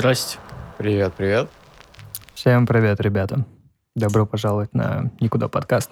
Здрасте. 0.00 0.38
Привет, 0.78 1.12
привет. 1.12 1.50
Всем 2.32 2.66
привет, 2.66 3.02
ребята. 3.02 3.44
Добро 3.94 4.24
пожаловать 4.24 4.72
на 4.72 5.10
Никуда 5.20 5.48
подкаст. 5.48 5.90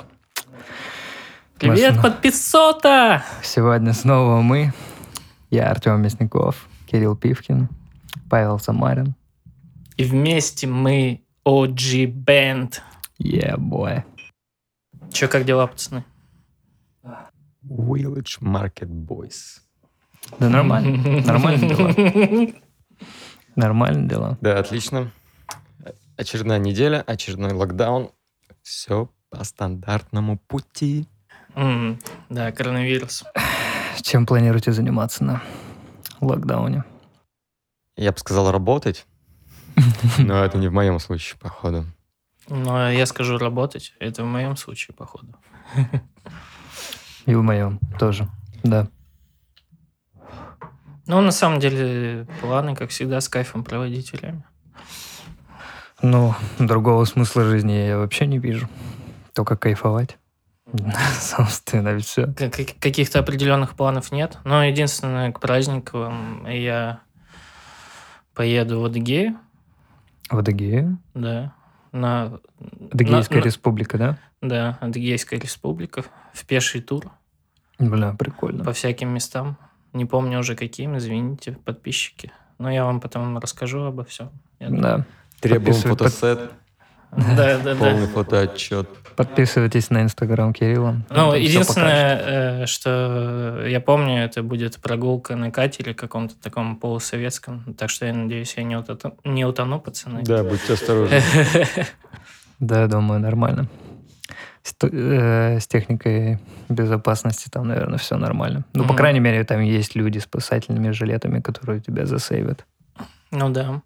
Привет, 1.59 1.97
Нас- 1.97 2.05
подписота! 2.05 3.23
Сегодня 3.43 3.93
снова 3.93 4.41
мы. 4.41 4.73
Я 5.51 5.71
Артем 5.71 6.01
Мясников, 6.01 6.71
Кирилл 6.87 7.17
Пивкин, 7.17 7.69
Павел 8.31 8.59
Самарин. 8.59 9.15
И 9.99 10.05
вместе 10.05 10.67
мы 10.67 11.23
OG 11.45 12.07
Band. 12.07 12.77
Yeah, 13.23 13.59
boy. 13.59 14.05
Че, 15.13 15.29
как 15.29 15.45
дела, 15.45 15.67
пацаны? 15.67 16.03
Village 17.63 18.41
Market 18.41 18.89
Boys. 18.89 19.61
Да 20.39 20.49
нормально. 20.49 21.21
Нормально 21.27 21.69
дела. 21.69 22.55
Нормально 23.63 24.09
дела. 24.09 24.39
Да, 24.41 24.61
отлично. 24.61 25.11
Очередная 26.17 26.61
неделя, 26.61 27.03
очередной 27.05 27.53
локдаун. 27.53 28.13
Все 28.63 29.11
по 29.31 29.43
стандартному 29.43 30.39
пути. 30.39 31.09
М, 31.57 31.99
Да, 32.29 32.53
коронавирус. 32.53 33.25
Чем 34.01 34.27
планируете 34.27 34.71
заниматься 34.73 35.25
на 35.25 35.43
локдауне? 36.21 36.85
Я 37.97 38.13
бы 38.13 38.19
сказал 38.19 38.53
работать, 38.53 39.07
но 40.19 40.45
это 40.45 40.57
не 40.57 40.69
в 40.69 40.73
моем 40.73 41.01
случае, 41.01 41.37
походу. 41.41 41.85
Но 42.47 42.89
я 42.93 43.07
скажу 43.07 43.39
работать. 43.39 43.93
Это 43.99 44.23
в 44.23 44.27
моем 44.27 44.57
случае, 44.57 44.95
походу. 44.95 45.35
И 47.27 47.35
в 47.35 47.43
моем 47.43 47.81
тоже. 47.99 48.29
Да. 48.63 48.87
Ну, 51.09 51.21
на 51.23 51.31
самом 51.33 51.59
деле, 51.59 52.27
планы, 52.41 52.77
как 52.77 52.91
всегда, 52.91 53.21
с 53.21 53.29
кайфом 53.29 53.65
проводить 53.65 54.13
время. 54.13 54.45
Ну, 56.03 56.35
другого 56.59 57.05
смысла 57.07 57.45
жизни 57.45 57.73
я 57.73 57.99
вообще 57.99 58.27
не 58.27 58.39
вижу. 58.39 58.69
Только 59.35 59.57
кайфовать. 59.57 60.19
Собственно, 61.19 61.99
все. 61.99 62.27
Каких-то 62.27 63.19
определенных 63.21 63.75
планов 63.75 64.13
нет. 64.13 64.39
Но 64.45 64.63
единственное, 64.63 65.33
к 65.33 65.41
праздникам 65.41 66.47
я 66.47 67.01
поеду 68.35 68.81
в 68.81 68.85
Адыгею. 68.85 69.37
В 70.29 70.39
Адыгею? 70.39 70.99
Да. 71.15 71.55
На, 71.91 72.39
Адыгейская 72.93 73.41
на- 73.41 73.45
республика, 73.45 73.97
да? 73.97 74.19
Да, 74.43 74.77
Адыгейская 74.83 75.41
республика. 75.41 76.05
В 76.35 76.45
пеший 76.45 76.83
тур. 76.83 77.11
Бля, 77.79 78.13
прикольно. 78.13 78.63
по 78.63 78.73
всяким 78.75 79.09
местам. 79.09 79.57
Не 79.93 80.05
помню 80.05 80.39
уже 80.39 80.55
каким, 80.55 80.97
извините, 80.99 81.53
подписчики. 81.65 82.33
Но 82.59 82.71
я 82.71 82.85
вам 82.85 83.01
потом 83.01 83.39
расскажу 83.39 83.83
обо 83.85 84.05
всем. 84.05 84.31
Да. 84.61 85.05
Требуем 85.41 85.75
под- 85.75 85.83
фотосет, 86.01 86.51
Да, 87.11 87.59
да, 87.59 87.75
полный 87.77 88.07
да. 88.07 88.13
фотоотчет. 88.13 88.89
Подписывайтесь 89.17 89.91
на 89.91 90.03
инстаграм 90.03 90.53
Кирилла. 90.53 91.03
Ну, 91.11 91.35
единственное, 91.35 92.63
э, 92.63 92.67
что 92.67 93.65
я 93.67 93.81
помню, 93.81 94.25
это 94.25 94.43
будет 94.43 94.77
прогулка 94.79 95.35
на 95.35 95.51
катере 95.51 95.95
каком-то 95.95 96.37
таком 96.37 96.77
полусоветском. 96.77 97.75
Так 97.75 97.91
что 97.91 98.07
я 98.07 98.13
надеюсь, 98.15 98.55
я 98.57 98.63
не, 98.63 98.77
утону, 98.77 99.17
не 99.25 99.45
утону, 99.45 99.81
пацаны. 99.81 100.23
Да, 100.23 100.45
будьте 100.45 100.75
осторожны. 100.75 101.21
Да, 102.61 102.81
я 102.83 102.89
думаю, 102.89 103.21
нормально. 103.21 103.69
С, 104.69 104.75
э, 104.83 105.61
с 105.61 105.67
техникой 105.67 106.39
безопасности 106.69 107.49
там, 107.49 107.69
наверное, 107.69 107.99
все 107.99 108.17
нормально. 108.19 108.65
Ну, 108.75 108.83
по 108.83 108.89
Мгм. 108.89 108.97
крайней 108.97 109.21
мере, 109.21 109.45
там 109.45 109.61
есть 109.63 109.95
люди 109.97 110.19
с 110.19 110.25
спасательными 110.25 110.91
жилетами, 110.91 111.41
которые 111.41 111.81
тебя 111.81 112.05
засейвят. 112.05 112.67
Ну 113.31 113.49
да. 113.49 113.81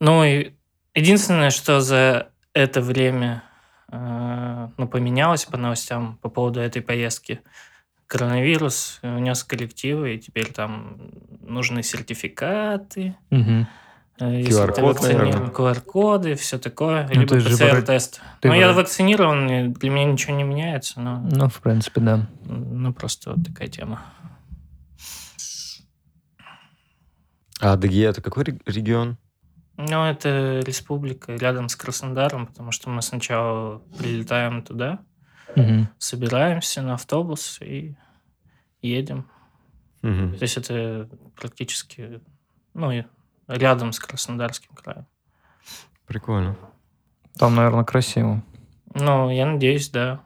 Ну 0.00 0.24
и 0.24 0.52
единственное, 0.94 1.50
что 1.50 1.80
за 1.80 2.28
это 2.52 2.80
время 2.82 3.42
э, 3.92 4.68
ну, 4.76 4.86
поменялось 4.86 5.46
по 5.46 5.56
новостям 5.56 6.18
по 6.22 6.28
поводу 6.28 6.60
этой 6.60 6.82
поездки. 6.82 7.40
Коронавирус 8.06 8.98
унес 9.02 9.44
коллективы, 9.44 10.14
и 10.14 10.18
теперь 10.18 10.52
там 10.52 10.98
нужны 11.40 11.82
сертификаты, 11.82 13.16
Мгм. 13.30 13.66
Э, 14.20 14.42
QR-код. 14.42 14.98
QR-коды, 15.00 16.34
все 16.34 16.58
такое, 16.58 17.08
Ну, 17.12 17.20
либо 17.20 17.36
ПЦР-тест. 17.36 18.20
Ну, 18.42 18.52
я 18.54 18.72
вакцинирован, 18.72 19.72
для 19.72 19.90
меня 19.90 20.04
ничего 20.12 20.34
не 20.36 20.44
меняется, 20.44 21.00
но 21.00 21.20
Ну, 21.20 21.48
в 21.48 21.60
принципе, 21.60 22.00
да. 22.00 22.28
ну, 22.44 22.92
просто 22.92 23.30
вот 23.32 23.44
такая 23.46 23.68
тема. 23.68 24.02
А 27.60 27.72
Адыгея 27.74 28.10
это 28.10 28.22
какой 28.22 28.44
ре- 28.44 28.60
регион? 28.66 29.18
Ну, 29.76 30.04
это 30.04 30.60
республика 30.64 31.34
рядом 31.36 31.68
с 31.68 31.76
Краснодаром, 31.76 32.46
потому 32.46 32.72
что 32.72 32.90
мы 32.90 33.02
сначала 33.02 33.78
прилетаем 33.98 34.62
туда, 34.62 35.00
Мгм. 35.56 35.88
собираемся 35.98 36.82
на 36.82 36.94
автобус 36.94 37.58
и 37.62 37.96
едем. 38.82 39.28
Мгм. 40.02 40.36
То 40.36 40.42
есть 40.42 40.56
это 40.56 41.08
практически 41.38 42.20
ну, 42.72 42.90
рядом 43.50 43.92
с 43.92 43.98
Краснодарским 43.98 44.74
краем. 44.74 45.06
Прикольно. 46.06 46.56
Там, 47.36 47.54
наверное, 47.54 47.84
красиво. 47.84 48.42
Ну, 48.94 49.30
я 49.30 49.46
надеюсь, 49.46 49.90
да. 49.90 50.20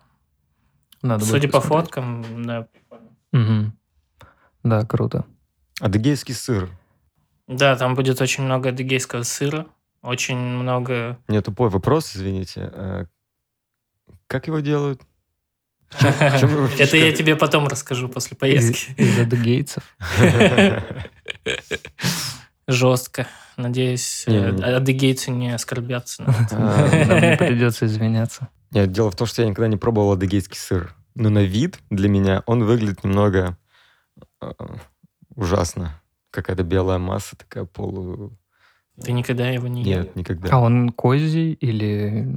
Надо 1.02 1.24
Судя 1.24 1.48
по 1.48 1.60
фоткам, 1.60 2.44
да. 2.44 2.66
Мгм. 3.32 3.76
Да, 4.62 4.84
круто. 4.86 5.26
Адыгейский 5.80 6.34
сыр. 6.34 6.70
Да, 7.46 7.76
там 7.76 7.94
будет 7.94 8.20
очень 8.20 8.44
много 8.44 8.70
адыгейского 8.70 9.22
сыра, 9.22 9.66
очень 10.00 10.38
много... 10.38 11.18
У 11.28 11.32
меня 11.32 11.42
тупой 11.42 11.68
вопрос, 11.68 12.16
извините. 12.16 12.70
Э, 12.72 13.04
Как 14.26 14.46
его 14.46 14.60
делают? 14.60 15.02
Это 16.00 16.96
я 16.96 17.12
тебе 17.12 17.36
потом 17.36 17.68
расскажу 17.68 18.08
после 18.08 18.36
поездки. 18.36 18.92
Из 18.96 19.18
адыгейцев. 19.18 19.84
Жестко. 22.66 23.26
Надеюсь, 23.56 24.24
Не, 24.26 24.36
э, 24.36 24.50
не. 24.52 24.62
адыгейцы 24.62 25.30
не 25.30 25.54
оскорбятся. 25.54 26.24
А, 26.52 27.06
Нам 27.06 27.20
не 27.20 27.36
придется 27.36 27.86
извиняться. 27.86 28.48
Нет, 28.70 28.90
дело 28.92 29.10
в 29.10 29.16
том, 29.16 29.26
что 29.26 29.42
я 29.42 29.48
никогда 29.48 29.68
не 29.68 29.76
пробовал 29.76 30.12
адыгейский 30.12 30.56
сыр. 30.56 30.94
Но 31.14 31.30
на 31.30 31.44
вид 31.44 31.78
для 31.90 32.08
меня 32.08 32.42
он 32.46 32.64
выглядит 32.64 33.04
немного 33.04 33.56
э, 34.40 34.50
ужасно. 35.36 36.00
Какая-то 36.30 36.64
белая 36.64 36.98
масса 36.98 37.36
такая 37.36 37.64
полу... 37.64 38.36
Ты 39.00 39.12
никогда 39.12 39.48
его 39.48 39.68
не 39.68 39.82
ел? 39.84 40.00
Нет, 40.02 40.12
А 40.14 40.18
никогда. 40.18 40.58
он 40.58 40.90
козий 40.90 41.52
или 41.52 42.28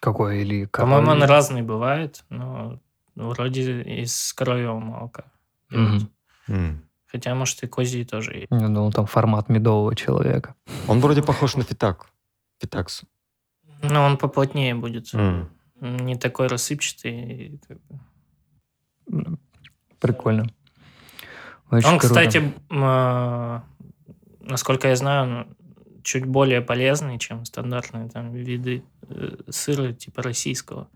какой? 0.00 0.42
Или 0.42 0.66
По-моему, 0.66 1.10
он 1.12 1.22
разный 1.24 1.62
бывает, 1.62 2.24
но 2.28 2.78
вроде 3.16 3.82
из 3.82 4.32
коровьего 4.34 4.78
молока. 4.78 5.24
делают. 5.70 6.10
Мгм. 6.48 6.82
Хотя, 7.16 7.34
может, 7.34 7.62
и 7.62 7.66
козьи 7.66 8.04
тоже 8.04 8.34
есть. 8.34 8.48
Я 8.50 8.68
думал, 8.68 8.92
там 8.92 9.06
формат 9.06 9.48
медового 9.48 9.96
человека. 9.96 10.54
Он 10.86 11.00
вроде 11.00 11.22
похож 11.22 11.56
на 11.56 11.62
фитак. 11.62 12.08
Фитаксу. 12.60 13.06
Но 13.82 14.04
он 14.04 14.18
поплотнее 14.18 14.74
будет. 14.74 15.14
М. 15.14 15.48
Не 15.80 16.16
такой 16.16 16.48
рассыпчатый. 16.48 17.58
как 17.66 17.78
бы. 17.86 19.38
Прикольно. 19.98 20.44
Очень 21.70 21.88
Он, 21.88 21.98
круто. 21.98 22.14
кстати, 22.14 22.52
а, 22.70 23.62
насколько 24.40 24.88
я 24.88 24.96
знаю, 24.96 25.22
он 25.22 25.56
чуть 26.02 26.26
более 26.26 26.60
полезный, 26.60 27.18
чем 27.18 27.46
стандартные 27.46 28.10
там 28.10 28.30
виды 28.34 28.82
э, 29.08 29.38
сыра 29.48 29.94
типа 29.94 30.22
российского. 30.22 30.88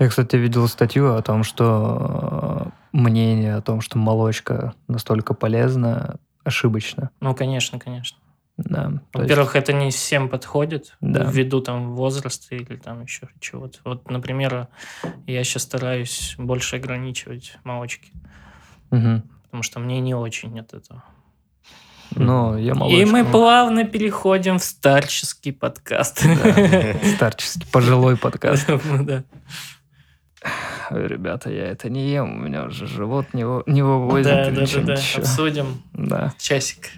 Я, 0.00 0.08
кстати, 0.08 0.34
видел 0.36 0.66
статью 0.66 1.14
о 1.14 1.22
том, 1.22 1.44
что 1.44 2.72
э, 2.92 2.96
мнение 2.96 3.54
о 3.56 3.60
том, 3.60 3.80
что 3.82 3.98
молочка 3.98 4.72
настолько 4.88 5.34
полезна, 5.34 6.16
ошибочно. 6.42 7.10
Ну, 7.20 7.34
конечно, 7.34 7.78
конечно. 7.78 8.18
Да, 8.56 8.84
то 9.12 9.20
есть- 9.22 9.30
Во-первых, 9.30 9.56
это 9.56 9.72
не 9.72 9.90
всем 9.90 10.28
подходит 10.28 10.96
Да. 11.00 11.24
ввиду 11.24 11.60
там 11.60 11.94
возраста 11.94 12.54
или 12.54 12.76
там 12.76 13.02
еще 13.02 13.28
чего-то. 13.40 13.78
Вот, 13.84 14.10
например, 14.10 14.68
я 15.26 15.44
сейчас 15.44 15.62
стараюсь 15.62 16.34
больше 16.38 16.76
ограничивать 16.76 17.58
молочки, 17.64 18.10
Мгм. 18.90 19.22
потому 19.44 19.62
что 19.62 19.80
мне 19.80 20.00
не 20.00 20.14
очень 20.14 20.58
от 20.60 20.72
этого. 20.74 21.04
Но 22.16 22.58
я 22.58 22.72
И 22.72 22.74
молочку... 22.74 23.10
мы 23.12 23.24
плавно 23.24 23.84
переходим 23.84 24.58
в 24.58 24.64
старческий 24.64 25.52
подкаст. 25.52 26.24
Старческий, 27.16 27.66
пожилой 27.70 28.16
подкаст. 28.16 28.66
Ребята, 30.90 31.50
я 31.50 31.66
это 31.66 31.90
не 31.90 32.10
ем, 32.10 32.32
у 32.36 32.38
меня 32.46 32.64
уже 32.64 32.86
живот 32.86 33.32
не, 33.34 33.44
не 33.70 33.82
вывозит. 33.82 34.24
Да, 34.26 34.50
да, 34.50 34.66
да, 34.66 34.82
да. 34.82 35.00
Обсудим 35.18 35.82
Да. 35.92 36.32
часик. 36.38 36.88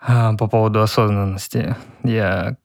А, 0.00 0.34
По 0.36 0.46
поводу 0.48 0.80
осознанности. 0.82 1.76
Я 2.02 2.56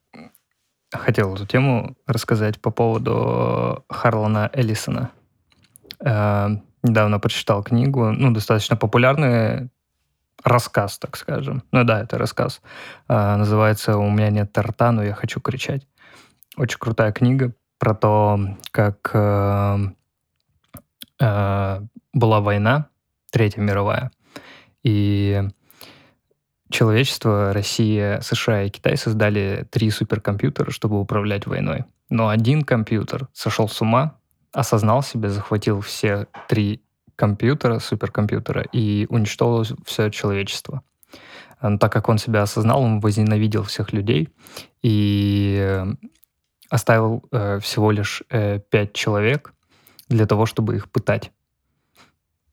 хотел 0.91 1.33
эту 1.35 1.45
тему 1.45 1.95
рассказать 2.07 2.59
по 2.61 2.71
поводу 2.71 3.83
Харлана 3.89 4.49
Эллисона. 4.53 5.11
Э, 6.03 6.49
Недавно 6.85 7.17
прочитал 7.17 7.63
книгу, 7.63 8.11
ну, 8.11 8.31
достаточно 8.33 8.75
популярная 8.75 9.69
рассказ, 10.43 10.99
так 10.99 11.15
скажем. 11.15 11.63
Ну 11.71 11.85
да, 11.85 12.01
это 12.01 12.17
рассказ. 12.17 12.61
А, 13.07 13.37
называется 13.37 13.97
«У 13.97 14.09
меня 14.09 14.29
нет 14.29 14.51
торта, 14.51 14.91
но 14.91 15.01
я 15.01 15.13
хочу 15.13 15.39
кричать». 15.39 15.87
Очень 16.57 16.79
крутая 16.79 17.13
книга 17.13 17.53
про 17.83 17.95
то, 17.95 18.39
как 18.71 19.11
э, 19.13 19.77
э, 21.19 21.81
была 22.13 22.39
война, 22.39 22.87
Третья 23.29 23.59
мировая, 23.59 24.09
и 24.83 25.43
человечество, 26.69 27.51
Россия, 27.51 28.21
США 28.21 28.63
и 28.63 28.69
Китай 28.69 28.95
создали 28.95 29.67
три 29.69 29.89
суперкомпьютера, 29.89 30.71
чтобы 30.71 30.97
управлять 30.97 31.45
войной. 31.45 31.83
Но 32.09 32.29
один 32.29 32.61
компьютер 32.61 33.27
сошел 33.33 33.67
с 33.67 33.81
ума, 33.81 34.15
осознал 34.53 35.03
себя, 35.03 35.27
захватил 35.27 35.81
все 35.81 36.27
три 36.47 36.81
компьютера, 37.17 37.79
суперкомпьютера 37.79 38.61
и 38.61 39.07
уничтожил 39.09 39.77
все 39.85 40.09
человечество. 40.09 40.83
Но 41.61 41.77
так 41.77 41.91
как 41.91 42.07
он 42.07 42.17
себя 42.17 42.43
осознал, 42.43 42.81
он 42.81 43.01
возненавидел 43.01 43.63
всех 43.63 43.91
людей 43.91 44.29
и 44.81 45.83
оставил 46.73 47.23
э, 47.31 47.59
всего 47.59 47.91
лишь 47.91 48.23
э, 48.31 48.59
пять 48.71 48.93
человек 48.93 49.53
для 50.09 50.25
того, 50.25 50.47
чтобы 50.47 50.75
их 50.75 50.89
пытать. 50.89 51.31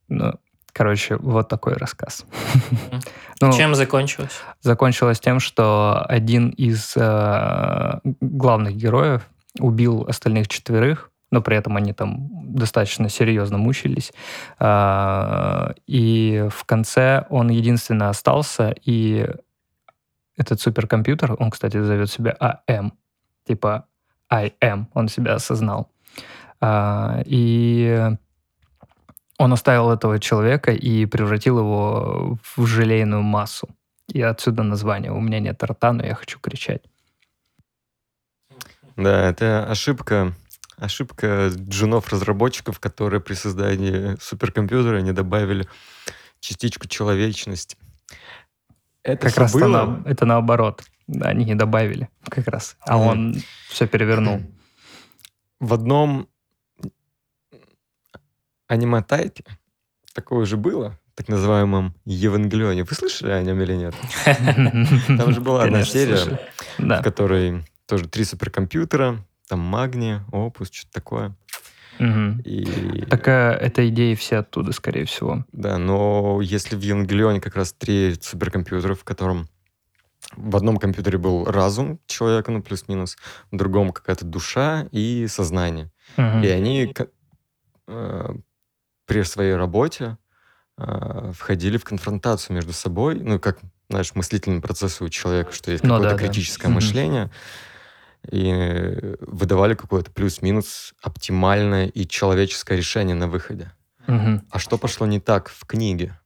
Ну, 0.09 0.35
короче, 0.75 1.17
вот 1.17 1.49
такой 1.49 1.73
рассказ. 1.73 2.27
ну, 3.41 3.51
Чем 3.51 3.75
закончилось? 3.75 4.43
Закончилось 4.61 5.21
тем, 5.21 5.41
что 5.41 6.05
один 6.07 6.51
из 6.51 6.95
э, 6.97 8.01
главных 8.21 8.77
героев 8.77 9.27
убил 9.59 10.05
остальных 10.07 10.49
четверых, 10.49 11.11
но 11.31 11.41
при 11.41 11.57
этом 11.57 11.79
они 11.79 11.95
там 11.95 12.29
достаточно 12.55 13.09
серьезно 13.09 13.57
мучились. 13.57 14.13
Э, 14.59 15.73
и 15.87 16.47
в 16.51 16.67
конце 16.67 17.25
он 17.31 17.49
единственно 17.49 18.11
остался, 18.11 18.75
и 18.85 19.27
этот 20.37 20.61
суперкомпьютер, 20.61 21.37
он, 21.39 21.51
кстати, 21.51 21.81
зовет 21.83 22.11
себя 22.11 22.37
АМ, 22.67 22.93
типа 23.47 23.87
I 24.31 24.53
am, 24.63 24.87
он 24.95 25.09
себя 25.09 25.35
осознал. 25.35 25.91
А, 26.61 27.23
и 27.25 28.11
он 29.39 29.53
оставил 29.53 29.91
этого 29.91 30.19
человека 30.21 30.73
и 30.73 31.07
превратил 31.07 31.59
его 31.59 32.39
в 32.57 32.67
желейную 32.67 33.23
массу. 33.23 33.69
И 34.09 34.21
отсюда 34.21 34.63
название 34.63 35.13
«У 35.13 35.21
меня 35.21 35.41
нет 35.41 35.63
рта, 35.63 35.93
но 35.93 36.05
я 36.05 36.15
хочу 36.15 36.39
кричать». 36.39 36.83
Да, 38.97 39.31
это 39.31 39.65
ошибка, 39.67 40.35
ошибка 40.77 41.49
джунов-разработчиков, 41.49 42.79
которые 42.81 43.21
при 43.21 43.35
создании 43.35 44.17
суперкомпьютера 44.21 45.01
не 45.01 45.13
добавили 45.13 45.67
частичку 46.41 46.87
человечности. 46.87 47.77
Это 49.03 49.29
как 49.29 49.39
раз 49.39 49.53
было... 49.55 49.87
на, 49.87 50.09
это 50.09 50.27
наоборот. 50.27 50.83
Они 51.21 51.45
не 51.45 51.55
добавили 51.55 52.09
как 52.29 52.49
раз. 52.49 52.77
А 52.81 52.97
mm. 52.97 53.09
он 53.09 53.43
все 53.69 53.87
перевернул. 53.87 54.43
В 55.59 55.75
одном 55.75 56.29
аниме-тайпе 58.69 59.45
такое 60.15 60.45
же 60.45 60.57
было, 60.57 60.99
так 61.15 61.29
называемом 61.29 61.95
Евангелионе. 62.05 62.85
Вы 62.85 62.95
слышали 62.95 63.33
о 63.33 63.43
нем 63.43 63.61
или 63.61 63.75
нет? 63.75 63.95
Там 65.19 65.33
же 65.33 65.41
была 65.41 65.65
одна 65.65 65.85
серия, 65.85 66.39
в 66.79 67.03
которой 67.03 67.65
тоже 67.87 68.09
три 68.09 68.25
суперкомпьютера, 68.25 69.19
там 69.49 69.59
магния, 69.59 70.25
опус, 70.31 70.71
что-то 70.71 70.93
такое. 70.93 71.37
Угу. 71.99 72.43
И... 72.45 73.05
Так 73.11 73.27
а, 73.27 73.53
это 73.53 73.87
идеи 73.89 74.15
все 74.15 74.37
оттуда, 74.37 74.73
скорее 74.73 75.05
всего. 75.05 75.45
Да, 75.53 75.77
но 75.77 76.41
если 76.41 76.77
в 76.77 76.81
Евангелионе 76.81 77.41
как 77.41 77.57
раз 77.57 77.73
три 77.73 78.15
суперкомпьютера, 78.21 78.95
в 78.95 79.03
котором 79.03 79.49
в 80.37 80.57
одном 80.57 80.77
компьютере 80.77 81.19
был 81.19 81.45
разум 81.45 81.99
человека, 82.07 82.51
ну, 82.51 82.63
плюс-минус, 82.63 83.17
в 83.51 83.57
другом 83.57 83.91
какая-то 83.91 84.25
душа 84.25 84.87
и 84.93 85.27
сознание. 85.29 85.91
Угу. 86.17 86.39
И 86.45 86.49
они 86.49 86.95
э, 87.87 88.35
при 89.07 89.23
своей 89.23 89.55
работе 89.55 90.19
э, 90.79 91.33
входили 91.35 91.79
в 91.79 91.85
конфронтацию 91.85 92.55
между 92.55 92.73
собой, 92.73 93.21
ну, 93.21 93.39
как, 93.39 93.59
знаешь, 93.89 94.15
мыслительный 94.15 94.61
процесс 94.61 95.01
у 95.01 95.09
человека, 95.09 95.53
что 95.53 95.71
есть 95.71 95.85
ну, 95.85 95.95
какое-то 95.95 96.17
да, 96.17 96.23
критическое 96.23 96.69
да. 96.69 96.75
мышление, 96.75 97.31
и 98.31 99.17
выдавали 99.21 99.75
какое-то 99.75 100.11
плюс-минус 100.11 100.95
оптимальное 101.03 101.87
и 101.87 102.07
человеческое 102.07 102.77
решение 102.77 103.17
на 103.17 103.29
выходе. 103.29 103.73
Угу. 104.07 104.43
А 104.51 104.59
что 104.59 104.79
пошло 104.79 105.07
не 105.07 105.21
так 105.21 105.49
в 105.49 105.65
книге? 105.67 106.19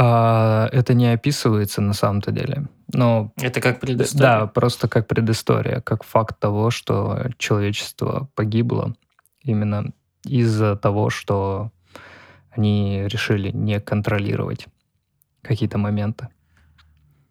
А, 0.00 0.68
это 0.70 0.94
не 0.94 1.12
описывается 1.12 1.80
на 1.80 1.92
самом-то 1.92 2.30
деле. 2.30 2.68
Но, 2.92 3.32
это 3.36 3.60
как 3.60 3.80
предыстория? 3.80 4.22
Да, 4.22 4.46
просто 4.46 4.88
как 4.88 5.08
предыстория, 5.08 5.80
как 5.80 6.04
факт 6.04 6.38
того, 6.38 6.70
что 6.70 7.26
человечество 7.36 8.30
погибло 8.36 8.94
именно 9.42 9.92
из-за 10.24 10.76
того, 10.76 11.10
что 11.10 11.72
они 12.50 13.02
решили 13.08 13.50
не 13.50 13.80
контролировать 13.80 14.66
какие-то 15.42 15.78
моменты. 15.78 16.28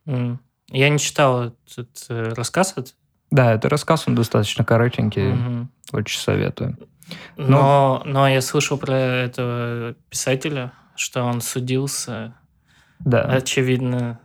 Mm. 0.06 0.38
Я 0.70 0.90
не 0.90 1.00
читал 1.00 1.54
этот 1.66 2.06
э, 2.10 2.34
рассказ. 2.34 2.76
Да, 3.32 3.54
это 3.54 3.70
рассказ, 3.70 4.08
он 4.08 4.16
достаточно 4.16 4.66
коротенький. 4.66 5.32
Mm-hmm. 5.32 5.66
Очень 5.94 6.20
советую. 6.20 6.78
Но, 7.38 7.46
но, 7.48 8.04
но 8.06 8.28
я 8.28 8.42
слышал 8.42 8.78
про 8.78 8.94
этого 8.94 9.94
писателя, 10.10 10.74
что 10.96 11.24
он 11.24 11.40
судился 11.40 12.36
да. 13.00 13.22
Очевидно, 13.22 14.20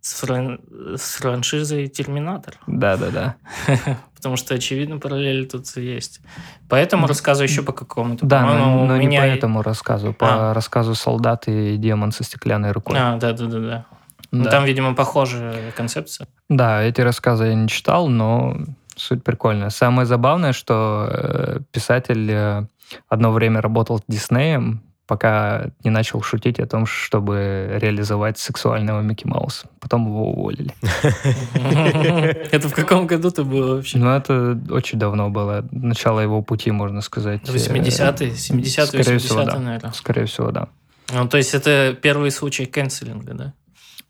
с, 0.00 0.20
фран... 0.20 0.60
с 0.96 1.14
франшизой 1.16 1.86
Терминатор. 1.86 2.58
Да, 2.66 2.96
да, 2.96 3.10
да. 3.10 3.36
Потому 4.16 4.36
что, 4.36 4.54
очевидно, 4.54 4.98
параллели 4.98 5.44
тут 5.44 5.66
есть. 5.76 6.20
Поэтому 6.68 7.06
рассказываю 7.06 7.48
еще 7.48 7.62
по 7.62 7.72
какому-то. 7.72 8.24
Да, 8.26 8.42
но, 8.42 8.84
но 8.84 8.96
меня... 8.96 9.08
не 9.08 9.18
по 9.18 9.36
этому 9.36 9.62
рассказу, 9.62 10.12
по 10.12 10.50
а. 10.50 10.54
рассказу 10.54 10.94
«Солдат 10.94 11.48
и 11.48 11.76
демон 11.76 12.12
со 12.12 12.24
стеклянной 12.24 12.72
рукой». 12.72 12.96
А, 12.98 13.16
да, 13.16 13.32
да, 13.32 13.46
да, 13.46 13.58
да. 13.58 13.86
Ну, 14.30 14.44
там, 14.44 14.64
видимо, 14.64 14.94
похожая 14.94 15.72
концепция. 15.72 16.26
Да, 16.48 16.82
эти 16.82 17.00
рассказы 17.00 17.46
я 17.46 17.54
не 17.54 17.68
читал, 17.68 18.08
но 18.08 18.56
суть 18.96 19.22
прикольная. 19.22 19.70
Самое 19.70 20.06
забавное, 20.06 20.52
что 20.52 21.08
э, 21.10 21.58
писатель 21.70 22.30
э, 22.30 22.66
одно 23.08 23.30
время 23.30 23.60
работал 23.60 23.98
с 23.98 24.02
Диснеем, 24.08 24.82
пока 25.06 25.70
не 25.84 25.90
начал 25.90 26.22
шутить 26.22 26.60
о 26.60 26.66
том, 26.66 26.86
чтобы 26.86 27.78
реализовать 27.80 28.38
сексуального 28.38 29.00
Микки 29.00 29.26
Мауса. 29.26 29.66
Потом 29.80 30.06
его 30.06 30.32
уволили. 30.32 30.74
Это 32.52 32.68
в 32.68 32.74
каком 32.74 33.06
году 33.06 33.28
это 33.28 33.44
было 33.44 33.76
вообще? 33.76 33.98
Ну, 33.98 34.10
это 34.10 34.58
очень 34.70 34.98
давно 34.98 35.30
было. 35.30 35.66
Начало 35.70 36.20
его 36.20 36.42
пути, 36.42 36.70
можно 36.70 37.00
сказать. 37.00 37.42
80-е, 37.42 38.30
70-е, 38.30 39.16
80-е, 39.16 39.58
наверное. 39.58 39.92
Скорее 39.92 40.26
всего, 40.26 40.50
да. 40.50 40.68
Ну, 41.12 41.28
то 41.28 41.36
есть 41.36 41.54
это 41.54 41.96
первый 42.00 42.30
случай 42.30 42.66
канцелинга, 42.66 43.34
да? 43.34 43.54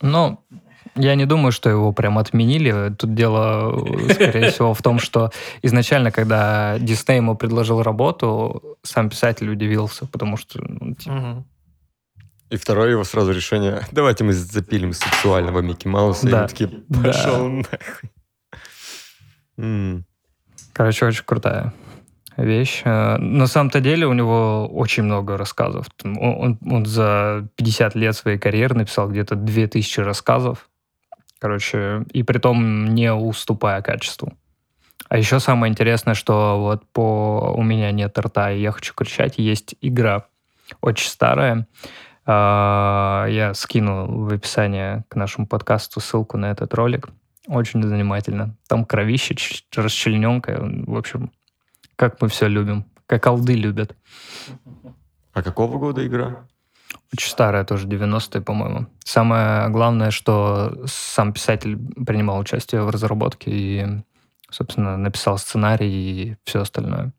Ну, 0.01 0.45
я 0.95 1.15
не 1.15 1.27
думаю, 1.27 1.53
что 1.53 1.71
его 1.71 1.93
прям 1.93 2.19
отменили. 2.19 2.95
Тут 2.99 3.15
дело, 3.15 3.79
скорее 4.13 4.51
всего, 4.51 4.75
в 4.75 4.83
том, 4.83 4.99
что 4.99 5.31
изначально, 5.63 6.11
когда 6.11 6.79
Дисней 6.79 7.17
ему 7.17 7.37
предложил 7.37 7.83
работу, 7.83 8.79
сам 8.83 9.09
писатель 9.09 9.51
удивился, 9.51 10.07
потому 10.07 10.37
что... 10.37 10.61
Ну, 10.63 10.95
типа... 10.95 11.45
И 12.51 12.57
второе 12.57 12.91
его 12.91 13.05
сразу 13.05 13.33
решение, 13.33 13.81
давайте 13.93 14.25
мы 14.25 14.35
запилим 14.35 14.93
сексуального 14.93 15.61
Микки 15.61 15.89
Мауса. 15.89 16.29
Да. 16.29 16.45
И 16.45 16.49
такие, 16.49 16.69
пошел 17.03 17.49
да. 17.49 17.79
нахуй. 19.57 20.05
Короче, 20.75 21.07
очень 21.07 21.25
крутая 21.25 21.73
вещь. 22.37 22.83
Э, 22.85 23.17
на 23.19 23.47
самом-то 23.47 23.81
деле 23.81 24.07
у 24.07 24.13
него 24.13 24.69
очень 24.69 25.03
много 25.03 25.37
рассказов. 25.37 25.87
Он, 26.05 26.17
он, 26.19 26.59
он 26.71 26.87
за 26.87 27.49
50 27.57 27.95
лет 27.95 28.17
своей 28.17 28.39
карьеры 28.39 28.75
написал 28.75 29.09
где-то 29.09 29.37
2000 29.37 30.01
рассказов. 30.01 30.69
Короче, 31.43 32.05
и 32.13 32.23
при 32.23 32.39
том 32.39 32.95
не 32.95 33.13
уступая 33.13 33.83
качеству. 33.83 34.33
А 35.09 35.19
еще 35.19 35.41
самое 35.41 35.73
интересное, 35.73 36.15
что 36.15 36.61
вот 36.61 36.87
по 36.93 37.53
«У 37.57 37.65
меня 37.65 37.91
нет 37.91 38.17
рта, 38.17 38.53
и 38.53 38.61
я 38.61 38.71
хочу 38.71 38.95
кричать» 38.95 39.39
есть 39.39 39.75
игра 39.81 40.27
очень 40.81 41.09
старая. 41.09 41.67
А, 42.27 43.27
я 43.29 43.55
скину 43.55 44.25
в 44.25 44.33
описании 44.33 45.03
к 45.09 45.17
нашему 45.17 45.49
подкасту 45.49 45.99
ссылку 45.99 46.39
на 46.39 46.53
этот 46.53 46.75
ролик. 46.75 47.09
Очень 47.49 47.83
занимательно. 47.83 48.55
Там 48.69 48.85
кровище, 48.85 49.35
расчлененка. 49.75 50.61
В 50.87 50.97
общем, 50.97 51.33
как 51.97 52.23
мы 52.23 52.29
все 52.29 52.47
любим. 52.47 52.85
Как 53.07 53.27
алды 53.27 53.55
любят. 53.55 53.97
А 55.33 55.43
какого 55.43 55.77
года 55.79 56.07
игра? 56.07 56.47
Очень 57.13 57.31
старая 57.31 57.65
тоже, 57.65 57.87
90-е, 57.87 58.41
по-моему. 58.41 58.87
Самое 59.05 59.69
главное, 59.69 60.11
что 60.11 60.83
сам 60.87 61.33
писатель 61.33 61.79
принимал 62.05 62.39
участие 62.39 62.83
в 62.83 62.91
разработке 62.91 63.51
и, 63.51 63.87
собственно, 64.51 64.97
написал 64.97 65.39
сценарий 65.39 65.91
и 65.91 66.37
все 66.45 66.63
остальное. 66.63 67.13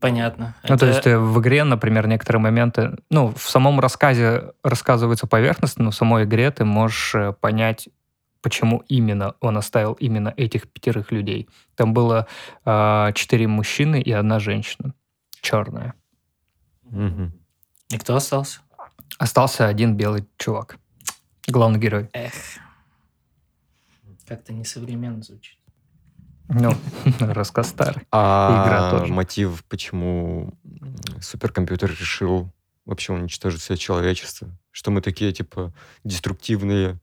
Понятно. 0.00 0.54
Ну, 0.68 0.74
это... 0.74 0.78
то 0.78 0.86
есть 0.86 1.06
э, 1.06 1.18
в 1.18 1.40
игре, 1.40 1.64
например, 1.64 2.06
некоторые 2.06 2.42
моменты... 2.42 2.98
Ну, 3.08 3.32
в 3.34 3.48
самом 3.48 3.80
рассказе 3.80 4.52
рассказывается 4.62 5.26
поверхностно, 5.26 5.84
но 5.84 5.90
в 5.90 5.94
самой 5.94 6.24
игре 6.24 6.50
ты 6.50 6.64
можешь 6.64 7.14
э, 7.14 7.32
понять, 7.32 7.88
почему 8.42 8.84
именно 8.88 9.34
он 9.40 9.56
оставил 9.56 9.94
именно 9.94 10.34
этих 10.36 10.70
пятерых 10.70 11.10
людей. 11.12 11.48
Там 11.76 11.94
было 11.94 12.26
э, 12.64 13.10
четыре 13.14 13.46
мужчины 13.46 14.02
и 14.02 14.12
одна 14.12 14.38
женщина. 14.38 14.92
Черная. 15.40 15.94
Угу. 16.84 17.32
И 17.90 17.98
кто 17.98 18.16
остался? 18.16 18.60
Остался 19.18 19.66
один 19.66 19.96
белый 19.96 20.26
чувак. 20.38 20.78
Главный 21.46 21.78
герой. 21.78 22.08
Эх. 22.12 22.32
Как-то 24.26 24.52
несовременно 24.52 25.22
звучит. 25.22 25.58
Ну, 26.48 26.74
рассказ 27.20 27.68
старый. 27.68 28.02
А 28.12 28.64
Игра 28.64 28.90
тоже. 28.90 29.12
мотив, 29.12 29.64
почему 29.68 30.54
суперкомпьютер 31.20 31.90
решил 31.90 32.50
вообще 32.86 33.12
уничтожить 33.12 33.60
все 33.60 33.76
человечество? 33.76 34.48
Что 34.70 34.90
мы 34.90 35.00
такие, 35.00 35.32
типа, 35.32 35.72
деструктивные 36.04 37.00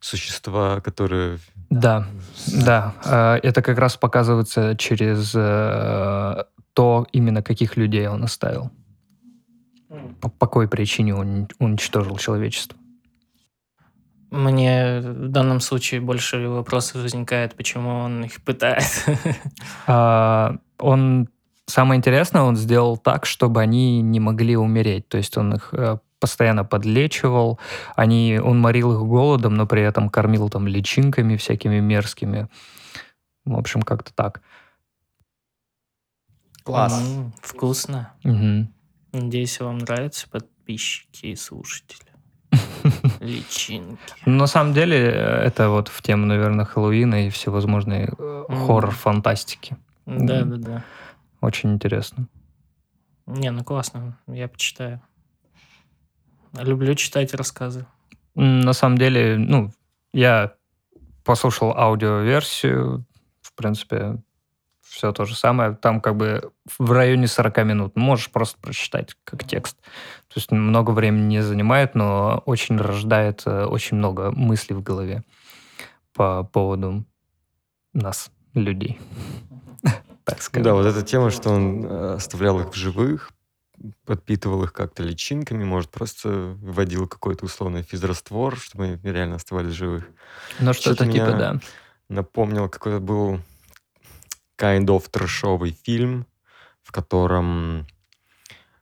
существа, 0.00 0.80
которые... 0.80 1.38
Да, 1.70 2.06
да. 2.46 2.94
А, 3.04 3.36
это 3.42 3.62
как 3.62 3.78
раз 3.78 3.96
показывается 3.96 4.76
через 4.76 5.32
э, 5.34 6.44
то, 6.74 7.06
именно 7.12 7.42
каких 7.42 7.76
людей 7.76 8.06
он 8.06 8.22
оставил. 8.24 8.70
По 10.20 10.28
какой 10.28 10.68
причине 10.68 11.14
он 11.14 11.48
уничтожил 11.58 12.16
человечество. 12.16 12.78
Мне 14.30 15.00
в 15.00 15.28
данном 15.28 15.60
случае 15.60 16.00
больше 16.00 16.48
вопросов 16.48 17.02
возникает, 17.02 17.54
почему 17.54 17.90
он 17.90 18.24
их 18.24 18.42
пытает. 18.42 18.84
А, 19.86 20.56
он 20.78 21.28
самое 21.66 21.98
интересное, 21.98 22.42
он 22.42 22.56
сделал 22.56 22.96
так, 22.96 23.24
чтобы 23.24 23.60
они 23.60 24.00
не 24.02 24.18
могли 24.18 24.56
умереть. 24.56 25.08
То 25.08 25.16
есть 25.16 25.36
он 25.36 25.54
их 25.54 25.72
э, 25.72 25.98
постоянно 26.18 26.64
подлечивал, 26.64 27.60
они, 27.94 28.40
он 28.42 28.58
морил 28.58 28.92
их 28.94 29.06
голодом, 29.06 29.54
но 29.54 29.66
при 29.66 29.82
этом 29.82 30.08
кормил 30.08 30.48
там 30.48 30.66
личинками 30.66 31.36
всякими 31.36 31.78
мерзкими. 31.78 32.48
В 33.44 33.56
общем, 33.56 33.82
как-то 33.82 34.12
так. 34.12 34.42
Класс. 36.64 37.00
М-м, 37.00 37.32
вкусно. 37.40 38.12
Угу. 38.24 38.66
Надеюсь, 39.16 39.60
вам 39.60 39.78
нравится, 39.78 40.28
подписчики 40.28 41.26
и 41.26 41.36
слушатели. 41.36 42.06
Личинки. 43.20 43.98
Ну, 44.26 44.36
на 44.36 44.46
самом 44.46 44.74
деле, 44.74 44.98
это 44.98 45.70
вот 45.70 45.88
в 45.88 46.02
тему, 46.02 46.26
наверное, 46.26 46.66
Хэллоуина 46.66 47.26
и 47.26 47.30
всевозможной 47.30 48.08
mm. 48.08 48.66
хоррор-фантастики. 48.66 49.76
Да, 50.04 50.44
да, 50.44 50.56
да. 50.56 50.84
Очень 51.40 51.72
интересно. 51.72 52.28
Не, 53.26 53.50
ну 53.50 53.64
классно, 53.64 54.18
я 54.26 54.48
почитаю. 54.48 55.00
Люблю 56.52 56.94
читать 56.94 57.32
рассказы. 57.34 57.86
На 58.34 58.74
самом 58.74 58.98
деле, 58.98 59.36
ну, 59.38 59.72
я 60.12 60.54
послушал 61.24 61.72
аудиоверсию, 61.76 63.06
в 63.40 63.54
принципе, 63.54 64.22
все 64.96 65.12
то 65.12 65.26
же 65.26 65.36
самое. 65.36 65.76
Там 65.76 66.00
как 66.00 66.16
бы 66.16 66.50
в 66.78 66.90
районе 66.90 67.26
40 67.26 67.58
минут. 67.64 67.96
Можешь 67.96 68.30
просто 68.30 68.58
прочитать 68.58 69.14
как 69.24 69.44
текст. 69.44 69.76
То 70.28 70.36
есть 70.36 70.50
много 70.50 70.92
времени 70.92 71.34
не 71.34 71.42
занимает, 71.42 71.94
но 71.94 72.42
очень 72.46 72.78
рождает 72.78 73.42
э, 73.44 73.66
очень 73.66 73.98
много 73.98 74.30
мыслей 74.30 74.74
в 74.74 74.82
голове 74.82 75.22
по 76.14 76.44
поводу 76.44 77.04
нас, 77.92 78.30
людей. 78.54 78.98
Так 80.24 80.40
сказать. 80.40 80.64
Да, 80.64 80.72
вот 80.72 80.86
эта 80.86 81.02
тема, 81.02 81.30
что 81.30 81.50
он 81.50 81.84
э, 81.84 82.14
оставлял 82.14 82.58
их 82.60 82.70
в 82.70 82.74
живых, 82.74 83.32
подпитывал 84.06 84.64
их 84.64 84.72
как-то 84.72 85.02
личинками, 85.02 85.62
может, 85.62 85.90
просто 85.90 86.56
вводил 86.58 87.06
какой-то 87.06 87.44
условный 87.44 87.82
физраствор, 87.82 88.56
чтобы 88.56 88.84
они 88.84 88.98
реально 89.02 89.36
оставались 89.36 89.74
живых. 89.74 90.08
Ну, 90.58 90.72
что-то 90.72 91.06
типа, 91.06 91.32
да. 91.32 91.60
Напомнил, 92.08 92.70
какой-то 92.70 92.98
был 92.98 93.40
kind 94.58 94.86
of 94.86 95.08
трэшовый 95.10 95.76
фильм, 95.84 96.26
в 96.82 96.92
котором 96.92 97.86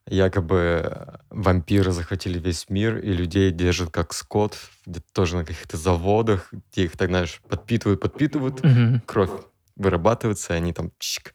якобы 0.06 1.18
вампиры 1.30 1.92
захватили 1.92 2.38
весь 2.38 2.68
мир, 2.68 2.98
и 2.98 3.12
людей 3.12 3.50
держат 3.50 3.90
как 3.90 4.12
скот, 4.12 4.56
где-то 4.86 5.06
тоже 5.12 5.36
на 5.36 5.44
каких-то 5.44 5.76
заводах, 5.76 6.52
где 6.52 6.84
их, 6.84 6.96
так 6.96 7.08
знаешь, 7.08 7.40
подпитывают, 7.48 8.00
подпитывают, 8.00 8.60
mm-hmm. 8.60 9.00
кровь 9.06 9.30
вырабатывается, 9.76 10.54
и 10.54 10.56
они 10.56 10.72
там 10.72 10.92
чик, 10.98 11.34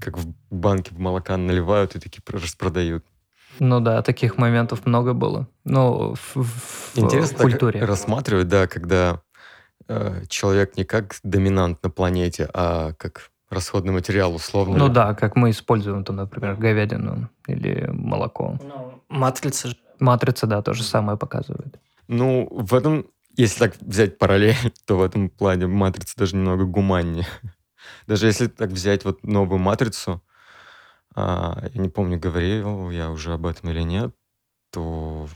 как 0.00 0.18
в 0.18 0.34
банке 0.50 0.92
молока 0.94 1.36
наливают 1.36 1.96
и 1.96 2.00
такие 2.00 2.22
распродают. 2.26 3.04
Ну 3.60 3.80
да, 3.80 4.02
таких 4.02 4.36
моментов 4.36 4.86
много 4.86 5.14
было. 5.14 5.48
Ну, 5.64 6.14
в, 6.14 6.42
в, 6.42 6.98
Интересно 6.98 7.38
в 7.38 7.42
культуре. 7.42 7.84
рассматривать, 7.84 8.48
да, 8.48 8.66
когда 8.66 9.22
э, 9.88 10.24
человек 10.28 10.76
не 10.76 10.84
как 10.84 11.16
доминант 11.22 11.82
на 11.82 11.90
планете, 11.90 12.48
а 12.52 12.92
как 12.94 13.30
расходный 13.50 13.92
материал 13.92 14.34
условно. 14.34 14.76
Ну 14.76 14.88
да, 14.88 15.14
как 15.14 15.36
мы 15.36 15.50
используем, 15.50 16.04
там, 16.04 16.16
например, 16.16 16.56
говядину 16.56 17.30
или 17.46 17.88
молоко. 17.90 18.58
Ну, 18.62 19.02
матрица 19.08 19.68
же. 19.68 19.76
Матрица, 19.98 20.46
да, 20.46 20.62
то 20.62 20.74
же 20.74 20.82
самое 20.82 21.18
показывает. 21.18 21.80
Ну, 22.06 22.48
в 22.50 22.74
этом, 22.74 23.06
если 23.36 23.58
так 23.58 23.76
взять 23.80 24.18
параллель, 24.18 24.56
то 24.86 24.98
в 24.98 25.02
этом 25.02 25.28
плане 25.28 25.66
матрица 25.66 26.16
даже 26.16 26.36
немного 26.36 26.64
гуманнее. 26.64 27.26
Даже 28.06 28.26
если 28.26 28.48
так 28.48 28.70
взять 28.70 29.04
вот 29.04 29.22
новую 29.24 29.58
матрицу, 29.58 30.22
а, 31.14 31.64
я 31.72 31.80
не 31.80 31.88
помню, 31.88 32.18
говорил 32.18 32.90
я 32.90 33.10
уже 33.10 33.32
об 33.32 33.46
этом 33.46 33.70
или 33.70 33.82
нет, 33.82 34.14
то 34.70 35.26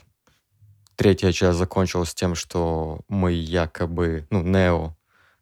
третья 0.97 1.33
часть 1.33 1.59
закончилась 1.59 2.15
тем, 2.15 2.35
что 2.35 3.01
мы 3.09 3.33
якобы, 3.33 4.27
ну, 4.31 4.43
Нео 4.43 4.97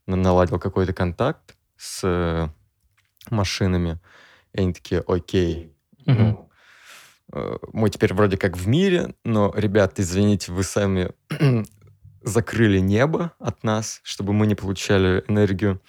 наладил 0.07 0.59
какой-то 0.59 0.93
контакт 0.93 1.57
с 1.77 2.53
машинами. 3.29 3.99
И 4.53 4.61
они 4.61 4.73
такие, 4.73 5.03
окей, 5.07 5.73
ну, 6.07 6.51
э, 7.33 7.57
мы 7.73 7.91
теперь 7.91 8.15
вроде 8.15 8.37
как 8.37 8.57
в 8.57 8.67
мире, 8.67 9.15
но, 9.25 9.53
ребят, 9.55 10.01
извините, 10.01 10.53
вы 10.53 10.63
сами 10.65 11.13
закрыли 12.23 12.79
небо 12.79 13.33
от 13.39 13.63
нас, 13.63 14.01
чтобы 14.03 14.33
мы 14.33 14.47
не 14.47 14.55
получали 14.55 15.25
энергию. 15.29 15.81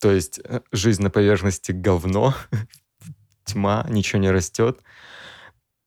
То 0.00 0.12
есть 0.12 0.40
э, 0.44 0.60
жизнь 0.72 1.02
на 1.02 1.10
поверхности 1.10 1.72
говно, 1.72 2.34
тьма, 3.44 3.86
ничего 3.88 4.20
не 4.20 4.30
растет. 4.30 4.80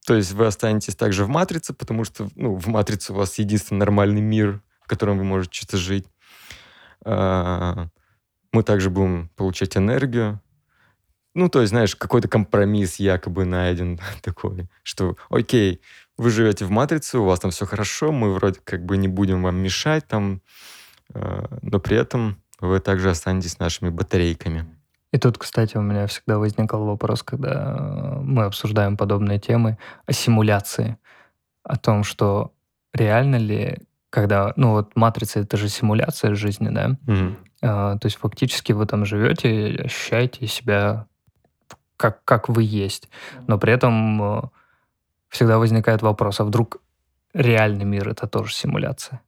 То 0.06 0.16
есть 0.16 0.32
вы 0.32 0.48
останетесь 0.48 0.96
также 0.96 1.26
в 1.26 1.30
матрице, 1.30 1.74
потому 1.74 2.04
что 2.04 2.30
ну, 2.36 2.56
в 2.56 2.68
матрице 2.68 3.14
у 3.14 3.16
вас 3.16 3.38
единственный 3.40 3.80
нормальный 3.80 4.22
мир, 4.22 4.62
в 4.82 4.88
котором 4.88 5.18
вы 5.18 5.24
можете 5.24 5.58
что-то 5.58 5.78
жить. 5.78 6.08
А, 7.06 7.88
мы 8.52 8.64
также 8.64 8.90
будем 8.90 9.30
получать 9.36 9.78
энергию, 9.78 10.42
ну, 11.34 11.50
то 11.50 11.62
есть, 11.62 11.70
знаешь, 11.70 11.96
какой-то 11.96 12.28
компромисс 12.28 12.98
якобы 12.98 13.46
найден 13.46 14.00
такой, 14.22 14.70
что, 14.84 15.16
окей, 15.30 15.82
вы 16.18 16.30
живете 16.30 16.66
в 16.66 16.70
матрице, 16.70 17.20
у 17.20 17.26
вас 17.26 17.40
там 17.40 17.52
все 17.52 17.66
хорошо, 17.66 18.12
мы 18.12 18.34
вроде 18.34 18.60
как 18.64 18.86
бы 18.86 18.98
не 18.98 19.08
будем 19.08 19.44
вам 19.44 19.56
мешать 19.58 20.08
там, 20.08 20.42
э, 21.14 21.46
но 21.62 21.80
при 21.80 21.98
этом 21.98 22.38
вы 22.60 22.80
также 22.80 23.10
останетесь 23.10 23.60
нашими 23.60 23.90
батарейками. 23.90 24.66
И 25.12 25.18
тут, 25.18 25.38
кстати, 25.38 25.76
у 25.78 25.82
меня 25.82 26.08
всегда 26.08 26.38
возникал 26.38 26.86
вопрос, 26.86 27.22
когда 27.24 28.20
мы 28.22 28.46
обсуждаем 28.46 28.96
подобные 28.96 29.40
темы 29.40 29.78
о 30.06 30.14
симуляции, 30.14 30.98
о 31.64 31.76
том, 31.76 32.04
что 32.04 32.54
реально 32.94 33.36
ли, 33.36 33.80
когда, 34.10 34.54
ну 34.56 34.72
вот 34.72 34.96
матрица 34.96 35.42
это 35.42 35.58
же 35.58 35.70
симуляция 35.70 36.34
жизни, 36.36 36.70
да, 36.70 36.98
mm-hmm. 37.06 37.36
а, 37.62 37.98
то 37.98 38.06
есть 38.06 38.18
фактически 38.18 38.72
вы 38.72 38.86
там 38.86 39.06
живете, 39.06 39.82
ощущаете 39.84 40.48
себя 40.48 41.08
как, 42.02 42.24
как 42.26 42.50
вы 42.50 42.64
есть. 42.64 43.10
Но 43.48 43.60
при 43.60 43.72
этом 43.72 44.22
э, 44.22 44.42
всегда 45.30 45.60
возникает 45.60 46.02
вопрос, 46.02 46.40
а 46.40 46.44
вдруг 46.44 46.82
реальный 47.34 47.86
мир 47.86 48.10
это 48.10 48.28
тоже 48.28 48.54
симуляция? 48.54 49.22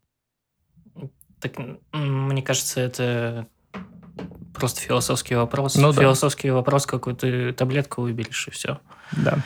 Так, 1.39 1.53
мне 1.91 2.41
кажется, 2.41 2.81
это 2.81 3.47
просто 4.55 4.81
философский 4.81 5.35
вопрос. 5.35 5.75
Ну, 5.75 5.93
философский 5.93 6.47
да. 6.47 6.55
вопрос, 6.55 6.87
какую 6.87 7.15
ты 7.15 7.53
таблетку 7.53 8.01
выберешь, 8.01 8.47
и 8.47 8.51
все. 8.51 8.79
Да. 9.11 9.37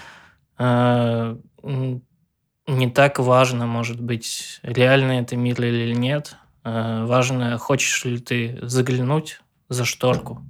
А, 0.58 1.38
не 1.64 2.90
так 2.90 3.20
важно, 3.20 3.66
может 3.66 4.00
быть, 4.00 4.60
реальный 4.64 5.20
это 5.20 5.36
мир 5.36 5.62
или 5.62 5.94
нет. 5.94 6.38
А, 6.64 7.06
важно, 7.06 7.58
хочешь 7.58 8.06
ли 8.06 8.20
ты 8.20 8.58
заглянуть 8.62 9.42
за 9.68 9.84
шторку, 9.84 10.42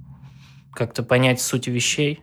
как-то 0.72 1.02
понять 1.02 1.40
суть 1.40 1.66
вещей, 1.66 2.22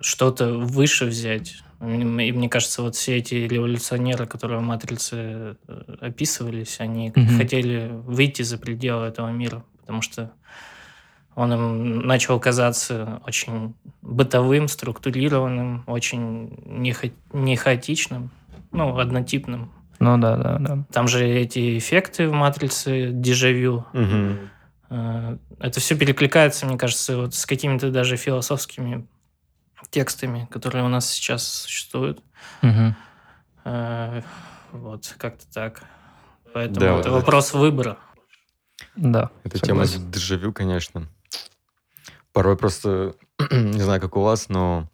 что-то 0.00 0.54
выше 0.54 1.06
взять. 1.06 1.62
И 1.80 1.84
мне 1.84 2.48
кажется, 2.48 2.82
вот 2.82 2.94
все 2.94 3.16
эти 3.16 3.34
революционеры, 3.34 4.26
которые 4.26 4.60
в 4.60 4.62
«Матрице» 4.62 5.56
э, 5.66 5.96
описывались, 6.00 6.76
они 6.78 7.10
mm-hmm. 7.10 7.36
хотели 7.36 7.90
выйти 7.92 8.42
за 8.42 8.56
пределы 8.56 9.06
этого 9.06 9.30
мира, 9.30 9.64
потому 9.80 10.00
что 10.00 10.30
он 11.34 11.52
им 11.52 11.98
начал 12.06 12.38
казаться 12.38 13.20
очень 13.26 13.74
бытовым, 14.00 14.68
структурированным, 14.68 15.82
очень 15.88 16.56
не, 16.66 16.92
ха- 16.92 17.08
не 17.32 17.56
хаотичным, 17.56 18.30
ну, 18.70 18.96
однотипным. 18.96 19.72
Ну 19.98 20.18
да, 20.18 20.36
да, 20.36 20.58
да. 20.60 20.84
Там 20.92 21.08
же 21.08 21.26
эти 21.26 21.78
эффекты 21.78 22.28
в 22.28 22.32
матрице, 22.32 23.10
дежавю. 23.10 23.86
Э, 24.88 25.36
Это 25.58 25.80
все 25.80 25.96
перекликается, 25.96 26.64
мне 26.66 26.78
кажется, 26.78 27.16
вот 27.16 27.34
с 27.34 27.44
какими-то 27.44 27.90
даже 27.90 28.16
философскими 28.16 29.04
текстами, 29.92 30.48
которые 30.50 30.84
у 30.84 30.88
нас 30.88 31.08
сейчас 31.08 31.46
существуют. 31.46 32.20
Э, 33.64 34.22
Вот, 34.72 35.14
как-то 35.18 35.44
так. 35.52 35.84
Поэтому 36.54 36.80
Да, 36.80 36.98
это 36.98 37.10
вот 37.10 37.20
вопрос 37.20 37.52
выбора. 37.52 37.98
Да, 38.96 39.30
Эта 39.44 39.58
тема 39.58 39.86
дежавю, 39.86 40.52
конечно. 40.52 41.06
Порой 42.32 42.56
просто, 42.56 43.14
не 43.50 43.80
знаю, 43.82 44.00
как 44.00 44.16
у 44.16 44.22
вас, 44.22 44.48
но 44.48 44.88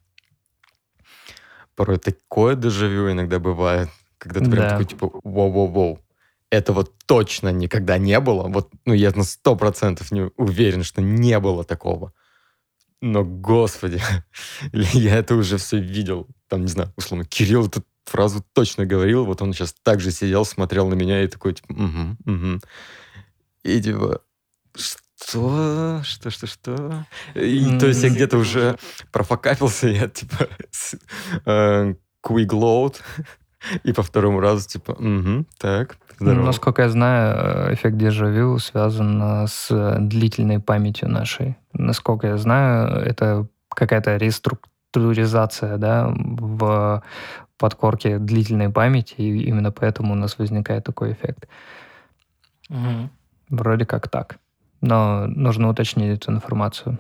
порой 1.77 1.99
такое 1.99 2.57
дежавю 2.57 3.13
иногда 3.13 3.39
бывает, 3.39 3.89
когда 4.19 4.41
ты 4.41 4.51
прям 4.51 4.65
Да. 4.65 4.71
такой, 4.71 4.85
типа, 4.85 5.07
воу-воу-воу. 5.23 6.01
Это 6.51 6.73
вот 6.73 6.93
точно 7.07 7.51
никогда 7.51 7.99
не 7.99 8.19
было. 8.19 8.49
Вот, 8.49 8.71
ну, 8.85 8.95
я 8.95 9.13
на 9.13 9.23
сто 9.23 9.55
процентов 9.55 10.11
не 10.11 10.31
уверен, 10.37 10.83
что 10.83 11.01
не 11.03 11.39
было 11.39 11.63
такого. 11.63 12.13
Но, 13.01 13.25
господи, 13.25 14.01
я 14.73 15.17
это 15.17 15.35
уже 15.35 15.57
все 15.57 15.79
видел. 15.79 16.27
Там, 16.49 16.63
не 16.63 16.69
знаю, 16.69 16.93
условно, 16.97 17.25
Кирилл 17.25 17.67
эту 17.67 17.85
фразу 18.05 18.45
точно 18.53 18.87
говорил, 18.87 19.25
вот 19.25 19.43
он 19.43 19.53
сейчас 19.53 19.75
так 19.83 20.01
же 20.01 20.11
сидел, 20.11 20.45
смотрел 20.45 20.89
на 20.89 20.95
меня 20.95 21.23
и 21.23 21.29
такой, 21.29 21.55
типа, 21.55 21.73
угу, 21.73 22.17
угу. 22.25 22.61
И 23.63 23.81
типа, 23.81 24.23
что? 24.75 26.01
Что, 26.05 26.31
что, 26.31 26.47
что? 26.47 27.07
И, 27.35 27.79
то 27.79 27.87
есть 27.87 28.03
я 28.03 28.09
где-то 28.09 28.39
уже 28.39 28.79
профокапился, 29.13 29.89
я 29.89 30.09
типа 30.09 30.49
э, 31.45 31.95
load, 32.25 32.97
и 33.85 33.93
по 33.93 34.03
второму 34.03 34.41
разу 34.41 34.69
типа, 34.69 34.93
угу, 34.93 35.45
так, 35.59 35.97
здорово. 36.19 36.47
Насколько 36.47 36.83
я 36.83 36.89
знаю, 36.89 37.37
э, 37.71 37.75
эффект 37.75 37.97
дежавю 37.97 38.59
связан 38.59 39.23
э, 39.23 39.47
с 39.47 39.71
э, 39.71 39.97
длительной 40.01 40.61
памятью 40.61 41.09
нашей. 41.09 41.57
Насколько 41.73 42.29
я 42.29 42.37
знаю, 42.37 43.03
это 43.05 43.47
какая-то 43.69 44.17
реструктуризация 44.17 45.77
да, 45.77 46.13
в 46.15 47.03
подкорке 47.59 48.19
длительной 48.19 48.71
памяти, 48.71 49.15
и 49.19 49.45
именно 49.45 49.73
поэтому 49.73 50.13
у 50.13 50.17
нас 50.17 50.39
возникает 50.39 50.85
такой 50.85 51.13
эффект. 51.13 51.49
Мгм. 52.69 53.11
Вроде 53.51 53.85
как 53.85 54.09
так. 54.09 54.39
Но 54.81 55.27
нужно 55.27 55.69
уточнить 55.69 56.19
эту 56.19 56.31
информацию. 56.31 56.99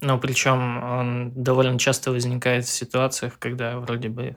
Ну, 0.00 0.18
причем 0.18 0.82
он 0.82 1.32
довольно 1.34 1.78
часто 1.78 2.12
возникает 2.12 2.64
в 2.64 2.70
ситуациях, 2.70 3.38
когда 3.38 3.78
вроде 3.78 4.08
бы 4.08 4.36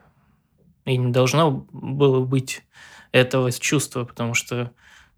и 0.86 0.98
не 0.98 1.12
должно 1.12 1.52
было 1.72 2.24
быть 2.24 2.64
этого 3.12 3.52
чувства, 3.52 4.04
потому 4.06 4.34
что, 4.34 4.72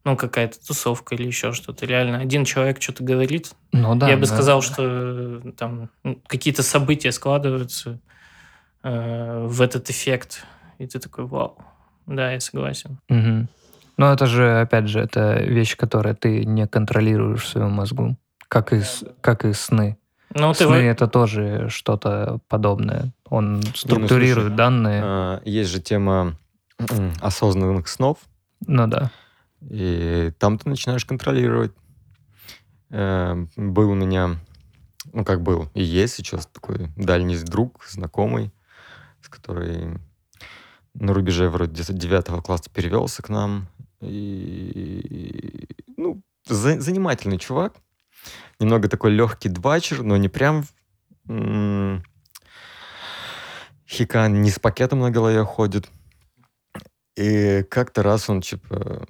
ну, 0.04 0.18
какая-то 0.18 0.58
тусовка 0.66 1.16
или 1.16 1.26
еще 1.28 1.54
что-то. 1.54 1.86
Реально, 1.86 2.20
один 2.20 2.46
человек 2.46 2.82
что-то 2.82 3.04
говорит. 3.04 3.52
Ну 3.72 3.96
да. 3.96 4.10
Я 4.10 4.16
бы 4.16 4.26
да. 4.26 4.28
сказал, 4.28 4.62
что 4.62 4.84
э, 5.46 5.52
там 5.58 5.90
какие-то 6.28 6.64
события 6.64 7.12
складываются 7.12 8.00
э, 8.84 9.46
в 9.48 9.62
этот 9.62 9.90
эффект. 9.90 10.46
И 10.80 10.88
ты 10.88 11.00
такой, 11.00 11.26
вау. 11.26 11.58
Да, 12.06 12.32
я 12.34 12.40
согласен. 12.40 13.00
Мгм. 13.10 13.48
Но 13.96 14.12
это 14.12 14.26
же, 14.26 14.60
опять 14.62 14.88
же, 14.88 15.00
это 15.00 15.42
вещь, 15.44 15.78
которую 15.78 16.16
ты 16.16 16.44
не 16.46 16.68
контролируешь 16.68 17.44
в 17.44 17.48
своем 17.48 17.72
мозгу. 17.72 18.18
Как 18.48 18.74
и, 18.74 18.82
с- 18.82 19.06
как 19.22 19.46
и 19.46 19.54
сны. 19.54 19.98
Ну, 20.36 20.52
ты 20.54 20.60
Сны 20.66 20.68
во- 20.68 20.76
это 20.78 21.08
тоже 21.08 21.68
что-то 21.70 22.40
подобное. 22.48 23.14
Он 23.30 23.62
структурирует 23.76 24.48
слушай, 24.48 24.56
данные. 24.58 25.02
А, 25.04 25.42
Есть 25.46 25.70
же 25.72 25.80
тема 25.80 26.36
осознанных 27.22 27.88
снов, 27.88 28.18
Ну 28.68 28.88
да. 28.88 29.12
и 29.62 30.32
там 30.40 30.58
ты 30.58 30.70
начинаешь 30.70 31.06
контролировать. 31.06 31.72
Э, 32.90 33.46
Был 33.56 33.92
у 33.92 33.96
меня, 33.96 34.38
ну 35.14 35.24
как 35.26 35.42
был, 35.42 35.70
и 35.74 35.82
есть 35.84 36.16
сейчас 36.16 36.46
такой 36.48 36.90
дальний 36.98 37.38
друг, 37.38 37.84
знакомый, 37.88 38.52
с 39.22 39.30
которой 39.30 40.00
на 40.94 41.14
рубеже 41.14 41.50
вроде 41.50 41.72
где-то 41.72 41.94
девятого 41.94 42.42
класса 42.42 42.70
перевелся 42.72 43.24
к 43.24 43.30
нам. 43.30 43.68
И, 44.02 45.68
ну, 45.98 46.22
за- 46.48 46.80
занимательный 46.82 47.38
чувак. 47.40 47.74
Немного 48.60 48.88
такой 48.88 49.12
легкий 49.12 49.50
двачер, 49.50 50.04
но 50.04 50.18
не 50.18 50.30
прям 50.30 50.66
м, 51.28 52.04
хикан, 53.88 54.42
не 54.42 54.50
с 54.50 54.60
пакетом 54.60 55.00
на 55.00 55.12
голове 55.12 55.44
ходит. 55.44 55.90
И 57.16 57.64
как-то 57.70 58.04
раз 58.04 58.30
он, 58.30 58.42
типа, 58.42 59.06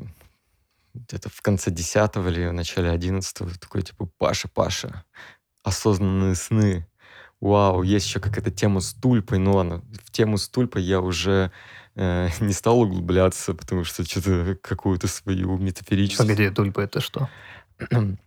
где-то 0.94 1.30
в 1.30 1.42
конце 1.42 1.72
10 1.72 2.16
или 2.18 2.48
в 2.48 2.54
начале 2.54 2.90
11 2.90 3.60
такой, 3.60 3.82
типа, 3.82 4.10
Паша, 4.18 4.48
Паша, 4.48 5.04
осознанные 5.64 6.36
сны. 6.36 6.88
Вау, 7.40 7.84
есть 7.84 8.08
еще 8.08 8.20
какая-то 8.20 8.52
тема 8.52 8.80
с 8.80 8.94
тульпой. 8.94 9.38
Ну 9.38 9.56
ладно, 9.56 9.84
в 10.06 10.12
тему 10.12 10.38
с 10.38 10.48
тульпой 10.48 10.82
я 10.82 11.02
уже 11.02 11.52
э, 11.96 12.30
не 12.40 12.54
стал 12.54 12.82
углубляться, 12.82 13.54
потому 13.54 13.84
что 13.84 14.06
что-то 14.06 14.58
какую-то 14.62 15.08
свою 15.08 15.58
метафорическую... 15.58 16.28
Погоди, 16.28 16.50
тульпа 16.50 16.82
это 16.82 17.02
что? 17.02 17.30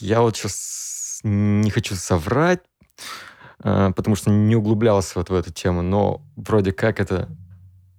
Я 0.00 0.22
вот 0.22 0.36
сейчас 0.36 1.20
не 1.22 1.70
хочу 1.70 1.94
соврать, 1.94 2.60
э, 3.62 3.92
потому 3.94 4.16
что 4.16 4.30
не 4.30 4.56
углублялся 4.56 5.12
вот 5.16 5.30
в 5.30 5.34
эту 5.34 5.52
тему, 5.52 5.82
но 5.82 6.22
вроде 6.36 6.72
как 6.72 7.00
это 7.00 7.28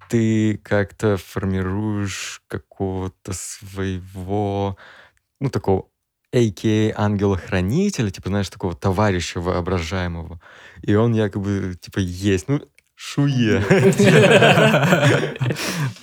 ты 0.10 0.58
как-то 0.58 1.18
формируешь 1.18 2.42
какого-то 2.48 3.32
своего, 3.34 4.78
ну, 5.40 5.50
такого 5.50 5.86
а.к.а. 6.32 6.94
ангела-хранителя, 6.96 8.10
типа, 8.10 8.30
знаешь, 8.30 8.50
такого 8.50 8.76
товарища 8.76 9.40
воображаемого. 9.40 10.40
И 10.82 10.96
он 10.96 11.14
якобы, 11.14 11.76
типа, 11.80 12.00
есть. 12.00 12.48
Ну, 12.48 12.62
шуе. 12.96 13.62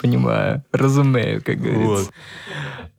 Понимаю. 0.00 0.64
Разумею, 0.72 1.42
как 1.42 1.58
говорится. 1.58 2.10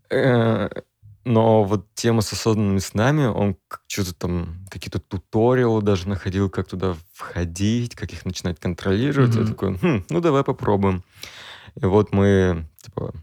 Вот. 0.10 0.84
Но 1.28 1.66
вот 1.66 1.94
тема 1.94 2.22
с 2.22 2.32
осознанными 2.32 2.80
снами, 2.80 3.26
он 3.26 3.58
что-то 3.88 4.14
там, 4.14 4.66
какие-то 4.70 5.00
туториалы 5.00 5.82
даже 5.82 6.08
находил, 6.08 6.50
как 6.50 6.70
туда 6.70 6.96
входить, 7.12 7.96
как 7.96 8.14
их 8.14 8.24
начинать 8.26 8.62
контролировать. 8.62 9.36
Я 9.36 9.42
Мгм. 9.42 9.50
такой, 9.50 9.78
«Хм, 9.78 10.06
ну 10.10 10.22
давай 10.22 10.46
попробуем. 10.46 11.04
И 11.76 11.86
вот 11.86 12.14
мы, 12.14 12.66
типа, 12.82 13.14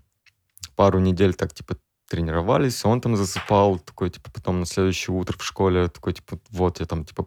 пару 0.77 0.99
недель 0.99 1.33
так, 1.33 1.55
типа, 1.55 1.79
тренировались, 2.07 2.85
он 2.85 3.01
там 3.01 3.17
засыпал, 3.17 3.79
такой, 3.79 4.11
типа, 4.11 4.31
потом 4.31 4.61
на 4.61 4.67
следующее 4.67 5.17
утро 5.17 5.39
в 5.39 5.43
школе, 5.43 5.89
такой, 5.89 6.13
типа, 6.13 6.39
вот 6.51 6.81
я 6.81 6.87
там, 6.87 7.07
типа, 7.07 7.27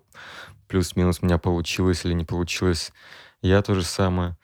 плюс-минус 0.67 1.19
у 1.21 1.25
меня 1.25 1.39
получилось 1.39 2.05
или 2.05 2.13
не 2.13 2.23
получилось. 2.23 2.91
Я 3.41 3.63
то 3.63 3.73
же 3.73 3.83
самое. 3.83 4.37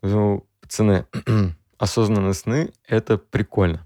Ну, 0.00 0.46
пацаны, 0.60 1.06
осознанные 1.78 2.34
сны— 2.34 2.72
это 2.86 3.18
прикольно. 3.18 3.84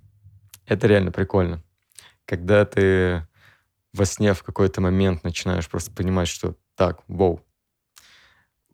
Это 0.66 0.86
реально 0.86 1.12
прикольно. 1.12 1.62
Когда 2.24 2.64
ты 2.64 3.26
во 3.92 4.04
сне 4.04 4.34
в 4.34 4.42
какой-то 4.42 4.80
момент 4.80 5.22
начинаешь 5.24 5.68
просто 5.68 5.92
понимать, 5.92 6.28
что 6.28 6.56
так, 6.74 7.02
вау, 7.06 7.44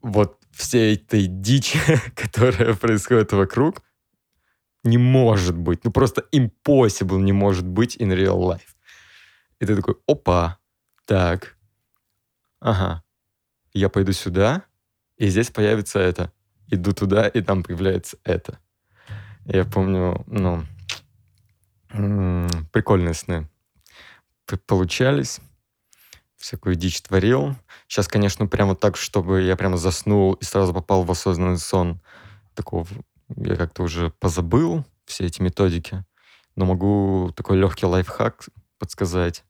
вот 0.01 0.39
всей 0.53 0.97
этой 0.97 1.27
дичи, 1.27 1.79
которая 2.17 2.75
происходит 2.75 3.33
вокруг, 3.33 3.83
не 4.83 4.99
может 4.99 5.57
быть. 5.57 5.85
Ну, 5.85 5.91
просто 5.91 6.25
impossible 6.33 7.21
не 7.21 7.33
может 7.33 7.67
быть 7.67 7.97
in 7.97 8.15
real 8.17 8.39
life. 8.39 8.75
И 9.59 9.67
ты 9.67 9.77
такой, 9.77 9.97
опа, 10.07 10.59
так, 11.05 11.59
ага, 12.61 13.03
я 13.75 13.89
пойду 13.91 14.13
сюда, 14.13 14.65
и 15.19 15.29
здесь 15.29 15.51
появится 15.51 15.99
это. 15.99 16.33
Иду 16.69 16.93
туда, 16.93 17.29
и 17.29 17.43
там 17.43 17.63
появляется 17.63 18.17
это. 18.25 18.59
Я 19.45 19.65
помню, 19.65 20.25
ну, 20.27 20.65
прикольные 22.73 23.15
сны 23.15 23.49
получались. 24.67 25.41
Всякую 26.37 26.75
дичь 26.75 27.03
творил. 27.03 27.55
Сейчас, 27.87 28.09
конечно, 28.09 28.47
прямо 28.47 28.75
так, 28.75 28.97
чтобы 28.97 29.43
я 29.43 29.57
прямо 29.57 29.77
заснул 29.77 30.35
и 30.35 30.45
сразу 30.45 30.73
попал 30.73 31.03
в 31.05 31.11
осознанный 31.11 31.59
сон. 31.59 32.01
Такого 32.55 32.87
я 33.37 33.57
как-то 33.57 33.83
уже 33.83 34.11
позабыл 34.11 34.85
все 35.05 35.27
эти 35.27 35.43
методики. 35.43 36.05
Но 36.57 36.65
могу 36.65 37.33
такой 37.37 37.59
легкий 37.59 37.87
лайфхак 37.87 38.49
подсказать. 38.79 39.45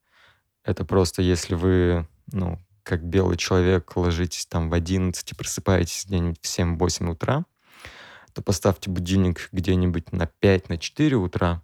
Это 0.65 0.85
просто 0.85 1.23
если 1.23 1.55
вы, 1.55 2.07
ну, 2.33 2.59
как 2.83 3.05
белый 3.05 3.37
человек, 3.37 3.97
ложитесь 3.97 4.47
там 4.47 4.69
в 4.69 4.75
11 4.75 5.31
и 5.31 5.35
просыпаетесь 5.35 6.07
где-нибудь 6.07 6.41
в 6.43 6.59
7-8 6.59 7.11
утра, 7.11 7.45
то 8.35 8.43
поставьте 8.43 8.91
будильник 8.91 9.49
где-нибудь 9.53 10.13
на 10.13 10.27
5, 10.27 10.69
на 10.69 10.79
4 10.79 11.17
утра, 11.17 11.63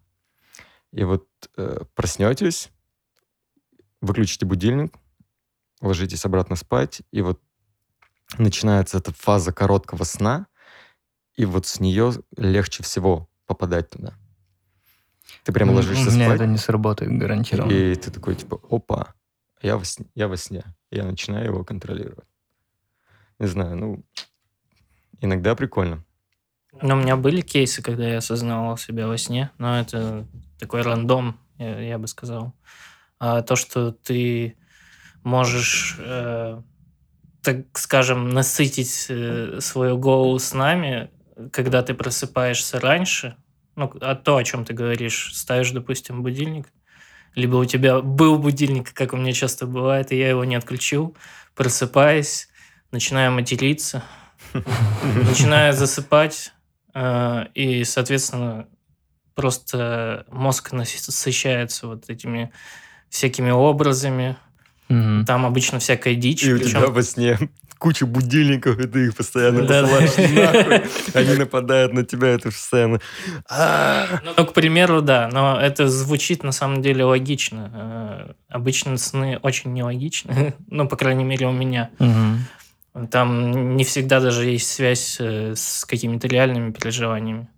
и 0.96 1.04
вот 1.04 1.28
э, 1.59 1.85
проснетесь, 1.94 2.70
выключите 4.00 4.46
будильник, 4.46 4.94
ложитесь 5.82 6.24
обратно 6.24 6.56
спать, 6.56 7.02
и 7.12 7.20
вот 7.20 7.38
начинается 8.38 8.96
эта 8.96 9.12
фаза 9.12 9.52
короткого 9.52 10.04
сна, 10.04 10.46
и 11.35 11.44
вот 11.44 11.66
с 11.66 11.80
нее 11.80 12.12
легче 12.38 12.82
всего 12.82 13.28
попадать 13.44 13.90
туда. 13.90 14.14
Ты 15.44 15.52
прямо 15.52 15.72
ложишься 15.72 16.09
У 16.09 16.12
меня 16.12 16.28
спать, 16.28 16.37
это 16.37 16.46
не 16.46 16.56
сработает 16.56 17.12
гарантированно. 17.12 17.72
и 17.74 17.94
ты 17.94 18.11
такой, 18.11 18.35
типа, 18.35 18.59
опа, 18.70 19.12
я 19.61 19.76
во 19.76 19.85
сне, 19.85 20.06
я 20.14 20.28
во 20.28 20.38
сне. 20.38 20.64
Я 20.90 21.04
начинаю 21.04 21.44
его 21.44 21.62
контролировать. 21.62 22.28
Не 23.38 23.48
знаю, 23.48 23.76
ну, 23.76 24.04
иногда 25.20 25.54
прикольно. 25.54 26.06
Но 26.83 26.95
у 26.95 26.99
меня 26.99 27.17
были 27.17 27.41
кейсы, 27.41 27.83
когда 27.83 28.09
я 28.09 28.19
осознавал 28.19 28.77
себя 28.77 29.07
во 29.07 29.17
сне, 29.17 29.51
но 29.59 29.81
это 29.81 30.27
такой 30.59 30.83
рандом, 30.83 31.39
я, 31.59 31.81
я 31.81 31.99
бы 31.99 32.07
сказал. 32.07 32.55
А 33.19 33.43
то, 33.43 33.57
что 33.57 33.93
ты 33.93 34.57
можешь, 35.23 35.97
э, 35.99 36.61
так 37.43 37.79
скажем, 37.79 38.29
насытить 38.29 39.07
э, 39.09 39.59
свою 39.61 39.97
голову 39.99 40.39
снами, 40.39 41.11
когда 41.53 41.83
ты 41.83 41.95
просыпаешься 41.95 42.79
раньше, 42.79 43.37
ну, 43.75 43.93
а 44.01 44.15
то, 44.15 44.37
о 44.37 44.45
чем 44.45 44.65
ты 44.65 44.73
говоришь, 44.73 45.33
ставишь, 45.35 45.71
допустим, 45.71 46.23
будильник, 46.23 46.69
либо 47.35 47.57
у 47.57 47.65
тебя 47.65 48.01
был 48.01 48.39
будильник, 48.39 48.93
как 48.93 49.12
у 49.12 49.17
меня 49.17 49.33
часто 49.33 49.67
бывает, 49.67 50.12
и 50.12 50.19
я 50.19 50.31
его 50.31 50.45
не 50.45 50.55
отключил, 50.55 51.17
просыпаясь, 51.55 52.49
начинаю 52.91 53.33
материться, 53.33 54.03
начинаю 54.53 55.73
засыпать, 55.73 56.53
и, 57.54 57.85
соответственно, 57.85 58.66
просто 59.35 60.24
мозг 60.30 60.72
насыщается 60.72 61.87
вот 61.88 62.09
этими 62.09 62.50
всякими 63.11 63.50
образами. 63.50 64.37
Мгм. 64.88 65.24
Там 65.26 65.44
обычно 65.44 65.78
всякая 65.78 66.14
дичь. 66.14 66.44
И 66.44 66.54
у 66.54 66.59
причем- 66.59 66.70
тебя 66.80 66.87
во 66.88 67.02
сне 67.02 67.38
куча 67.78 68.06
будильников, 68.06 68.78
и 68.78 68.87
ты 68.87 69.06
их 69.06 69.14
постоянно 69.16 69.66
Да, 69.66 69.82
да. 69.82 69.88
посылаешь 69.88 70.16
нахуй. 71.12 71.20
Они 71.22 71.35
нападают 71.38 71.92
на 71.92 72.04
тебя, 72.04 72.28
это 72.28 72.48
постоянно... 72.48 73.00
«А-а-а». 73.50 74.22
Ну, 74.37 74.46
к 74.46 74.54
примеру, 74.54 75.02
да, 75.02 75.28
но 75.30 75.61
это 75.61 75.87
звучит 75.88 76.42
на 76.42 76.52
самом 76.52 76.80
деле 76.80 77.04
логично. 77.04 77.70
Э, 77.74 78.32
Обычно 78.48 78.96
сны 78.96 79.38
очень 79.42 79.74
нелогичны, 79.74 80.54
ну, 80.68 80.88
по 80.88 80.96
крайней 80.96 81.24
мере, 81.24 81.46
у 81.48 81.52
меня. 81.52 81.90
Там 83.11 83.76
не 83.76 83.85
всегда 83.85 84.20
даже 84.20 84.46
есть 84.46 84.70
связь 84.70 85.16
э, 85.20 85.54
с 85.54 85.85
какими-то 85.85 86.28
реальными 86.28 86.72
переживаниями. 86.72 87.48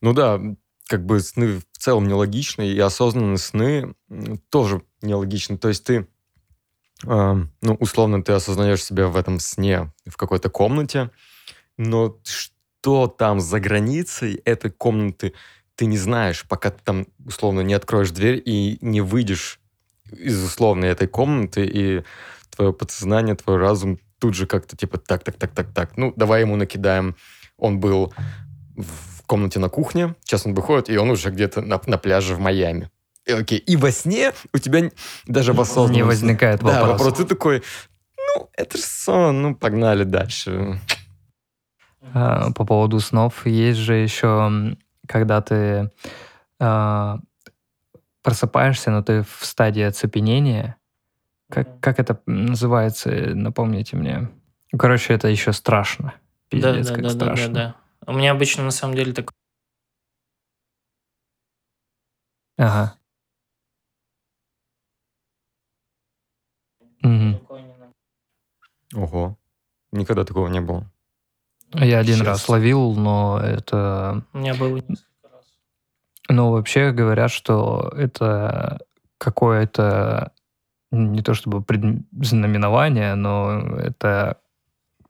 Ну 0.00 0.12
да, 0.12 0.40
как 0.86 1.04
бы 1.04 1.20
сны 1.20 1.58
в 1.58 1.64
целом 1.78 2.06
нелогичны, 2.06 2.68
и 2.68 2.78
осознанные 2.78 3.38
сны 3.38 3.94
тоже 4.48 4.82
нелогичны. 5.02 5.58
То 5.58 5.68
есть 5.68 5.84
ты, 5.84 6.06
э, 7.04 7.34
ну, 7.60 7.74
условно, 7.74 8.22
ты 8.22 8.32
осознаешь 8.32 8.84
себя 8.84 9.08
в 9.08 9.16
этом 9.16 9.40
сне 9.40 9.92
в 10.06 10.16
какой-то 10.16 10.50
комнате, 10.50 11.10
но 11.76 12.18
что 12.24 13.08
там 13.08 13.40
за 13.40 13.58
границей 13.58 14.36
этой 14.44 14.70
комнаты, 14.70 15.34
ты 15.74 15.86
не 15.86 15.98
знаешь, 15.98 16.46
пока 16.48 16.70
ты 16.70 16.80
там, 16.84 17.06
условно, 17.24 17.60
не 17.60 17.74
откроешь 17.74 18.10
дверь 18.10 18.40
и 18.44 18.78
не 18.80 19.00
выйдешь 19.00 19.58
из 20.12 20.42
условной 20.42 20.88
этой 20.88 21.08
комнаты, 21.08 21.66
и 21.66 22.04
твое 22.50 22.72
подсознание, 22.72 23.34
твой 23.34 23.56
разум 23.56 23.98
тут 24.18 24.34
же 24.34 24.46
как-то 24.46 24.76
типа 24.76 24.98
так, 24.98 25.24
так, 25.24 25.36
так, 25.36 25.52
так, 25.52 25.72
так. 25.72 25.96
Ну, 25.96 26.12
давай 26.16 26.42
ему 26.42 26.56
накидаем. 26.56 27.16
Он 27.56 27.80
был 27.80 28.12
в 28.76 29.22
комнате 29.26 29.58
на 29.58 29.68
кухне, 29.68 30.14
сейчас 30.24 30.46
он 30.46 30.54
выходит, 30.54 30.88
и 30.90 30.96
он 30.96 31.10
уже 31.10 31.30
где-то 31.30 31.60
на, 31.60 31.80
на 31.86 31.98
пляже 31.98 32.34
в 32.34 32.40
Майами. 32.40 32.90
И, 33.26 33.32
окей, 33.32 33.58
и 33.58 33.76
во 33.76 33.90
сне 33.90 34.32
у 34.54 34.58
тебя 34.58 34.90
даже 35.26 35.52
в 35.52 35.60
осознанном 35.60 35.92
Не 35.92 36.02
возникает 36.02 36.60
Да, 36.60 36.66
вопроса. 36.66 36.92
вопрос. 36.92 37.18
Ты 37.18 37.24
такой, 37.24 37.62
ну, 38.16 38.48
это 38.54 38.78
же 38.78 38.84
сон, 38.84 39.42
ну, 39.42 39.54
погнали 39.54 40.04
дальше. 40.04 40.80
А, 42.14 42.52
По 42.52 42.64
поводу 42.64 43.00
снов, 43.00 43.46
есть 43.46 43.78
же 43.78 43.94
еще, 43.94 44.76
когда 45.06 45.42
ты 45.42 45.90
а, 46.58 47.18
просыпаешься, 48.22 48.90
но 48.90 49.02
ты 49.02 49.22
в 49.22 49.44
стадии 49.44 49.82
оцепенения. 49.82 50.76
Как, 51.50 51.80
как 51.80 51.98
это 51.98 52.20
называется, 52.26 53.10
напомните 53.34 53.96
мне. 53.96 54.28
Короче, 54.78 55.14
это 55.14 55.28
еще 55.28 55.52
страшно. 55.52 56.14
Да, 56.50 56.72
Пиздец, 56.72 56.88
да, 56.88 56.94
как 56.94 57.02
да, 57.02 57.08
да, 57.08 57.14
да, 57.14 57.24
страшно. 57.24 57.54
да. 57.54 57.76
У 58.06 58.12
меня 58.12 58.32
обычно 58.32 58.64
на 58.64 58.70
самом 58.70 58.94
деле 58.94 59.12
такое. 59.12 59.34
Ага. 62.58 62.94
Мгм. 67.02 67.40
Ого, 68.94 69.38
никогда 69.92 70.24
такого 70.24 70.48
не 70.48 70.60
было. 70.60 70.90
Я 71.74 71.98
один 71.98 72.16
Сейчас. 72.16 72.26
раз 72.26 72.48
ловил, 72.48 72.94
но 72.94 73.38
это... 73.42 74.24
У 74.32 74.38
меня 74.38 74.54
было 74.54 74.76
несколько 74.76 75.28
раз. 75.30 75.44
Ну, 76.30 76.50
вообще 76.52 76.92
говорят, 76.92 77.30
что 77.30 77.92
это 77.94 78.80
какое-то 79.18 80.32
не 80.90 81.22
то 81.22 81.34
чтобы 81.34 81.62
предзнаменование, 81.62 83.14
но 83.14 83.60
это 83.78 84.38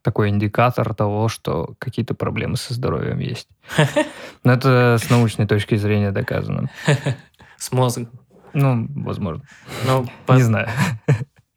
такой 0.02 0.28
индикатор 0.30 0.94
того, 0.94 1.28
что 1.28 1.74
какие-то 1.78 2.14
проблемы 2.14 2.56
со 2.56 2.72
здоровьем 2.74 3.18
есть. 3.18 3.48
Но 4.44 4.52
это 4.52 4.96
с 4.98 5.10
научной 5.10 5.46
точки 5.46 5.74
зрения 5.74 6.12
доказано. 6.12 6.70
С 7.58 7.72
мозгом. 7.72 8.08
Ну, 8.54 8.86
возможно. 9.02 9.42
Ну, 9.86 10.06
по- 10.26 10.32
Не 10.34 10.42
знаю. 10.42 10.68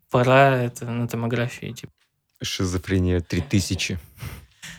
пора 0.09 0.57
это 0.57 0.85
на 0.85 1.07
томографии, 1.07 1.71
типа. 1.71 1.93
Шизофрения 2.41 3.19
3000. 3.21 3.99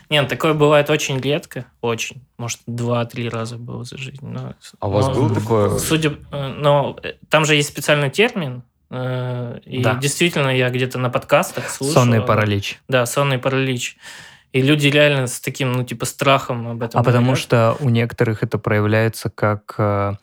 Нет, 0.09 0.27
такое 0.27 0.53
бывает 0.53 0.89
очень 0.89 1.19
редко, 1.19 1.65
очень. 1.81 2.27
Может, 2.37 2.59
два-три 2.67 3.29
раза 3.29 3.57
было 3.57 3.83
за 3.85 3.97
жизнь. 3.97 4.27
но- 4.27 4.53
А 4.79 4.87
у 4.87 4.91
вас 4.91 5.07
но 5.07 5.13
было 5.15 5.33
такое? 5.33 5.77
Судя, 5.79 6.17
э, 6.31 6.47
но 6.49 6.97
э, 7.01 7.13
там 7.29 7.45
же 7.45 7.55
есть 7.55 7.69
специальный 7.69 8.09
термин, 8.11 8.63
и 9.65 9.81
Да. 9.81 9.95
действительно 9.95 10.49
я 10.55 10.69
где-то 10.69 10.99
на 10.99 11.09
подкастах 11.09 11.69
слушал. 11.69 11.93
Сонный 12.03 12.21
паралич. 12.21 12.79
Да, 12.87 13.05
сонный 13.05 13.39
паралич. 13.39 13.97
И 14.51 14.61
люди 14.61 14.87
реально 14.87 15.25
с 15.27 15.39
таким, 15.39 15.71
ну, 15.71 15.83
типа, 15.83 16.05
страхом 16.05 16.67
об 16.67 16.83
этом 16.83 17.01
А 17.01 17.03
потому 17.03 17.25
говорят. 17.27 17.39
что 17.43 17.75
у 17.79 17.89
некоторых 17.89 18.43
это 18.43 18.59
проявляется 18.59 19.31
как 19.31 19.73
э, 19.79 20.13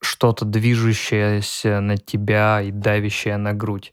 что-то 0.00 0.44
движущееся 0.44 1.80
на 1.80 1.96
тебя 1.96 2.60
и 2.62 2.70
давящее 2.70 3.36
на 3.38 3.52
грудь. 3.52 3.92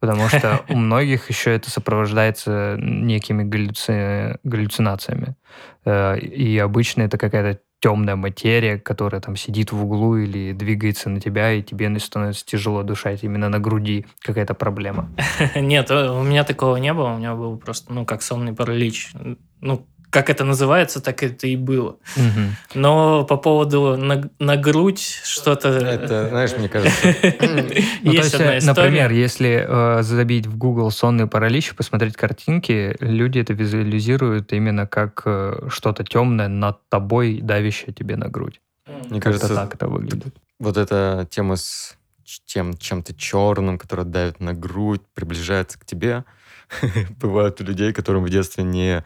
Потому 0.00 0.28
что 0.28 0.64
у 0.68 0.76
многих 0.76 1.28
еще 1.30 1.54
это 1.54 1.70
сопровождается 1.70 2.76
некими 2.78 3.42
галлюци- 3.44 4.38
галлюцинациями. 4.42 5.36
Э, 5.84 6.18
И 6.18 6.58
обычно 6.58 7.02
это 7.02 7.18
какая-то 7.18 7.60
темная 7.84 8.16
материя, 8.16 8.78
которая 8.78 9.20
там 9.20 9.36
сидит 9.36 9.70
в 9.70 9.84
углу 9.84 10.16
или 10.16 10.52
двигается 10.52 11.10
на 11.10 11.20
тебя, 11.20 11.52
и 11.52 11.62
тебе 11.62 11.98
становится 11.98 12.46
тяжело 12.46 12.82
дышать 12.82 13.24
именно 13.24 13.50
на 13.50 13.58
груди. 13.58 14.06
Какая-то 14.20 14.54
проблема. 14.54 15.10
Нет, 15.54 15.90
э, 15.90 16.08
у 16.08 16.22
меня 16.22 16.44
такого 16.44 16.76
не 16.76 16.94
было. 16.94 17.12
У 17.12 17.18
меня 17.18 17.34
был 17.34 17.58
просто, 17.58 17.92
ну, 17.92 18.06
как 18.06 18.22
сонный 18.22 18.54
паралич. 18.54 19.12
Ну, 19.60 19.86
как 20.14 20.30
это 20.30 20.44
называется, 20.44 21.00
так 21.00 21.24
это 21.24 21.48
и 21.48 21.56
было. 21.56 21.96
Мгм. 22.16 22.56
Но 22.74 23.24
по 23.24 23.36
поводу 23.36 23.96
на, 23.96 24.30
на 24.38 24.56
грудь 24.56 25.00
что-то... 25.24 25.70
Это, 25.70 26.28
знаешь, 26.28 26.56
мне 26.56 26.68
кажется, 26.68 27.08
Ну, 28.02 28.12
то 28.12 28.16
Есть 28.16 28.34
одна 28.34 28.54
э, 28.54 28.58
история. 28.58 28.82
например, 28.84 29.10
если 29.10 29.66
э, 29.68 30.02
забить 30.02 30.46
в 30.46 30.56
Google 30.56 30.92
сонный 30.92 31.26
паралич 31.26 31.72
и 31.72 31.74
посмотреть 31.74 32.14
картинки, 32.14 32.96
люди 33.00 33.40
это 33.40 33.54
визуализируют 33.54 34.52
именно 34.52 34.86
как 34.86 35.22
э, 35.24 35.66
что-то 35.68 36.04
темное 36.04 36.46
над 36.46 36.78
тобой, 36.88 37.40
давящее 37.42 37.92
тебе 37.92 38.16
на 38.16 38.28
грудь. 38.28 38.60
мне 39.10 39.20
кажется, 39.20 39.52
так 39.52 39.74
это 39.74 39.88
выглядит. 39.88 40.32
вот 40.60 40.76
эта 40.76 41.26
тема 41.28 41.56
с 41.56 41.96
тем 42.46 42.76
чем-то 42.76 43.14
черным, 43.14 43.78
который 43.78 44.04
давит 44.04 44.38
на 44.38 44.54
грудь, 44.54 45.02
приближается 45.12 45.76
к 45.76 45.84
тебе. 45.84 46.24
Бывают 47.20 47.60
у 47.60 47.64
людей, 47.64 47.92
которым 47.92 48.24
в 48.24 48.30
детстве 48.30 48.62
не 48.62 49.02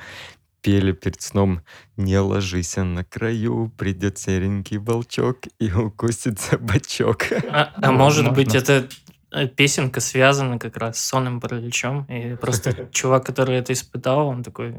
пели 0.62 0.92
перед 0.92 1.20
сном 1.22 1.60
«Не 1.96 2.18
ложись 2.18 2.76
на 2.76 3.04
краю, 3.04 3.72
придет 3.76 4.18
серенький 4.18 4.78
волчок 4.78 5.38
и 5.58 5.70
укусит 5.72 6.40
за 6.40 6.58
бочок». 6.58 7.26
А, 7.50 7.72
а 7.74 7.86
Ну, 7.86 7.92
может 7.92 8.24
возможно. 8.26 8.32
быть, 8.32 8.54
эта 8.54 8.88
э, 9.30 9.46
песенка 9.48 10.00
связана 10.00 10.58
как 10.58 10.76
раз 10.76 10.98
с 10.98 11.04
сонным 11.04 11.40
параличом, 11.40 12.04
и 12.04 12.34
просто 12.36 12.88
чувак, 12.92 13.26
который 13.26 13.56
это 13.56 13.72
испытал, 13.72 14.28
он 14.28 14.42
такой, 14.42 14.74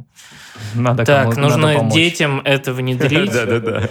Надо 0.75 1.05
так, 1.05 1.29
кому- 1.29 1.35
надо 1.35 1.57
нужно 1.57 1.73
помочь». 1.75 1.93
детям 1.93 2.41
это 2.43 2.73
внедрить, 2.73 3.31
Да-да-да. 3.33 3.89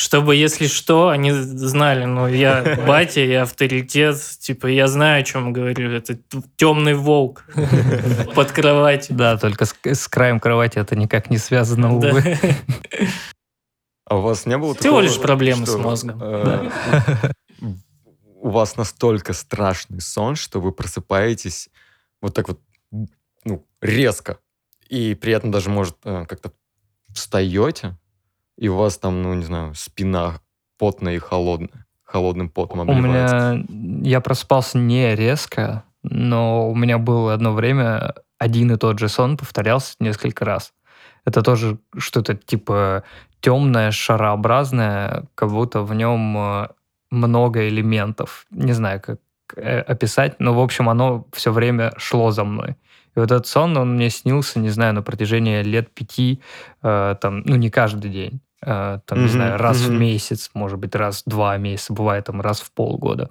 Чтобы, 0.00 0.34
если 0.34 0.66
что, 0.66 1.10
они 1.10 1.30
знали, 1.30 2.06
ну, 2.06 2.26
я 2.26 2.78
батя, 2.86 3.20
я 3.20 3.42
авторитет, 3.42 4.16
типа, 4.40 4.66
я 4.68 4.88
знаю, 4.88 5.20
о 5.20 5.24
чем 5.24 5.52
говорю, 5.52 5.92
это 5.92 6.18
темный 6.56 6.94
волк 6.94 7.44
под 8.34 8.50
кроватью. 8.50 9.14
Да, 9.14 9.36
только 9.36 9.66
с, 9.66 9.74
с 9.84 10.08
краем 10.08 10.40
кровати 10.40 10.78
это 10.78 10.96
никак 10.96 11.28
не 11.28 11.36
связано, 11.36 12.00
Да. 12.00 12.08
увы. 12.08 12.38
А 14.06 14.16
у 14.16 14.22
вас 14.22 14.46
не 14.46 14.56
было 14.56 14.72
Всего 14.72 14.84
такого, 14.84 15.00
лишь 15.02 15.20
проблемы 15.20 15.66
с 15.66 15.68
что, 15.68 15.78
мозгом. 15.78 16.18
э, 16.22 16.70
у 18.40 18.48
вас 18.48 18.78
настолько 18.78 19.34
страшный 19.34 20.00
сон, 20.00 20.34
что 20.34 20.62
вы 20.62 20.72
просыпаетесь 20.72 21.68
вот 22.22 22.32
так 22.34 22.48
вот, 22.48 22.60
ну, 23.44 23.66
резко. 23.82 24.38
И 24.88 25.14
при 25.14 25.34
этом 25.34 25.50
даже, 25.50 25.68
может, 25.68 25.96
э, 26.04 26.24
как-то 26.26 26.52
встаете, 27.12 27.98
и 28.60 28.68
у 28.68 28.76
вас 28.76 28.98
там, 28.98 29.22
ну, 29.22 29.34
не 29.34 29.44
знаю, 29.44 29.74
спина 29.74 30.40
потная 30.78 31.14
и 31.14 31.18
холодная. 31.18 31.86
Холодным 32.04 32.50
потом 32.50 32.82
обливается. 32.82 33.64
У 33.68 33.72
меня... 33.72 34.08
Я 34.08 34.20
просыпался 34.20 34.76
не 34.76 35.16
резко, 35.16 35.84
но 36.02 36.68
у 36.68 36.74
меня 36.74 36.98
было 36.98 37.32
одно 37.32 37.52
время 37.52 38.14
один 38.38 38.70
и 38.72 38.76
тот 38.76 38.98
же 38.98 39.08
сон 39.08 39.38
повторялся 39.38 39.94
несколько 39.98 40.44
раз. 40.44 40.74
Это 41.24 41.42
тоже 41.42 41.78
что-то 41.96 42.34
типа 42.34 43.04
темное, 43.40 43.92
шарообразное, 43.92 45.24
как 45.34 45.50
будто 45.50 45.80
в 45.80 45.94
нем 45.94 46.36
э, 46.36 46.68
много 47.10 47.66
элементов. 47.66 48.46
Не 48.50 48.72
знаю, 48.72 49.00
как 49.00 49.20
э, 49.56 49.80
описать, 49.80 50.38
но, 50.38 50.52
в 50.52 50.60
общем, 50.60 50.90
оно 50.90 51.26
все 51.32 51.50
время 51.50 51.92
шло 51.96 52.30
за 52.30 52.44
мной. 52.44 52.76
И 53.16 53.18
вот 53.18 53.30
этот 53.30 53.46
сон, 53.46 53.76
он 53.78 53.94
мне 53.94 54.10
снился, 54.10 54.58
не 54.58 54.68
знаю, 54.70 54.92
на 54.92 55.02
протяжении 55.02 55.62
лет 55.62 55.94
пяти, 55.94 56.42
э, 56.82 57.16
там, 57.20 57.40
ну, 57.46 57.56
не 57.56 57.70
каждый 57.70 58.10
день. 58.10 58.40
Э, 58.62 59.00
там, 59.04 59.18
mm-hmm. 59.18 59.22
не 59.22 59.28
знаю, 59.28 59.58
раз 59.58 59.78
mm-hmm. 59.78 59.88
в 59.88 60.00
месяц, 60.00 60.50
может 60.54 60.78
быть, 60.78 60.94
раз 60.94 61.22
в 61.24 61.30
два 61.30 61.56
месяца, 61.56 61.92
бывает 61.92 62.26
там 62.26 62.40
раз 62.40 62.60
в 62.60 62.70
полгода 62.72 63.30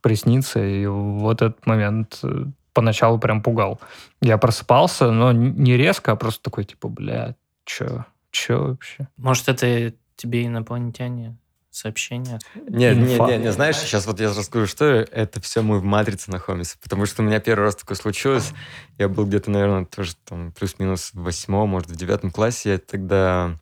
приснится. 0.00 0.64
И 0.64 0.86
вот 0.86 1.42
этот 1.42 1.66
момент 1.66 2.20
э, 2.22 2.44
поначалу 2.72 3.18
прям 3.18 3.42
пугал. 3.42 3.80
Я 4.20 4.38
просыпался, 4.38 5.10
но 5.10 5.32
не 5.32 5.76
резко, 5.76 6.12
а 6.12 6.16
просто 6.16 6.42
такой, 6.42 6.64
типа, 6.64 6.88
бля, 6.88 7.34
чё, 7.64 8.04
чё 8.30 8.68
вообще? 8.68 9.08
Может, 9.16 9.48
это 9.48 9.92
тебе 10.16 10.46
инопланетяне 10.46 11.36
сообщения? 11.70 12.38
Нет, 12.54 12.96
нет, 12.96 13.20
нет, 13.20 13.40
не, 13.42 13.52
знаешь, 13.52 13.76
сейчас 13.76 14.06
вот 14.06 14.20
я 14.20 14.28
расскажу, 14.28 14.66
что 14.66 14.84
это 14.84 15.40
все 15.40 15.62
мы 15.62 15.78
в 15.78 15.84
матрице 15.84 16.30
находимся, 16.30 16.76
потому 16.82 17.06
что 17.06 17.22
у 17.22 17.24
меня 17.24 17.40
первый 17.40 17.64
раз 17.64 17.76
такое 17.76 17.96
случилось, 17.96 18.52
я 18.98 19.08
был 19.08 19.26
где-то, 19.26 19.50
наверное, 19.50 19.84
тоже 19.84 20.12
там 20.24 20.52
плюс-минус 20.52 21.10
в 21.12 21.22
восьмом, 21.22 21.70
может, 21.70 21.88
в 21.88 21.96
девятом 21.96 22.30
классе, 22.30 22.72
я 22.72 22.78
тогда 22.78 23.58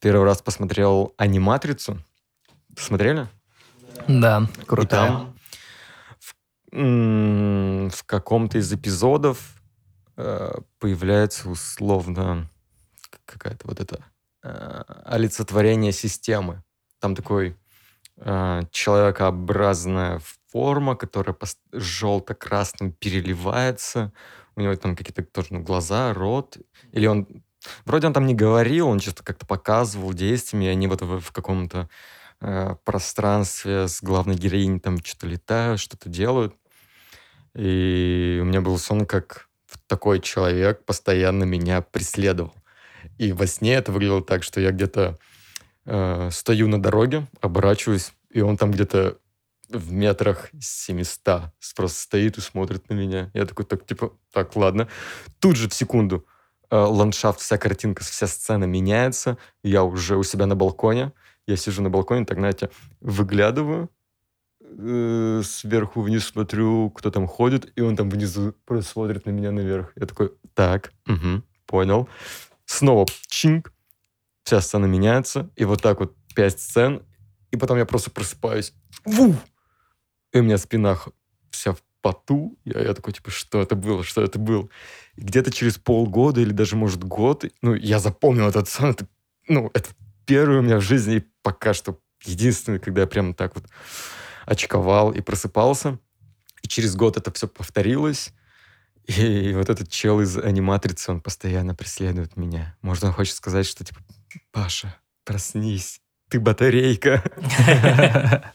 первый 0.00 0.24
раз 0.24 0.42
посмотрел 0.42 1.14
аниматрицу. 1.16 2.02
Смотрели? 2.76 3.28
Да, 4.08 4.48
круто. 4.66 4.84
И 4.84 4.88
там 4.88 5.36
в, 6.72 7.90
в 7.90 8.04
каком-то 8.04 8.58
из 8.58 8.72
эпизодов 8.72 9.62
э, 10.16 10.52
появляется 10.78 11.48
условно 11.48 12.48
какая-то 13.24 13.66
вот 13.66 13.80
это 13.80 14.04
э, 14.42 14.82
олицетворение 15.04 15.92
системы. 15.92 16.62
Там 16.98 17.14
такой 17.14 17.56
э, 18.16 18.62
человекообразная 18.70 20.20
форма, 20.48 20.96
которая 20.96 21.36
желто-красным 21.72 22.92
переливается. 22.92 24.12
У 24.56 24.60
него 24.60 24.74
там 24.76 24.96
какие-то 24.96 25.22
тоже 25.22 25.48
ну, 25.50 25.60
глаза, 25.60 26.12
рот. 26.12 26.58
Или 26.92 27.06
он... 27.06 27.26
Вроде 27.84 28.06
он 28.06 28.12
там 28.12 28.26
не 28.26 28.34
говорил, 28.34 28.88
он 28.88 28.98
чисто 28.98 29.22
как-то 29.22 29.46
показывал 29.46 30.14
действиями, 30.14 30.66
и 30.66 30.68
они 30.68 30.86
вот 30.86 31.02
в, 31.02 31.20
в 31.20 31.32
каком-то 31.32 31.88
э, 32.40 32.74
пространстве 32.84 33.88
с 33.88 34.02
главной 34.02 34.34
героиней 34.34 34.80
там 34.80 34.98
что-то 35.04 35.26
летают, 35.26 35.80
что-то 35.80 36.08
делают. 36.08 36.54
И 37.54 38.38
у 38.40 38.44
меня 38.44 38.60
был 38.60 38.78
сон, 38.78 39.06
как 39.06 39.48
такой 39.86 40.20
человек 40.20 40.84
постоянно 40.84 41.44
меня 41.44 41.82
преследовал. 41.82 42.54
И 43.18 43.32
во 43.32 43.46
сне 43.46 43.74
это 43.74 43.92
выглядело 43.92 44.22
так, 44.22 44.42
что 44.42 44.60
я 44.60 44.70
где-то 44.70 45.18
э, 45.86 46.28
стою 46.30 46.68
на 46.68 46.80
дороге, 46.80 47.26
оборачиваюсь, 47.40 48.12
и 48.30 48.40
он 48.40 48.56
там 48.56 48.70
где-то 48.70 49.18
в 49.68 49.92
метрах 49.92 50.50
700 50.60 51.52
просто 51.76 52.00
стоит 52.00 52.38
и 52.38 52.40
смотрит 52.40 52.88
на 52.88 52.94
меня. 52.94 53.30
Я 53.34 53.46
такой, 53.46 53.64
так, 53.64 53.86
типа, 53.86 54.12
так, 54.32 54.54
ладно. 54.56 54.88
Тут 55.38 55.56
же 55.56 55.68
в 55.68 55.74
секунду 55.74 56.26
ландшафт, 56.70 57.40
вся 57.40 57.58
картинка, 57.58 58.04
вся 58.04 58.26
сцена 58.26 58.64
меняется. 58.64 59.38
Я 59.62 59.84
уже 59.84 60.16
у 60.16 60.22
себя 60.22 60.46
на 60.46 60.56
балконе. 60.56 61.12
Я 61.46 61.56
сижу 61.56 61.82
на 61.82 61.90
балконе, 61.90 62.24
так, 62.24 62.38
знаете, 62.38 62.70
выглядываю, 63.00 63.90
э, 64.60 65.42
сверху 65.44 66.00
вниз 66.00 66.26
смотрю, 66.26 66.90
кто 66.90 67.10
там 67.10 67.26
ходит, 67.26 67.72
и 67.76 67.80
он 67.80 67.96
там 67.96 68.08
внизу 68.08 68.54
просто 68.64 68.90
смотрит 68.90 69.26
на 69.26 69.30
меня 69.30 69.50
наверх. 69.50 69.92
Я 69.96 70.06
такой, 70.06 70.32
так, 70.54 70.92
угу, 71.08 71.42
понял. 71.66 72.08
Снова 72.66 73.06
чинг, 73.26 73.72
вся 74.44 74.60
сцена 74.60 74.86
меняется, 74.86 75.50
и 75.56 75.64
вот 75.64 75.82
так 75.82 76.00
вот 76.00 76.14
пять 76.34 76.60
сцен, 76.60 77.02
и 77.50 77.56
потом 77.56 77.78
я 77.78 77.86
просто 77.86 78.10
просыпаюсь, 78.10 78.72
ву! 79.04 79.34
и 80.32 80.38
у 80.38 80.42
меня 80.42 80.58
спина 80.58 80.98
вся 81.50 81.72
в 81.72 81.82
поту, 82.00 82.58
я, 82.64 82.80
я 82.80 82.94
такой, 82.94 83.12
типа, 83.12 83.30
что 83.30 83.60
это 83.60 83.74
было, 83.74 84.04
что 84.04 84.22
это 84.22 84.38
было? 84.38 84.68
И 85.16 85.22
где-то 85.22 85.50
через 85.50 85.78
полгода 85.78 86.40
или 86.40 86.52
даже, 86.52 86.76
может, 86.76 87.04
год, 87.04 87.44
ну, 87.62 87.74
я 87.74 87.98
запомнил 87.98 88.48
этот 88.48 88.68
сон, 88.68 88.90
это, 88.90 89.06
ну, 89.48 89.70
это 89.74 89.90
первый 90.26 90.58
у 90.58 90.62
меня 90.62 90.78
в 90.78 90.82
жизни, 90.82 91.16
и 91.16 91.26
пока 91.42 91.74
что 91.74 91.98
единственный, 92.24 92.78
когда 92.78 93.02
я 93.02 93.06
прям 93.06 93.34
так 93.34 93.54
вот 93.54 93.64
очковал 94.46 95.12
и 95.12 95.20
просыпался. 95.20 95.98
И 96.62 96.68
через 96.68 96.94
год 96.94 97.16
это 97.16 97.32
все 97.32 97.48
повторилось. 97.48 98.32
И 99.06 99.52
вот 99.54 99.70
этот 99.70 99.88
чел 99.88 100.20
из 100.20 100.36
аниматрицы, 100.36 101.10
он 101.10 101.20
постоянно 101.20 101.74
преследует 101.74 102.36
меня. 102.36 102.76
Может, 102.82 103.04
он 103.04 103.12
хочет 103.12 103.34
сказать, 103.34 103.66
что 103.66 103.84
типа, 103.84 104.00
Паша, 104.52 104.94
проснись, 105.24 106.00
ты 106.28 106.38
батарейка. 106.38 107.22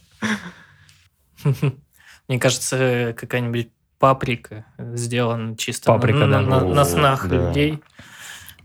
Мне 2.27 2.39
кажется, 2.39 3.15
какая-нибудь 3.17 3.69
паприка 3.99 4.65
сделана 4.77 5.55
чисто 5.57 5.87
паприка, 5.87 6.25
на, 6.25 6.27
да. 6.27 6.41
на, 6.41 6.65
на 6.65 6.85
снах 6.85 7.27
да. 7.27 7.35
людей. 7.35 7.81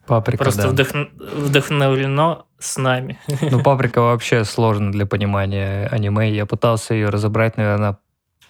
Паприка, 0.07 0.43
Просто 0.45 0.63
да. 0.63 0.69
вдох... 0.69 0.89
вдохновлено 1.19 2.47
с 2.59 2.77
нами. 2.79 3.19
Ну, 3.43 3.63
паприка 3.65 4.01
вообще 4.01 4.45
сложно 4.45 4.91
для 4.91 5.07
понимания 5.07 5.87
аниме. 5.87 6.33
Я 6.33 6.47
пытался 6.47 6.95
ее 6.95 7.11
разобрать, 7.11 7.57
наверное, 7.57 7.99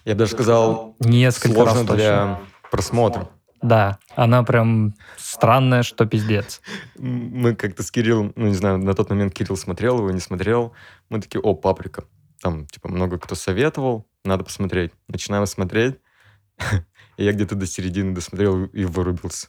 я 0.05 0.15
даже 0.15 0.31
сказал, 0.31 0.95
несколько 0.99 1.53
сложно 1.53 1.85
раз 1.85 1.95
для 1.95 2.39
просмотра. 2.71 3.29
Да, 3.61 3.99
она 4.15 4.41
прям 4.41 4.95
странная, 5.17 5.83
что 5.83 6.07
пиздец. 6.07 6.61
Мы 6.97 7.53
как-то 7.53 7.83
с 7.83 7.91
Кириллом, 7.91 8.33
ну 8.35 8.47
не 8.47 8.55
знаю, 8.55 8.79
на 8.79 8.95
тот 8.95 9.11
момент 9.11 9.33
Кирилл 9.35 9.55
смотрел 9.55 9.99
его, 9.99 10.09
не 10.09 10.19
смотрел. 10.19 10.73
Мы 11.09 11.21
такие, 11.21 11.39
о, 11.39 11.53
паприка. 11.53 12.05
Там, 12.41 12.65
типа, 12.65 12.89
много 12.89 13.19
кто 13.19 13.35
советовал, 13.35 14.07
надо 14.23 14.43
посмотреть. 14.43 14.91
Начинаем 15.07 15.45
смотреть. 15.45 15.95
И 17.17 17.23
я 17.23 17.33
где-то 17.33 17.55
до 17.55 17.65
середины 17.65 18.13
досмотрел 18.15 18.65
и 18.65 18.85
вырубился. 18.85 19.47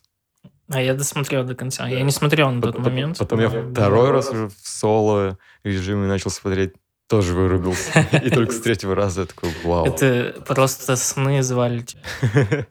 А 0.69 0.81
я 0.81 0.95
досмотрел 0.95 1.45
до 1.45 1.55
конца. 1.55 1.87
Я 1.89 2.03
не 2.03 2.11
смотрел 2.11 2.51
на 2.51 2.61
тот 2.61 2.79
момент. 2.79 3.19
Потом 3.19 3.41
я 3.41 3.49
второй 3.49 4.11
раз 4.11 4.31
уже 4.31 4.49
в 4.49 4.55
соло 4.63 5.39
режиме 5.65 6.07
начал 6.07 6.31
смотреть, 6.31 6.75
тоже 7.09 7.35
вырубился. 7.35 8.01
И 8.25 8.31
только 8.31 8.53
с 8.53 8.61
третьего 8.61 8.95
раза 8.95 9.23
я 9.23 9.27
такой, 9.27 9.51
вау. 9.65 9.87
Это 9.87 10.43
просто 10.47 10.97
сны 10.97 11.43
звали 11.43 11.85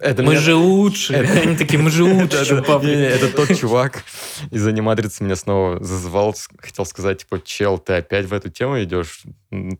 Это 0.00 0.22
мы 0.22 0.32
меня... 0.32 0.40
же 0.40 0.54
лучше. 0.54 1.14
Это... 1.14 1.40
Они 1.40 1.56
такие, 1.56 1.78
мы 1.78 1.90
же 1.90 2.04
лучше, 2.04 2.44
чем 2.46 2.64
папа. 2.64 2.84
Это 2.86 3.28
тот 3.28 3.56
чувак 3.58 4.04
из 4.50 4.66
аниматрицы 4.66 5.24
меня 5.24 5.36
снова 5.36 5.82
зазывал, 5.82 6.34
хотел 6.58 6.86
сказать, 6.86 7.18
типа, 7.18 7.40
чел, 7.44 7.78
ты 7.78 7.94
опять 7.94 8.26
в 8.26 8.32
эту 8.32 8.50
тему 8.50 8.82
идешь? 8.82 9.22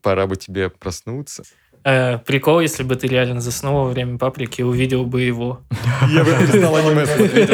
Пора 0.02 0.26
бы 0.26 0.36
тебе 0.36 0.70
проснуться. 0.70 1.44
Э, 1.84 2.18
прикол, 2.18 2.60
если 2.60 2.84
бы 2.84 2.94
ты 2.94 3.08
реально 3.08 3.40
заснул 3.40 3.84
во 3.84 3.90
время 3.90 4.18
паприки 4.18 4.60
и 4.60 4.64
увидел 4.64 5.04
бы 5.04 5.22
его. 5.22 5.62
Я 6.08 6.24
бы 6.24 6.30
перестал 6.30 6.76
аниме 6.76 7.06
смотреть. 7.06 7.48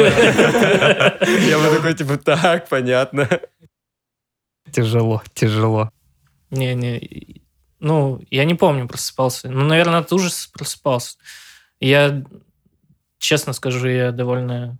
Я 1.47 1.57
бы 1.57 1.75
такой, 1.75 1.93
типа, 1.95 2.17
так, 2.17 2.69
понятно. 2.69 3.27
Тяжело, 4.71 5.23
тяжело. 5.33 5.89
Не-не, 6.51 7.41
ну, 7.79 8.21
я 8.29 8.43
не 8.43 8.55
помню, 8.55 8.87
просыпался. 8.87 9.49
Ну, 9.49 9.65
наверное, 9.65 9.99
от 9.99 10.11
ужаса 10.11 10.49
просыпался. 10.51 11.17
Я, 11.79 12.23
честно 13.17 13.53
скажу, 13.53 13.87
я 13.87 14.11
довольно 14.11 14.77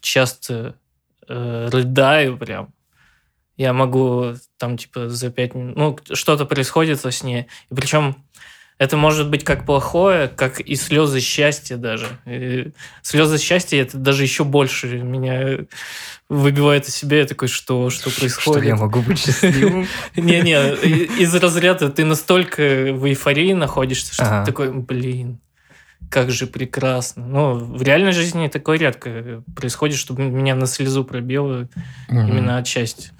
часто 0.00 0.76
э, 1.28 1.68
рыдаю 1.70 2.36
прям. 2.36 2.74
Я 3.56 3.72
могу 3.72 4.34
там, 4.58 4.76
типа, 4.76 5.08
за 5.08 5.30
пять 5.30 5.54
минут... 5.54 5.76
Ну, 5.76 6.14
что-то 6.14 6.44
происходит 6.44 7.02
во 7.04 7.12
сне. 7.12 7.46
И 7.70 7.74
причем 7.74 8.16
это 8.78 8.96
может 8.96 9.30
быть 9.30 9.44
как 9.44 9.64
плохое, 9.64 10.26
как 10.26 10.60
и 10.60 10.74
слезы 10.74 11.20
счастья 11.20 11.76
даже. 11.76 12.06
И 12.26 12.72
слезы 13.02 13.38
счастья 13.38 13.80
это 13.80 13.96
даже 13.96 14.24
еще 14.24 14.42
больше 14.42 14.98
меня 14.98 15.58
выбивает 16.28 16.88
из 16.88 16.96
себя. 16.96 17.18
Я 17.18 17.26
такой, 17.26 17.46
что, 17.46 17.88
что 17.90 18.10
происходит? 18.10 18.62
Что 18.62 18.68
я 18.68 18.76
могу 18.76 19.00
быть 19.00 19.20
счастливым? 19.20 19.86
Не-не, 20.16 20.74
из 21.20 21.32
разряда 21.36 21.88
ты 21.90 22.04
настолько 22.04 22.92
в 22.92 23.06
эйфории 23.06 23.52
находишься, 23.52 24.12
что 24.12 24.40
ты 24.40 24.50
такой, 24.50 24.72
блин, 24.72 25.38
как 26.14 26.30
же 26.30 26.46
прекрасно. 26.46 27.26
Ну, 27.26 27.54
в 27.54 27.82
реальной 27.82 28.12
жизни 28.12 28.46
такое 28.46 28.78
редко 28.78 29.42
происходит, 29.56 29.98
чтобы 29.98 30.22
меня 30.22 30.54
на 30.54 30.66
слезу 30.66 31.04
пробило 31.04 31.68
именно 32.08 32.56
от 32.56 32.68
счастья. 32.68 33.10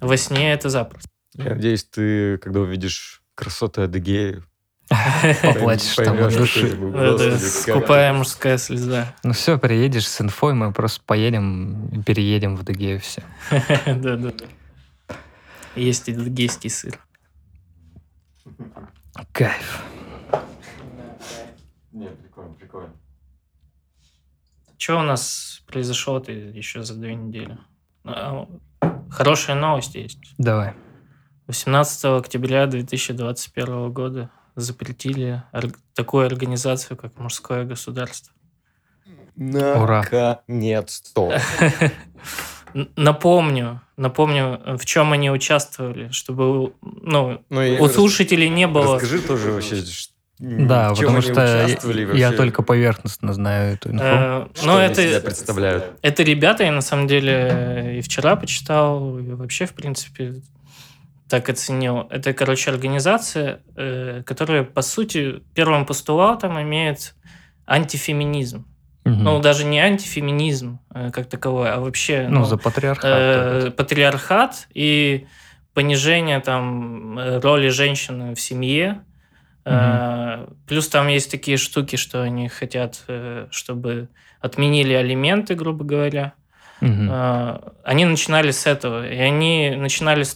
Во 0.00 0.16
сне 0.16 0.52
это 0.52 0.70
запросто. 0.70 1.08
Я 1.34 1.56
надеюсь, 1.56 1.82
ты, 1.82 2.38
когда 2.38 2.60
увидишь 2.60 3.22
красоты 3.34 3.82
Адыгеи, 3.82 4.40
Поплачешь 5.42 5.96
там 5.96 6.22
от 6.22 6.32
души. 6.32 7.38
Скупая 7.40 8.12
мужская 8.12 8.56
слеза. 8.56 9.12
Ну 9.24 9.32
все, 9.32 9.58
приедешь 9.58 10.06
с 10.06 10.20
инфой, 10.20 10.54
мы 10.54 10.72
просто 10.72 11.02
поедем, 11.04 12.04
переедем 12.06 12.54
в 12.54 12.60
Адыгею 12.60 13.00
все. 13.00 13.24
Да-да-да. 13.86 14.46
Есть 15.74 16.08
адыгейский 16.08 16.70
сыр. 16.70 17.00
Кайф. 19.32 19.82
Нет. 21.92 22.27
Что 24.78 25.00
у 25.00 25.02
нас 25.02 25.60
произошло-то 25.66 26.32
еще 26.32 26.82
за 26.84 26.94
две 26.94 27.14
недели? 27.14 27.58
А, 28.04 28.48
хорошая 29.10 29.56
новость 29.56 29.96
есть. 29.96 30.18
Давай. 30.38 30.74
18 31.48 32.04
октября 32.04 32.66
2021 32.66 33.92
года 33.92 34.30
запретили 34.54 35.42
такую 35.94 36.26
организацию, 36.26 36.96
как 36.96 37.18
«Мужское 37.18 37.64
государство». 37.64 38.32
Ура. 39.36 40.02
Наконец-то. 40.02 41.40
Напомню, 42.96 43.80
напомню, 43.96 44.60
в 44.78 44.84
чем 44.84 45.12
они 45.12 45.30
участвовали, 45.30 46.10
чтобы 46.10 46.74
ну, 46.82 47.42
Ну, 47.48 47.62
и 47.62 47.78
у 47.78 47.88
слушателей 47.88 48.48
не 48.48 48.66
было... 48.66 48.94
Расскажи 48.94 49.20
тоже 49.22 49.52
вообще, 49.52 49.84
ш- 49.84 50.10
Да, 50.38 50.94
потому 50.94 51.20
что 51.20 51.66
я 52.14 52.32
только 52.32 52.62
поверхностно 52.62 53.32
знаю 53.32 53.74
эту 53.74 53.90
инфу. 53.90 54.04
Э, 54.04 54.46
что 54.54 54.66
Ну, 54.66 54.76
они 54.76 54.92
это, 54.92 55.02
себя 55.02 55.20
представляют. 55.20 55.84
это 56.02 56.22
ребята, 56.22 56.64
я 56.64 56.72
на 56.72 56.80
самом 56.80 57.08
деле 57.08 57.98
и 57.98 58.00
вчера 58.02 58.36
почитал, 58.36 59.18
и 59.18 59.32
вообще, 59.32 59.66
в 59.66 59.74
принципе, 59.74 60.34
так 61.28 61.48
оценил. 61.48 62.06
Это, 62.10 62.32
короче, 62.32 62.70
организация, 62.70 63.60
э, 63.76 64.22
которая, 64.24 64.62
по 64.64 64.82
сути, 64.82 65.42
первым 65.54 65.86
постулатом 65.86 66.60
имеет 66.62 67.14
антифеминизм. 67.66 68.66
Ну, 69.04 69.40
даже 69.40 69.64
не 69.64 69.80
антифеминизм 69.80 70.80
э, 70.94 71.10
как 71.10 71.30
таковой, 71.30 71.72
а 71.72 71.80
вообще... 71.80 72.26
Ну, 72.28 72.40
ну, 72.40 72.44
за 72.44 72.58
патриархат. 72.58 73.04
э, 73.06 73.70
патриархат 73.70 74.68
и 74.74 75.26
понижение 75.72 76.40
там 76.40 77.18
роли 77.40 77.68
женщины 77.68 78.34
в 78.34 78.40
семье. 78.40 79.02
Э, 79.64 80.46
Плюс 80.66 80.88
там 80.88 81.08
есть 81.08 81.30
такие 81.30 81.56
штуки, 81.56 81.96
что 81.96 82.22
они 82.22 82.48
хотят, 82.48 83.04
э, 83.08 83.46
чтобы 83.50 84.08
отменили 84.40 84.92
алименты, 84.92 85.54
грубо 85.54 85.84
говоря. 85.84 86.32
Э, 86.80 87.58
Они 87.84 88.04
начинали 88.04 88.50
с 88.52 88.66
этого. 88.66 89.06
И 89.08 89.16
они 89.18 89.74
начинали 89.76 90.22
с 90.22 90.34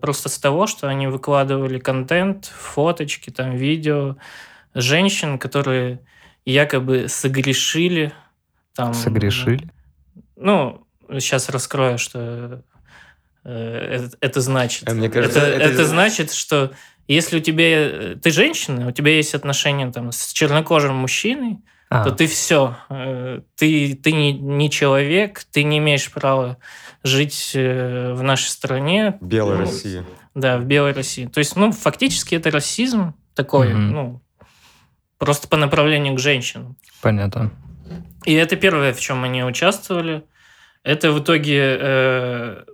просто 0.00 0.28
с 0.28 0.38
того, 0.38 0.66
что 0.66 0.88
они 0.88 1.06
выкладывали 1.06 1.78
контент, 1.78 2.46
фоточки, 2.46 3.30
там, 3.30 3.52
видео 3.56 4.16
женщин, 4.74 5.38
которые 5.38 6.00
якобы 6.44 7.06
согрешили. 7.08 8.12
Там, 8.74 8.92
Согрешили? 8.92 9.70
ну, 10.36 10.84
сейчас 11.12 11.48
раскрою, 11.48 11.96
что 11.96 12.62
это, 13.44 14.10
это 14.20 14.40
значит. 14.40 14.88
А 14.88 14.94
мне 14.94 15.08
кажется, 15.08 15.38
это, 15.38 15.62
это- 15.64 15.74
это 15.74 15.84
значит, 15.84 16.32
что 16.32 16.72
если 17.08 17.38
у 17.38 17.40
тебя 17.40 17.64
э, 17.68 18.16
ты 18.22 18.30
женщина, 18.30 18.88
у 18.88 18.92
тебя 18.92 19.12
есть 19.16 19.34
отношения 19.34 19.90
там 19.90 20.12
с 20.12 20.32
чернокожим 20.32 20.94
мужчиной, 20.96 21.58
А, 21.90 22.02
то 22.04 22.10
ты 22.10 22.26
все, 22.26 22.76
ты 23.56 23.94
ты 23.94 24.12
не, 24.12 24.32
не 24.32 24.70
человек, 24.70 25.44
ты 25.52 25.62
не 25.64 25.78
имеешь 25.78 26.10
права 26.10 26.56
жить 27.04 27.52
э, 27.54 28.12
в 28.14 28.22
нашей 28.22 28.48
стране, 28.48 29.18
Белая 29.20 29.58
Ну, 29.58 29.64
Россия. 29.64 30.04
да, 30.34 30.58
в 30.58 30.64
белой 30.64 30.92
России. 30.92 31.26
То 31.26 31.38
есть, 31.38 31.56
ну, 31.56 31.70
фактически 31.72 32.34
это 32.34 32.50
расизм 32.50 33.14
такой, 33.34 33.68
Мгм. 33.74 33.90
ну, 33.92 34.22
просто 35.18 35.46
по 35.48 35.56
направлению 35.56 36.14
к 36.14 36.18
женщинам. 36.18 36.76
Понятно. 37.02 37.50
И 38.24 38.32
это 38.32 38.56
первое, 38.56 38.92
в 38.94 39.00
чем 39.00 39.22
они 39.24 39.44
участвовали. 39.44 40.24
Это 40.82 41.12
в 41.12 41.18
итоге 41.22 41.76
э, 41.80 42.64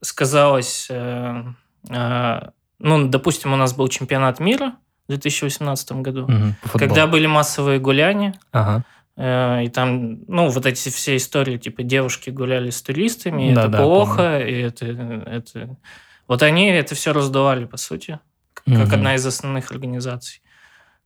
сказалось, 0.00 0.86
э, 0.90 1.42
э, 1.90 2.40
ну, 2.80 3.08
допустим, 3.08 3.52
у 3.52 3.56
нас 3.56 3.72
был 3.74 3.88
чемпионат 3.88 4.40
мира 4.40 4.74
в 5.06 5.12
2018 5.12 5.92
году, 5.92 6.26
футболу. 6.26 6.54
когда 6.78 7.06
были 7.06 7.26
массовые 7.26 7.78
гуляния, 7.78 8.34
Ага. 8.52 8.84
э, 9.16 9.64
и 9.64 9.68
там, 9.68 10.20
ну, 10.28 10.48
вот 10.48 10.66
эти 10.66 10.88
все 10.88 11.16
истории, 11.16 11.56
типа, 11.58 11.82
девушки 11.82 12.30
гуляли 12.30 12.70
с 12.70 12.82
туристами, 12.82 13.48
и 13.48 13.52
это 13.52 13.62
Да-да, 13.62 13.78
плохо, 13.82 14.38
и 14.40 14.60
это, 14.62 14.86
это... 14.86 15.76
Вот 16.28 16.42
они 16.42 16.68
это 16.70 16.94
все 16.94 17.12
раздували, 17.12 17.64
по 17.64 17.76
сути, 17.76 18.18
как 18.54 18.66
Мгм. 18.66 18.94
одна 18.94 19.14
из 19.16 19.26
основных 19.26 19.70
организаций. 19.72 20.42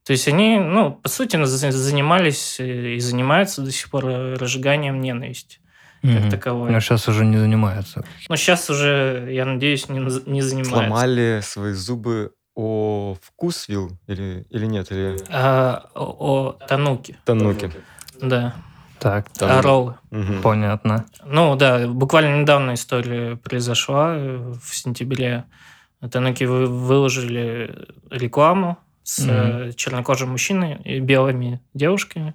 То 0.05 0.11
есть 0.11 0.27
они, 0.27 0.59
ну, 0.59 0.91
по 0.91 1.09
сути, 1.09 1.43
за- 1.45 1.71
занимались 1.71 2.59
э, 2.59 2.93
и 2.95 2.99
занимаются 2.99 3.61
до 3.63 3.71
сих 3.71 3.89
пор 3.89 4.05
э, 4.07 4.33
разжиганием 4.35 5.01
ненависти 5.01 5.59
как 6.13 6.21
Мгм. 6.21 6.29
таковой. 6.31 6.71
Но 6.71 6.79
сейчас 6.79 7.07
уже 7.07 7.25
не 7.25 7.37
занимаются. 7.37 8.03
Но 8.29 8.35
сейчас 8.35 8.69
уже, 8.69 9.27
я 9.31 9.45
надеюсь, 9.45 9.89
не, 9.89 9.99
не 10.29 10.41
занимаются. 10.41 10.69
Сломали 10.75 11.39
свои 11.43 11.73
зубы 11.73 12.31
о 12.55 13.15
вкусвил 13.21 13.91
или, 14.07 14.45
или 14.49 14.65
нет? 14.65 14.91
Или 14.91 15.17
А, 15.29 15.89
о, 15.95 16.05
о 16.19 16.51
Тануке, 16.67 17.17
тануки? 17.25 17.71
да, 18.21 18.55
Так, 18.99 19.29
Там- 19.37 19.59
роллы. 19.61 19.95
Мгм. 20.11 20.41
понятно. 20.41 21.05
Ну 21.25 21.55
да, 21.55 21.85
буквально 21.87 22.41
недавно 22.41 22.73
история 22.75 23.35
произошла 23.35 24.15
в 24.15 24.69
сентябре. 24.73 25.43
Тануки 26.11 26.43
вы- 26.45 26.67
выложили 26.67 27.87
рекламу 28.09 28.77
с 29.03 29.19
э, 29.27 29.71
чернокожим 29.75 30.29
мужчиной 30.29 30.77
и 30.83 30.99
белыми 30.99 31.59
девушками. 31.73 32.33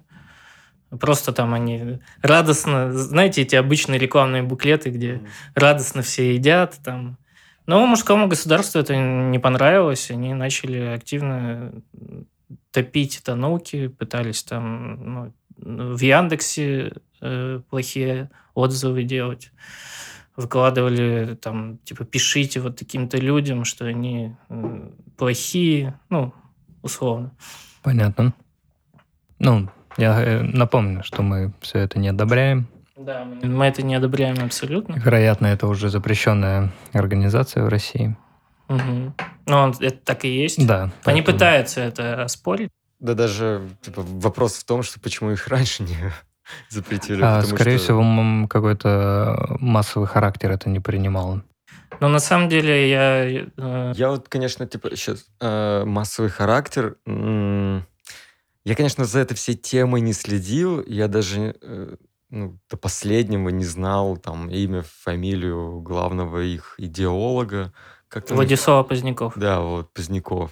Просто 0.99 1.31
там 1.31 1.53
они 1.53 1.99
радостно, 2.21 2.91
знаете, 2.91 3.41
эти 3.43 3.55
обычные 3.55 3.97
рекламные 3.97 4.43
буклеты, 4.43 4.89
где 4.89 5.21
радостно 5.55 6.01
все 6.01 6.33
едят 6.33 6.79
там. 6.83 7.17
Но 7.65 7.85
мужскому 7.85 8.27
государству 8.27 8.79
это 8.79 8.95
не 8.95 9.39
понравилось, 9.39 10.11
они 10.11 10.33
начали 10.33 10.79
активно 10.79 11.71
топить 12.71 13.21
тануки, 13.23 13.87
пытались 13.87 14.43
там 14.43 15.13
ну, 15.13 15.33
в 15.57 15.99
Яндексе 16.01 16.93
э, 17.21 17.61
плохие 17.69 18.29
отзывы 18.53 19.03
делать, 19.03 19.51
выкладывали 20.35 21.35
там 21.35 21.77
типа 21.79 22.03
пишите 22.03 22.59
вот 22.59 22.77
таким-то 22.77 23.17
людям, 23.17 23.63
что 23.63 23.85
они 23.85 24.35
э, 24.49 24.89
плохие, 25.17 25.99
ну 26.09 26.33
условно. 26.81 27.31
Понятно. 27.83 28.33
Ну, 29.39 29.69
я 29.97 30.21
э, 30.23 30.41
напомню, 30.41 31.03
что 31.03 31.21
мы 31.21 31.53
все 31.61 31.79
это 31.79 31.99
не 31.99 32.09
одобряем. 32.09 32.67
Да, 32.97 33.25
мы 33.25 33.65
это 33.65 33.81
не 33.83 33.95
одобряем 33.95 34.43
абсолютно. 34.43 34.93
Вероятно, 34.95 35.47
это 35.47 35.67
уже 35.67 35.89
запрещенная 35.89 36.71
организация 36.93 37.63
в 37.63 37.67
России. 37.69 38.15
Но 38.69 39.13
он- 39.47 39.73
это 39.79 39.97
так 40.03 40.23
и 40.23 40.29
есть. 40.29 40.65
Да. 40.65 40.83
Они 40.83 41.21
поэтому- 41.21 41.25
пытаются 41.25 41.81
это 41.81 42.23
оспорить. 42.23 42.69
Да 42.99 43.15
даже 43.15 43.61
типа, 43.81 44.03
вопрос 44.05 44.53
в 44.57 44.63
том, 44.65 44.83
что 44.83 44.99
почему 44.99 45.31
их 45.31 45.47
раньше 45.47 45.83
не 45.83 45.95
запретили. 46.69 47.21
А, 47.23 47.41
скорее 47.41 47.77
что- 47.77 47.85
всего, 47.85 48.47
какой-то 48.47 49.57
массовый 49.59 50.07
характер 50.07 50.51
это 50.51 50.69
не 50.69 50.79
принимало. 50.79 51.41
Но 51.99 52.07
на 52.07 52.19
самом 52.19 52.49
деле 52.49 52.89
я... 52.89 53.25
э, 53.57 53.93
Я 53.95 54.09
вот, 54.09 54.29
конечно, 54.29 54.65
типа 54.65 54.95
сейчас 54.95 55.25
массовый 55.85 56.29
характер. 56.31 56.95
м, 57.05 57.85
Я, 58.63 58.75
конечно, 58.75 59.05
за 59.05 59.19
это 59.19 59.35
все 59.35 59.53
темы 59.53 60.01
не 60.01 60.13
следил. 60.13 60.83
Я 60.85 61.07
даже 61.07 61.55
э, 61.61 61.95
ну, 62.29 62.59
до 62.69 62.77
последнего 62.77 63.49
не 63.49 63.65
знал 63.65 64.17
там 64.17 64.49
имя, 64.49 64.83
фамилию 65.03 65.81
главного 65.81 66.39
их 66.39 66.75
идеолога. 66.77 67.73
Как 68.07 68.25
там 68.25 68.37
Владислава 68.37 68.83
Поздняков. 68.83 69.33
Да, 69.35 69.61
вот, 69.61 69.93
Поздняков. 69.93 70.51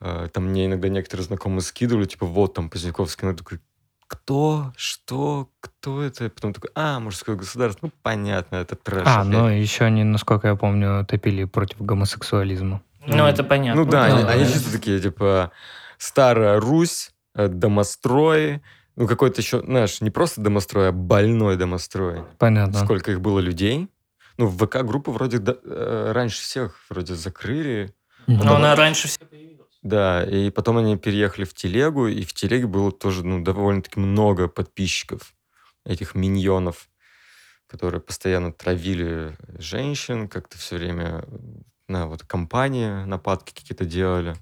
Э, 0.00 0.28
Там 0.32 0.50
мне 0.50 0.66
иногда 0.66 0.88
некоторые 0.88 1.24
знакомые 1.24 1.62
скидывали, 1.62 2.04
типа, 2.04 2.26
вот 2.26 2.54
там 2.54 2.70
Поздняков 2.70 3.10
скинул. 3.10 3.32
Я 3.32 3.38
такой, 3.38 3.60
кто? 4.06 4.72
Что? 4.76 5.48
Кто 5.60 6.02
это? 6.02 6.28
Потом 6.30 6.52
такой, 6.52 6.70
а, 6.74 7.00
мужское 7.00 7.36
государство. 7.36 7.86
Ну, 7.86 7.92
понятно, 8.02 8.56
это 8.56 8.76
трэш. 8.76 9.02
А, 9.06 9.22
опять». 9.22 9.32
ну 9.32 9.48
еще 9.48 9.84
они, 9.84 10.04
насколько 10.04 10.48
я 10.48 10.56
помню, 10.56 11.04
топили 11.06 11.44
против 11.44 11.80
гомосексуализма. 11.80 12.82
Ну, 13.06 13.24
это 13.26 13.44
понятно. 13.44 13.82
Ну 13.82 13.90
да, 13.90 14.08
Ну, 14.08 14.14
они, 14.14 14.22
да. 14.24 14.30
они 14.30 14.44
чисто 14.44 14.72
такие, 14.72 15.00
типа, 15.00 15.52
старая 15.98 16.60
Русь, 16.60 17.13
э, 17.34 17.48
домострой, 17.48 18.62
ну 18.96 19.06
какой-то 19.06 19.40
еще, 19.40 19.60
знаешь, 19.60 20.00
не 20.00 20.10
просто 20.10 20.40
домострой, 20.40 20.88
а 20.88 20.92
больной 20.92 21.56
домострой. 21.56 22.24
Понятно. 22.38 22.78
Сколько 22.78 23.10
их 23.12 23.20
было 23.20 23.40
людей. 23.40 23.88
Ну, 24.36 24.46
в 24.46 24.56
ВК-группу 24.56 25.12
вроде 25.12 25.38
да- 25.38 25.56
э, 25.62 26.12
раньше 26.12 26.42
всех 26.42 26.80
вроде 26.90 27.14
закрыли. 27.14 27.94
Но 28.26 28.56
она 28.56 28.74
раньше 28.74 29.08
всех 29.08 29.28
появилась. 29.28 29.78
Да, 29.82 30.24
и 30.24 30.50
потом 30.50 30.78
они 30.78 30.96
переехали 30.96 31.44
в 31.44 31.54
телегу, 31.54 32.06
и 32.06 32.22
в 32.22 32.32
телеге 32.32 32.66
было 32.66 32.90
тоже, 32.90 33.24
ну, 33.24 33.42
довольно-таки 33.44 34.00
много 34.00 34.48
подписчиков, 34.48 35.34
этих 35.84 36.14
миньонов, 36.14 36.88
которые 37.66 38.00
постоянно 38.00 38.52
травили 38.52 39.36
женщин, 39.58 40.28
как-то 40.28 40.58
все 40.58 40.76
время, 40.76 41.24
на 41.86 42.06
вот 42.06 42.22
компании 42.22 43.04
нападки 43.04 43.52
какие-то 43.52 43.84
делали. 43.84 44.34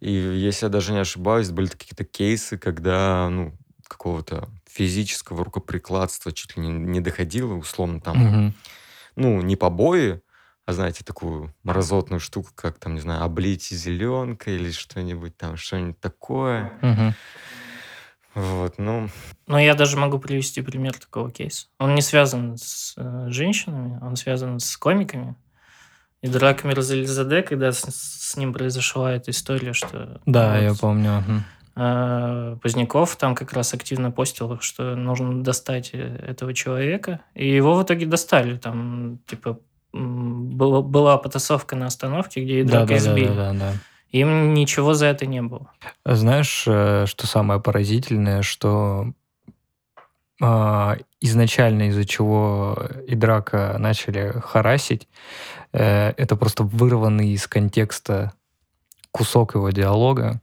И 0.00 0.10
если 0.12 0.66
я 0.66 0.70
даже 0.70 0.92
не 0.92 0.98
ошибаюсь, 0.98 1.50
были 1.50 1.66
какие-то 1.66 2.04
кейсы, 2.04 2.56
когда, 2.58 3.28
ну, 3.30 3.52
какого-то 3.86 4.48
физического 4.66 5.44
рукоприкладства 5.44 6.32
чуть 6.32 6.56
ли 6.56 6.62
не, 6.62 6.70
не 6.70 7.00
доходило, 7.00 7.54
условно, 7.54 8.00
там, 8.00 8.18
Мгм. 8.18 8.54
ну, 9.16 9.42
не 9.42 9.56
побои, 9.56 10.22
а, 10.64 10.72
знаете, 10.72 11.04
такую 11.04 11.52
мразотную 11.64 12.20
штуку, 12.20 12.50
как, 12.54 12.78
там, 12.78 12.94
не 12.94 13.00
знаю, 13.00 13.24
облить 13.24 13.68
зеленкой 13.68 14.54
или 14.54 14.70
что-нибудь 14.70 15.36
там, 15.36 15.56
что-нибудь 15.56 16.00
такое. 16.00 16.72
Мгм. 16.80 17.14
Вот, 18.34 18.78
ну, 18.78 19.08
Но 19.48 19.58
я 19.58 19.74
даже 19.74 19.96
могу 19.96 20.18
привести 20.20 20.62
пример 20.62 20.96
такого 20.96 21.30
кейса. 21.32 21.66
Он 21.78 21.96
не 21.96 22.02
связан 22.02 22.56
с 22.56 22.94
э, 22.96 23.26
женщинами, 23.28 23.98
он 24.00 24.14
связан 24.14 24.60
с 24.60 24.76
комиками. 24.76 25.34
И 26.22 26.28
Драка 26.28 26.68
Мирзализаде, 26.68 27.42
когда 27.42 27.72
с, 27.72 27.80
с 27.88 28.36
ним 28.36 28.52
произошла 28.52 29.12
эта 29.12 29.30
история, 29.30 29.72
что... 29.72 30.20
Да, 30.26 30.54
вот, 30.54 30.62
я 30.62 30.74
помню. 30.74 31.24
э, 31.76 32.56
Поздняков 32.62 33.16
там 33.16 33.34
как 33.34 33.52
раз 33.54 33.72
активно 33.72 34.10
постил, 34.10 34.60
что 34.60 34.94
нужно 34.96 35.42
достать 35.42 35.90
э, 35.94 35.98
этого 36.28 36.52
человека. 36.52 37.20
И 37.34 37.48
его 37.48 37.74
в 37.74 37.82
итоге 37.82 38.04
достали. 38.04 38.58
Там, 38.58 39.18
типа, 39.26 39.58
было- 39.94 40.82
была 40.82 41.16
потасовка 41.16 41.74
на 41.74 41.86
остановке, 41.86 42.44
где 42.44 42.60
и 42.60 42.64
Да, 42.64 42.84
драка 42.84 42.86
да, 42.86 42.92
да, 42.92 42.96
избили. 42.98 43.28
да, 43.28 43.52
да, 43.52 43.52
да. 43.54 43.72
Им 44.10 44.52
ничего 44.54 44.92
за 44.92 45.06
это 45.06 45.24
не 45.24 45.40
было. 45.40 45.70
Знаешь, 46.04 46.64
э, 46.66 47.06
что 47.06 47.26
самое 47.26 47.60
поразительное, 47.60 48.42
что 48.42 49.12
а, 50.42 50.96
изначально 51.20 51.88
из-за 51.90 52.04
чего 52.04 52.76
и 53.06 53.14
драка 53.14 53.76
начали 53.78 54.32
харасить, 54.42 55.06
э, 55.72 56.10
это 56.16 56.36
просто 56.36 56.62
вырванный 56.64 57.28
из 57.30 57.46
контекста 57.46 58.32
кусок 59.12 59.54
его 59.54 59.70
диалога. 59.70 60.40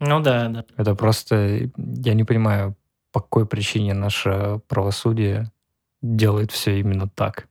Ну 0.00 0.20
да, 0.20 0.48
да. 0.48 0.64
Это 0.76 0.94
просто, 0.94 1.70
я 1.76 2.14
не 2.14 2.24
понимаю, 2.24 2.74
по 3.12 3.20
какой 3.20 3.46
причине 3.46 3.94
наше 3.94 4.60
правосудие 4.68 5.50
делает 6.02 6.50
все 6.52 6.78
именно 6.80 7.08
так. 7.08 7.46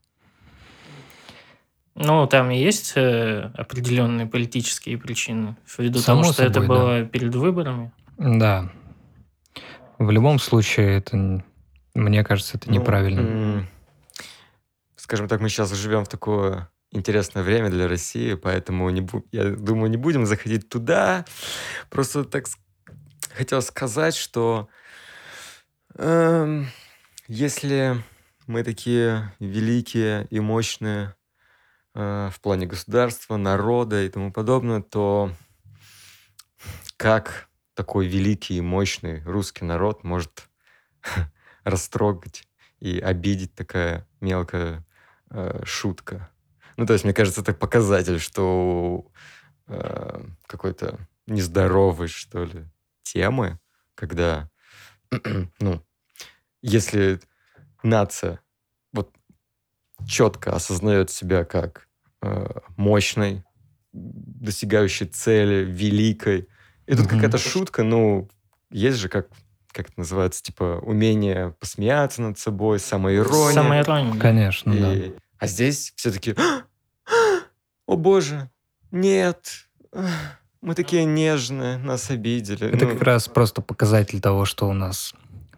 Ну, 1.96 2.26
там 2.28 2.50
и 2.50 2.58
есть 2.58 2.94
э, 2.96 3.52
определенные 3.56 4.26
политические 4.26 4.98
причины, 4.98 5.56
ввиду 5.78 6.00
Само 6.00 6.22
того, 6.24 6.34
что 6.34 6.44
это 6.44 6.54
собой, 6.62 6.68
да. 6.68 6.74
было 6.84 7.06
перед 7.06 7.36
выборами. 7.36 7.92
Да. 8.18 8.70
В 10.00 10.10
любом 10.10 10.40
случае, 10.40 10.98
это, 10.98 11.44
мне 11.94 12.24
кажется, 12.24 12.58
это 12.58 12.70
Ну, 12.70 12.80
неправильно. 12.80 13.20
м, 13.20 13.68
Скажем 14.96 15.28
так, 15.28 15.40
мы 15.42 15.50
сейчас 15.50 15.72
живем 15.74 16.04
в 16.06 16.08
такое 16.10 16.68
интересное 16.94 17.44
время 17.44 17.70
для 17.70 17.88
России, 17.88 18.36
поэтому 18.36 18.90
не 18.90 19.02
бу- 19.02 19.26
я 19.32 19.50
думаю, 19.52 19.90
не 19.90 19.98
будем 19.98 20.26
заходить 20.26 20.70
туда. 20.70 21.26
Просто 21.90 22.24
так 22.24 22.46
хотел 23.32 23.62
сказать, 23.62 24.16
что 24.16 24.70
эм, 25.96 26.68
если 27.28 28.02
мы 28.48 28.64
такие 28.64 29.34
великие 29.40 30.28
и 30.30 30.40
мощные 30.40 31.16
э, 31.96 32.30
в 32.32 32.40
плане 32.42 32.68
государства, 32.68 33.38
народа 33.38 34.04
и 34.04 34.10
тому 34.10 34.32
подобное, 34.32 34.82
то 34.82 35.32
как 36.98 37.50
такой 37.74 38.08
великий 38.08 38.58
и 38.58 38.62
мощный 38.62 39.24
русский 39.24 39.66
народ 39.66 40.04
может 40.04 40.50
растрогать 41.64 42.48
и 42.80 43.00
обидеть 43.00 43.56
такая 43.56 44.08
мелкая 44.20 44.86
э, 45.30 45.62
шутка. 45.66 46.30
Ну, 46.78 46.86
то 46.86 46.94
есть, 46.94 47.06
мне 47.06 47.14
кажется, 47.14 47.42
это 47.42 47.54
показатель, 47.54 48.20
что 48.20 49.06
э, 49.68 50.24
какой-то 50.48 51.00
нездоровой, 51.28 52.08
что 52.08 52.44
ли, 52.44 52.66
темы, 53.04 53.60
когда, 53.96 54.50
ну, 55.60 55.84
если 56.62 57.20
нация 57.84 58.40
вот 58.92 59.14
четко 60.08 60.56
осознает 60.56 61.10
себя 61.10 61.46
как 61.46 61.88
э, 62.22 62.48
мощной, 62.78 63.44
достигающей 63.92 65.06
цели, 65.06 65.64
великой, 65.64 66.48
и 66.86 66.96
тут 66.96 67.06
Мгм. 67.06 67.16
какая-то 67.16 67.38
шутка, 67.38 67.84
ну, 67.84 68.30
есть 68.70 68.98
же 68.98 69.10
как 69.10 69.28
как 69.74 69.90
это 69.90 70.00
называется, 70.00 70.44
типа 70.44 70.80
умение 70.84 71.56
посмеяться 71.60 72.22
над 72.22 72.38
собой, 72.38 72.80
самоирония. 72.80 73.54
Самоирония. 73.56 74.20
Конечно, 74.22 74.74
да. 74.76 74.94
А 75.44 75.48
здесь 75.48 75.92
все 75.98 76.10
таки 76.10 76.34
о 77.86 77.98
боже, 77.98 78.50
нет, 78.92 79.68
мы 80.62 80.74
такие 80.74 81.04
нежные, 81.04 81.78
нас 81.78 82.10
обидели. 82.10 82.70
Это 82.70 82.86
Ну, 82.86 82.94
как 82.94 83.02
раз 83.02 83.28
просто 83.28 83.62
показатель 83.62 84.22
того, 84.22 84.46
что 84.46 84.70
у 84.70 84.74
нас 84.74 85.14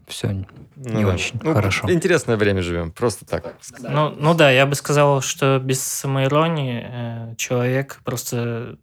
все 0.08 0.44
ну 0.74 0.98
не 0.98 1.04
да. 1.04 1.14
очень 1.14 1.38
Ну, 1.40 1.54
хорошо. 1.54 1.88
Интересное 1.88 2.36
время 2.36 2.62
живем, 2.62 2.90
просто 2.90 3.24
так. 3.26 3.54
Ну, 3.78 4.10
ну 4.10 4.34
да, 4.34 4.50
я 4.50 4.66
бы 4.66 4.74
сказал, 4.74 5.20
что 5.20 5.60
без 5.60 5.80
самоиронии 5.80 6.84
э, 6.84 7.34
человек 7.36 8.00
просто, 8.04 8.78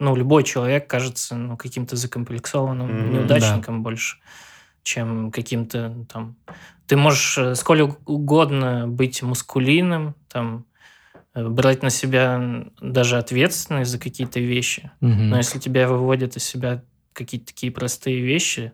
ну, 0.00 0.16
любой 0.16 0.42
человек 0.42 0.88
кажется 0.90 1.36
ну, 1.36 1.56
каким-то 1.56 1.94
закомплексованным 1.94 2.88
Мгм. 3.04 3.12
неудачником 3.12 3.84
больше, 3.84 4.16
чем 4.88 5.30
каким-то 5.30 5.90
ну, 5.90 6.04
там... 6.06 6.36
Ты 6.86 6.96
можешь 6.96 7.36
э, 7.36 7.54
сколь 7.54 7.82
угодно 7.82 8.88
быть 8.88 9.22
мускулиным, 9.22 10.14
там, 10.28 10.64
э, 11.34 11.46
брать 11.46 11.82
на 11.82 11.90
себя 11.90 12.64
даже 12.80 13.18
ответственность 13.18 13.90
за 13.90 13.98
какие-то 13.98 14.40
вещи, 14.40 14.90
Мгм. 15.00 15.28
но 15.28 15.36
если 15.36 15.58
тебя 15.58 15.86
выводят 15.88 16.36
из 16.36 16.44
себя 16.44 16.82
какие-то 17.12 17.48
такие 17.48 17.70
простые 17.70 18.22
вещи, 18.22 18.72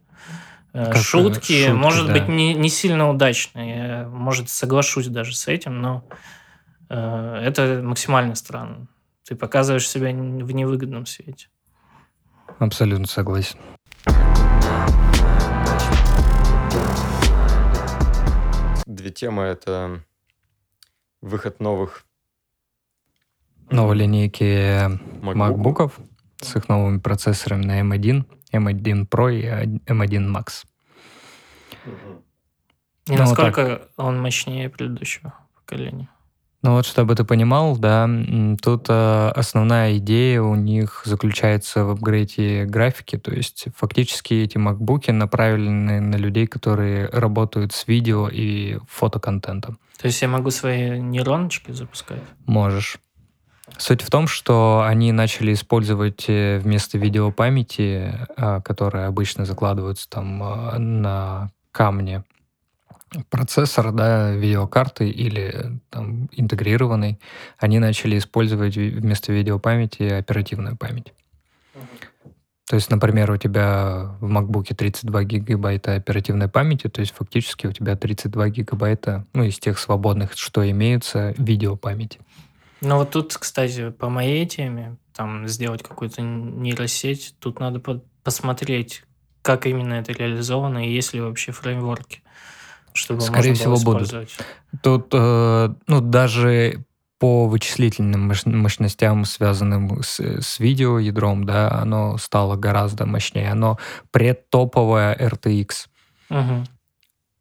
э, 0.72 0.92
Как, 0.92 0.96
шутки, 1.02 1.64
шутки, 1.64 1.72
может 1.72 2.06
да. 2.06 2.12
быть, 2.12 2.28
не, 2.28 2.54
не 2.54 2.68
сильно 2.68 3.10
удачные. 3.10 3.76
Я, 3.76 4.08
может, 4.08 4.48
соглашусь 4.48 5.08
даже 5.08 5.34
с 5.34 5.48
этим, 5.48 5.80
но 5.80 6.04
э, 6.90 7.40
это 7.44 7.80
максимально 7.82 8.36
странно. 8.36 8.86
Ты 9.28 9.34
показываешь 9.34 9.88
себя 9.88 10.10
в 10.10 10.52
невыгодном 10.52 11.06
свете. 11.06 11.48
Абсолютно 12.60 13.08
согласен. 13.08 13.58
Две 19.04 19.12
темы— 19.12 19.42
это 19.42 20.02
выход 21.20 21.60
новых 21.60 22.06
Новые 23.70 23.98
линейки 23.98 24.86
MacBook. 24.86 25.34
макбуков 25.34 25.98
с 26.40 26.56
их 26.56 26.70
новыми 26.70 27.00
процессорами 27.00 27.66
на 27.66 27.80
M1, 27.82 28.24
M1 28.50 29.06
Pro 29.06 29.30
и 29.30 29.44
M1 29.84 30.34
Max. 30.34 30.64
И 33.04 33.12
Ну, 33.12 33.18
насколько 33.18 33.90
он 33.98 34.18
мощнее 34.22 34.70
предыдущего 34.70 35.34
поколения. 35.54 36.08
Ну 36.64 36.72
вот, 36.72 36.86
чтобы 36.86 37.14
ты 37.14 37.24
понимал, 37.24 37.76
да, 37.76 38.08
тут 38.62 38.86
э, 38.88 39.32
основная 39.36 39.98
идея 39.98 40.40
у 40.40 40.54
них 40.54 41.02
заключается 41.04 41.84
в 41.84 41.90
апгрейде 41.90 42.64
графики, 42.64 43.18
то 43.18 43.32
есть 43.32 43.66
фактически 43.76 44.32
эти 44.32 44.56
макбуки 44.56 45.10
направлены 45.10 46.00
на 46.00 46.16
людей, 46.16 46.46
которые 46.46 47.10
работают 47.10 47.74
с 47.74 47.86
видео 47.86 48.30
и 48.32 48.78
фотоконтентом. 48.88 49.78
То 50.00 50.06
есть 50.06 50.22
я 50.22 50.28
могу 50.28 50.50
свои 50.50 50.98
нейроночки 51.00 51.70
запускать? 51.70 52.22
Можешь. 52.46 52.96
Суть 53.76 54.00
в 54.00 54.08
том, 54.08 54.26
что 54.26 54.84
они 54.86 55.12
начали 55.12 55.52
использовать 55.52 56.24
э, 56.28 56.60
вместо 56.60 56.96
видеопамяти, 56.96 58.26
а, 58.38 58.62
которые 58.62 59.04
обычно 59.04 59.44
закладываются 59.44 60.08
там 60.08 60.42
а, 60.42 60.78
на 60.78 61.50
камне, 61.72 62.24
процессор, 63.30 63.92
да, 63.92 64.32
видеокарты 64.32 65.08
или 65.08 65.80
там 65.90 66.28
интегрированный, 66.32 67.18
они 67.58 67.78
начали 67.78 68.18
использовать 68.18 68.76
вместо 68.76 69.32
видеопамяти 69.32 70.02
оперативную 70.04 70.76
память. 70.76 71.12
То 72.66 72.76
есть, 72.76 72.90
например, 72.90 73.30
у 73.30 73.36
тебя 73.36 74.16
в 74.20 74.24
MacBook 74.24 74.74
32 74.74 75.24
гигабайта 75.24 75.96
оперативной 75.96 76.48
памяти, 76.48 76.88
то 76.88 77.00
есть 77.00 77.12
фактически 77.14 77.66
у 77.66 77.72
тебя 77.72 77.94
32 77.94 78.48
гигабайта, 78.48 79.26
ну, 79.34 79.44
из 79.44 79.58
тех 79.58 79.78
свободных, 79.78 80.32
что 80.34 80.68
имеются, 80.68 81.34
видеопамяти. 81.36 82.20
Ну 82.80 82.96
вот 82.96 83.10
тут, 83.10 83.36
кстати, 83.36 83.90
по 83.90 84.08
моей 84.08 84.46
теме, 84.46 84.96
там 85.14 85.46
сделать 85.46 85.82
какую-то 85.82 86.22
нейросеть, 86.22 87.34
тут 87.38 87.60
надо 87.60 87.80
по- 87.80 88.02
посмотреть, 88.22 89.04
как 89.42 89.66
именно 89.66 89.94
это 89.94 90.12
реализовано 90.12 90.86
и 90.86 90.92
есть 90.92 91.12
ли 91.12 91.20
вообще 91.20 91.52
фреймворки, 91.52 92.22
чтобы 92.94 93.20
Скорее 93.20 93.54
всего, 93.54 93.76
будут. 93.76 94.14
Тут, 94.82 95.08
э, 95.12 95.74
ну, 95.86 96.00
даже 96.00 96.84
по 97.18 97.46
вычислительным 97.46 98.30
мощ- 98.30 98.48
мощностям, 98.48 99.24
связанным 99.24 100.02
с, 100.02 100.20
с 100.20 100.58
видеоядром, 100.58 101.44
да, 101.44 101.70
оно 101.72 102.16
стало 102.18 102.56
гораздо 102.56 103.06
мощнее. 103.06 103.50
Оно 103.50 103.78
предтоповое 104.10 105.14
RTX. 105.16 105.86
Мгм, 106.30 106.64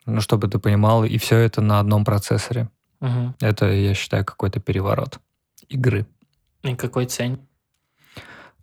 Ну, 0.05 0.21
чтобы 0.21 0.47
ты 0.47 0.59
понимал, 0.59 1.05
и 1.05 1.17
все 1.17 1.37
это 1.37 1.61
на 1.61 1.79
одном 1.79 2.03
процессоре. 2.05 2.67
мгм. 2.99 3.35
Это, 3.39 3.71
я 3.71 3.93
считаю, 3.93 4.25
какой-то 4.25 4.59
переворот 4.59 5.19
игры. 5.69 6.05
И 6.63 6.75
какой 6.75 7.05
ценник? 7.05 7.39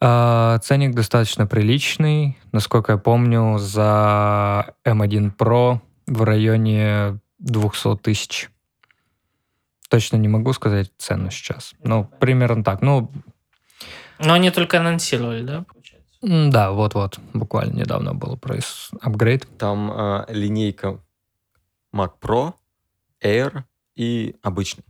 А, 0.01 0.59
ценник 0.59 0.95
достаточно 0.95 1.47
приличный. 1.47 2.38
Насколько 2.53 2.93
я 2.93 2.99
помню, 2.99 3.59
за 3.59 4.74
M1 4.86 5.36
Pro 5.36 5.80
в 6.11 6.23
районе 6.25 7.21
200 7.39 7.97
тысяч. 7.99 8.51
Точно 9.89 10.17
не 10.17 10.29
могу 10.29 10.53
сказать 10.53 10.91
цену 10.99 11.31
сейчас. 11.31 11.73
Ну, 11.83 12.05
примерно 12.21 12.63
так. 12.63 12.83
Ну, 12.83 13.11
Но 14.19 14.35
они 14.35 14.51
только 14.51 14.79
анонсировали, 14.79 15.43
да, 15.43 15.65
да, 16.23 16.73
вот-вот. 16.73 17.19
Буквально 17.33 17.79
недавно 17.79 18.15
был 18.15 18.37
прайс 18.37 18.91
апгрейд. 19.01 19.49
Там 19.57 19.91
а, 19.91 20.27
линейка 20.29 21.01
Mac 21.95 22.13
Pro, 22.21 22.53
Air 23.25 23.63
и 23.97 24.37
обычный. 24.43 24.85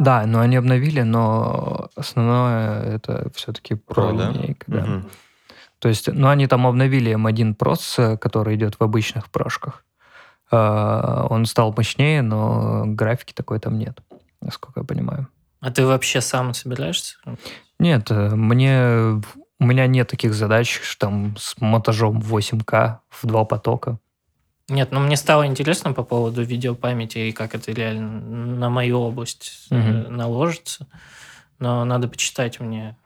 Да, 0.00 0.26
но 0.26 0.40
они 0.40 0.56
обновили, 0.56 1.02
но 1.02 1.90
основное 1.94 2.82
это 2.82 3.30
все-таки 3.34 3.76
про 3.76 4.10
Pro, 4.10 4.18
да? 4.18 4.30
линейка, 4.30 4.64
да. 4.66 4.80
Мгм. 4.80 5.10
То 5.78 5.88
есть, 5.88 6.08
ну, 6.12 6.26
они 6.26 6.48
там 6.48 6.66
обновили 6.66 7.14
M1 7.14 7.56
Pro, 7.56 8.16
который 8.16 8.56
идет 8.56 8.80
в 8.80 8.82
обычных 8.82 9.30
прошках. 9.30 9.84
А, 10.50 11.26
Он 11.30 11.46
стал 11.46 11.72
мощнее, 11.76 12.22
но 12.22 12.84
графики 12.86 13.32
такой 13.32 13.58
там 13.60 13.78
нет, 13.78 14.00
насколько 14.40 14.80
я 14.80 14.84
понимаю. 14.84 15.28
А 15.60 15.70
ты 15.70 15.84
вообще 15.84 16.20
сам 16.20 16.54
собираешься? 16.54 17.16
Нет, 17.78 18.10
э, 18.10 18.34
мне 18.34 19.20
у 19.60 19.64
меня 19.66 19.86
нет 19.86 20.08
таких 20.08 20.34
задач, 20.34 20.80
что 20.82 21.06
там 21.06 21.36
с 21.36 21.56
монтажом 21.60 22.20
8К 22.20 22.98
в 23.10 23.26
два 23.26 23.44
потока. 23.44 23.98
Нет, 24.68 24.92
ну 24.92 25.00
мне 25.00 25.16
стало 25.16 25.46
интересно 25.46 25.92
по 25.92 26.02
поводу 26.02 26.42
видеопамяти 26.42 27.18
и 27.18 27.32
как 27.32 27.54
это 27.54 27.72
реально 27.72 28.20
на 28.56 28.70
мою 28.70 29.00
область 29.00 29.66
Мгм. 29.70 30.16
наложится. 30.16 30.86
Но 31.58 31.84
надо 31.84 32.06
почитать 32.06 32.60
мне. 32.60 32.96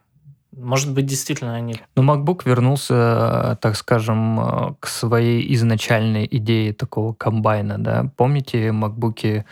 Может 0.56 0.92
быть, 0.92 1.06
действительно 1.06 1.54
они... 1.54 1.76
Но 1.96 2.02
MacBook 2.02 2.42
вернулся, 2.44 2.94
э, 3.52 3.56
так 3.60 3.76
скажем, 3.76 4.40
э, 4.40 4.74
к 4.80 4.86
своей 4.86 5.52
изначальной 5.54 6.28
идее 6.30 6.72
такого 6.74 7.14
комбайна, 7.14 7.78
да? 7.78 8.10
Помните 8.16 8.68
MacBook 8.68 9.44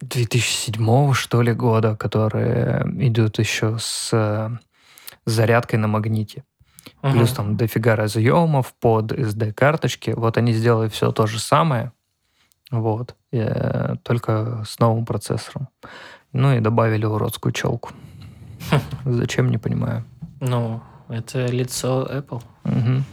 2007 0.00 1.12
что 1.14 1.42
ли 1.42 1.52
года, 1.52 1.96
которые 1.96 2.84
идут 2.98 3.38
еще 3.38 3.78
с 3.78 4.10
э, 4.12 4.50
зарядкой 5.26 5.78
на 5.78 5.88
магните? 5.88 6.44
Плюс 7.00 7.30
Мгм. 7.30 7.36
там 7.36 7.56
дофига 7.56 7.96
разъемов 7.96 8.74
под 8.80 9.12
SD-карточки. 9.12 10.10
Вот 10.10 10.36
они 10.36 10.52
сделали 10.52 10.88
все 10.88 11.12
то 11.12 11.26
же 11.26 11.38
самое, 11.38 11.92
вот, 12.70 13.14
э, 13.32 13.96
только 14.02 14.64
с 14.66 14.78
новым 14.78 15.04
процессором. 15.04 15.68
Ну 16.32 16.52
и 16.54 16.60
добавили 16.60 17.06
уродскую 17.06 17.52
челку. 17.52 17.90
Зачем, 19.04 19.50
не 19.50 19.58
понимаю. 19.58 20.04
Ну, 20.40 20.82
это 21.08 21.46
лицо 21.46 22.08
Apple. 22.10 22.42
Мгм. 22.64 23.04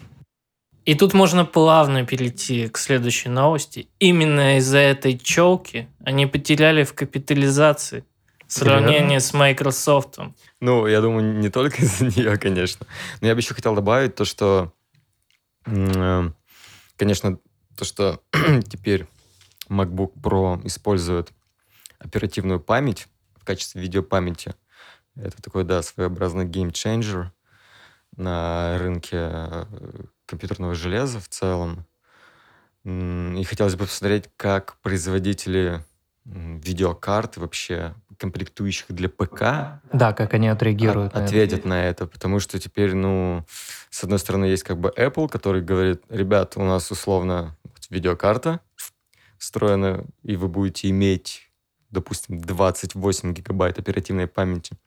И 0.86 0.93
тут 0.93 1.14
можно 1.14 1.45
плавно 1.45 2.06
перейти 2.06 2.68
к 2.68 2.78
следующей 2.78 3.30
новости. 3.30 3.88
Именно 3.99 4.58
из-за 4.58 4.78
этой 4.78 5.18
челки 5.18 5.88
они 6.03 6.28
потеряли 6.28 6.84
в 6.84 6.93
капитализации 6.93 8.06
в 8.47 8.53
сравнении 8.53 9.18
с 9.18 9.34
Microsoft. 9.34 10.20
Ну, 10.60 10.86
я 10.86 11.01
думаю, 11.01 11.39
не 11.39 11.49
только 11.49 11.78
из-за 11.82 12.06
нее, 12.06 12.38
конечно. 12.38 12.86
Но 13.22 13.28
я 13.28 13.34
бы 13.34 13.39
еще 13.39 13.56
хотел 13.56 13.74
добавить 13.74 14.16
то, 14.16 14.26
что, 14.26 14.74
э, 15.66 16.30
конечно, 16.97 17.39
то, 17.76 17.84
что 17.84 18.22
теперь 18.70 19.08
MacBook 19.70 20.14
Pro 20.22 20.66
использует 20.68 21.32
оперативную 21.97 22.60
память 22.60 23.08
в 23.36 23.43
качестве 23.43 23.82
видеопамяти. 23.82 24.53
Это 25.16 25.41
такой, 25.41 25.63
да, 25.63 25.82
своеобразный 25.82 26.45
геймченджер 26.45 27.32
на 28.18 28.78
рынке 28.80 29.18
э, 29.22 29.66
компьютерного 30.26 30.76
железа 30.76 31.20
в 31.20 31.28
целом. 31.30 31.86
И 32.84 33.43
хотелось 33.47 33.76
бы 33.76 33.86
посмотреть, 33.86 34.30
как 34.38 34.78
производители 34.82 35.84
видеокарт 36.26 37.38
вообще 37.38 37.95
комплектующих 38.18 38.88
для 38.89 39.09
ПК 39.09 39.82
Да, 39.93 40.13
как 40.13 40.34
они 40.34 40.47
отреагируют 40.47 41.13
от- 41.13 41.16
на 41.16 41.20
это. 41.20 41.28
ответят 41.28 41.66
на 41.66 41.86
это, 41.86 42.07
потому 42.07 42.39
что 42.39 42.59
теперь, 42.59 42.93
ну, 42.95 43.45
с 43.89 44.03
одной 44.03 44.20
стороны, 44.20 44.45
есть 44.45 44.63
как 44.63 44.80
бы 44.80 44.91
Apple, 44.95 45.30
который 45.30 45.61
говорит, 45.61 46.03
ребят, 46.09 46.57
у 46.57 46.63
нас 46.63 46.91
условно 46.91 47.55
видеокарта 47.89 48.59
встроена, 49.38 50.05
и 50.24 50.36
вы 50.36 50.47
будете 50.47 50.89
иметь, 50.89 51.51
допустим, 51.91 52.39
28 52.39 53.34
гигабайт 53.34 53.78
оперативной 53.80 54.28
памяти. 54.28 54.78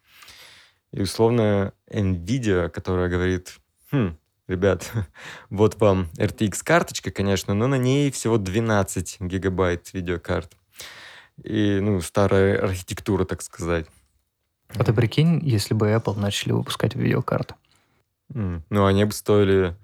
И 0.92 1.02
условно 1.02 1.72
Nvidia, 1.90 2.68
которая 2.70 3.08
говорит, 3.08 3.58
«Хм, 3.90 4.16
ребят, 4.46 4.90
вот 5.50 5.80
вам 5.80 6.08
RTX 6.16 6.62
карточка, 6.64 7.10
конечно, 7.10 7.54
но 7.54 7.66
на 7.66 7.76
ней 7.76 8.10
всего 8.10 8.38
12 8.38 9.20
гигабайт 9.20 9.92
видеокарт. 9.92 10.56
И, 11.44 11.78
ну, 11.80 12.00
старая 12.00 12.60
архитектура, 12.62 13.24
так 13.24 13.42
сказать. 13.42 13.86
А 14.70 14.82
ты 14.84 14.92
прикинь, 14.92 15.40
если 15.42 15.74
бы 15.74 15.88
Apple 15.90 16.18
начали 16.18 16.52
выпускать 16.52 16.94
видеокарты. 16.94 17.54
Ну, 18.28 18.84
они 18.84 19.04
бы 19.04 19.12
стоили 19.12 19.76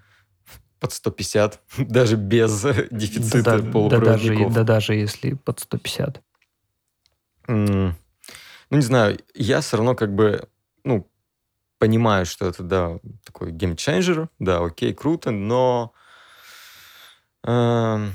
под 0.80 0.92
150, 0.92 1.60
даже 1.78 2.16
без 2.16 2.62
дефицита 2.90 3.42
Да, 3.42 3.58
да, 3.58 3.62
да 3.62 3.62
даже, 3.62 3.72
полупроводников. 3.72 4.52
да 4.54 4.64
даже 4.64 4.94
если 4.94 5.34
под 5.34 5.60
150. 5.60 6.22
М, 7.46 7.94
Ну, 8.70 8.76
не 8.76 8.82
знаю, 8.82 9.18
я 9.34 9.60
все 9.60 9.76
равно 9.76 9.94
как 9.94 10.14
бы, 10.14 10.48
ну, 10.84 11.10
понимаю, 11.78 12.26
что 12.26 12.46
это, 12.46 12.62
да, 12.62 12.98
такой 13.24 13.50
геймченджер, 13.50 14.28
да, 14.38 14.64
окей, 14.64 14.94
круто, 14.94 15.30
но 15.30 15.92
эм, 17.42 18.12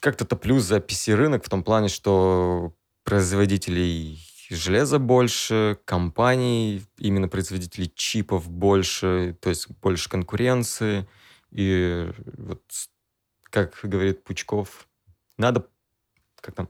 как-то 0.00 0.24
топлю 0.24 0.58
за 0.58 0.78
PC-рынок 0.78 1.44
в 1.44 1.48
том 1.48 1.62
плане, 1.62 1.88
что 1.88 2.74
производителей 3.04 4.18
железа 4.50 4.98
больше, 4.98 5.78
компаний, 5.84 6.82
именно 6.98 7.28
производителей 7.28 7.90
чипов 7.94 8.48
больше, 8.48 9.36
то 9.40 9.48
есть 9.48 9.68
больше 9.80 10.08
конкуренции. 10.08 11.08
И 11.50 12.10
вот, 12.36 12.62
как 13.44 13.78
говорит 13.82 14.24
Пучков, 14.24 14.88
надо, 15.38 15.66
как 16.40 16.54
там, 16.54 16.68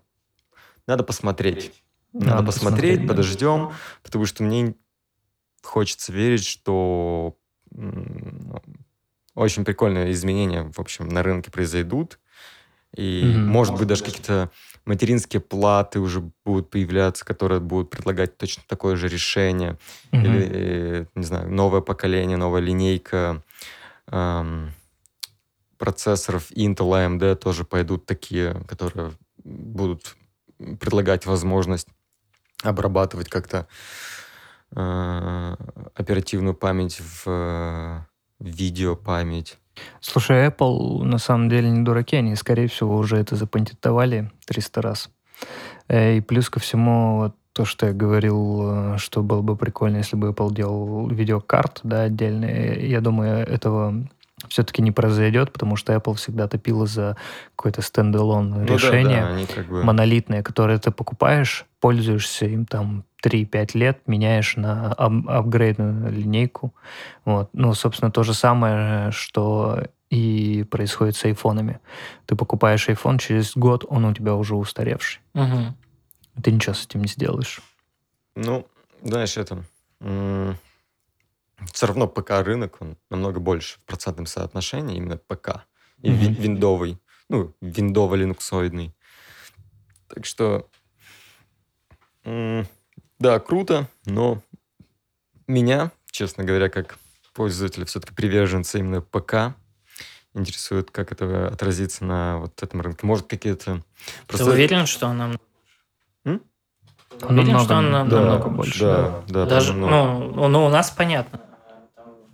надо 0.86 1.04
посмотреть. 1.04 1.72
Надо, 2.12 2.26
Надо 2.26 2.46
посмотреть, 2.46 3.00
посмотреть, 3.00 3.08
подождем, 3.08 3.72
потому 4.02 4.24
что 4.26 4.44
мне 4.44 4.76
хочется 5.64 6.12
верить, 6.12 6.44
что 6.44 7.36
очень 9.34 9.64
прикольные 9.64 10.12
изменения, 10.12 10.70
в 10.72 10.78
общем, 10.78 11.08
на 11.08 11.22
рынке 11.22 11.50
произойдут. 11.50 12.18
И, 12.96 13.24
Мгм. 13.24 13.50
может 13.50 13.74
быть, 13.74 13.88
даже 13.88 14.04
какие-то 14.04 14.50
материнские 14.84 15.40
платы 15.40 15.98
уже 15.98 16.30
будут 16.44 16.70
появляться, 16.70 17.24
которые 17.24 17.60
будут 17.60 17.90
предлагать 17.90 18.36
точно 18.36 18.62
такое 18.68 18.94
же 18.94 19.08
решение. 19.08 19.78
Мгм. 20.12 20.24
Или, 20.24 20.48
э, 20.52 21.06
не 21.16 21.24
знаю, 21.24 21.50
новое 21.50 21.80
поколение, 21.80 22.36
новая 22.36 22.60
линейка 22.60 23.42
эм, 24.06 24.72
процессоров 25.76 26.52
Intel, 26.52 26.90
AMD 26.92 27.34
тоже 27.36 27.64
пойдут 27.64 28.06
такие, 28.06 28.62
которые 28.68 29.12
будут 29.42 30.16
предлагать 30.58 31.26
возможность 31.26 31.88
обрабатывать 32.62 33.28
как-то 33.28 33.66
оперативную 34.74 36.54
память 36.54 37.00
в 37.00 37.24
э, 37.26 38.00
видеопамять. 38.40 39.58
Слушай, 40.00 40.48
Apple 40.48 41.02
на 41.02 41.18
самом 41.18 41.48
деле 41.48 41.70
не 41.70 41.82
дураки, 41.82 42.16
они, 42.16 42.36
скорее 42.36 42.68
всего, 42.68 42.96
уже 42.96 43.16
это 43.16 43.36
запатентовали 43.36 44.30
300 44.46 44.82
раз. 44.82 45.10
Э, 45.88 46.16
И 46.16 46.20
плюс 46.20 46.50
ко 46.50 46.60
всему, 46.60 47.18
вот 47.18 47.34
то, 47.52 47.64
что 47.64 47.86
я 47.86 47.92
говорил, 47.92 48.94
э, 48.94 48.98
что 48.98 49.22
было 49.22 49.42
бы 49.42 49.56
прикольно, 49.56 49.98
если 49.98 50.16
бы 50.16 50.30
Apple 50.30 50.52
делал 50.52 51.08
видеокарт, 51.08 51.80
да, 51.82 52.02
отдельные, 52.02 52.88
я 52.88 53.00
думаю, 53.00 53.46
этого 53.46 54.06
все-таки 54.48 54.82
не 54.82 54.90
произойдет, 54.90 55.52
потому 55.52 55.76
что 55.76 55.94
Apple 55.94 56.14
всегда 56.14 56.48
топила 56.48 56.86
за 56.86 57.16
какое-то 57.56 57.82
стендалон 57.82 58.50
Ну 58.50 58.66
да, 58.66 58.74
решение, 58.74 59.20
да, 59.22 59.28
они 59.28 59.46
как 59.46 59.66
бы... 59.66 59.82
монолитное, 59.82 60.42
которое 60.42 60.78
ты 60.78 60.90
покупаешь, 60.90 61.64
пользуешься 61.80 62.46
им 62.46 62.66
там 62.66 63.04
3-5 63.24 63.70
лет, 63.74 64.02
меняешь 64.06 64.56
на 64.56 64.92
ап- 64.98 65.28
апгрейдную 65.28 66.12
линейку. 66.12 66.74
Вот. 67.24 67.48
Ну, 67.54 67.72
собственно, 67.74 68.10
то 68.10 68.22
же 68.22 68.34
самое, 68.34 69.10
что 69.12 69.84
и 70.10 70.64
происходит 70.70 71.16
с 71.16 71.24
айфонами. 71.24 71.80
Ты 72.26 72.36
покупаешь 72.36 72.88
iPhone, 72.88 73.18
через 73.18 73.56
год 73.56 73.84
он 73.88 74.04
у 74.04 74.12
тебя 74.12 74.34
уже 74.34 74.54
устаревший. 74.54 75.22
Мгм. 75.32 75.74
Ты 76.42 76.52
ничего 76.52 76.74
с 76.74 76.84
этим 76.84 77.00
не 77.02 77.08
сделаешь. 77.08 77.60
Ну, 78.36 78.66
знаешь, 79.02 79.36
это... 79.38 79.64
все 81.72 81.86
равно 81.86 82.06
ПК-рынок, 82.06 82.76
он 82.80 82.96
намного 83.10 83.40
больше 83.40 83.78
в 83.78 83.84
процентном 83.84 84.26
соотношении, 84.26 84.96
именно 84.96 85.16
ПК. 85.16 85.64
И 86.02 86.10
ви- 86.10 86.28
Мгм. 86.28 86.34
виндовый, 86.42 86.98
ну, 87.30 87.54
виндово-линуксоидный. 87.62 88.92
Так 90.08 90.26
что, 90.26 90.68
м, 92.24 92.66
да, 93.24 93.40
круто, 93.40 93.88
но 94.04 94.42
меня, 95.46 95.92
честно 96.10 96.44
говоря, 96.44 96.68
как 96.68 96.98
пользователь 97.32 97.86
все-таки 97.86 98.12
приверженца 98.12 98.76
именно 98.76 99.00
ПК, 99.00 99.56
интересует, 100.34 100.90
как 100.90 101.10
это 101.10 101.48
отразится 101.48 102.04
на 102.04 102.36
вот 102.40 102.62
этом 102.62 102.82
рынке. 102.82 103.06
Может, 103.06 103.26
какие-то... 103.26 103.82
Просто... 104.26 104.44
Ты 104.44 104.52
уверен, 104.52 104.84
что 104.84 105.06
она... 105.06 105.30
М? 106.26 106.42
Уверен, 107.22 107.36
намного, 107.36 107.64
что 107.64 107.76
она 107.78 108.04
да, 108.04 108.20
намного 108.20 108.50
больше. 108.50 108.78
Да, 108.80 109.22
да. 109.26 109.46
Даже, 109.46 109.72
ну, 109.72 110.48
ну, 110.48 110.66
у 110.66 110.68
нас 110.68 110.90
понятно. 110.90 111.40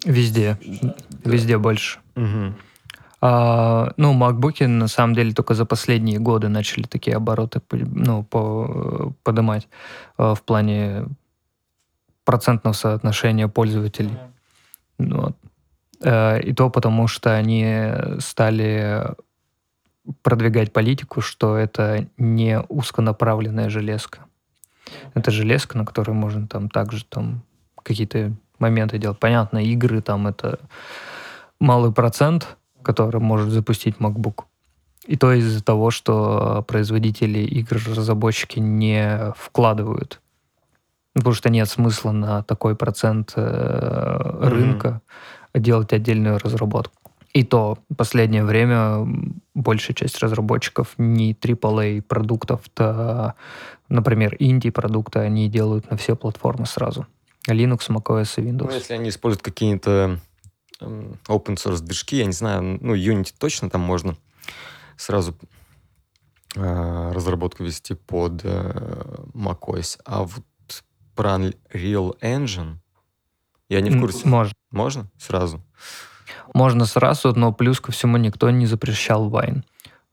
Везде. 0.04 0.58
Везде 1.24 1.56
больше. 1.56 2.00
Угу. 2.16 2.54
А, 3.22 3.92
ну, 3.96 4.12
макбуки 4.14 4.64
на 4.64 4.88
самом 4.88 5.14
деле 5.14 5.32
только 5.32 5.54
за 5.54 5.66
последние 5.66 6.18
годы 6.18 6.48
начали 6.48 6.84
такие 6.84 7.16
обороты 7.16 7.60
ну, 7.70 8.22
по, 8.24 9.12
поднимать 9.22 9.68
а, 10.16 10.34
в 10.34 10.42
плане 10.42 11.04
процентного 12.24 12.72
соотношения 12.72 13.48
пользователей. 13.48 14.16
Вот. 14.98 15.36
А, 16.02 16.38
и 16.38 16.52
то 16.54 16.70
потому, 16.70 17.08
что 17.08 17.34
они 17.34 17.92
стали 18.20 19.14
продвигать 20.22 20.72
политику, 20.72 21.20
что 21.20 21.56
это 21.56 22.06
не 22.16 22.60
узконаправленная 22.68 23.68
железка. 23.68 24.20
Это 25.14 25.30
железка, 25.30 25.76
на 25.76 25.84
которой 25.84 26.12
можно 26.12 26.48
там 26.48 26.70
также 26.70 27.04
там 27.04 27.42
какие-то 27.82 28.32
моменты 28.58 28.98
делать. 28.98 29.18
Понятно, 29.18 29.58
игры 29.58 30.00
там 30.00 30.26
это 30.26 30.58
малый 31.60 31.92
процент, 31.92 32.56
который 32.82 33.20
может 33.20 33.50
запустить 33.50 33.96
MacBook. 33.98 34.44
И 35.06 35.16
то 35.16 35.32
из-за 35.32 35.62
того, 35.62 35.90
что 35.90 36.64
производители 36.68 37.38
игр, 37.38 37.78
разработчики 37.86 38.58
не 38.58 39.32
вкладывают. 39.36 40.20
Потому 41.14 41.34
что 41.34 41.50
нет 41.50 41.68
смысла 41.68 42.12
на 42.12 42.42
такой 42.42 42.76
процент 42.76 43.32
э, 43.34 44.38
рынка 44.42 45.00
mm-hmm. 45.52 45.60
делать 45.60 45.92
отдельную 45.92 46.38
разработку. 46.38 47.12
И 47.32 47.44
то 47.44 47.78
в 47.88 47.94
последнее 47.94 48.44
время 48.44 49.06
большая 49.54 49.94
часть 49.94 50.18
разработчиков 50.18 50.94
не 50.98 51.32
AAA 51.32 52.02
продуктов, 52.02 52.62
то, 52.74 53.34
например, 53.88 54.36
инди-продукты 54.38 55.20
они 55.20 55.48
делают 55.48 55.90
на 55.90 55.96
все 55.96 56.16
платформы 56.16 56.66
сразу. 56.66 57.06
Linux, 57.48 57.88
macOS 57.88 58.34
и 58.36 58.42
Windows. 58.42 58.68
Ну, 58.68 58.72
если 58.72 58.94
они 58.94 59.08
используют 59.08 59.42
какие-то 59.42 60.18
open 60.80 61.56
source 61.56 61.80
движки, 61.80 62.16
я 62.16 62.26
не 62.26 62.32
знаю, 62.32 62.78
ну, 62.80 62.94
Unity 62.94 63.34
точно 63.38 63.70
там 63.70 63.80
можно 63.80 64.16
сразу 64.96 65.34
э, 66.56 67.12
разработку 67.12 67.64
вести 67.64 67.94
под 67.94 68.40
э, 68.44 69.24
macOS, 69.34 69.98
а 70.04 70.24
вот 70.24 70.44
про 71.14 71.36
Unreal 71.36 72.18
Engine 72.20 72.76
я 73.68 73.80
не 73.80 73.90
в 73.90 74.00
курсе. 74.00 74.28
Можно. 74.28 74.54
Можно 74.70 75.10
сразу? 75.18 75.60
Можно 76.54 76.86
сразу, 76.86 77.32
но 77.34 77.52
плюс 77.52 77.80
ко 77.80 77.92
всему 77.92 78.16
никто 78.16 78.50
не 78.50 78.66
запрещал 78.66 79.30
Wine. 79.30 79.62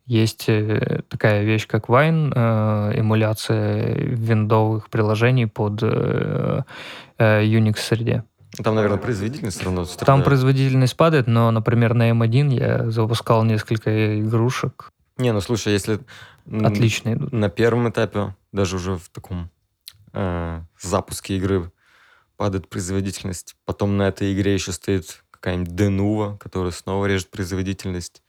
Есть 0.05 0.45
э, 0.47 1.01
такая 1.09 1.43
вещь, 1.43 1.67
как 1.67 1.89
Wine, 1.89 2.31
э, 2.33 2.99
эмуляция 2.99 3.95
виндовых 3.95 4.89
приложений 4.89 5.47
под 5.47 5.79
э, 5.81 6.63
э 7.17 7.43
Unix-среде. 7.43 8.23
Там, 8.63 8.75
наверное, 8.75 8.97
производительность 8.97 9.57
все 9.57 9.65
равно 9.65 9.85
страдает. 9.85 10.05
Там 10.05 10.23
производительность 10.23 10.95
падает, 10.97 11.27
но, 11.27 11.51
например, 11.51 11.93
на 11.93 12.09
M1 12.11 12.53
я 12.53 12.89
запускал 12.89 13.43
несколько 13.43 14.19
игрушек. 14.19 14.91
Не, 15.17 15.31
ну 15.31 15.41
слушай, 15.41 15.73
если... 15.73 15.99
Отлично 16.49 17.13
идут. 17.13 17.33
На 17.33 17.49
первом 17.49 17.89
этапе, 17.89 18.35
даже 18.51 18.77
уже 18.77 18.95
в 18.95 19.09
таком 19.09 19.49
э, 20.13 20.61
запуске 20.81 21.37
игры 21.37 21.71
падает 22.37 22.69
производительность. 22.69 23.55
Потом 23.65 23.97
на 23.97 24.07
этой 24.07 24.33
игре 24.33 24.53
еще 24.53 24.71
стоит 24.71 25.23
какая-нибудь 25.31 25.75
Денува, 25.75 26.37
которая 26.37 26.71
снова 26.71 27.05
режет 27.05 27.29
производительность. 27.29 28.23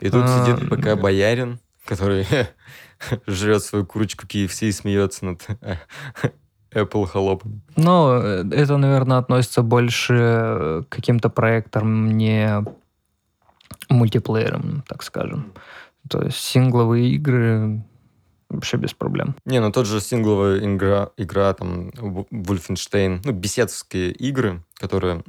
И 0.00 0.10
тут 0.10 0.24
а... 0.26 0.44
сидит 0.44 0.68
пока 0.68 0.94
боярин, 0.96 1.58
который 1.84 2.26
жрет 3.26 3.62
свою 3.62 3.86
курочку 3.86 4.26
KFC 4.26 4.68
и 4.68 4.72
смеется 4.72 5.24
над 5.24 5.46
Apple 6.72 7.06
холопом. 7.06 7.62
Ну, 7.76 8.12
это, 8.12 8.76
наверное, 8.76 9.18
относится 9.18 9.62
больше 9.62 10.84
к 10.88 10.88
каким-то 10.88 11.30
проектам, 11.30 12.16
не 12.16 12.64
мультиплеерам, 13.88 14.84
так 14.86 15.02
скажем. 15.02 15.52
То 16.08 16.22
есть 16.22 16.38
сингловые 16.38 17.10
игры 17.10 17.82
вообще 18.48 18.76
без 18.76 18.94
проблем. 18.94 19.34
Не, 19.44 19.60
ну 19.60 19.70
тот 19.70 19.86
же 19.86 20.00
сингловая 20.00 20.58
игра, 20.58 21.10
игра 21.16 21.52
там, 21.54 21.90
Wolfenstein, 21.90 23.20
ну, 23.24 23.32
беседские 23.32 24.12
игры, 24.12 24.62
которые 24.74 25.22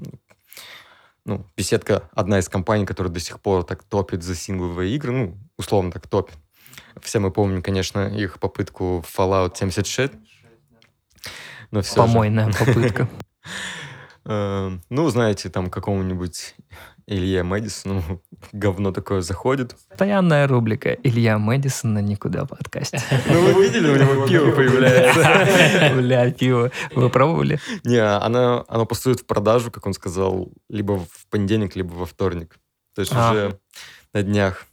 ну, 1.25 1.45
беседка 1.55 2.09
одна 2.13 2.39
из 2.39 2.49
компаний, 2.49 2.85
которая 2.85 3.11
до 3.11 3.19
сих 3.19 3.39
пор 3.39 3.63
так 3.63 3.83
топит 3.83 4.23
за 4.23 4.35
сингловые 4.35 4.95
игры, 4.95 5.11
ну, 5.11 5.37
условно 5.57 5.91
так 5.91 6.07
топит. 6.07 6.35
Все 7.01 7.19
мы 7.19 7.31
помним, 7.31 7.61
конечно, 7.61 8.07
их 8.07 8.39
попытку 8.39 9.03
Fallout 9.17 9.55
76, 9.55 10.13
но 11.71 11.81
все 11.81 11.95
Помойная 11.95 12.51
же. 12.51 12.57
попытка. 12.57 13.09
Эм, 14.25 14.83
ну, 14.89 15.09
знаете, 15.09 15.49
там 15.49 15.69
какому-нибудь 15.69 16.55
Илья 17.07 17.43
Мэдисону 17.43 18.21
говно 18.51 18.91
такое 18.91 19.21
заходит. 19.21 19.75
Постоянная 19.89 20.47
рубрика 20.47 20.93
Илья 20.93 21.39
Мэдисон 21.39 21.93
на 21.93 21.99
никуда 21.99 22.45
подкасте. 22.45 23.01
Ну, 23.27 23.41
вы 23.41 23.63
видели, 23.63 23.89
у 23.89 23.95
него 23.95 24.27
пиво 24.27 24.51
появляется. 24.51 25.95
Бля, 25.95 26.31
пиво. 26.31 26.71
Вы 26.93 27.09
пробовали? 27.09 27.59
Не, 27.83 28.03
она, 28.03 28.63
оно 28.67 28.85
поступит 28.85 29.21
в 29.21 29.25
продажу, 29.25 29.71
как 29.71 29.87
он 29.87 29.93
сказал, 29.93 30.51
либо 30.69 30.99
в 30.99 31.25
понедельник, 31.31 31.75
либо 31.75 31.93
во 31.93 32.05
вторник. 32.05 32.59
То 32.93 33.01
есть 33.01 33.11
а. 33.15 33.31
уже 33.31 33.59
на 34.13 34.21
днях. 34.21 34.67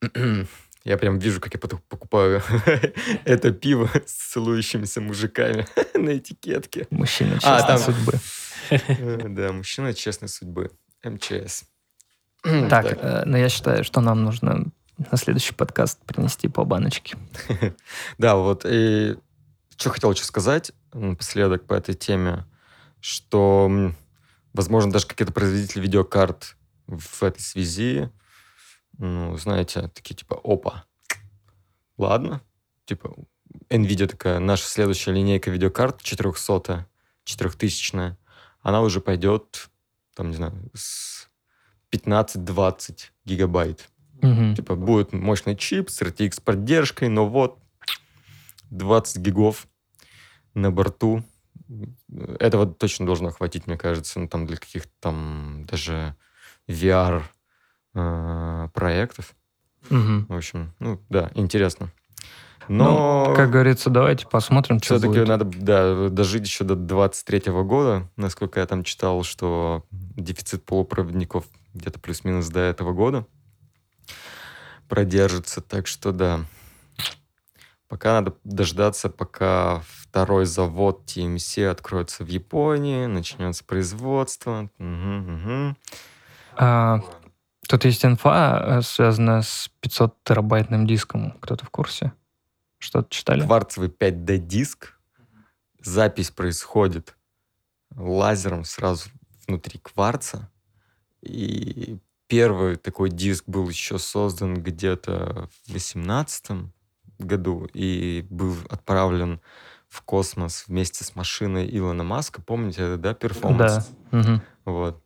Я 0.84 0.98
прям 0.98 1.18
вижу, 1.18 1.40
как 1.40 1.54
я 1.54 1.60
покупаю 1.60 2.42
это 3.24 3.52
пиво 3.52 3.90
с 4.06 4.32
целующимися 4.32 5.00
мужиками 5.00 5.66
на 5.94 6.18
этикетке. 6.18 6.86
Мужчина 6.90 7.38
а, 7.42 7.58
честной 7.58 7.78
судьбы. 7.78 8.12
Э, 8.70 9.28
да, 9.28 9.52
мужчина 9.52 9.94
честной 9.94 10.28
судьбы. 10.28 10.70
МЧС. 11.02 11.64
Так, 12.42 12.98
э, 13.00 13.22
но 13.24 13.38
я 13.38 13.48
считаю, 13.48 13.82
что 13.84 14.02
нам 14.02 14.24
нужно 14.24 14.66
на 15.10 15.16
следующий 15.16 15.54
подкаст 15.54 16.00
принести 16.04 16.48
по 16.48 16.64
баночке. 16.64 17.16
Да, 18.18 18.36
вот 18.36 18.66
и 18.68 19.16
что 19.76 19.90
хотел 19.90 20.12
еще 20.12 20.24
сказать 20.24 20.72
напоследок 20.92 21.66
по 21.66 21.74
этой 21.74 21.94
теме, 21.94 22.44
что, 23.00 23.92
возможно, 24.52 24.92
даже 24.92 25.06
какие-то 25.06 25.32
производители 25.32 25.80
видеокарт 25.80 26.56
в 26.86 27.22
этой 27.22 27.40
связи 27.40 28.10
ну, 28.98 29.36
знаете, 29.36 29.88
такие 29.88 30.14
типа, 30.14 30.40
опа, 30.42 30.84
ладно, 31.96 32.40
типа, 32.84 33.14
NVIDIA 33.68 34.06
такая, 34.06 34.38
наша 34.38 34.64
следующая 34.64 35.12
линейка 35.12 35.50
видеокарт 35.50 36.02
400 36.02 36.86
4000 37.24 38.16
она 38.60 38.80
уже 38.80 39.00
пойдет, 39.00 39.70
там, 40.14 40.30
не 40.30 40.36
знаю, 40.36 40.70
с 40.74 41.28
15-20 41.92 43.10
гигабайт. 43.24 43.88
Угу. 44.22 44.54
Типа, 44.56 44.74
будет 44.74 45.12
мощный 45.12 45.54
чип 45.54 45.90
с 45.90 46.00
RTX 46.00 46.42
поддержкой, 46.42 47.08
но 47.08 47.28
вот 47.28 47.58
20 48.70 49.18
гигов 49.18 49.66
на 50.54 50.70
борту. 50.70 51.22
Этого 52.38 52.66
точно 52.66 53.06
должно 53.06 53.30
хватить, 53.30 53.66
мне 53.66 53.76
кажется, 53.76 54.18
ну, 54.18 54.28
там 54.28 54.46
для 54.46 54.56
каких-то 54.56 54.90
там 55.00 55.64
даже 55.66 56.16
VR 56.66 57.22
э, 57.94 58.68
проектов. 58.72 59.34
Угу. 59.90 60.26
В 60.28 60.36
общем, 60.36 60.72
ну 60.78 61.00
да, 61.08 61.30
интересно. 61.34 61.90
Но, 62.68 63.26
ну, 63.28 63.34
как 63.34 63.50
говорится, 63.50 63.90
давайте 63.90 64.26
посмотрим, 64.26 64.78
что 64.78 64.94
Все-таки 64.94 65.18
будет. 65.18 65.28
надо 65.28 65.44
да, 65.44 66.08
дожить 66.08 66.46
еще 66.46 66.64
до 66.64 66.74
23 66.76 67.52
года. 67.62 68.08
Насколько 68.16 68.60
я 68.60 68.66
там 68.66 68.84
читал, 68.84 69.22
что 69.22 69.84
дефицит 69.90 70.64
полупроводников 70.64 71.44
где-то 71.74 72.00
плюс-минус 72.00 72.48
до 72.48 72.60
этого 72.60 72.92
года 72.92 73.26
продержится. 74.88 75.60
Так 75.60 75.86
что 75.86 76.12
да, 76.12 76.40
пока 77.88 78.12
надо 78.14 78.34
дождаться, 78.44 79.08
пока 79.08 79.82
второй 79.86 80.46
завод 80.46 81.02
TMC 81.06 81.66
откроется 81.68 82.24
в 82.24 82.28
Японии, 82.28 83.06
начнется 83.06 83.64
производство. 83.64 84.70
Угу, 84.78 84.86
угу. 84.86 85.76
А, 86.56 87.00
Тут 87.68 87.84
есть 87.84 88.04
инфа, 88.04 88.78
э, 88.78 88.82
связанная 88.82 89.42
с 89.42 89.70
500 89.80 90.22
терабайтным 90.24 90.86
диском. 90.86 91.32
Кто-то 91.40 91.64
в 91.64 91.70
курсе? 91.70 92.12
Что-то 92.78 93.08
читали? 93.10 93.44
Кварцевый 93.44 93.88
5D 93.88 94.38
диск. 94.38 94.98
Запись 95.80 96.30
происходит 96.30 97.16
лазером 97.96 98.64
сразу 98.64 99.10
внутри 99.46 99.78
кварца. 99.78 100.50
И 101.22 101.98
первый 102.26 102.76
такой 102.76 103.10
диск 103.10 103.44
был 103.46 103.68
еще 103.68 103.98
создан 103.98 104.62
где-то 104.62 105.48
в 105.66 105.72
18 105.72 106.70
году 107.18 107.68
и 107.72 108.26
был 108.28 108.56
отправлен 108.68 109.40
в 109.88 110.02
космос 110.02 110.64
вместе 110.66 111.04
с 111.04 111.14
машиной 111.14 111.68
Илона 111.70 112.02
Маска. 112.02 112.42
Помните 112.42 112.82
это, 112.82 112.98
да, 112.98 113.14
перформанс? 113.14 113.90
Да. 114.10 114.18
Угу. 114.18 114.40
Вот. 114.64 115.02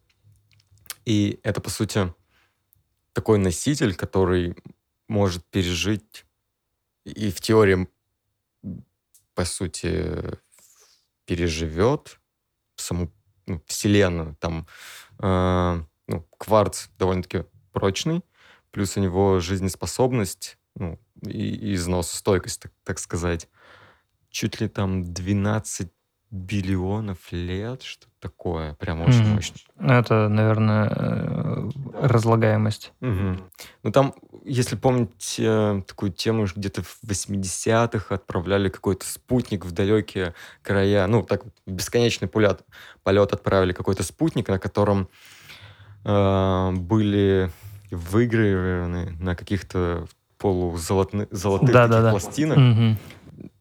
И 1.05 1.39
это, 1.43 1.61
по 1.61 1.71
сути, 1.71 2.13
такой 3.13 3.39
носитель, 3.39 3.95
который 3.95 4.57
может 5.09 5.45
пережить 5.47 6.25
и 7.05 7.31
в 7.31 7.41
теории, 7.41 7.89
по 9.35 9.45
сути, 9.45 10.39
переживет 11.25 12.21
саму 12.77 13.11
ну, 13.47 13.63
Вселенную. 13.67 14.37
Там 14.37 14.67
э, 15.19 15.83
ну, 16.07 16.29
кварц 16.39 16.89
довольно-таки 16.99 17.45
прочный, 17.73 18.23
плюс 18.71 18.97
у 18.97 19.01
него 19.01 19.41
жизнеспособность, 19.41 20.59
ну, 20.75 20.99
и, 21.23 21.55
и 21.55 21.75
износостойкость, 21.75 22.61
так, 22.61 22.73
так 22.85 22.99
сказать, 22.99 23.49
чуть 24.31 24.61
ли 24.61 24.69
там 24.69 25.13
12 25.13 25.91
биллионов 26.31 27.18
лет, 27.31 27.83
что 27.83 28.07
такое, 28.20 28.74
прям 28.74 29.01
очень 29.01 29.22
mm. 29.22 29.35
мощно. 29.35 29.57
Это, 29.81 30.29
наверное, 30.29 30.91
э, 30.95 31.70
разлагаемость. 32.03 32.93
Угу. 33.01 33.37
Ну 33.85 33.93
там, 33.93 34.14
если 34.45 34.76
помнить 34.76 35.37
э, 35.39 35.83
такую 35.87 36.12
тему, 36.12 36.47
где-то 36.55 36.83
в 36.83 36.99
80-х 37.05 38.14
отправляли 38.14 38.68
какой-то 38.68 39.07
спутник 39.07 39.64
в 39.64 39.72
далекие 39.72 40.35
края, 40.62 41.07
ну 41.07 41.22
так 41.22 41.45
бесконечный 41.66 42.29
полет, 42.29 42.62
полет 43.03 43.33
отправили 43.33 43.72
какой-то 43.72 44.03
спутник, 44.03 44.49
на 44.49 44.59
котором 44.59 45.09
э, 46.05 46.72
были 46.72 47.51
выгравированы 47.91 49.16
на 49.18 49.35
каких-то 49.35 50.07
полузолотых 50.37 51.29
да, 51.31 51.89
да, 51.89 52.03
да. 52.03 52.11
пластинах 52.11 52.59
угу 52.59 52.99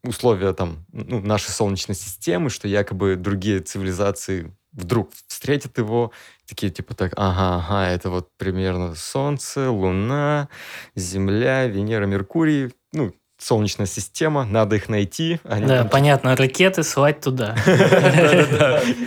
условия 0.03 0.53
там 0.53 0.85
ну, 0.91 1.21
нашей 1.21 1.51
Солнечной 1.51 1.95
системы, 1.95 2.49
что 2.49 2.67
якобы 2.67 3.15
другие 3.15 3.59
цивилизации 3.59 4.51
вдруг 4.71 5.11
встретят 5.27 5.77
его, 5.77 6.11
такие 6.47 6.71
типа 6.71 6.93
так, 6.93 7.13
ага, 7.15 7.57
ага, 7.57 7.89
это 7.89 8.09
вот 8.09 8.29
примерно 8.37 8.95
Солнце, 8.95 9.69
Луна, 9.69 10.49
Земля, 10.95 11.65
Венера, 11.67 12.05
Меркурий, 12.05 12.73
ну, 12.93 13.13
Солнечная 13.39 13.85
система, 13.85 14.45
надо 14.45 14.77
их 14.77 14.89
найти. 14.89 15.39
Они 15.43 15.67
да, 15.67 15.79
там... 15.79 15.89
понятно, 15.89 16.35
ракеты 16.35 16.81
слать 16.81 17.21
туда. 17.21 17.55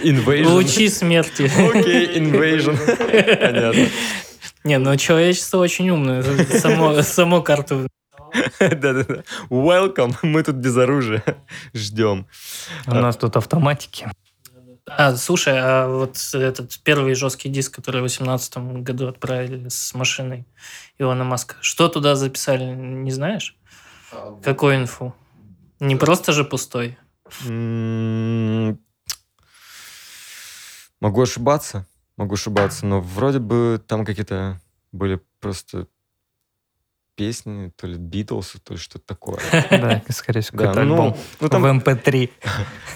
Invasion. 0.04 0.52
Лучи 0.52 0.88
смерти. 0.88 1.42
Окей, 1.42 2.16
invasion. 2.16 2.76
Понятно. 3.40 3.86
Не, 4.62 4.78
ну 4.78 4.96
человечество 4.96 5.58
очень 5.58 5.90
умное. 5.90 6.22
Само, 6.46 7.02
само 7.02 7.42
карту 7.42 7.88
да-да-да. 8.60 9.22
Welcome, 9.48 10.16
мы 10.22 10.42
тут 10.42 10.56
без 10.56 10.76
оружия. 10.76 11.22
Ждем. 11.74 12.26
У 12.86 12.94
нас 12.94 13.16
тут 13.16 13.36
автоматики. 13.36 14.08
А, 14.86 15.14
слушай, 15.16 15.54
а 15.56 15.88
вот 15.88 16.18
этот 16.34 16.78
первый 16.82 17.14
жесткий 17.14 17.48
диск, 17.48 17.74
который 17.76 17.98
в 17.98 18.10
2018 18.10 18.82
году 18.82 19.08
отправили 19.08 19.68
с 19.68 19.94
машиной 19.94 20.46
Илона 20.98 21.24
Маска, 21.24 21.56
что 21.60 21.88
туда 21.88 22.16
записали, 22.16 22.64
не 22.64 23.12
знаешь? 23.12 23.56
Какую 24.42 24.76
инфу? 24.76 25.14
Не 25.78 25.96
просто 25.96 26.32
же 26.32 26.44
пустой? 26.44 26.98
Могу 31.00 31.22
ошибаться, 31.22 31.86
могу 32.16 32.34
ошибаться, 32.34 32.84
но 32.84 33.00
вроде 33.00 33.38
бы 33.38 33.82
там 33.86 34.04
какие-то 34.04 34.60
были 34.92 35.20
просто 35.40 35.86
песни, 37.20 37.70
то 37.76 37.86
ли 37.86 37.98
Битлз, 37.98 38.56
то 38.64 38.72
ли 38.72 38.80
что-то 38.80 39.04
такое. 39.04 39.38
Да, 39.70 40.02
скорее 40.08 40.40
всего, 40.40 40.56
какой-то 40.56 40.84
ну, 40.84 40.94
альбом 40.94 41.16
ну, 41.38 41.48
там... 41.50 41.62
в 41.62 41.66
MP3. 41.66 42.30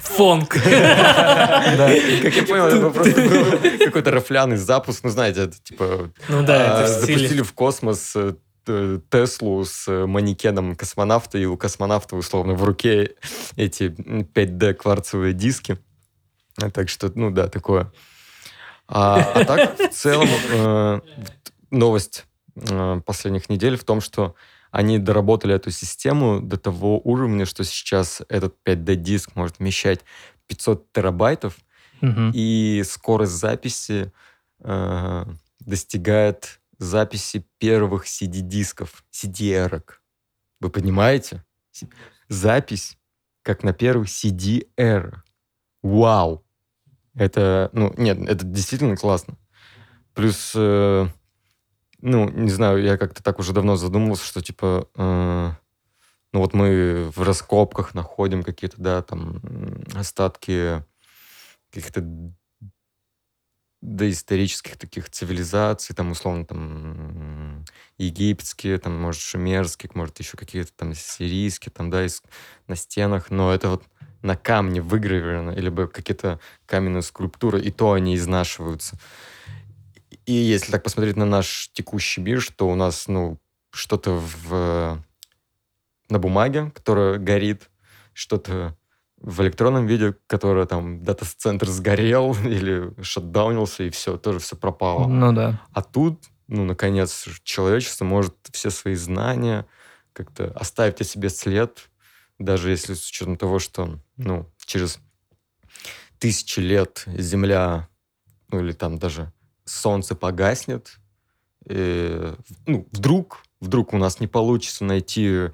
Фонк. 0.01 0.49
Как 0.63 0.63
я 0.63 2.43
понял, 2.47 2.67
это 2.69 2.89
просто 2.89 3.21
был 3.21 3.79
какой-то 3.85 4.11
рафляный 4.13 4.57
запуск. 4.57 5.05
Ну, 5.05 5.11
знаете, 5.11 5.43
это 5.43 5.63
типа... 5.63 6.11
Ну 6.31 6.43
да, 6.43 6.85
это 6.85 7.01
Запустили 7.01 7.43
в 7.43 7.53
космос 7.53 8.17
э, 8.17 8.99
Теслу 9.11 9.63
с 9.67 10.07
манекеном 10.07 10.75
космонавта, 10.75 11.37
и 11.37 11.45
у 11.45 11.59
космонавта, 11.59 12.17
условно, 12.17 12.55
в 12.55 12.65
руке 12.65 13.17
эти 13.57 13.85
5D 13.85 14.73
кварцевые 14.73 15.35
диски. 15.35 15.77
Так 16.73 16.89
что, 16.89 17.13
ну 17.15 17.31
да, 17.31 17.49
такое. 17.49 17.93
А, 18.89 19.21
а 19.35 19.45
так, 19.45 19.79
в 19.79 19.95
целом, 19.95 20.29
э, 20.51 21.01
новость 21.71 22.25
Э, 22.25 22.34
последних 23.05 23.49
недель 23.49 23.77
в 23.77 23.85
том, 23.85 24.01
что 24.01 24.35
они 24.71 24.99
доработали 24.99 25.55
эту 25.55 25.71
систему 25.71 26.41
до 26.41 26.57
того 26.57 27.01
уровня, 27.05 27.47
что 27.47 27.65
сейчас 27.65 28.23
этот 28.29 28.57
5D-диск 28.65 29.37
может 29.37 29.59
вмещать 29.59 30.01
500 30.49 30.93
терабайтов, 30.93 31.57
угу. 32.03 32.31
и 32.33 32.83
скорость 32.85 33.33
записи 33.33 34.13
э, 34.61 35.25
достигает 35.61 36.61
записи 36.79 37.47
первых 37.59 38.07
CD-дисков, 38.07 39.05
CD-эрок. 39.13 40.03
Вы 40.61 40.71
понимаете? 40.71 41.45
Запись 42.29 42.99
как 43.43 43.63
на 43.63 43.73
первых 43.73 44.09
CD-эрах. 44.09 45.25
Вау! 45.83 46.45
Это, 47.15 47.71
ну, 47.73 47.95
нет, 47.97 48.19
это 48.29 48.45
действительно 48.45 48.97
классно. 48.97 49.37
Плюс 50.15 50.53
э, 50.57 51.07
ну, 52.05 52.29
не 52.29 52.51
знаю, 52.51 52.83
я 52.83 52.99
как-то 52.99 53.23
так 53.23 53.39
уже 53.39 53.55
давно 53.55 53.77
задумывался, 53.77 54.27
что, 54.27 54.43
типа, 54.43 54.89
э, 54.95 55.51
ну, 56.35 56.41
вот 56.41 56.53
мы 56.53 57.11
в 57.17 57.23
раскопках 57.23 57.95
находим 57.95 58.43
какие-то, 58.43 58.77
да, 58.79 59.01
там, 59.03 59.41
остатки 59.95 60.85
каких-то 61.71 62.05
доисторических 63.81 64.77
таких 64.77 65.09
цивилизаций, 65.09 65.97
там, 65.97 66.11
условно, 66.11 66.45
там, 66.45 67.65
египетские, 67.97 68.79
там, 68.79 69.01
может, 69.01 69.23
шумерские, 69.23 69.91
может, 69.95 70.19
еще 70.19 70.37
какие-то 70.37 70.73
там 70.77 70.95
сирийские, 70.95 71.73
там, 71.73 71.89
да, 71.89 72.05
из, 72.05 72.23
на 72.67 72.77
стенах, 72.77 73.31
но 73.31 73.51
это 73.53 73.71
вот 73.71 73.85
на 74.21 74.37
камне 74.37 74.83
выгравировано, 74.83 75.53
или 75.53 75.71
бы 75.71 75.89
какие-то 75.89 76.39
каменные 76.67 77.03
скульптуры, 77.03 77.63
и 77.63 77.71
то 77.71 77.93
они 77.93 78.15
изнашиваются. 78.17 78.99
И 80.27 80.33
если 80.33 80.73
так 80.73 80.83
посмотреть 80.83 81.17
на 81.17 81.27
наш 81.27 81.71
текущий 81.73 82.21
мир, 82.21 82.41
что 82.41 82.69
у 82.69 82.75
нас, 82.75 83.09
ну, 83.09 83.39
что-то 83.71 84.13
в, 84.13 85.03
на 86.09 86.19
бумаге, 86.19 86.71
которое 86.75 87.19
горит, 87.19 87.71
что-то 88.13 88.77
в 89.19 89.41
электронном 89.43 89.87
виде, 89.87 90.15
которое 90.27 90.67
там 90.67 91.03
дата-центр 91.03 91.67
сгорел 91.69 92.35
или 92.45 92.93
шатдаунился, 93.03 93.85
и 93.85 93.91
все, 93.91 94.17
тоже 94.17 94.39
все 94.39 94.57
пропало. 94.57 95.09
Ну 95.09 95.33
да. 95.33 95.61
А 95.73 95.83
тут, 95.83 96.25
ну, 96.47 96.65
наконец, 96.65 97.27
человечество 97.43 98.05
может 98.05 98.35
все 98.53 98.71
свои 98.71 98.95
знания 98.95 99.67
как-то 100.13 100.53
оставить 100.55 101.01
о 101.01 101.05
себе 101.05 101.29
след, 101.29 101.91
даже 102.39 102.71
если 102.71 102.95
с 102.95 103.09
учетом 103.09 103.37
того, 103.37 103.59
что, 103.59 103.99
ну, 104.17 104.49
через 104.65 105.01
тысячи 106.19 106.61
лет 106.61 107.05
Земля, 107.07 107.89
ну, 108.51 108.61
или 108.61 108.73
там 108.73 108.99
даже 108.99 109.33
солнце 109.65 110.15
погаснет, 110.15 110.99
и, 111.67 112.35
ну, 112.67 112.87
вдруг, 112.93 113.43
вдруг 113.61 113.95
у 113.95 113.99
нас 113.99 114.21
не 114.21 114.27
получится 114.27 114.85
найти 114.85 115.51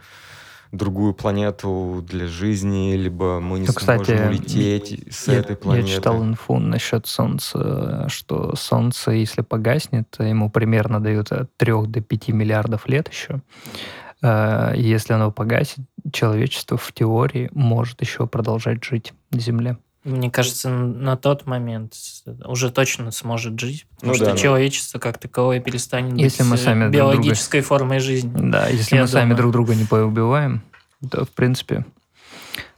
другую 0.72 1.14
планету 1.14 2.04
для 2.06 2.26
жизни, 2.26 2.94
либо 2.94 3.40
мы 3.40 3.58
не 3.58 3.66
ну, 3.66 3.72
сможем 3.72 4.04
кстати, 4.04 4.28
улететь 4.28 5.12
с 5.12 5.28
я, 5.28 5.34
этой 5.34 5.56
планеты. 5.56 5.88
Я 5.88 5.96
читал 5.96 6.22
инфу 6.22 6.58
насчет 6.58 7.06
Солнца, 7.06 8.06
что 8.08 8.54
Солнце, 8.54 9.12
если 9.12 9.42
погаснет, 9.42 10.14
ему 10.18 10.50
примерно 10.50 11.00
дают 11.00 11.32
от 11.32 11.56
3 11.56 11.86
до 11.86 12.00
5 12.00 12.28
миллиардов 12.28 12.88
лет 12.88 13.08
еще. 13.08 13.42
Э, 14.22 14.72
если 14.76 15.12
оно 15.12 15.32
погасит, 15.32 15.80
человечество 16.12 16.76
в 16.76 16.92
теории 16.92 17.50
может 17.52 18.00
еще 18.00 18.26
продолжать 18.26 18.84
жить 18.84 19.12
на 19.32 19.40
Земле. 19.40 19.76
Мне 20.02 20.30
кажется, 20.30 20.70
на 20.70 21.16
тот 21.16 21.46
момент 21.46 21.94
уже 22.46 22.70
точно 22.70 23.10
сможет 23.10 23.60
жить, 23.60 23.86
потому 23.96 24.12
ну, 24.12 24.16
что 24.16 24.24
да, 24.26 24.36
человечество 24.36 24.98
как 24.98 25.18
таковое 25.18 25.60
перестанет 25.60 26.16
если 26.16 26.42
быть 26.42 26.52
мы 26.52 26.56
сами 26.56 26.90
биологической 26.90 27.58
друг 27.58 27.68
друга... 27.68 27.78
формой 27.80 28.00
жизни. 28.00 28.50
Да, 28.50 28.68
если 28.68 28.94
мы 28.94 29.00
думаю. 29.00 29.08
сами 29.08 29.34
друг 29.34 29.52
друга 29.52 29.74
не 29.74 29.84
поубиваем, 29.84 30.62
то, 31.10 31.26
в 31.26 31.30
принципе, 31.30 31.84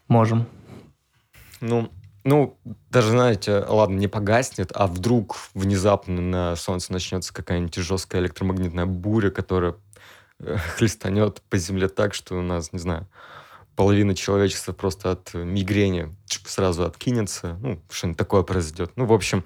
можем. 0.08 0.46
Ну, 1.60 1.92
ну, 2.24 2.58
даже, 2.90 3.10
знаете, 3.10 3.64
ладно, 3.68 3.98
не 3.98 4.08
погаснет, 4.08 4.72
а 4.74 4.88
вдруг 4.88 5.36
внезапно 5.54 6.20
на 6.20 6.56
Солнце 6.56 6.92
начнется 6.92 7.32
какая-нибудь 7.32 7.74
жесткая 7.76 8.22
электромагнитная 8.22 8.86
буря, 8.86 9.30
которая 9.30 9.76
э, 10.40 10.56
хлестанет 10.76 11.40
по 11.48 11.56
Земле 11.56 11.88
так, 11.88 12.14
что 12.14 12.36
у 12.36 12.42
нас, 12.42 12.72
не 12.72 12.80
знаю, 12.80 13.06
половина 13.76 14.14
человечества 14.14 14.72
просто 14.72 15.12
от 15.12 15.34
мигрени 15.34 16.14
сразу 16.26 16.84
откинется, 16.84 17.58
ну, 17.60 17.82
что-нибудь 17.90 18.18
такое 18.18 18.42
произойдет. 18.42 18.92
Ну, 18.96 19.06
в 19.06 19.12
общем, 19.12 19.44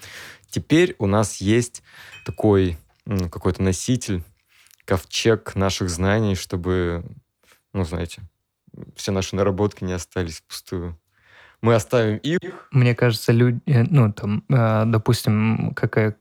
теперь 0.50 0.96
у 0.98 1.06
нас 1.06 1.36
есть 1.36 1.82
такой 2.24 2.78
ну, 3.06 3.28
какой-то 3.28 3.62
носитель, 3.62 4.22
ковчег 4.84 5.54
наших 5.54 5.90
знаний, 5.90 6.34
чтобы, 6.34 7.04
ну, 7.72 7.84
знаете, 7.84 8.22
все 8.94 9.12
наши 9.12 9.36
наработки 9.36 9.84
не 9.84 9.92
остались 9.92 10.40
впустую. 10.40 10.98
мы 11.62 11.74
оставим 11.74 12.18
их. 12.18 12.40
Мне 12.70 12.94
кажется, 12.94 13.32
люди, 13.32 13.60
э, 13.66 13.84
ну, 13.84 14.12
там, 14.12 14.44
э, 14.48 14.84
допустим, 14.86 15.72
какая, 15.74 16.16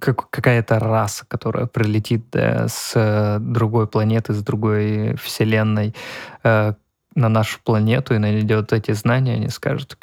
как, 0.00 0.30
какая-то 0.30 0.78
раса, 0.78 1.26
которая 1.26 1.66
прилетит 1.66 2.24
да, 2.32 2.66
с 2.68 3.38
другой 3.40 3.86
планеты, 3.86 4.32
с 4.32 4.42
другой 4.42 5.16
вселенной 5.16 5.94
э, 6.42 6.74
на 7.14 7.28
нашу 7.28 7.60
планету 7.62 8.14
и 8.14 8.18
найдет 8.18 8.72
эти 8.72 8.92
знания, 8.92 9.34
они 9.34 9.48
скажут, 9.48 9.96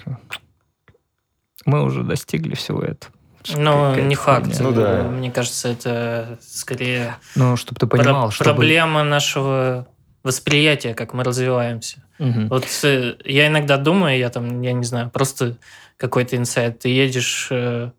мы 1.65 1.83
уже 1.83 2.03
достигли 2.03 2.55
всего 2.55 2.81
этого. 2.81 3.13
Ну, 3.55 3.95
не 3.95 4.15
факт. 4.15 4.59
Ну, 4.59 4.71
да. 4.71 5.03
Мне 5.03 5.31
кажется, 5.31 5.69
это 5.69 6.37
скорее... 6.41 7.15
Ну, 7.35 7.55
чтобы 7.55 7.79
ты 7.79 7.87
понимал, 7.87 8.27
про- 8.27 8.31
чтобы... 8.31 8.49
Проблема 8.51 9.03
нашего 9.03 9.87
восприятия, 10.23 10.93
как 10.93 11.13
мы 11.13 11.23
развиваемся. 11.23 12.03
Угу. 12.19 12.47
Вот 12.49 12.65
э, 12.83 13.15
я 13.23 13.47
иногда 13.47 13.77
думаю, 13.77 14.17
я 14.17 14.29
там, 14.29 14.61
я 14.61 14.73
не 14.73 14.83
знаю, 14.83 15.09
просто 15.09 15.57
какой-то 15.97 16.35
инсайт. 16.35 16.79
Ты 16.79 16.89
едешь 16.89 17.47
э, 17.49 17.91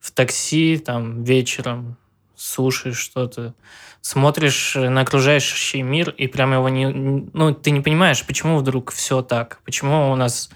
в 0.00 0.10
такси 0.12 0.76
там 0.78 1.24
вечером, 1.24 1.96
слушаешь 2.36 2.98
что-то, 2.98 3.54
смотришь 4.00 4.74
на 4.74 5.00
окружающий 5.00 5.82
мир 5.82 6.10
и 6.10 6.26
прям 6.26 6.52
его 6.52 6.68
не... 6.68 6.86
Ну, 6.86 7.54
ты 7.54 7.70
не 7.70 7.80
понимаешь, 7.80 8.24
почему 8.24 8.58
вдруг 8.58 8.92
все 8.92 9.22
так, 9.22 9.60
почему 9.64 10.10
у 10.10 10.16
нас 10.16 10.50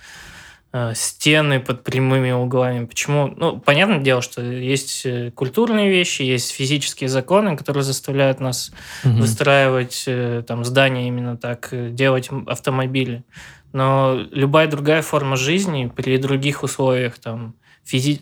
Э, 0.70 0.93
стены 0.95 1.61
под 1.61 1.83
прямыми 1.83 2.31
углами. 2.31 2.85
Почему? 2.85 3.33
Ну, 3.35 3.59
понятное 3.59 4.01
дело, 4.01 4.20
что 4.20 4.43
есть 4.43 5.07
э, 5.07 5.31
культурные 5.31 5.89
вещи, 5.89 6.20
есть 6.20 6.51
физические 6.51 7.09
законы, 7.09 7.57
которые 7.57 7.83
заставляют 7.83 8.39
нас 8.39 8.70
угу. 9.03 9.14
выстраивать 9.14 10.05
э, 10.07 10.43
там 10.47 10.66
здания 10.66 11.09
именно 11.09 11.39
так, 11.39 11.70
делать 11.95 12.29
автомобили. 12.47 13.24
Но 13.72 14.20
любая 14.31 14.66
другая 14.66 15.01
форма 15.01 15.37
жизни 15.37 15.91
при 15.95 16.18
других 16.18 16.62
условиях, 16.62 17.18
там, 17.18 17.55
физи 17.89 18.20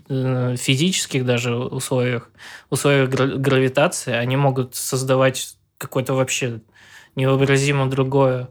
физических 0.56 1.24
даже 1.26 1.56
условиях, 1.56 2.30
условиях 2.70 3.10
гравитации, 3.10 4.12
они 4.12 4.36
могут 4.36 4.74
создавать 4.74 5.56
какое-то 5.78 6.14
вообще 6.14 6.60
невообразимо 7.16 7.90
другое, 7.90 8.48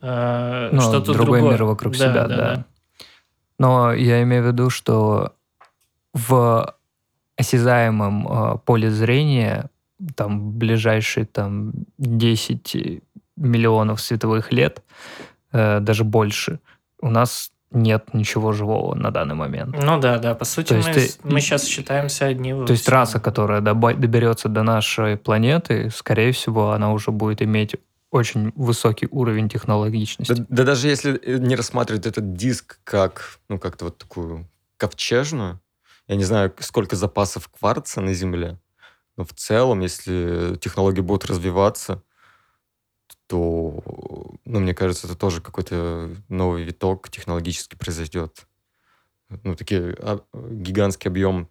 ну, 0.00 0.80
что-то 0.80 1.12
другое. 1.12 1.40
Другой 1.40 1.42
мир 1.42 1.64
вокруг 1.64 1.96
да, 1.96 1.98
себя, 1.98 2.26
да. 2.26 2.28
да. 2.28 2.36
да. 2.36 2.64
Но 3.58 3.92
я 3.92 4.22
имею 4.22 4.42
в 4.42 4.46
виду, 4.46 4.70
что 4.70 5.32
в 6.12 6.74
осязаемом 7.36 8.28
э, 8.28 8.58
поле 8.64 8.90
зрения 8.90 9.70
там 10.14 10.52
ближайшие 10.52 11.26
там 11.26 11.72
10 11.98 13.02
миллионов 13.36 14.00
световых 14.00 14.52
лет, 14.52 14.82
э, 15.52 15.80
даже 15.80 16.04
больше, 16.04 16.60
у 17.00 17.10
нас 17.10 17.52
нет 17.74 18.14
ничего 18.14 18.52
живого 18.52 18.94
на 18.94 19.10
данный 19.10 19.34
момент. 19.34 19.76
Ну 19.80 20.00
да, 20.00 20.18
да, 20.18 20.34
по 20.34 20.44
сути 20.44 20.68
то 20.68 20.74
мы, 20.76 20.90
есть, 20.90 21.24
мы 21.24 21.40
сейчас 21.40 21.64
считаемся 21.64 22.26
одни. 22.26 22.52
То 22.52 22.72
есть 22.72 22.88
раса, 22.88 23.20
которая 23.20 23.60
доберется 23.60 24.48
до 24.48 24.62
нашей 24.62 25.16
планеты, 25.16 25.90
скорее 25.90 26.32
всего, 26.32 26.72
она 26.72 26.92
уже 26.92 27.10
будет 27.10 27.42
иметь 27.42 27.76
очень 28.10 28.52
высокий 28.54 29.08
уровень 29.10 29.48
технологичности. 29.48 30.32
Да, 30.32 30.46
да 30.48 30.64
даже 30.64 30.86
если 30.86 31.18
э, 31.20 31.38
не 31.38 31.56
рассматривать 31.56 32.06
этот 32.06 32.34
диск 32.34 32.78
как, 32.84 33.40
ну, 33.48 33.58
как-то 33.58 33.86
вот 33.86 33.98
такую 33.98 34.48
ковчежную, 34.76 35.60
я 36.06 36.14
не 36.14 36.22
знаю, 36.22 36.54
сколько 36.60 36.94
запасов 36.94 37.48
кварца 37.48 38.00
на 38.00 38.14
Земле, 38.14 38.58
но 39.16 39.24
в 39.24 39.32
целом, 39.32 39.80
если 39.80 40.56
технологии 40.60 41.00
будут 41.00 41.24
развиваться, 41.24 42.02
то, 43.26 43.82
ну, 44.44 44.60
мне 44.60 44.74
кажется, 44.74 45.06
это 45.06 45.16
тоже 45.16 45.40
какой-то 45.40 46.10
новый 46.28 46.64
виток 46.64 47.08
технологически 47.10 47.76
произойдет. 47.76 48.46
Ну, 49.42 49.56
такие 49.56 49.96
а, 50.00 50.20
гигантский 50.32 51.10
объем 51.10 51.48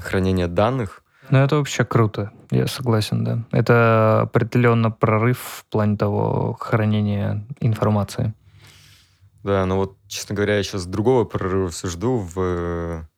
хранения 0.00 0.48
данных, 0.48 1.04
ну, 1.30 1.38
это 1.38 1.56
вообще 1.56 1.84
круто, 1.84 2.32
я 2.50 2.66
согласен, 2.66 3.24
да. 3.24 3.44
Это 3.50 4.22
определенно 4.22 4.90
прорыв 4.90 5.38
в 5.38 5.64
плане 5.70 5.96
того 5.96 6.54
хранения 6.60 7.46
информации. 7.60 8.34
Да, 9.42 9.64
но 9.66 9.76
вот, 9.76 9.96
честно 10.06 10.34
говоря, 10.34 10.56
я 10.56 10.62
сейчас 10.62 10.86
другого 10.86 11.24
прорыва 11.24 11.70
все 11.70 11.88
жду 11.88 12.18
в 12.18 13.08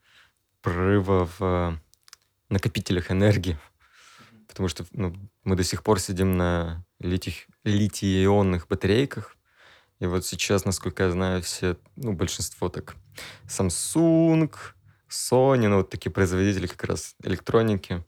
прорыва 0.60 1.28
в 1.38 1.78
накопителях 2.48 3.10
энергии. 3.10 3.58
Потому 4.48 4.68
что 4.68 4.84
ну, 4.92 5.14
мы 5.46 5.54
до 5.56 5.62
сих 5.62 5.82
пор 5.82 6.00
сидим 6.00 6.36
на 6.36 6.84
литий, 6.98 7.46
литий-ионных 7.64 8.66
батарейках. 8.68 9.36
И 10.00 10.06
вот 10.06 10.26
сейчас, 10.26 10.64
насколько 10.64 11.04
я 11.04 11.10
знаю, 11.10 11.40
все, 11.40 11.76
ну, 11.94 12.12
большинство 12.12 12.68
так, 12.68 12.96
Samsung, 13.46 14.52
Sony, 15.08 15.68
ну, 15.68 15.76
вот 15.78 15.88
такие 15.88 16.10
производители 16.10 16.66
как 16.66 16.84
раз 16.84 17.14
электроники, 17.22 18.04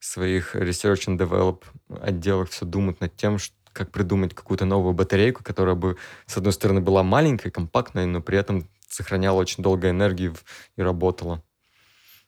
своих 0.00 0.56
Research 0.56 1.06
and 1.06 1.16
Develop 1.16 1.62
отделах 2.02 2.50
все 2.50 2.66
думают 2.66 3.00
над 3.00 3.16
тем, 3.16 3.38
что 3.38 3.54
как 3.72 3.90
придумать 3.90 4.34
какую-то 4.34 4.64
новую 4.64 4.94
батарейку, 4.94 5.42
которая 5.42 5.74
бы, 5.76 5.96
с 6.26 6.36
одной 6.36 6.52
стороны, 6.52 6.80
была 6.80 7.02
маленькой, 7.02 7.50
компактной, 7.50 8.06
но 8.06 8.20
при 8.20 8.36
этом 8.36 8.68
сохраняла 8.88 9.40
очень 9.40 9.62
долго 9.62 9.90
энергию 9.90 10.34
и 10.76 10.82
работала. 10.82 11.42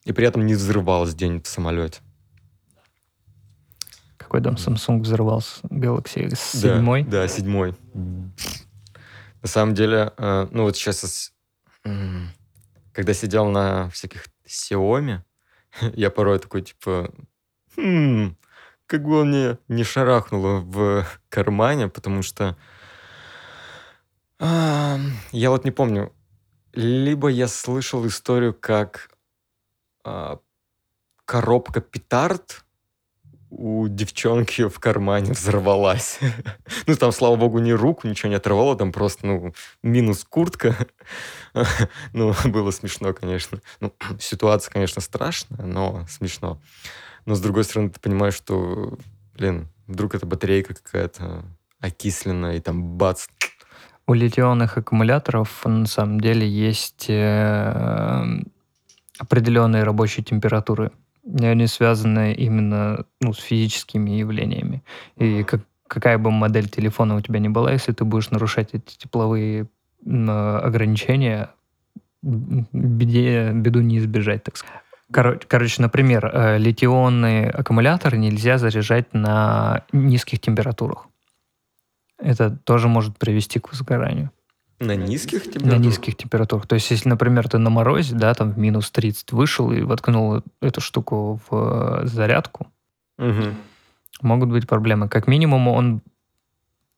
И 0.05 0.13
при 0.13 0.27
этом 0.27 0.47
не 0.47 0.55
взрывалась 0.55 1.15
день 1.15 1.43
в 1.43 1.49
самолете. 1.49 2.01
Какой 4.27 4.43
там 4.43 4.55
Samsung 4.55 5.03
взорвался? 5.03 5.61
Galaxy 5.69 6.35
7? 6.35 7.05
Да, 7.05 7.11
да, 7.11 7.29
седьмой. 7.29 7.77
На 7.95 9.49
самом 9.49 9.73
деле, 9.73 10.13
э, 10.17 10.49
ну 10.51 10.65
вот 10.65 10.77
сейчас 10.77 11.33
когда 12.93 13.15
сидел 13.15 13.47
на 13.51 13.89
всяких 13.91 14.27
Xiaomi, 14.49 15.21
я 15.95 16.11
порой 16.11 16.41
такой, 16.41 16.63
типа, 16.63 17.15
хм, 17.77 18.37
как 18.87 19.05
бы 19.05 19.21
он 19.21 19.29
мне 19.29 19.59
не 19.69 19.85
шарахнуло 19.85 20.59
в 20.59 21.07
кармане, 21.29 21.87
потому 21.87 22.23
что 22.23 22.57
а, 24.41 24.99
я 25.31 25.51
вот 25.51 25.65
не 25.65 25.71
помню, 25.71 26.13
либо 26.73 27.29
я 27.29 27.47
слышал 27.47 28.05
историю, 28.09 28.55
как 28.55 29.09
а, 30.03 30.41
коробка 31.25 31.81
петард 31.81 32.66
у 33.59 33.89
девчонки 33.89 34.69
в 34.69 34.79
кармане 34.79 35.33
взорвалась. 35.33 36.19
ну, 36.87 36.95
там, 36.97 37.13
слава 37.13 37.37
богу, 37.37 37.59
ни 37.59 37.73
руку, 37.73 38.07
ничего 38.07 38.29
не 38.29 38.37
оторвало, 38.37 38.77
там 38.77 38.93
просто, 38.93 39.27
ну, 39.27 39.55
минус 39.83 40.25
куртка. 40.25 40.77
ну, 42.13 42.35
было 42.45 42.71
смешно, 42.71 43.15
конечно. 43.15 43.61
Ну, 43.81 43.93
ситуация, 44.21 44.71
конечно, 44.71 45.01
страшная, 45.01 45.65
но 45.65 46.05
смешно. 46.09 46.61
Но, 47.25 47.35
с 47.35 47.41
другой 47.41 47.65
стороны, 47.65 47.91
ты 47.91 47.99
понимаешь, 47.99 48.35
что, 48.35 48.99
блин, 49.35 49.69
вдруг 49.87 50.15
это 50.15 50.27
батарейка 50.27 50.75
какая-то 50.75 51.45
окисленная, 51.81 52.57
и 52.57 52.61
там 52.61 52.83
бац, 52.97 53.27
у 54.09 54.15
литионных 54.15 54.79
аккумуляторов 54.79 55.65
на 55.65 55.87
самом 55.87 56.21
деле 56.21 56.49
есть 56.49 57.07
э, 57.09 58.25
определенные 59.19 59.83
рабочие 59.83 60.23
температуры 60.23 60.93
они 61.27 61.67
связаны 61.67 62.33
именно 62.33 63.05
ну, 63.21 63.33
с 63.33 63.39
физическими 63.39 64.11
явлениями. 64.11 64.83
И 65.17 65.43
как, 65.43 65.61
какая 65.87 66.19
бы 66.19 66.31
модель 66.31 66.69
телефона 66.69 67.17
у 67.17 67.21
тебя 67.21 67.41
ни 67.41 67.49
была, 67.49 67.73
если 67.73 67.93
ты 67.93 68.05
будешь 68.05 68.31
нарушать 68.31 68.71
эти 68.73 68.97
тепловые 68.97 69.67
ограничения, 70.05 71.51
беде, 72.23 73.51
беду 73.53 73.81
не 73.81 73.99
избежать, 73.99 74.45
так 74.45 74.57
сказать. 74.57 74.83
Кор- 75.13 75.41
короче, 75.47 75.83
например, 75.83 76.31
э, 76.33 76.59
литионный 76.59 77.49
аккумулятор 77.49 78.17
нельзя 78.17 78.59
заряжать 78.59 79.13
на 79.15 79.85
низких 79.93 80.41
температурах. 80.41 81.07
Это 82.19 82.51
тоже 82.51 82.89
может 82.89 83.19
привести 83.19 83.61
к 83.61 83.71
возгоранию. 83.71 84.31
На 84.79 84.95
низких 84.95 85.45
температурах? 85.45 85.79
На 85.79 85.83
низких 85.83 86.17
температурах. 86.17 86.67
То 86.67 86.75
есть, 86.75 86.91
если, 86.91 87.09
например, 87.09 87.49
ты 87.49 87.59
на 87.59 87.71
морозе, 87.71 88.15
да, 88.15 88.35
там 88.35 88.53
в 88.53 88.59
минус 88.59 88.91
30 88.91 89.33
вышел 89.33 89.73
и 89.73 89.83
воткнул 89.83 90.43
эту 90.61 90.81
штуку 90.81 91.41
в 91.49 92.03
э, 92.03 92.07
зарядку, 92.07 92.67
угу. 93.19 93.55
могут 94.21 94.51
быть 94.51 94.67
проблемы. 94.67 95.09
Как 95.09 95.29
минимум, 95.29 95.69
он 95.69 96.03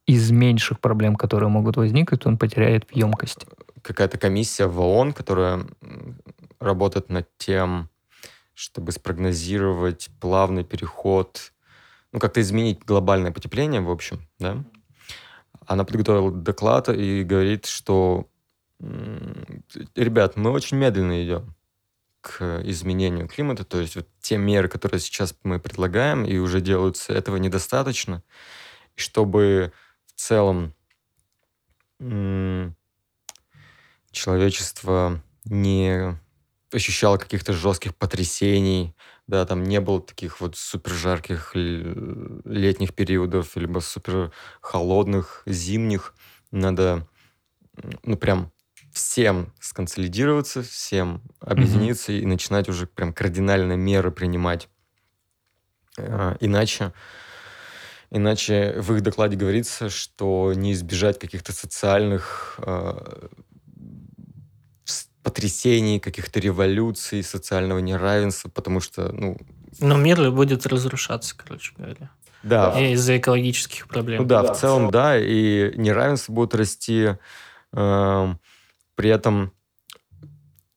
из 0.06 0.30
меньших 0.30 0.80
проблем, 0.80 1.14
которые 1.14 1.50
могут 1.50 1.76
возникнуть, 1.76 2.26
он 2.26 2.36
потеряет 2.36 2.88
в 2.90 2.96
емкости. 2.96 3.46
Какая-то 3.82 4.18
комиссия 4.18 4.66
в 4.66 4.80
ООН, 4.80 5.12
которая 5.12 5.64
работает 6.58 7.10
над 7.10 7.28
тем, 7.36 7.90
чтобы 8.54 8.90
спрогнозировать 8.90 10.10
плавный 10.18 10.64
переход, 10.64 11.52
ну, 12.10 12.18
как-то 12.18 12.40
изменить 12.40 12.80
глобальное 12.84 13.30
потепление, 13.30 13.80
в 13.80 13.90
общем, 13.90 14.26
да, 14.40 14.64
она 15.68 15.84
подготовила 15.84 16.32
доклад 16.32 16.88
и 16.88 17.22
говорит, 17.22 17.66
что 17.66 18.26
ребят, 19.94 20.36
мы 20.36 20.50
очень 20.50 20.78
медленно 20.78 21.22
идем 21.22 21.54
к 22.22 22.62
изменению 22.64 23.28
климата, 23.28 23.64
то 23.64 23.78
есть 23.78 23.94
вот 23.96 24.08
те 24.20 24.38
меры, 24.38 24.68
которые 24.68 24.98
сейчас 24.98 25.36
мы 25.42 25.60
предлагаем 25.60 26.24
и 26.24 26.38
уже 26.38 26.60
делаются, 26.60 27.12
этого 27.12 27.36
недостаточно. 27.36 28.22
И 28.96 29.00
чтобы 29.00 29.72
в 30.06 30.12
целом 30.18 30.74
человечество 34.10 35.22
не 35.44 36.18
ощущало 36.72 37.18
каких-то 37.18 37.52
жестких 37.52 37.94
потрясений, 37.94 38.96
да, 39.28 39.44
там 39.44 39.62
не 39.62 39.80
было 39.80 40.00
таких 40.00 40.40
вот 40.40 40.56
супер 40.56 40.92
жарких 40.92 41.52
летних 41.54 42.94
периодов, 42.94 43.56
либо 43.56 43.80
супер 43.80 44.32
холодных 44.62 45.42
зимних. 45.44 46.14
Надо, 46.50 47.06
ну, 48.04 48.16
прям 48.16 48.50
всем 48.90 49.52
сконсолидироваться, 49.60 50.62
всем 50.62 51.22
объединиться 51.40 52.10
mm-hmm. 52.10 52.20
и 52.20 52.26
начинать 52.26 52.68
уже 52.70 52.86
прям 52.86 53.12
кардинальные 53.12 53.76
меры 53.76 54.10
принимать. 54.10 54.70
А, 55.98 56.38
иначе, 56.40 56.94
иначе 58.10 58.80
в 58.80 58.94
их 58.94 59.02
докладе 59.02 59.36
говорится, 59.36 59.90
что 59.90 60.54
не 60.54 60.72
избежать 60.72 61.18
каких-то 61.18 61.52
социальных 61.52 62.58
э, 62.62 63.28
потрясений, 65.28 66.00
каких-то 66.00 66.40
революций, 66.40 67.22
социального 67.22 67.80
неравенства, 67.80 68.48
потому 68.48 68.80
что, 68.80 69.12
ну... 69.12 69.36
Но 69.78 69.94
мир 69.94 70.30
будет 70.30 70.66
разрушаться, 70.66 71.36
короче 71.36 71.74
говоря. 71.76 72.10
Да. 72.42 72.80
Из-за 72.92 73.18
экологических 73.18 73.88
проблем. 73.88 74.22
Ну 74.22 74.26
да, 74.26 74.42
в 74.42 74.58
целом, 74.58 74.90
да, 74.90 75.18
и 75.18 75.74
неравенство 75.76 76.32
будет 76.32 76.54
расти. 76.54 77.10
Э, 77.74 78.34
при 78.94 79.10
этом 79.10 79.52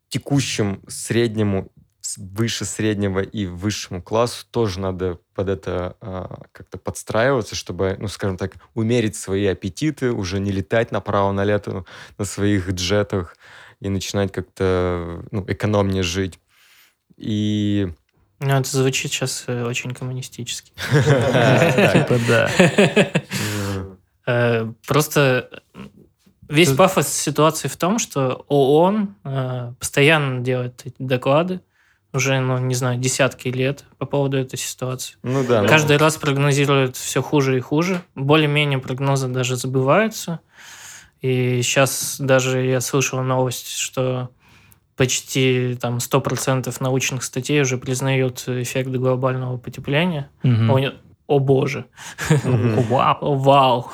текущим 0.09 0.81
среднему, 0.89 1.71
выше 2.17 2.65
среднего 2.65 3.21
и 3.21 3.45
высшему 3.45 4.01
классу 4.01 4.45
тоже 4.51 4.81
надо 4.81 5.19
под 5.33 5.47
это 5.47 5.95
э, 6.01 6.25
как-то 6.51 6.77
подстраиваться, 6.77 7.55
чтобы, 7.55 7.95
ну, 7.99 8.09
скажем 8.09 8.35
так, 8.35 8.55
умерить 8.73 9.15
свои 9.15 9.45
аппетиты, 9.45 10.11
уже 10.11 10.41
не 10.41 10.51
летать 10.51 10.91
направо-налево 10.91 11.85
на 12.17 12.25
своих 12.25 12.69
джетах 12.71 13.37
и 13.81 13.89
начинать 13.89 14.31
как-то 14.31 15.23
ну, 15.31 15.43
экономнее 15.47 16.03
жить. 16.03 16.39
И 17.17 17.89
ну, 18.39 18.57
это 18.57 18.69
звучит 18.69 19.11
сейчас 19.11 19.43
э, 19.47 19.65
очень 19.65 19.91
коммунистически. 19.91 20.71
Типа 20.91 22.17
да. 22.27 22.49
Э, 24.27 24.71
просто 24.85 25.49
Весь 26.51 26.73
пафос 26.73 27.07
ситуации 27.07 27.69
в 27.69 27.77
том, 27.77 27.97
что 27.97 28.45
ООН 28.49 29.15
э, 29.23 29.73
постоянно 29.79 30.41
делает 30.41 30.81
эти 30.83 30.95
доклады, 30.99 31.61
уже, 32.13 32.37
ну, 32.41 32.57
не 32.57 32.75
знаю, 32.75 32.99
десятки 32.99 33.47
лет 33.47 33.85
по 33.97 34.05
поводу 34.05 34.37
этой 34.37 34.57
ситуации. 34.57 35.15
Ну 35.23 35.45
да. 35.45 35.65
Каждый 35.65 35.93
ну... 35.93 35.99
раз 35.99 36.17
прогнозирует 36.17 36.97
все 36.97 37.21
хуже 37.21 37.57
и 37.57 37.61
хуже. 37.61 38.01
Более-менее 38.15 38.79
прогнозы 38.79 39.29
даже 39.29 39.55
забываются. 39.55 40.41
И 41.21 41.61
сейчас 41.61 42.17
даже 42.19 42.65
я 42.65 42.81
слышал 42.81 43.21
новость, 43.21 43.77
что 43.77 44.31
почти 44.95 45.77
там 45.79 45.97
100% 45.97 46.75
научных 46.79 47.23
статей 47.23 47.61
уже 47.61 47.77
признают 47.77 48.43
эффект 48.47 48.89
глобального 48.89 49.57
потепления. 49.57 50.29
Угу. 50.43 50.77
О, 50.77 50.93
о 51.27 51.39
боже. 51.39 51.85
Вау. 52.43 53.35
Вау. 53.35 53.91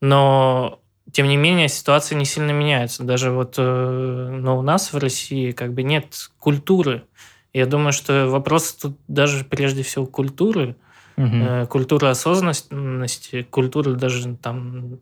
Но 0.00 0.80
тем 1.12 1.28
не 1.28 1.36
менее, 1.36 1.68
ситуация 1.68 2.16
не 2.18 2.24
сильно 2.24 2.52
меняется. 2.52 3.04
Даже 3.04 3.30
вот 3.30 3.56
э, 3.58 4.28
но 4.40 4.58
у 4.58 4.62
нас 4.62 4.92
в 4.92 4.98
России 4.98 5.52
как 5.52 5.74
бы 5.74 5.82
нет 5.82 6.30
культуры. 6.38 7.04
Я 7.52 7.66
думаю, 7.66 7.92
что 7.92 8.28
вопрос 8.28 8.72
тут 8.72 8.98
даже 9.08 9.44
прежде 9.44 9.82
всего 9.82 10.06
культуры, 10.06 10.76
угу. 11.18 11.66
культуры 11.68 12.08
осознанности, 12.08 13.42
культуры 13.42 13.94
даже 13.94 14.36
там 14.36 15.00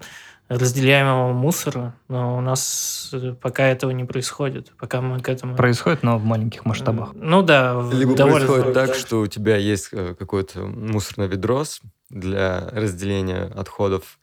разделяемого 0.51 1.33
мусора, 1.33 1.95
но 2.09 2.37
у 2.37 2.41
нас 2.41 3.11
э, 3.13 3.35
пока 3.41 3.69
этого 3.69 3.93
не 3.93 4.05
происходит, 4.05 4.73
пока 4.77 5.01
мы 5.01 5.21
к 5.21 5.29
этому... 5.29 5.55
Происходит, 5.55 6.03
но 6.03 6.19
в 6.19 6.25
маленьких 6.25 6.65
масштабах. 6.65 7.13
Ну 7.15 7.43
да. 7.43 7.81
Либо 7.93 8.17
довольно... 8.17 8.47
происходит 8.47 8.75
так, 8.75 8.95
что 8.97 9.21
у 9.21 9.27
тебя 9.29 9.57
есть 9.57 9.91
какой-то 9.91 10.63
мусорный 10.63 11.29
ведро 11.29 11.63
для 12.11 12.69
разделения 12.73 13.45
отходов, 13.55 14.19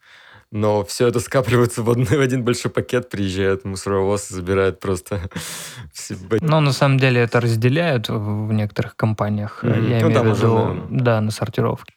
но 0.51 0.83
все 0.83 1.07
это 1.07 1.21
скапливается 1.21 1.81
в, 1.81 1.89
один, 1.89 2.05
в 2.05 2.19
один 2.19 2.43
большой 2.43 2.71
пакет, 2.71 3.09
приезжает 3.09 3.63
мусоровоз 3.63 4.29
и 4.29 4.33
забирает 4.33 4.81
просто 4.81 5.29
все... 5.93 6.17
Но 6.41 6.59
на 6.59 6.73
самом 6.73 6.97
деле 6.97 7.21
это 7.21 7.39
разделяют 7.39 8.09
в 8.09 8.51
некоторых 8.51 8.97
компаниях. 8.97 9.63
Mm-hmm. 9.63 9.89
Я 9.89 10.01
ну, 10.01 10.11
имею 10.11 10.33
в 10.33 10.37
виду, 10.37 10.53
уже, 10.53 10.83
да, 10.89 11.21
на 11.21 11.31
сортировке. 11.31 11.95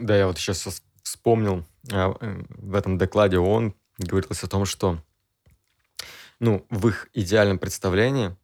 Да, 0.00 0.16
я 0.16 0.26
вот 0.26 0.38
сейчас 0.38 0.82
вспомнил, 1.04 1.58
э, 1.58 1.73
в 1.90 2.74
этом 2.74 2.98
докладе 2.98 3.38
ООН 3.38 3.74
говорилось 3.98 4.42
о 4.42 4.48
том, 4.48 4.64
что 4.64 4.98
ну, 6.40 6.66
в 6.70 6.88
их 6.88 7.08
идеальном 7.14 7.58
представлении, 7.58 8.36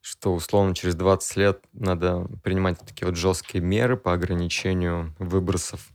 что 0.00 0.34
условно 0.34 0.74
через 0.74 0.94
20 0.94 1.36
лет 1.36 1.64
надо 1.72 2.26
принимать 2.42 2.78
такие 2.78 3.06
вот 3.06 3.16
жесткие 3.16 3.62
меры 3.62 3.96
по 3.96 4.12
ограничению 4.12 5.14
выбросов 5.18 5.88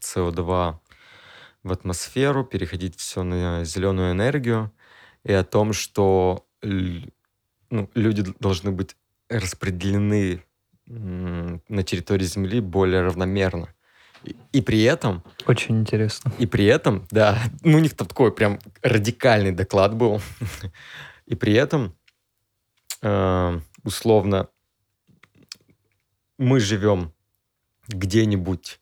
СО2 0.00 0.78
в 1.62 1.72
атмосферу, 1.72 2.44
переходить 2.44 2.98
все 2.98 3.22
на 3.22 3.64
зеленую 3.64 4.12
энергию, 4.12 4.72
и 5.22 5.32
о 5.32 5.44
том, 5.44 5.72
что 5.72 6.46
ну, 6.62 7.90
люди 7.94 8.24
должны 8.40 8.72
быть 8.72 8.96
распределены 9.28 10.44
на 10.86 11.82
территории 11.84 12.24
Земли 12.24 12.60
более 12.60 13.02
равномерно. 13.02 13.72
И, 14.24 14.36
и 14.52 14.60
при 14.60 14.82
этом... 14.82 15.22
Очень 15.46 15.80
интересно. 15.80 16.32
И 16.38 16.46
при 16.46 16.64
этом, 16.66 17.06
да, 17.10 17.42
ну, 17.62 17.78
у 17.78 17.80
них 17.80 17.94
там 17.94 18.06
такой 18.06 18.32
прям 18.32 18.58
радикальный 18.82 19.52
доклад 19.52 19.94
был. 19.94 20.20
И 21.26 21.34
при 21.34 21.54
этом, 21.54 21.96
э, 23.00 23.60
условно, 23.84 24.48
мы 26.38 26.60
живем 26.60 27.12
где-нибудь 27.88 28.80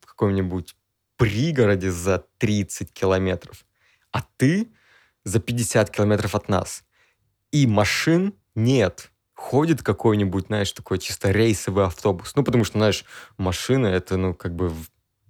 в 0.00 0.06
каком-нибудь 0.06 0.74
пригороде 1.16 1.90
за 1.90 2.24
30 2.38 2.92
километров, 2.92 3.64
а 4.10 4.22
ты 4.36 4.72
за 5.24 5.38
50 5.38 5.90
километров 5.90 6.34
от 6.34 6.48
нас. 6.48 6.84
И 7.52 7.66
машин 7.66 8.34
нет. 8.54 9.11
Ходит 9.42 9.82
какой-нибудь, 9.82 10.46
знаешь, 10.46 10.70
такой 10.70 10.98
чисто 10.98 11.32
рейсовый 11.32 11.84
автобус. 11.84 12.32
Ну, 12.36 12.44
потому 12.44 12.64
что, 12.64 12.78
знаешь, 12.78 13.04
машина— 13.38 13.86
это, 13.88 14.16
ну, 14.16 14.34
как 14.34 14.54
бы 14.54 14.72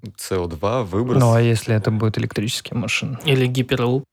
СО2, 0.05 0.85
выброс. 0.85 1.19
Ну, 1.19 1.33
а 1.33 1.41
если 1.41 1.75
это 1.75 1.91
будет 1.91 2.19
электрические 2.19 2.79
машины? 2.79 3.19
Или 3.25 3.47
гиперлуп? 3.47 4.05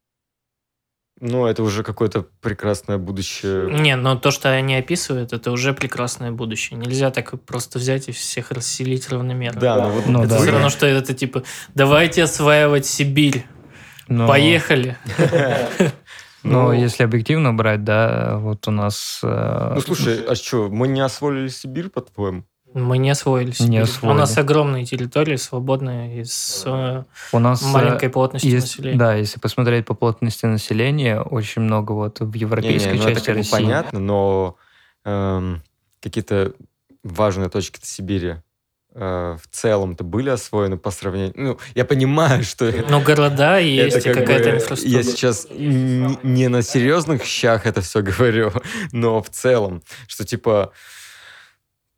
Ну, 1.20 1.46
это 1.46 1.64
уже 1.64 1.84
какое-то 1.84 2.26
прекрасное 2.42 2.98
будущее. 2.98 3.70
Не, 3.78 3.98
но 3.98 4.16
то, 4.16 4.32
что 4.32 4.50
они 4.50 4.76
описывают, 4.76 5.34
это 5.34 5.52
уже 5.52 5.74
прекрасное 5.74 6.32
будущее. 6.32 6.80
Нельзя 6.80 7.12
так 7.12 7.40
просто 7.44 7.78
взять 7.78 8.08
и 8.08 8.14
всех 8.14 8.52
расселить 8.52 9.10
равномерно. 9.10 9.60
Да, 9.60 9.76
ну 9.76 9.90
вот 9.90 10.06
ну, 10.08 10.20
это 10.22 10.30
да. 10.30 10.38
все 10.40 10.52
равно, 10.52 10.70
что 10.70 10.86
это 10.86 11.14
типа, 11.14 11.44
давайте 11.76 12.24
осваивать 12.24 12.86
Сибирь. 12.86 13.46
Но... 14.08 14.28
Поехали. 14.28 14.98
Но 16.44 16.68
ну, 16.68 16.72
если 16.72 17.04
объективно 17.04 17.54
брать, 17.54 17.84
да, 17.84 18.38
вот 18.38 18.68
у 18.68 18.72
нас... 18.72 19.20
Э, 19.24 19.74
ну, 19.76 19.82
слушай, 19.82 20.24
а 20.24 20.36
что, 20.36 20.70
мы 20.70 20.88
не 20.88 21.02
освоили 21.02 21.48
Сибирь, 21.48 21.90
по-твоему? 21.90 22.44
Мы 22.74 23.00
не 23.00 23.10
освоились. 23.10 23.60
Не 23.62 23.80
освоили. 23.80 24.16
У 24.16 24.20
нас 24.20 24.38
огромные 24.38 24.86
территории, 24.86 25.38
свободные, 25.38 26.22
и 26.22 26.24
с 26.24 26.64
э, 26.66 27.04
У 27.32 27.40
нас 27.40 27.64
э, 27.64 27.68
маленькой 27.68 28.10
плотностью 28.10 28.52
есть, 28.52 28.68
населения. 28.68 28.98
Да, 28.98 29.16
если 29.16 29.40
посмотреть 29.40 29.86
по 29.86 29.96
плотности 29.96 30.46
населения, 30.46 31.20
очень 31.20 31.64
много 31.64 31.94
вот 31.94 32.20
в 32.20 32.34
европейской 32.36 32.94
не, 32.94 33.00
не, 33.00 33.06
ну 33.06 33.10
части 33.10 33.24
это 33.24 33.34
России. 33.40 33.52
понятно, 33.52 34.00
но 34.00 34.56
эм, 35.04 35.64
какие-то 36.00 36.54
важные 37.04 37.50
точки 37.50 37.80
Сибири 37.82 38.36
э, 38.94 39.38
в 39.42 39.48
целом-то 39.50 40.04
были 40.04 40.30
освоены 40.30 40.78
по 40.78 40.92
сравнению... 40.92 41.34
Ну, 41.36 41.60
я 41.76 41.86
понимаю, 41.86 42.44
что... 42.44 42.72
Но 42.90 43.02
города 43.02 43.58
есть 43.58 44.06
и 44.06 44.14
какая-то 44.14 44.52
инфраструктура. 44.52 44.98
Я 44.98 45.04
сейчас 45.04 45.48
не 45.50 46.48
на 46.48 46.62
серьезных 46.62 47.24
щах 47.24 47.66
это 47.66 47.82
все 47.82 48.02
говорю, 48.02 48.52
но 48.92 49.22
в 49.22 49.30
целом, 49.30 49.84
что 50.08 50.26
типа 50.26 50.72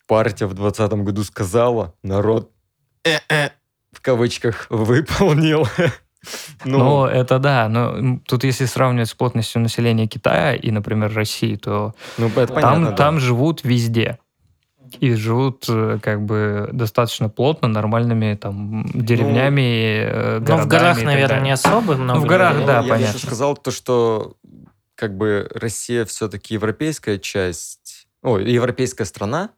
партия 0.08 0.46
в 0.46 0.54
2020 0.54 0.94
году 1.06 1.24
сказала, 1.24 1.94
народ 2.04 2.52
в 3.92 4.02
кавычках 4.02 4.68
выполнил. 4.70 5.68
Ну, 6.66 6.78
ну, 6.78 7.06
это 7.06 7.39
да. 7.39 7.68
Но 7.68 8.20
тут 8.28 8.44
если 8.44 8.66
сравнивать 8.66 9.10
с 9.10 9.14
плотностью 9.16 9.60
населения 9.60 10.06
Китая 10.06 10.54
и, 10.54 10.70
например, 10.70 11.12
России, 11.12 11.56
то 11.56 11.96
ну, 12.20 12.30
там, 12.30 12.48
понятно, 12.48 12.89
да. 12.92 12.96
там 12.96 13.20
живут 13.20 13.64
везде. 13.64 14.20
И 15.00 15.14
живут 15.14 15.66
э, 15.70 16.00
как 16.02 16.24
бы 16.24 16.70
достаточно 16.72 17.30
плотно, 17.30 17.68
нормальными 17.68 18.36
там 18.36 18.86
деревнями, 18.94 20.06
ну, 20.06 20.46
городами. 20.46 20.58
Ну, 20.58 20.58
в 20.58 20.68
горах, 20.68 21.04
наверное, 21.04 21.42
не 21.42 21.52
особо 21.52 21.96
много. 21.96 22.20
Ну, 22.20 22.26
в 22.26 22.28
горах, 22.28 22.54
людей. 22.54 22.68
да, 22.68 22.76
я 22.82 22.82
понятно. 22.82 23.06
Я 23.06 23.14
бы 23.14 23.20
сказал 23.20 23.58
то, 23.58 23.72
что 23.72 24.36
как 24.96 25.18
бы 25.18 25.50
Россия 25.54 26.06
все-таки 26.06 26.54
европейская 26.54 27.18
часть, 27.18 28.08
ой, 28.22 28.52
европейская 28.52 29.06
страна, 29.06 29.50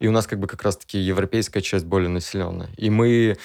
и 0.00 0.08
у 0.08 0.10
нас 0.10 0.26
как 0.26 0.40
бы 0.40 0.48
как 0.48 0.62
раз-таки 0.62 0.98
европейская 0.98 1.60
часть 1.60 1.84
более 1.84 2.08
населенная. 2.08 2.70
И 2.76 2.90
мы 2.90 3.36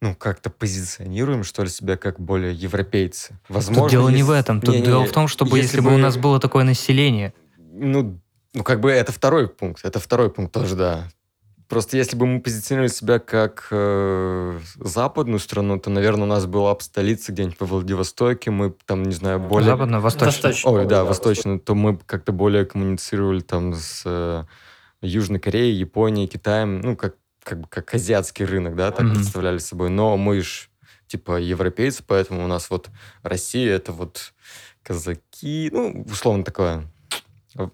ну, 0.00 0.14
как-то 0.14 0.48
позиционируем, 0.48 1.44
что 1.44 1.62
ли, 1.62 1.68
себя 1.68 1.96
как 1.96 2.18
более 2.18 2.54
европейцы. 2.54 3.38
Возможно, 3.48 3.82
Тут 3.82 3.90
дело 3.90 4.08
если... 4.08 4.16
не 4.16 4.22
в 4.22 4.30
этом. 4.30 4.60
Тут 4.62 4.76
не, 4.76 4.82
дело 4.82 5.02
не, 5.02 5.08
в 5.08 5.12
том, 5.12 5.28
чтобы 5.28 5.58
если, 5.58 5.76
если 5.76 5.80
бы 5.80 5.94
у 5.94 5.98
нас 5.98 6.16
было 6.16 6.40
такое 6.40 6.64
население. 6.64 7.34
Ну, 7.58 8.18
ну, 8.54 8.64
как 8.64 8.80
бы 8.80 8.90
это 8.90 9.12
второй 9.12 9.48
пункт. 9.48 9.84
Это 9.84 10.00
второй 10.00 10.30
пункт 10.30 10.52
тоже, 10.52 10.76
да. 10.76 11.08
Просто 11.68 11.96
если 11.96 12.16
бы 12.16 12.26
мы 12.26 12.40
позиционировали 12.40 12.90
себя 12.90 13.20
как 13.20 13.68
э, 13.70 14.58
западную 14.74 15.38
страну, 15.38 15.78
то, 15.78 15.88
наверное, 15.88 16.24
у 16.24 16.26
нас 16.26 16.46
была 16.46 16.74
бы 16.74 16.80
столица 16.80 17.30
где-нибудь 17.30 17.60
во 17.60 17.66
Владивостоке, 17.66 18.50
мы 18.50 18.74
там, 18.86 19.04
не 19.04 19.14
знаю, 19.14 19.38
более... 19.38 19.70
Западно-восточно. 19.70 20.50
Ой, 20.64 20.84
да, 20.86 21.04
восточно, 21.04 21.60
то 21.60 21.76
мы 21.76 21.96
как-то 21.96 22.32
более 22.32 22.66
коммуницировали 22.66 23.38
там 23.38 23.74
с 23.74 24.02
э, 24.04 24.44
Южной 25.00 25.38
Кореей, 25.38 25.76
Японией, 25.76 26.26
Китаем, 26.26 26.80
ну, 26.80 26.96
как, 26.96 27.14
как 27.44 27.60
бы 27.60 27.68
как 27.68 27.94
азиатский 27.94 28.46
рынок, 28.46 28.74
да, 28.74 28.90
так 28.90 29.06
mm-hmm. 29.06 29.14
представляли 29.14 29.58
собой. 29.58 29.90
Но 29.90 30.16
мы 30.16 30.40
же, 30.40 30.62
типа, 31.06 31.38
европейцы, 31.38 32.02
поэтому 32.04 32.42
у 32.42 32.48
нас 32.48 32.68
вот 32.68 32.90
Россия— 33.22 33.72
это 33.76 33.92
вот 33.92 34.32
казаки, 34.82 35.70
ну, 35.72 36.04
условно 36.10 36.42
такое 36.42 36.84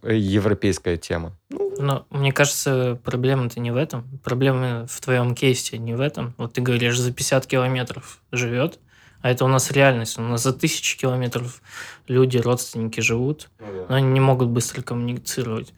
европейская 0.02 0.96
тема. 0.96 1.32
Ну, 1.50 1.72
Но 1.78 2.06
мне 2.10 2.32
кажется, 2.32 2.98
проблема-то 3.04 3.60
не 3.60 3.70
в 3.70 3.76
этом. 3.76 4.20
Проблема 4.24 4.86
в 4.88 5.00
твоем 5.00 5.34
кейсе 5.34 5.78
не 5.78 5.94
в 5.94 6.00
этом. 6.00 6.34
Вот 6.38 6.54
ты 6.54 6.60
говоришь, 6.60 6.98
за 6.98 7.12
50 7.12 7.46
километров 7.46 8.20
живет, 8.32 8.78
а 9.20 9.30
это 9.30 9.44
у 9.44 9.48
нас 9.48 9.70
реальность. 9.70 10.18
У 10.18 10.22
нас 10.22 10.42
за 10.42 10.52
тысячи 10.52 10.98
километров 10.98 11.62
люди, 12.08 12.38
родственники 12.38 13.00
живут, 13.00 13.50
ну 13.58 13.86
но 13.88 13.96
они 13.96 14.08
не 14.08 14.20
могут 14.20 14.48
быстро 14.48 14.82
коммуницировать. 14.82 15.74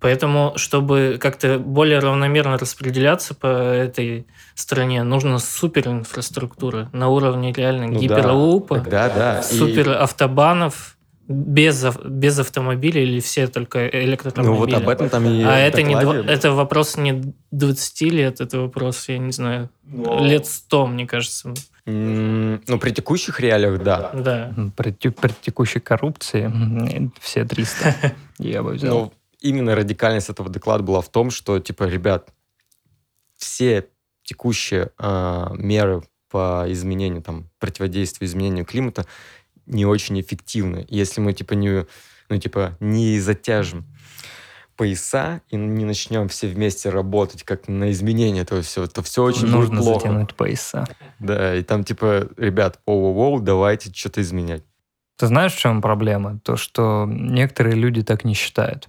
Поэтому, 0.00 0.52
чтобы 0.54 1.18
как-то 1.20 1.58
более 1.58 1.98
равномерно 1.98 2.56
распределяться 2.56 3.34
по 3.34 3.46
этой 3.46 4.28
стране, 4.54 5.02
нужна 5.02 5.40
супер 5.40 5.88
инфраструктура 5.88 6.88
на 6.92 7.08
уровне 7.08 7.52
реально 7.52 7.88
ну, 7.88 7.98
гиперлупа, 7.98 8.78
да, 8.78 9.08
да. 9.08 9.42
супер 9.42 9.90
автобанов, 9.90 10.96
без, 11.28 11.84
без 12.04 12.38
автомобиля 12.38 13.02
или 13.02 13.20
все 13.20 13.46
только 13.48 13.86
электромобили? 13.86 14.46
Ну 14.46 14.54
вот 14.54 14.72
об 14.72 14.88
этом 14.88 15.10
там 15.10 15.26
и 15.26 15.42
А 15.42 15.58
это, 15.58 15.82
не, 15.82 15.94
это 15.94 16.52
вопрос 16.52 16.96
не 16.96 17.34
20 17.50 18.00
лет, 18.12 18.40
это 18.40 18.60
вопрос, 18.60 19.08
я 19.08 19.18
не 19.18 19.32
знаю, 19.32 19.68
Но... 19.84 20.24
лет 20.24 20.46
100, 20.46 20.86
мне 20.86 21.06
кажется. 21.06 21.52
Mm, 21.84 22.62
ну, 22.66 22.78
при 22.78 22.90
текущих 22.90 23.40
реалиях, 23.40 23.82
да. 23.82 24.10
Да. 24.14 24.54
При, 24.76 24.92
при 24.92 25.32
текущей 25.42 25.80
коррупции 25.80 26.50
все 27.20 27.44
300 27.44 28.14
я 28.38 28.62
бы 28.62 28.72
взял. 28.72 28.94
Ну, 28.94 29.12
именно 29.40 29.74
радикальность 29.74 30.30
этого 30.30 30.48
доклада 30.48 30.82
была 30.82 31.02
в 31.02 31.10
том, 31.10 31.30
что, 31.30 31.58
типа, 31.58 31.84
ребят, 31.84 32.28
все 33.36 33.86
текущие 34.22 34.90
э, 34.98 35.46
меры 35.56 36.02
по 36.30 36.64
изменению, 36.68 37.22
там, 37.22 37.48
противодействию 37.58 38.28
изменению 38.28 38.64
климата 38.64 39.06
не 39.68 39.86
очень 39.86 40.20
эффективны. 40.20 40.86
Если 40.88 41.20
мы, 41.20 41.32
типа, 41.32 41.54
не, 41.54 41.86
ну, 42.28 42.38
типа, 42.38 42.76
не 42.80 43.20
затяжем 43.20 43.84
пояса 44.76 45.42
и 45.50 45.56
не 45.56 45.84
начнем 45.84 46.28
все 46.28 46.46
вместе 46.46 46.88
работать 46.88 47.42
как 47.42 47.66
на 47.68 47.90
изменение 47.90 48.42
этого 48.42 48.62
всего, 48.62 48.86
то 48.86 49.02
все 49.02 49.24
очень 49.24 49.48
Нужно 49.48 49.82
плохо. 49.82 50.00
затянуть 50.00 50.34
пояса. 50.34 50.86
Да, 51.18 51.56
и 51.56 51.62
там 51.64 51.82
типа, 51.82 52.28
ребят, 52.36 52.80
оу-оу, 52.86 53.40
давайте 53.40 53.92
что-то 53.92 54.22
изменять. 54.22 54.62
Ты 55.16 55.26
знаешь, 55.26 55.52
в 55.52 55.58
чем 55.58 55.82
проблема? 55.82 56.38
То, 56.44 56.56
что 56.56 57.06
некоторые 57.08 57.74
люди 57.74 58.02
так 58.02 58.24
не 58.24 58.34
считают. 58.34 58.88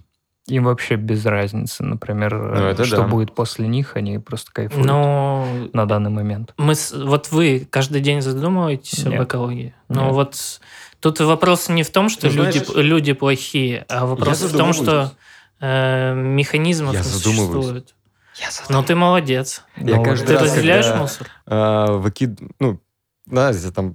Им 0.50 0.64
вообще 0.64 0.96
без 0.96 1.24
разницы, 1.24 1.84
например, 1.84 2.34
ну, 2.34 2.66
это 2.66 2.84
что 2.84 2.98
да. 2.98 3.06
будет 3.06 3.34
после 3.34 3.68
них, 3.68 3.96
они 3.96 4.18
просто 4.18 4.50
кайфуют 4.52 4.84
Но 4.84 5.46
на 5.72 5.86
данный 5.86 6.10
момент. 6.10 6.52
Мы, 6.56 6.74
вот 6.92 7.30
вы 7.30 7.68
каждый 7.70 8.00
день 8.00 8.20
задумываетесь 8.20 9.04
Нет. 9.04 9.14
об 9.14 9.26
экологии? 9.26 9.74
Но 9.88 10.06
ну, 10.06 10.12
вот 10.12 10.60
тут 10.98 11.20
вопрос 11.20 11.68
не 11.68 11.84
в 11.84 11.90
том, 11.90 12.08
что 12.08 12.28
Ты 12.28 12.34
люди, 12.34 12.58
знаешь, 12.58 12.86
люди 12.86 13.12
плохие, 13.12 13.86
а 13.88 14.06
вопрос 14.06 14.42
в 14.42 14.56
том, 14.56 14.72
что 14.72 15.12
э, 15.60 16.14
механизмов 16.14 16.94
я 16.94 17.04
существует. 17.04 17.94
Я 18.36 18.48
Но 18.68 18.82
ты 18.82 18.94
молодец. 18.94 19.64
Я 19.76 19.96
ну, 19.96 20.04
каждый 20.04 20.26
ты 20.26 20.34
раз, 20.34 20.42
разделяешь 20.44 20.86
когда, 20.86 21.00
мусор? 21.00 21.28
Э, 21.46 21.86
выкид... 21.98 22.40
Ну, 22.58 22.80
знаете, 23.26 23.70
там 23.70 23.92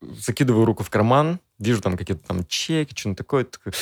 закидываю 0.00 0.64
руку 0.64 0.84
в 0.84 0.90
карман, 0.90 1.40
вижу 1.58 1.80
там 1.80 1.96
какие-то 1.96 2.26
там 2.26 2.46
чеки, 2.46 2.94
что-нибудь 2.96 3.18
такое, 3.18 3.44
такой, 3.44 3.72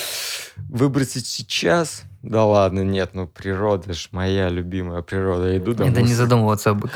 выбросить 0.56 1.26
сейчас? 1.26 2.02
Да 2.28 2.44
ладно, 2.44 2.80
нет, 2.80 3.10
ну 3.12 3.28
природа 3.28 3.92
ж 3.94 4.08
моя 4.10 4.48
любимая 4.48 5.00
природа. 5.02 5.56
Иду 5.56 5.74
домой. 5.74 5.92
Это 5.92 6.02
не 6.02 6.12
задумываться 6.12 6.70
об 6.70 6.84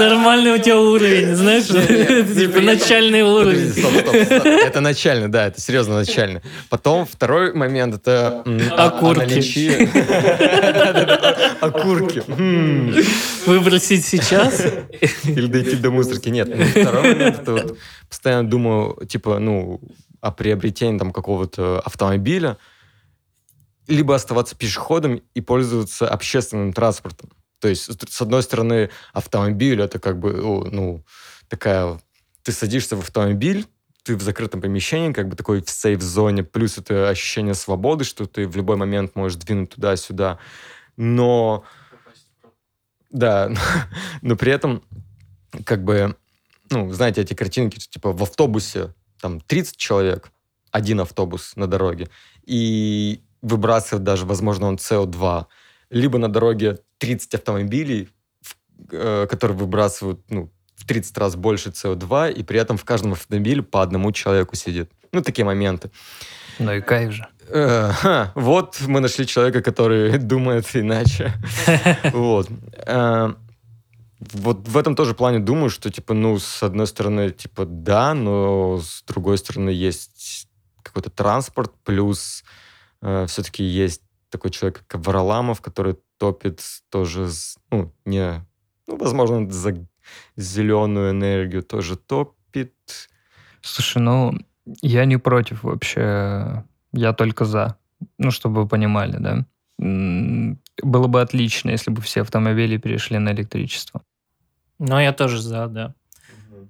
Нормальный 0.00 0.54
у 0.54 0.58
тебя 0.58 0.78
уровень, 0.78 1.36
знаешь? 1.36 1.66
Типа 2.36 2.60
начальный 2.60 3.22
уровень. 3.22 3.72
Это 4.66 4.80
начальный, 4.80 5.28
да, 5.28 5.46
это 5.46 5.60
серьезно 5.60 5.94
начальный. 5.94 6.40
Потом 6.70 7.06
второй 7.06 7.54
момент 7.54 7.94
это 7.94 8.42
окурки. 8.76 9.88
Окурки. 11.60 12.24
Выбросить 13.46 14.04
сейчас? 14.04 14.60
Или 15.22 15.46
дойти 15.46 15.76
до 15.76 15.92
мусорки. 15.92 16.30
Нет. 16.30 16.48
Второй 16.70 17.14
момент 17.14 17.42
это 17.42 17.52
вот 17.52 17.78
постоянно 18.08 18.50
думаю, 18.50 19.06
типа, 19.06 19.38
ну, 19.38 19.80
о 20.20 20.30
приобретении 20.30 20.98
там 20.98 21.12
какого-то 21.12 21.80
автомобиля, 21.80 22.58
либо 23.86 24.14
оставаться 24.14 24.54
пешеходом 24.56 25.22
и 25.34 25.40
пользоваться 25.40 26.08
общественным 26.08 26.72
транспортом. 26.72 27.30
То 27.60 27.68
есть, 27.68 27.90
с 28.10 28.20
одной 28.20 28.42
стороны, 28.42 28.90
автомобиль 29.12 29.80
это 29.80 29.98
как 29.98 30.18
бы, 30.18 30.32
ну, 30.70 31.04
такая... 31.48 32.00
Ты 32.42 32.52
садишься 32.52 32.96
в 32.96 33.00
автомобиль, 33.00 33.66
ты 34.02 34.16
в 34.16 34.22
закрытом 34.22 34.62
помещении, 34.62 35.12
как 35.12 35.28
бы 35.28 35.36
такой 35.36 35.62
в 35.62 35.68
сейф-зоне, 35.68 36.42
плюс 36.42 36.78
это 36.78 37.10
ощущение 37.10 37.54
свободы, 37.54 38.04
что 38.04 38.26
ты 38.26 38.48
в 38.48 38.56
любой 38.56 38.76
момент 38.76 39.14
можешь 39.14 39.38
двинуть 39.38 39.70
туда-сюда. 39.70 40.38
Но... 40.96 41.64
Да, 43.10 43.52
но 44.22 44.36
при 44.36 44.52
этом, 44.52 44.82
как 45.66 45.84
бы, 45.84 46.16
ну, 46.70 46.92
знаете, 46.92 47.20
эти 47.20 47.34
картинки, 47.34 47.78
типа 47.78 48.12
в 48.12 48.22
автобусе 48.22 48.94
там 49.20 49.40
30 49.40 49.76
человек, 49.76 50.30
один 50.70 51.00
автобус 51.00 51.52
на 51.56 51.66
дороге, 51.66 52.08
и 52.44 53.22
выбрасывает 53.42 54.04
даже, 54.04 54.26
возможно, 54.26 54.66
он 54.66 54.76
СО2. 54.76 55.46
Либо 55.90 56.18
на 56.18 56.28
дороге 56.28 56.78
30 56.98 57.34
автомобилей, 57.34 58.08
э, 58.92 59.26
которые 59.28 59.56
выбрасывают 59.56 60.20
ну, 60.30 60.50
в 60.76 60.86
30 60.86 61.18
раз 61.18 61.36
больше 61.36 61.70
СО2, 61.70 62.32
и 62.32 62.42
при 62.42 62.60
этом 62.60 62.76
в 62.76 62.84
каждом 62.84 63.12
автомобиле 63.12 63.62
по 63.62 63.82
одному 63.82 64.12
человеку 64.12 64.56
сидит. 64.56 64.90
Ну, 65.12 65.22
такие 65.22 65.44
моменты. 65.44 65.90
Ну 66.58 66.72
и 66.72 66.80
кайф 66.80 67.12
же. 67.12 67.26
Э, 67.48 68.26
вот 68.34 68.80
мы 68.86 69.00
нашли 69.00 69.26
человека, 69.26 69.62
который 69.62 70.18
думает 70.18 70.66
иначе. 70.74 71.32
Вот. 72.12 72.48
Вот 74.20 74.68
в 74.68 74.76
этом 74.76 74.94
тоже 74.94 75.14
плане 75.14 75.38
думаю, 75.38 75.70
что, 75.70 75.90
типа, 75.90 76.12
ну, 76.12 76.38
с 76.38 76.62
одной 76.62 76.86
стороны, 76.86 77.30
типа, 77.30 77.64
да, 77.64 78.12
но 78.12 78.78
с 78.78 79.02
другой 79.06 79.38
стороны 79.38 79.70
есть 79.70 80.46
какой-то 80.82 81.08
транспорт, 81.10 81.72
плюс 81.84 82.44
э, 83.00 83.26
все-таки 83.26 83.64
есть 83.64 84.02
такой 84.28 84.50
человек, 84.50 84.84
как 84.86 85.06
Вараламов, 85.06 85.62
который 85.62 85.96
топит 86.18 86.62
тоже, 86.90 87.28
ну, 87.70 87.94
не, 88.04 88.44
ну, 88.86 88.96
возможно, 88.96 89.50
за 89.50 89.86
зеленую 90.36 91.12
энергию 91.12 91.62
тоже 91.62 91.96
топит. 91.96 92.74
Слушай, 93.62 94.02
ну, 94.02 94.38
я 94.82 95.06
не 95.06 95.16
против 95.16 95.62
вообще, 95.62 96.64
я 96.92 97.12
только 97.14 97.44
за. 97.46 97.76
Ну, 98.18 98.30
чтобы 98.30 98.62
вы 98.62 98.68
понимали, 98.68 99.16
да. 99.18 99.46
Было 99.78 101.06
бы 101.06 101.20
отлично, 101.22 101.70
если 101.70 101.90
бы 101.90 102.02
все 102.02 102.20
автомобили 102.20 102.76
перешли 102.76 103.18
на 103.18 103.32
электричество. 103.32 104.02
Ну, 104.80 104.98
я 104.98 105.12
тоже 105.12 105.40
за, 105.40 105.66
да. 105.66 105.94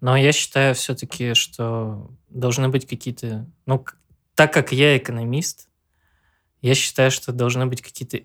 Но 0.00 0.16
я 0.16 0.32
считаю 0.32 0.74
все-таки, 0.74 1.34
что 1.34 2.10
должны 2.28 2.68
быть 2.68 2.86
какие-то... 2.86 3.46
Ну, 3.66 3.84
так 4.34 4.52
как 4.52 4.72
я 4.72 4.96
экономист, 4.96 5.68
я 6.60 6.74
считаю, 6.74 7.10
что 7.10 7.32
должны 7.32 7.66
быть 7.66 7.82
какие-то 7.82 8.18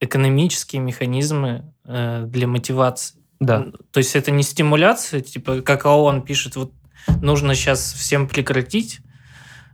экономические 0.00 0.80
механизмы 0.80 1.72
э, 1.84 2.24
для 2.26 2.46
мотивации. 2.46 3.18
Да. 3.40 3.66
То 3.90 3.98
есть 3.98 4.14
это 4.14 4.30
не 4.30 4.44
стимуляция, 4.44 5.20
типа, 5.20 5.62
как 5.62 5.84
ООН 5.84 6.22
пишет, 6.22 6.54
вот 6.56 6.72
нужно 7.20 7.54
сейчас 7.54 7.92
всем 7.92 8.28
прекратить, 8.28 9.00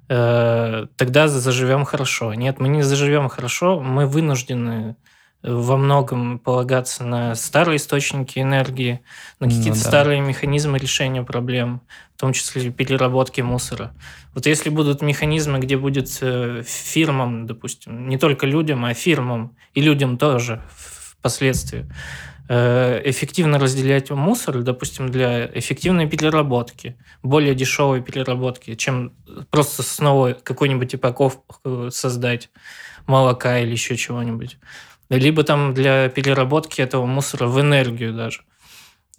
э, 0.08 0.86
тогда 0.96 1.28
заживем 1.28 1.84
хорошо. 1.84 2.32
Нет, 2.32 2.60
мы 2.60 2.68
не 2.68 2.82
заживем 2.82 3.28
хорошо, 3.28 3.80
мы 3.80 4.06
вынуждены 4.06 4.96
во 5.42 5.76
многом 5.76 6.38
полагаться 6.38 7.04
на 7.04 7.34
старые 7.34 7.76
источники 7.76 8.38
энергии, 8.38 9.00
на 9.38 9.46
ну 9.46 9.52
какие-то 9.52 9.78
ну, 9.78 9.82
да. 9.82 9.88
старые 9.88 10.20
механизмы 10.20 10.78
решения 10.78 11.22
проблем, 11.22 11.80
в 12.16 12.20
том 12.20 12.32
числе 12.32 12.70
переработки 12.70 13.40
мусора. 13.40 13.94
Вот 14.34 14.46
если 14.46 14.68
будут 14.68 15.00
механизмы, 15.00 15.58
где 15.58 15.76
будет 15.76 16.18
э, 16.20 16.62
фирмам, 16.66 17.46
допустим, 17.46 18.08
не 18.08 18.18
только 18.18 18.46
людям, 18.46 18.84
а 18.84 18.92
фирмам 18.92 19.56
и 19.72 19.80
людям 19.80 20.18
тоже 20.18 20.62
впоследствии, 20.68 21.90
э, 22.50 23.00
эффективно 23.06 23.58
разделять 23.58 24.10
мусор, 24.10 24.58
допустим, 24.62 25.08
для 25.08 25.46
эффективной 25.46 26.06
переработки, 26.06 26.96
более 27.22 27.54
дешевой 27.54 28.02
переработки, 28.02 28.74
чем 28.74 29.14
просто 29.50 29.82
снова 29.82 30.34
какую-нибудь 30.34 30.94
упаковку 30.94 31.90
создать 31.90 32.50
молока 33.06 33.58
или 33.58 33.72
еще 33.72 33.96
чего-нибудь. 33.96 34.58
Либо 35.10 35.42
там 35.42 35.74
для 35.74 36.08
переработки 36.08 36.80
этого 36.80 37.04
мусора 37.04 37.46
в 37.46 37.60
энергию 37.60 38.14
даже. 38.14 38.42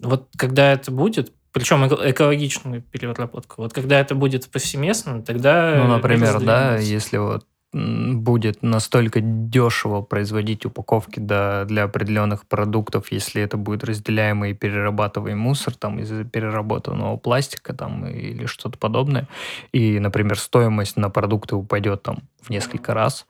Вот 0.00 0.28
когда 0.36 0.72
это 0.72 0.90
будет, 0.90 1.32
причем 1.52 1.86
экологичную 1.86 2.82
переработку. 2.82 3.62
Вот 3.62 3.72
когда 3.72 4.00
это 4.00 4.14
будет 4.14 4.50
повсеместно, 4.50 5.22
тогда... 5.22 5.76
Ну, 5.84 5.88
например, 5.88 6.40
да, 6.40 6.78
если 6.78 7.18
вот 7.18 7.46
будет 7.72 8.62
настолько 8.62 9.20
дешево 9.22 10.02
производить 10.02 10.66
упаковки 10.66 11.20
для, 11.20 11.64
для 11.64 11.84
определенных 11.84 12.46
продуктов, 12.46 13.10
если 13.10 13.42
это 13.42 13.56
будет 13.56 13.82
разделяемый 13.84 14.50
и 14.50 14.54
перерабатываемый 14.54 15.42
мусор 15.42 15.74
там 15.74 15.98
из 15.98 16.10
переработанного 16.30 17.16
пластика 17.16 17.72
там 17.72 18.06
или 18.06 18.44
что-то 18.44 18.78
подобное, 18.78 19.26
и, 19.72 19.98
например, 19.98 20.38
стоимость 20.38 20.96
на 20.96 21.08
продукты 21.08 21.56
упадет 21.56 22.02
там 22.02 22.18
в 22.42 22.50
несколько 22.50 22.92
раз, 22.92 23.26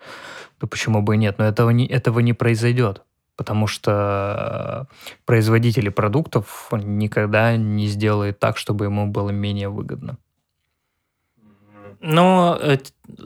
то 0.59 0.67
почему 0.67 1.03
бы 1.03 1.15
и 1.15 1.19
нет? 1.19 1.39
Но 1.39 1.45
этого 1.45 1.71
не, 1.71 1.87
этого 1.87 2.21
не 2.21 2.33
произойдет 2.33 3.03
потому 3.35 3.67
что 3.67 4.87
производители 5.25 5.89
продуктов 5.89 6.71
никогда 6.71 7.57
не 7.57 7.87
сделает 7.89 8.39
так, 8.39 8.57
чтобы 8.57 8.85
ему 8.85 9.07
было 9.09 9.31
менее 9.31 9.69
выгодно. 9.69 10.19
Но 12.05 12.59
э, 12.61 12.79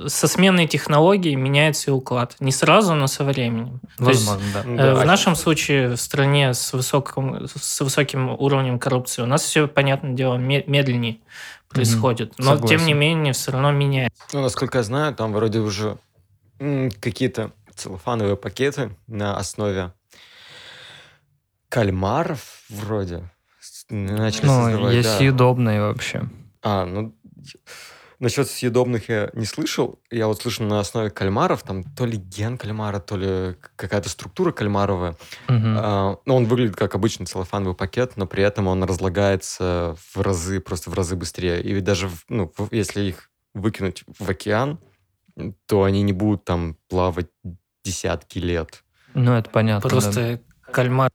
со 0.06 0.28
сменой 0.28 0.66
технологий 0.66 1.34
меняется 1.34 1.90
и 1.90 1.94
уклад. 1.94 2.36
Не 2.40 2.52
сразу, 2.52 2.94
но 2.94 3.06
со 3.06 3.24
временем. 3.24 3.80
Возможно, 3.98 4.42
есть, 4.42 4.76
да. 4.76 4.86
Э, 4.88 4.94
в 4.94 5.04
нашем 5.06 5.34
случае 5.34 5.96
в 5.96 5.96
стране 5.96 6.52
с 6.52 6.74
высоким, 6.74 7.48
с 7.48 7.80
высоким 7.80 8.28
уровнем 8.28 8.78
коррупции 8.78 9.22
у 9.22 9.26
нас 9.26 9.42
все, 9.42 9.66
понятное 9.66 10.12
дело, 10.12 10.36
медленнее 10.36 11.20
происходит. 11.70 12.32
Mm-hmm. 12.32 12.44
Но, 12.44 12.54
Согласен. 12.54 12.76
тем 12.76 12.86
не 12.86 12.92
менее, 12.92 13.32
все 13.32 13.52
равно 13.52 13.72
меняется. 13.72 14.22
Ну, 14.34 14.42
насколько 14.42 14.76
я 14.78 14.84
знаю, 14.84 15.14
там 15.14 15.32
вроде 15.32 15.60
уже 15.60 15.96
какие-то 16.58 17.52
целлофановые 17.74 18.36
пакеты 18.36 18.94
на 19.06 19.38
основе 19.38 19.92
кальмаров 21.70 22.62
вроде 22.68 23.30
начали 23.88 24.46
ну, 24.46 24.64
создавать. 24.64 24.94
есть 24.94 25.08
да. 25.08 25.16
съедобные 25.16 25.80
вообще. 25.80 26.24
А, 26.62 26.84
ну, 26.84 27.14
насчет 28.18 28.48
съедобных 28.48 29.08
я 29.08 29.30
не 29.34 29.44
слышал. 29.44 29.98
Я 30.10 30.26
вот 30.26 30.40
слышал 30.40 30.64
на 30.66 30.80
основе 30.80 31.10
кальмаров, 31.10 31.62
там 31.62 31.84
то 31.84 32.06
ли 32.06 32.16
ген 32.16 32.58
кальмара, 32.58 32.98
то 33.00 33.16
ли 33.16 33.56
какая-то 33.76 34.08
структура 34.08 34.52
кальмаровая. 34.52 35.12
Угу. 35.48 35.56
А, 35.56 36.18
ну, 36.24 36.36
он 36.36 36.46
выглядит 36.46 36.76
как 36.76 36.94
обычный 36.94 37.26
целлофановый 37.26 37.74
пакет, 37.74 38.16
но 38.16 38.26
при 38.26 38.42
этом 38.42 38.66
он 38.66 38.84
разлагается 38.84 39.96
в 39.98 40.20
разы, 40.20 40.60
просто 40.60 40.90
в 40.90 40.94
разы 40.94 41.16
быстрее. 41.16 41.62
И 41.62 41.72
ведь 41.72 41.84
даже, 41.84 42.10
ну, 42.28 42.52
если 42.70 43.02
их 43.02 43.30
выкинуть 43.54 44.04
в 44.18 44.28
океан, 44.28 44.78
то 45.66 45.84
они 45.84 46.02
не 46.02 46.12
будут 46.12 46.44
там 46.44 46.76
плавать 46.88 47.28
десятки 47.84 48.38
лет. 48.38 48.82
Ну, 49.14 49.32
это 49.32 49.50
понятно. 49.50 49.88
Просто 49.88 50.40
да. 50.66 50.72
кальмар 50.72 51.10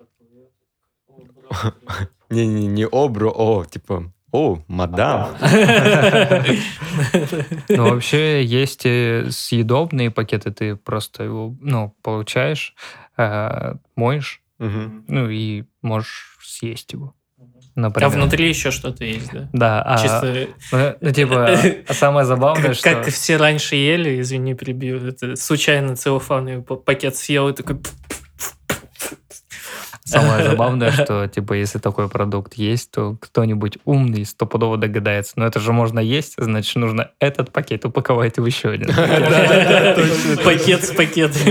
Не-не, 2.30 2.68
не 2.68 2.88
обро, 2.88 3.30
о, 3.30 3.66
типа, 3.66 4.12
о, 4.32 4.60
мадам. 4.68 5.30
Ну, 7.70 7.90
вообще, 7.90 8.44
есть 8.44 8.82
съедобные 8.82 10.12
пакеты, 10.12 10.52
ты 10.52 10.76
просто 10.76 11.24
его, 11.24 11.56
ну, 11.60 11.96
получаешь, 12.02 12.76
э, 13.18 13.76
моешь, 13.96 14.42
ну, 14.60 15.30
и 15.30 15.64
можешь 15.82 16.38
съесть 16.42 16.94
его. 16.94 17.14
Например. 17.74 18.08
А 18.08 18.10
внутри 18.10 18.50
еще 18.50 18.70
что-то 18.70 19.06
есть, 19.06 19.32
да? 19.32 19.50
Да. 19.54 19.82
А, 19.82 19.98
Чисто... 19.98 20.48
ну, 20.74 20.96
ну, 21.00 21.12
типа, 21.12 21.58
а 21.88 21.94
самое 21.94 22.26
забавное, 22.26 22.74
что... 22.74 22.84
Как 22.84 23.08
все 23.08 23.38
раньше 23.38 23.76
ели, 23.76 24.20
извини, 24.20 24.56
прибью, 24.56 25.08
это 25.08 25.38
случайно 25.38 25.96
целлофановый 25.96 26.64
пакет 26.64 27.16
съел 27.16 27.48
и 27.48 27.54
такой... 27.54 27.80
Самое 30.12 30.44
забавное, 30.44 30.92
что, 30.92 31.28
типа, 31.28 31.54
если 31.54 31.80
такой 31.80 32.10
продукт 32.10 32.56
есть, 32.56 32.92
то 32.92 33.16
кто-нибудь 33.20 33.78
умный 33.86 34.26
стопудово 34.26 34.78
догадается. 34.78 35.34
Но 35.38 35.46
это 35.46 35.60
же 35.60 35.72
можно 35.72 36.00
есть, 36.00 36.34
значит, 36.38 36.76
нужно 36.76 37.12
этот 37.20 37.52
пакет 37.52 37.86
упаковать 37.86 38.38
в 38.38 38.46
еще 38.46 38.70
один. 38.70 38.88
Пакет 40.44 40.84
с 40.84 40.92
пакетом. 40.92 41.42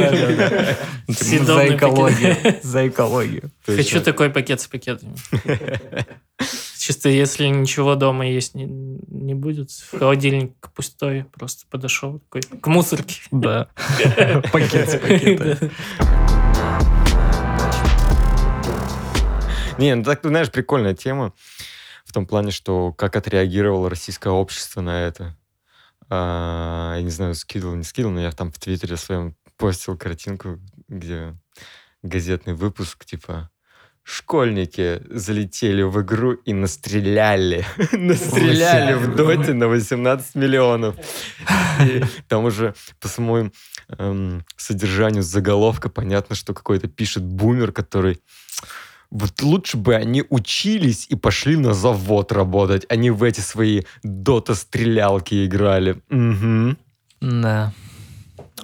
Типа, 1.06 1.44
за 1.44 1.74
экологию. 1.74 2.36
За 2.62 2.86
экологию. 2.86 3.50
Хочу 3.66 4.00
такой 4.00 4.30
пакет 4.30 4.60
с 4.60 4.66
пакетами. 4.66 5.14
Чисто 6.78 7.10
если 7.10 7.46
ничего 7.46 7.94
дома 7.94 8.26
есть 8.26 8.54
не, 8.54 8.64
не 8.64 9.34
будет, 9.34 9.68
холодильник 9.90 10.54
пустой, 10.74 11.26
просто 11.38 11.64
подошел 11.68 12.20
такой 12.20 12.40
к 12.40 12.66
мусорке. 12.68 13.20
Да. 13.30 13.68
Пакет 14.52 14.88
с 14.88 14.96
пакетом. 14.96 15.70
Не, 19.78 19.94
ну 19.94 20.04
так, 20.04 20.20
знаешь, 20.22 20.50
прикольная 20.50 20.94
тема 20.94 21.32
в 22.04 22.12
том 22.12 22.26
плане, 22.26 22.50
что 22.50 22.92
как 22.92 23.16
отреагировало 23.16 23.88
российское 23.88 24.30
общество 24.30 24.80
на 24.80 25.02
это. 25.02 25.36
А, 26.08 26.96
я 26.96 27.02
не 27.02 27.10
знаю, 27.10 27.34
скидывал, 27.34 27.76
не 27.76 27.84
скидывал, 27.84 28.14
но 28.14 28.20
я 28.20 28.32
там 28.32 28.50
в 28.50 28.58
Твиттере 28.58 28.96
своем 28.96 29.36
постил 29.56 29.96
картинку, 29.96 30.58
где 30.88 31.36
газетный 32.02 32.54
выпуск, 32.54 33.04
типа 33.04 33.50
школьники 34.02 35.02
залетели 35.08 35.82
в 35.82 36.00
игру 36.02 36.32
и 36.32 36.52
настреляли. 36.52 37.64
настреляли 37.92 38.94
в 38.94 39.14
доте 39.14 39.52
на 39.52 39.68
18 39.68 40.34
миллионов. 40.34 40.96
И 41.80 42.02
там 42.28 42.44
уже 42.44 42.74
по 42.98 43.08
самому 43.08 43.52
эм, 43.98 44.44
содержанию 44.56 45.22
заголовка 45.22 45.88
понятно, 45.88 46.34
что 46.34 46.54
какой-то 46.54 46.88
пишет 46.88 47.22
бумер, 47.22 47.72
который 47.72 48.20
вот 49.10 49.42
лучше 49.42 49.76
бы 49.76 49.94
они 49.94 50.24
учились 50.28 51.06
и 51.08 51.16
пошли 51.16 51.56
на 51.56 51.74
завод 51.74 52.32
работать, 52.32 52.86
а 52.88 52.96
не 52.96 53.10
в 53.10 53.22
эти 53.22 53.40
свои 53.40 53.82
дота-стрелялки 54.02 55.46
играли. 55.46 56.00
Угу. 56.10 56.76
Да. 57.20 57.72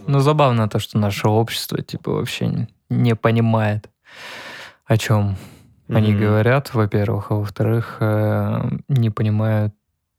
Ну, 0.06 0.20
забавно 0.20 0.68
то, 0.68 0.78
что 0.78 0.98
наше 0.98 1.28
общество, 1.28 1.82
типа, 1.82 2.12
вообще 2.12 2.68
не 2.88 3.16
понимает, 3.16 3.90
о 4.84 4.96
чем 4.96 5.36
mm-hmm. 5.88 5.96
они 5.96 6.14
говорят, 6.14 6.72
во-первых, 6.74 7.30
а 7.30 7.34
во-вторых, 7.34 7.96
э, 8.00 8.70
не 8.88 9.10
понимают 9.10 9.74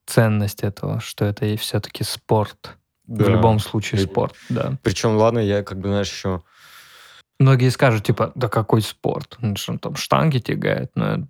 ценность 0.06 0.64
этого, 0.64 1.00
что 1.00 1.26
это 1.26 1.46
и 1.46 1.56
все-таки 1.56 2.04
спорт. 2.04 2.78
Да. 3.06 3.24
В 3.24 3.30
любом 3.30 3.60
случае 3.60 4.02
спорт, 4.02 4.36
да. 4.50 4.74
Причем, 4.84 5.16
ладно, 5.16 5.40
я 5.40 5.64
как 5.64 5.80
бы, 5.80 5.88
знаешь, 5.88 6.12
еще 6.12 6.44
Многие 7.40 7.70
скажут, 7.70 8.06
типа, 8.06 8.32
да 8.36 8.50
какой 8.50 8.82
спорт? 8.82 9.38
Он 9.42 9.56
что, 9.56 9.78
там 9.78 9.96
штанги 9.96 10.40
тягает? 10.40 10.92
Но 10.96 11.28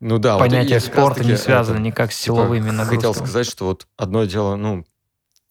ну 0.00 0.18
да, 0.18 0.38
понятие 0.38 0.78
вот 0.78 0.88
спорта 0.88 1.24
не 1.24 1.36
связано 1.36 1.76
это, 1.76 1.84
никак 1.84 2.12
с 2.12 2.16
силовыми 2.16 2.64
типа, 2.64 2.72
нагрузками. 2.72 2.96
Хотел 2.96 3.14
сказать, 3.14 3.46
что 3.46 3.66
вот 3.66 3.88
одно 3.96 4.24
дело, 4.24 4.54
ну, 4.56 4.84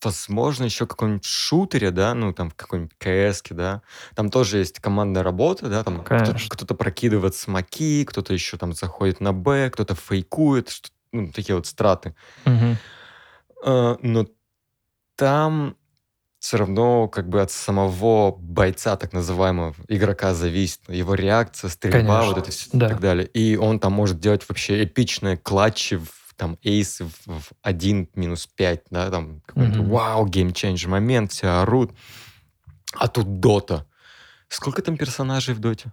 возможно, 0.01 0.63
еще 0.63 0.85
в 0.85 0.87
каком-нибудь 0.87 1.25
шутере, 1.25 1.91
да, 1.91 2.13
ну, 2.13 2.33
там, 2.33 2.49
в 2.49 2.55
какой-нибудь 2.55 2.93
кс 2.97 3.43
да, 3.49 3.81
там 4.15 4.29
тоже 4.29 4.59
есть 4.59 4.79
командная 4.79 5.23
работа, 5.23 5.67
да, 5.67 5.83
там 5.83 6.03
кто-то, 6.03 6.35
кто-то 6.49 6.75
прокидывает 6.75 7.35
смоки, 7.35 8.05
кто-то 8.05 8.33
еще 8.33 8.57
там 8.57 8.73
заходит 8.73 9.19
на 9.19 9.33
Б, 9.33 9.69
кто-то 9.69 9.95
фейкует, 9.95 10.69
что, 10.69 10.89
ну, 11.11 11.31
такие 11.31 11.55
вот 11.55 11.67
страты. 11.67 12.15
Угу. 12.45 12.77
А, 13.65 13.97
но 14.01 14.27
там 15.15 15.75
все 16.39 16.57
равно 16.57 17.07
как 17.07 17.27
бы 17.29 17.41
от 17.41 17.51
самого 17.51 18.31
бойца, 18.31 18.95
так 18.95 19.13
называемого, 19.13 19.75
игрока 19.87 20.33
зависит. 20.33 20.81
Его 20.87 21.15
реакция, 21.15 21.69
стрельба, 21.69 22.19
Конечно. 22.19 22.25
вот 22.25 22.37
это 22.37 22.51
все 22.51 22.69
да. 22.73 22.85
и 22.85 22.89
так 22.89 22.99
далее. 22.99 23.27
И 23.27 23.57
он 23.57 23.79
там 23.79 23.93
может 23.93 24.19
делать 24.19 24.47
вообще 24.47 24.83
эпичные 24.83 25.37
клатчи, 25.37 25.97
в, 25.97 26.33
там, 26.35 26.57
эйсы 26.63 27.05
в, 27.05 27.39
в 27.39 27.51
1 27.63 28.09
минус 28.15 28.47
5, 28.47 28.83
да, 28.91 29.09
там 29.09 29.41
какой-то 29.45 29.79
mm-hmm. 29.79 29.89
вау, 29.89 30.25
геймченджер 30.27 30.89
момент, 30.89 31.31
все 31.31 31.61
орут. 31.61 31.91
А 32.93 33.07
тут 33.07 33.39
Дота. 33.39 33.85
Сколько 34.47 34.81
там 34.81 34.97
персонажей 34.97 35.55
в 35.55 35.59
Доте? 35.59 35.91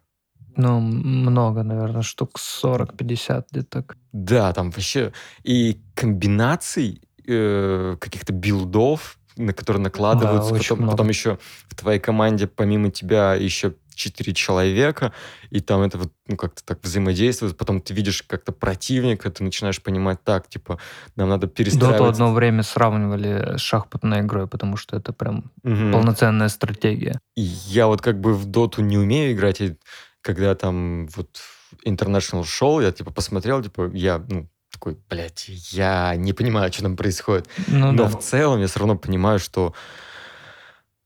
Ну, 0.56 0.78
много, 0.78 1.64
наверное, 1.64 2.02
штук 2.02 2.38
40-50 2.38 3.46
где-то 3.50 3.82
так. 3.82 3.96
Да, 4.12 4.52
там 4.52 4.70
вообще 4.70 5.12
и 5.42 5.80
комбинаций 5.94 7.02
э, 7.26 7.96
каких-то 7.98 8.32
билдов, 8.32 9.18
на 9.36 9.52
которые 9.52 9.82
накладываются. 9.82 10.52
Да, 10.52 10.58
потом, 10.58 10.88
потом 10.88 11.08
еще 11.08 11.38
в 11.68 11.74
твоей 11.74 12.00
команде 12.00 12.46
помимо 12.46 12.90
тебя 12.90 13.34
еще 13.34 13.74
четыре 13.94 14.34
человека, 14.34 15.12
и 15.50 15.60
там 15.60 15.82
это 15.82 15.98
вот, 15.98 16.12
ну, 16.26 16.36
как-то 16.36 16.64
так 16.64 16.80
взаимодействует. 16.82 17.56
Потом 17.56 17.80
ты 17.80 17.94
видишь 17.94 18.22
как-то 18.22 18.52
противника, 18.52 19.30
ты 19.30 19.44
начинаешь 19.44 19.80
понимать 19.80 20.22
так, 20.24 20.48
типа, 20.48 20.78
нам 21.16 21.28
надо 21.28 21.46
перестраивать. 21.46 21.98
Доту 21.98 22.10
одно 22.10 22.32
время 22.32 22.62
сравнивали 22.62 23.56
с 23.56 23.60
шахматной 23.60 24.20
игрой, 24.20 24.46
потому 24.46 24.76
что 24.76 24.96
это 24.96 25.12
прям 25.12 25.52
угу. 25.62 25.92
полноценная 25.92 26.48
стратегия. 26.48 27.20
И 27.36 27.42
я 27.42 27.86
вот 27.86 28.02
как 28.02 28.20
бы 28.20 28.34
в 28.34 28.46
доту 28.46 28.82
не 28.82 28.98
умею 28.98 29.32
играть, 29.32 29.60
и 29.60 29.76
когда 30.20 30.54
там 30.54 31.06
вот 31.14 31.40
International 31.84 32.42
Show, 32.42 32.82
я, 32.82 32.92
типа, 32.92 33.12
посмотрел, 33.12 33.62
типа, 33.62 33.90
я, 33.92 34.22
ну, 34.28 34.48
такой, 34.74 34.98
блядь, 35.08 35.48
я 35.72 36.14
не 36.16 36.32
понимаю, 36.32 36.72
что 36.72 36.82
там 36.82 36.96
происходит. 36.96 37.48
Ну, 37.68 37.92
Но 37.92 38.04
да. 38.04 38.08
в 38.08 38.20
целом 38.20 38.60
я 38.60 38.66
все 38.66 38.80
равно 38.80 38.96
понимаю, 38.96 39.38
что 39.38 39.74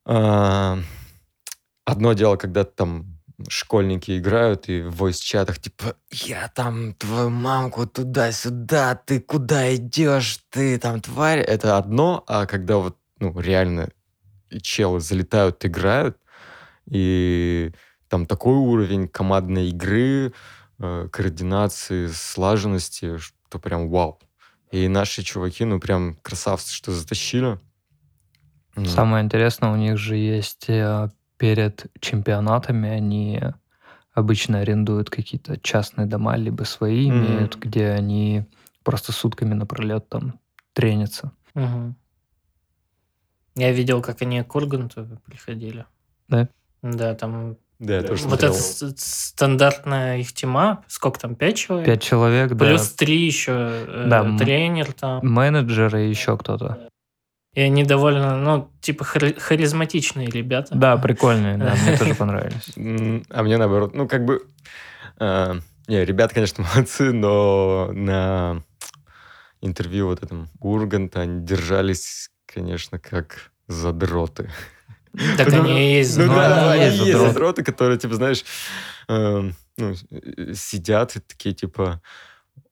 э, 0.05 0.77
одно 1.85 2.13
дело, 2.13 2.35
когда 2.35 2.63
там 2.63 3.19
школьники 3.47 4.17
играют 4.17 4.67
и 4.67 4.81
в 4.81 5.01
voice-чатах, 5.01 5.59
типа, 5.59 5.95
я 6.11 6.49
там 6.53 6.93
твою 6.95 7.29
мамку 7.29 7.87
туда-сюда, 7.87 8.95
ты 8.95 9.21
куда 9.21 9.73
идешь, 9.75 10.39
ты 10.49 10.77
там 10.77 10.99
тварь. 10.99 11.39
Это 11.39 11.77
одно, 11.77 12.23
а 12.27 12.45
когда 12.45 12.77
вот, 12.77 12.97
ну, 13.19 13.39
реально 13.39 13.89
челы 14.61 14.99
залетают, 14.99 15.63
играют, 15.65 16.17
и 16.87 17.71
там 18.07 18.25
такой 18.25 18.55
уровень 18.55 19.07
командной 19.07 19.69
игры, 19.69 20.33
э, 20.79 21.07
координации, 21.11 22.07
слаженности, 22.07 23.17
что 23.49 23.57
прям 23.57 23.89
вау. 23.89 24.19
И 24.71 24.87
наши 24.87 25.23
чуваки, 25.23 25.65
ну, 25.65 25.79
прям 25.79 26.15
красавцы, 26.21 26.71
что 26.71 26.91
затащили. 26.91 27.59
Самое 28.85 29.25
интересное, 29.25 29.71
у 29.71 29.75
них 29.75 29.97
же 29.97 30.15
есть 30.15 30.69
э, 30.69 31.09
перед 31.37 31.87
чемпионатами 31.99 32.87
они 32.87 33.41
обычно 34.13 34.59
арендуют 34.59 35.09
какие-то 35.09 35.59
частные 35.59 36.05
дома, 36.05 36.37
либо 36.37 36.63
свои 36.63 37.09
mm-hmm. 37.09 37.17
имеют, 37.17 37.55
где 37.57 37.89
они 37.89 38.45
просто 38.83 39.11
сутками 39.11 39.53
напролет 39.53 40.07
там 40.07 40.39
тренятся. 40.73 41.31
Угу. 41.55 41.95
Я 43.55 43.71
видел, 43.71 44.01
как 44.01 44.21
они 44.21 44.41
к 44.43 44.55
Урганту 44.55 45.19
приходили. 45.25 45.85
Да? 46.29 46.47
Да, 46.81 47.15
там 47.15 47.57
да, 47.79 47.95
я 47.95 48.03
тоже 48.03 48.27
вот 48.27 48.43
это 48.43 48.53
стандартная 48.97 50.17
их 50.17 50.33
тема, 50.33 50.83
сколько 50.87 51.17
там, 51.17 51.35
пять 51.35 51.57
человек? 51.57 51.87
Пять 51.87 52.03
человек, 52.03 52.51
да. 52.51 52.65
Плюс 52.65 52.89
три 52.89 53.25
еще 53.25 53.53
э, 53.55 54.05
да, 54.07 54.37
тренер 54.37 54.91
там. 54.91 55.25
Менеджеры 55.25 56.05
и 56.05 56.09
еще 56.09 56.37
кто-то. 56.37 56.89
И 57.53 57.61
они 57.61 57.85
довольно, 57.85 58.37
ну, 58.37 58.69
типа 58.81 59.05
харизматичные 59.05 60.27
ребята. 60.27 60.75
Да, 60.75 60.97
прикольные, 60.97 61.57
да, 61.57 61.73
мне 61.81 61.97
тоже 61.97 62.15
понравились. 62.15 62.73
А 63.29 63.43
мне 63.43 63.57
наоборот, 63.57 63.95
ну, 63.95 64.07
как 64.07 64.25
бы... 64.25 64.45
А, 65.17 65.55
не, 65.87 66.03
ребят, 66.03 66.33
конечно, 66.33 66.65
молодцы, 66.73 67.13
но 67.13 67.89
на 67.93 68.61
интервью 69.61 70.07
вот 70.07 70.21
этом 70.21 70.49
Урганта 70.59 71.21
они 71.21 71.45
держались, 71.45 72.29
конечно, 72.45 72.99
как 72.99 73.51
задроты. 73.67 74.51
Так 75.37 75.53
они 75.53 75.93
и 75.93 75.97
есть 75.97 76.17
Ну 76.17 76.27
да, 76.27 76.71
они 76.71 76.83
есть 76.97 77.19
задроты, 77.19 77.63
которые, 77.63 77.97
типа, 77.97 78.15
знаешь, 78.15 78.43
эм, 79.07 79.55
ну, 79.77 79.93
сидят 80.53 81.15
и 81.15 81.19
такие, 81.19 81.53
типа, 81.55 82.01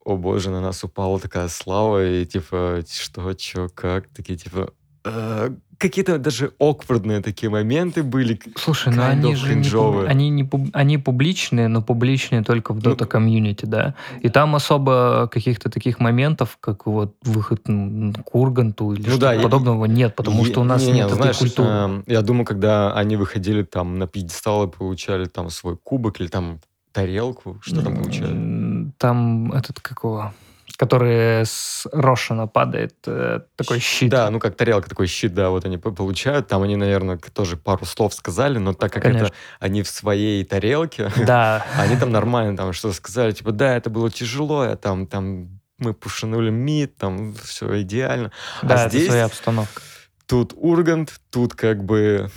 о 0.06 0.18
боже, 0.18 0.50
на 0.52 0.62
нас 0.62 0.84
упала 0.84 1.20
такая 1.20 1.50
слава, 1.50 2.06
и 2.06 2.26
типа, 2.26 2.82
что, 2.90 3.34
чё, 3.34 3.70
как, 3.70 4.10
такие 4.10 4.38
типа, 4.38 4.74
э, 5.08 5.50
какие-то 5.78 6.18
даже 6.18 6.52
оквардные 6.60 7.22
такие 7.22 7.50
моменты 7.50 8.04
были. 8.04 8.40
Слушай, 8.56 8.94
ну 8.94 9.04
они 9.04 9.36
же 9.36 9.56
не, 9.56 10.08
они, 10.08 10.30
не, 10.30 10.50
они 10.74 10.98
публичные, 10.98 11.68
но 11.68 11.82
публичные 11.82 12.44
только 12.44 12.74
в 12.74 12.80
Dota 12.80 13.02
ну, 13.02 13.08
комьюнити, 13.08 13.66
да? 13.66 13.96
И 14.22 14.30
там 14.30 14.56
особо 14.56 15.30
каких-то 15.32 15.70
таких 15.70 16.00
моментов, 16.00 16.58
как 16.60 16.86
вот 16.86 17.16
выход 17.24 17.62
ну, 17.68 18.14
к 18.14 18.36
Урганту 18.36 18.94
или 18.94 19.04
ну, 19.04 19.10
что-то 19.10 19.36
да, 19.36 19.42
подобного 19.42 19.86
я, 19.86 19.92
нет, 19.92 20.16
потому 20.16 20.44
я, 20.44 20.52
что 20.52 20.62
у 20.62 20.64
нас 20.64 20.84
не, 20.84 20.94
нет 20.94 21.10
не, 21.10 21.16
знаешь, 21.16 21.38
культуры. 21.38 21.70
Э, 21.70 22.04
я 22.08 22.22
думаю, 22.22 22.46
когда 22.46 22.94
они 22.94 23.16
выходили 23.16 23.64
там 23.64 23.98
на 24.00 24.08
пьедестал 24.08 24.68
и 24.68 24.72
получали 24.72 25.26
там 25.26 25.50
свой 25.50 25.78
кубок 25.78 26.20
или 26.20 26.28
там 26.28 26.60
тарелку? 26.92 27.60
Что 27.62 27.82
там 27.84 27.98
получают? 27.98 28.98
Там 28.98 29.52
этот 29.52 29.80
какого? 29.80 30.34
Который 30.78 31.44
с 31.44 31.88
Рошина 31.92 32.48
падает, 32.48 32.96
э, 33.08 33.42
такой 33.56 33.80
щит. 33.80 34.10
Да, 34.10 34.30
ну 34.30 34.40
как 34.40 34.56
тарелка, 34.56 34.88
такой 34.88 35.08
щит, 35.08 35.34
да, 35.34 35.50
вот 35.50 35.66
они 35.66 35.78
получают. 35.80 36.48
Там 36.48 36.62
они, 36.62 36.76
наверное, 36.76 37.20
тоже 37.34 37.58
пару 37.58 37.86
слов 37.86 38.14
сказали, 38.14 38.60
но 38.60 38.74
так 38.74 38.94
как 38.94 39.04
Конечно. 39.04 39.26
это 39.26 39.36
они 39.60 39.82
в 39.82 39.90
своей 39.90 40.46
тарелке, 40.46 41.12
да. 41.26 41.66
они 41.78 41.98
там 41.98 42.12
нормально 42.12 42.56
там 42.56 42.74
что 42.74 42.94
сказали, 42.94 43.32
типа, 43.32 43.52
да, 43.52 43.76
это 43.76 43.90
было 43.90 44.12
тяжело, 44.12 44.64
я 44.64 44.76
там, 44.76 45.08
там 45.08 45.60
мы 45.80 45.96
пушанули 45.96 46.52
мид, 46.52 46.96
там 46.96 47.34
все 47.34 47.82
идеально. 47.82 48.32
А 48.62 48.66
да, 48.68 48.86
а 48.86 48.90
здесь... 48.90 49.04
это 49.04 49.12
своя 49.12 49.26
обстановка. 49.26 49.82
Тут 50.28 50.54
Ургант, 50.56 51.14
тут 51.32 51.56
как 51.56 51.84
бы 51.84 52.30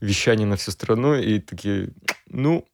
вещание 0.00 0.46
на 0.46 0.56
всю 0.56 0.72
страну, 0.72 1.14
и 1.14 1.38
такие, 1.38 1.90
ну, 2.28 2.66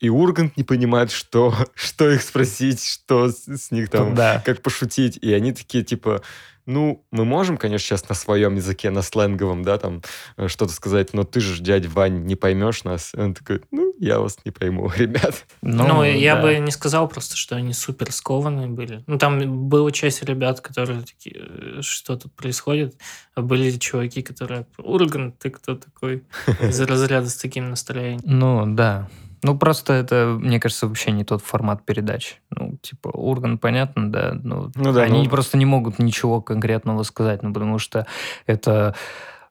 и 0.00 0.08
Ургант 0.08 0.56
не 0.56 0.64
понимает, 0.64 1.10
что, 1.10 1.54
что 1.74 2.10
их 2.10 2.22
спросить, 2.22 2.84
что 2.84 3.28
с, 3.28 3.46
с 3.46 3.70
них 3.70 3.90
там, 3.90 4.14
да. 4.14 4.42
как 4.44 4.62
пошутить. 4.62 5.18
И 5.22 5.32
они 5.32 5.52
такие, 5.52 5.84
типа, 5.84 6.22
ну, 6.66 7.06
мы 7.12 7.24
можем, 7.24 7.56
конечно, 7.56 7.86
сейчас 7.86 8.08
на 8.08 8.14
своем 8.16 8.56
языке, 8.56 8.90
на 8.90 9.02
сленговом, 9.02 9.62
да, 9.62 9.78
там, 9.78 10.02
э, 10.36 10.48
что-то 10.48 10.72
сказать, 10.72 11.14
но 11.14 11.22
ты 11.22 11.38
же, 11.38 11.62
дядь 11.62 11.86
Вань, 11.86 12.24
не 12.24 12.34
поймешь 12.34 12.82
нас. 12.82 13.14
И 13.14 13.20
он 13.20 13.34
такой, 13.34 13.62
ну, 13.70 13.94
я 14.00 14.18
вас 14.18 14.38
не 14.44 14.50
пойму, 14.50 14.90
ребят. 14.96 15.46
Ну, 15.62 15.86
ну 15.86 16.02
я 16.02 16.34
да. 16.34 16.42
бы 16.42 16.56
не 16.58 16.72
сказал 16.72 17.08
просто, 17.08 17.36
что 17.36 17.54
они 17.54 17.72
супер 17.72 18.10
скованные 18.10 18.66
были. 18.66 19.04
Ну, 19.06 19.16
там 19.16 19.68
была 19.68 19.92
часть 19.92 20.24
ребят, 20.24 20.60
которые 20.60 21.02
такие, 21.02 21.36
«Э, 21.38 21.82
что 21.82 22.16
тут 22.16 22.34
происходит, 22.34 22.96
а 23.34 23.42
были 23.42 23.70
чуваки, 23.70 24.22
которые, 24.22 24.66
Урган, 24.76 25.32
ты 25.32 25.50
кто 25.50 25.76
такой? 25.76 26.24
Из 26.60 26.80
разряда 26.80 27.30
с 27.30 27.36
таким 27.36 27.70
настроением. 27.70 28.20
Ну, 28.24 28.66
да. 28.66 29.08
Ну, 29.46 29.56
просто 29.56 29.92
это, 29.92 30.36
мне 30.40 30.58
кажется, 30.58 30.88
вообще 30.88 31.12
не 31.12 31.22
тот 31.22 31.40
формат 31.40 31.86
передач. 31.86 32.40
Ну, 32.50 32.78
типа, 32.82 33.10
Урган, 33.10 33.58
понятно, 33.58 34.10
да. 34.10 34.36
Ну, 34.42 34.72
ну 34.74 34.92
да 34.92 35.02
они 35.02 35.22
ну... 35.22 35.30
просто 35.30 35.56
не 35.56 35.64
могут 35.64 36.00
ничего 36.00 36.40
конкретного 36.42 37.04
сказать, 37.04 37.44
ну, 37.44 37.52
потому 37.52 37.78
что 37.78 38.08
это 38.46 38.96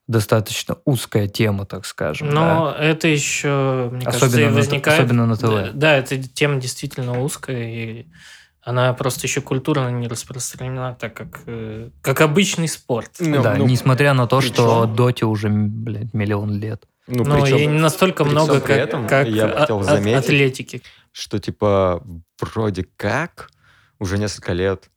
достаточно 0.08 0.76
узкая 0.84 1.30
тема, 1.30 1.66
так 1.66 1.86
скажем. 1.86 2.30
Но 2.30 2.76
да. 2.78 2.84
это 2.84 3.08
еще, 3.08 3.90
мне 3.94 4.06
особенно 4.06 4.12
кажется, 4.12 4.42
и 4.42 4.48
возникает... 4.50 5.00
особенно 5.00 5.26
на 5.28 5.38
ТВ. 5.38 5.44
Да, 5.44 5.72
да, 5.74 5.94
эта 5.96 6.22
тема 6.22 6.60
действительно 6.60 7.24
узкая, 7.24 7.70
и 7.70 8.06
она 8.62 8.92
просто 8.94 9.28
еще 9.28 9.40
культурно 9.40 9.88
не 9.92 10.10
распространена, 10.10 10.98
так 11.00 11.14
как, 11.14 11.40
э, 11.46 11.90
как 12.02 12.20
обычный 12.20 12.68
спорт. 12.68 13.12
Ну, 13.20 13.42
да, 13.42 13.56
ну, 13.56 13.66
несмотря 13.66 14.14
на 14.14 14.28
то, 14.28 14.40
причем... 14.40 14.54
что 14.56 14.86
Доте 14.88 15.26
уже, 15.26 15.48
блядь, 15.48 16.14
миллион 16.14 16.60
лет. 16.60 16.86
Ну, 17.08 17.24
Но 17.24 17.42
причем, 17.42 17.58
и 17.58 17.66
не 17.68 17.80
настолько 17.80 18.26
много, 18.26 18.60
как, 18.60 18.78
этом, 18.78 19.08
как 19.08 19.28
я 19.28 19.48
хотел 19.50 19.84
заметить, 19.84 20.26
атлетики. 20.26 20.82
Что, 21.12 21.40
типа, 21.40 22.04
вроде 22.40 22.88
как 22.98 23.50
уже 24.00 24.18
несколько 24.18 24.54
лет 24.54 24.90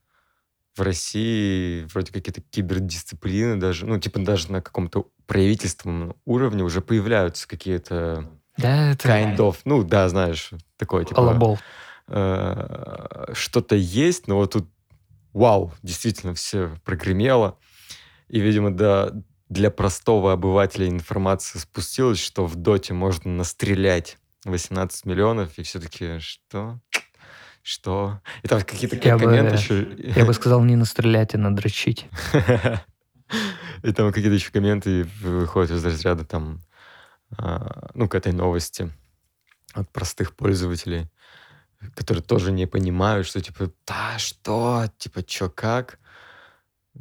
в 0.77 0.83
России 0.83 1.87
вроде 1.93 2.13
какие-то 2.13 2.41
кибердисциплины 2.41 3.57
даже, 3.57 3.85
ну, 3.85 3.99
типа, 3.99 4.21
даже 4.21 4.51
на 4.51 4.63
каком-то 4.63 5.09
правительственном 5.27 6.17
уровне 6.25 6.63
уже 6.63 6.81
появляются 6.81 7.47
какие-то 7.47 8.31
да, 8.57 8.93
это... 8.93 9.09
kind 9.09 9.37
of, 9.37 9.57
ну, 9.65 9.83
да, 9.85 10.09
знаешь, 10.09 10.51
такое, 10.77 11.05
типа... 11.05 11.21
Алабол. 11.21 11.59
Э, 12.09 13.33
что-то 13.35 13.77
есть, 13.77 14.29
но 14.29 14.37
вот 14.37 14.53
тут, 14.53 14.69
вау, 15.33 15.73
действительно 15.83 16.35
все 16.35 16.71
прогремело. 16.85 17.59
И, 18.29 18.41
видимо, 18.41 18.71
да, 18.71 19.13
для 19.49 19.71
простого 19.71 20.33
обывателя 20.33 20.89
информация 20.89 21.61
спустилась, 21.61 22.19
что 22.19 22.47
в 22.47 22.57
доте 22.57 22.95
можно 22.95 23.31
настрелять 23.31 24.19
18 24.45 25.07
миллионов, 25.07 25.59
и 25.59 25.63
все-таки 25.63 26.19
что? 26.19 26.81
Что? 27.63 28.21
И 28.43 28.49
там 28.49 28.61
какие-то 28.61 28.97
я 28.97 29.19
комменты 29.19 29.51
бы, 29.51 29.57
еще... 29.57 30.13
Я 30.17 30.25
бы 30.25 30.33
сказал, 30.33 30.63
не 30.65 30.77
настрелять, 30.77 31.35
а 31.35 31.39
надрочить. 31.39 32.07
И 33.83 33.93
там 33.93 34.13
какие-то 34.13 34.35
еще 34.35 34.51
комменты 34.51 35.05
выходят 35.21 35.71
из 35.71 35.85
разряда 35.85 36.25
там, 36.25 36.63
а, 37.37 37.91
ну, 37.95 38.09
к 38.09 38.15
этой 38.15 38.33
новости 38.33 38.91
от 39.75 39.93
простых 39.93 40.35
пользователей, 40.35 41.09
которые 41.95 42.23
тоже 42.23 42.51
не 42.53 42.67
понимают, 42.67 43.27
что 43.27 43.41
типа, 43.41 43.71
да, 43.87 44.19
что, 44.19 44.87
типа, 44.99 45.23
что, 45.27 45.51
как. 45.51 45.99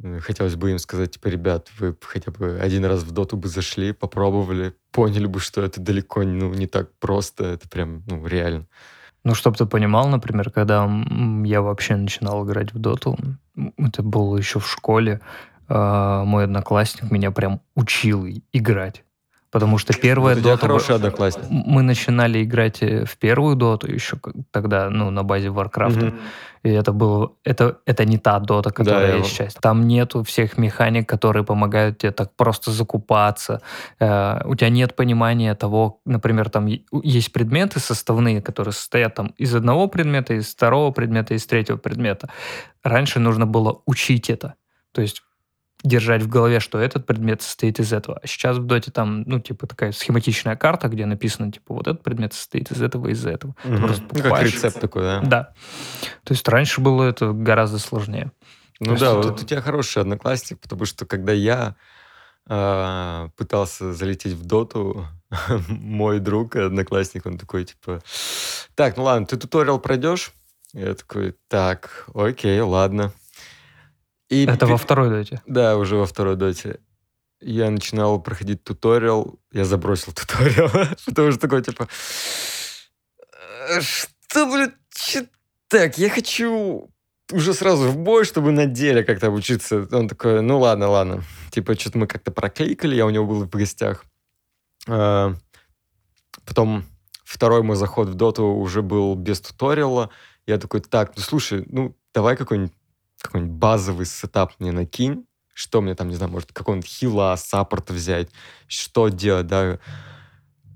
Э, 0.02 0.20
хотелось 0.20 0.56
бы 0.56 0.70
им 0.70 0.78
сказать, 0.78 1.12
типа, 1.12 1.28
ребят, 1.28 1.68
вы 1.78 1.96
хотя 2.00 2.30
бы 2.30 2.58
один 2.60 2.84
раз 2.84 3.02
в 3.02 3.10
доту 3.10 3.36
бы 3.36 3.48
зашли, 3.48 3.92
попробовали, 3.92 4.74
поняли 4.92 5.26
бы, 5.26 5.40
что 5.40 5.62
это 5.62 5.80
далеко 5.80 6.22
ну, 6.22 6.52
не 6.54 6.66
так 6.66 6.90
просто, 6.98 7.44
это 7.44 7.68
прям, 7.68 8.02
ну, 8.06 8.26
реально. 8.26 8.66
Ну, 9.24 9.34
чтобы 9.34 9.56
ты 9.56 9.66
понимал, 9.66 10.08
например, 10.08 10.50
когда 10.50 10.88
я 11.44 11.62
вообще 11.62 11.96
начинал 11.96 12.46
играть 12.46 12.72
в 12.72 12.78
доту, 12.78 13.18
это 13.76 14.02
было 14.02 14.36
еще 14.36 14.60
в 14.60 14.70
школе, 14.70 15.20
а, 15.68 16.24
мой 16.24 16.44
одноклассник 16.44 17.10
меня 17.10 17.30
прям 17.30 17.60
учил 17.74 18.26
играть. 18.52 19.04
Потому 19.50 19.78
что 19.78 19.94
первая 19.94 20.34
Вот 20.34 20.44
дота... 20.44 20.58
хороший 20.58 20.96
одноклассник. 20.96 21.44
Мы 21.48 21.82
начинали 21.82 22.42
играть 22.44 22.82
э, 22.82 23.04
в 23.06 23.16
первую 23.16 23.56
доту 23.56 23.90
еще 23.90 24.18
тогда, 24.50 24.90
ну, 24.90 25.10
на 25.10 25.22
базе 25.22 25.48
Варкрафта. 25.48 26.06
Мгм. 26.06 26.20
И 26.64 26.70
это 26.70 26.92
было... 26.92 27.32
Это, 27.44 27.78
это 27.86 28.04
не 28.04 28.18
та 28.18 28.38
дота, 28.40 28.70
которая 28.70 29.08
я 29.08 29.16
есть 29.16 29.30
сейчас. 29.30 29.54
Там 29.54 29.88
нету 29.88 30.22
всех 30.22 30.58
механик, 30.58 31.08
которые 31.08 31.44
помогают 31.44 31.98
тебе 31.98 32.12
так 32.12 32.36
просто 32.36 32.70
закупаться. 32.70 33.62
Э, 34.00 34.40
у 34.44 34.54
тебя 34.54 34.68
нет 34.68 34.94
понимания 34.96 35.54
того, 35.54 36.00
например, 36.04 36.50
там 36.50 36.66
есть 36.66 37.32
предметы 37.32 37.80
составные, 37.80 38.42
которые 38.42 38.72
состоят 38.72 39.14
там 39.14 39.28
из 39.38 39.54
одного 39.54 39.88
предмета, 39.88 40.34
из 40.34 40.54
второго 40.54 40.90
предмета, 40.90 41.34
из 41.34 41.46
третьего 41.46 41.78
предмета. 41.78 42.28
Раньше 42.82 43.18
нужно 43.18 43.46
было 43.46 43.80
учить 43.86 44.28
это. 44.28 44.54
То 44.92 45.00
есть 45.00 45.22
держать 45.84 46.22
в 46.22 46.28
голове, 46.28 46.58
что 46.60 46.78
этот 46.78 47.06
предмет 47.06 47.40
состоит 47.42 47.78
из 47.78 47.92
этого. 47.92 48.18
А 48.22 48.26
сейчас 48.26 48.56
в 48.58 48.64
доте 48.64 48.90
там, 48.90 49.22
ну, 49.22 49.38
типа 49.40 49.66
такая 49.66 49.92
схематичная 49.92 50.56
карта, 50.56 50.88
где 50.88 51.06
написано, 51.06 51.52
типа, 51.52 51.74
вот 51.74 51.86
этот 51.86 52.02
предмет 52.02 52.32
состоит 52.34 52.70
из 52.72 52.82
этого 52.82 53.08
и 53.08 53.12
из 53.12 53.24
этого. 53.24 53.54
Ты 53.62 53.68
Мгм. 53.68 53.78
просто 53.86 54.02
Ну, 54.02 54.08
как 54.08 54.16
покупаешь. 54.18 54.54
рецепт 54.54 54.80
такой, 54.80 55.02
да? 55.02 55.20
Да. 55.22 55.42
То 56.24 56.34
есть 56.34 56.48
раньше 56.48 56.80
было 56.80 57.04
это 57.04 57.32
гораздо 57.32 57.78
сложнее. 57.78 58.32
Ну 58.80 58.94
То 58.96 59.00
да, 59.00 59.14
вот 59.14 59.40
у 59.42 59.44
тебя 59.44 59.60
хороший 59.60 60.02
одноклассник, 60.02 60.60
потому 60.60 60.84
что 60.84 61.06
когда 61.06 61.32
я 61.32 61.76
а, 62.46 63.28
пытался 63.36 63.92
залететь 63.92 64.32
в 64.32 64.44
доту, 64.46 65.06
мой 65.68 66.18
друг, 66.18 66.56
одноклассник, 66.56 67.26
он 67.26 67.38
такой, 67.38 67.64
типа, 67.64 68.00
так, 68.74 68.96
ну 68.96 69.04
ладно, 69.04 69.26
ты 69.26 69.36
туториал 69.36 69.78
пройдешь? 69.78 70.32
Я 70.72 70.94
такой, 70.94 71.34
так, 71.48 72.06
окей, 72.14 72.60
ладно. 72.60 73.12
И 74.28 74.44
Это 74.44 74.66
во 74.66 74.76
второй 74.76 75.08
доте. 75.10 75.42
Да, 75.46 75.76
уже 75.76 75.96
во 75.96 76.06
второй 76.06 76.36
доте. 76.36 76.80
Я 77.40 77.70
начинал 77.70 78.20
проходить 78.20 78.64
туториал, 78.64 79.38
я 79.52 79.64
забросил 79.64 80.12
туториал, 80.12 80.70
потому 81.06 81.30
что 81.30 81.40
такой, 81.40 81.62
типа, 81.62 81.88
«Э, 83.68 83.80
что, 83.80 84.46
блядь, 84.46 84.74
так, 85.68 85.98
я 85.98 86.10
хочу 86.10 86.90
уже 87.32 87.54
сразу 87.54 87.88
в 87.88 87.96
бой, 87.96 88.24
чтобы 88.24 88.52
на 88.52 88.66
деле 88.66 89.04
как-то 89.04 89.28
обучиться. 89.28 89.86
Он 89.92 90.08
такой, 90.08 90.42
ну 90.42 90.58
ладно, 90.58 90.88
ладно. 90.88 91.22
Типа, 91.50 91.78
что-то 91.78 91.98
мы 91.98 92.06
как-то 92.06 92.30
прокликали, 92.30 92.96
я 92.96 93.06
у 93.06 93.10
него 93.10 93.26
был 93.26 93.44
в 93.44 93.50
гостях. 93.50 94.04
А, 94.88 95.34
Потом 96.48 96.84
второй 97.24 97.62
мой 97.62 97.76
заход 97.76 98.08
в 98.08 98.14
доту 98.14 98.44
уже 98.46 98.80
был 98.80 99.14
без 99.14 99.40
туториала. 99.40 100.10
Я 100.46 100.56
такой, 100.56 100.80
так, 100.80 101.14
ну 101.14 101.22
слушай, 101.22 101.64
ну 101.68 101.94
давай 102.14 102.36
какой-нибудь 102.36 102.72
какой-нибудь 103.20 103.54
базовый 103.54 104.06
сетап 104.06 104.52
мне 104.58 104.72
накинь, 104.72 105.26
что 105.54 105.80
мне 105.80 105.94
там, 105.94 106.08
не 106.08 106.14
знаю, 106.14 106.30
может, 106.32 106.52
какого-нибудь 106.52 106.88
хила, 106.88 107.36
саппорта 107.36 107.92
взять, 107.92 108.30
что 108.66 109.08
делать, 109.08 109.46
да. 109.46 109.78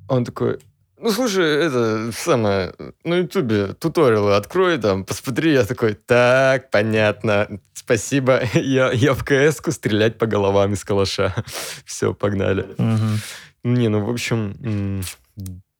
Он 0.08 0.24
такой, 0.24 0.58
ну, 1.02 1.10
слушай, 1.10 1.44
это 1.44 2.12
самое, 2.12 2.74
на 3.02 3.14
ютубе 3.14 3.74
туториалы 3.74 4.36
открой 4.36 4.78
там, 4.78 5.04
посмотри. 5.04 5.52
Я 5.52 5.64
такой, 5.64 5.94
так, 5.94 6.70
понятно, 6.70 7.48
спасибо. 7.74 8.42
Я, 8.54 8.92
я 8.92 9.14
в 9.14 9.24
кс 9.24 9.60
стрелять 9.74 10.16
по 10.16 10.26
головам 10.26 10.74
из 10.74 10.84
калаша. 10.84 11.34
Все, 11.84 12.14
погнали. 12.14 12.68
Мгм. 12.78 13.18
Не, 13.64 13.88
ну, 13.88 14.04
в 14.04 14.10
общем, 14.10 15.02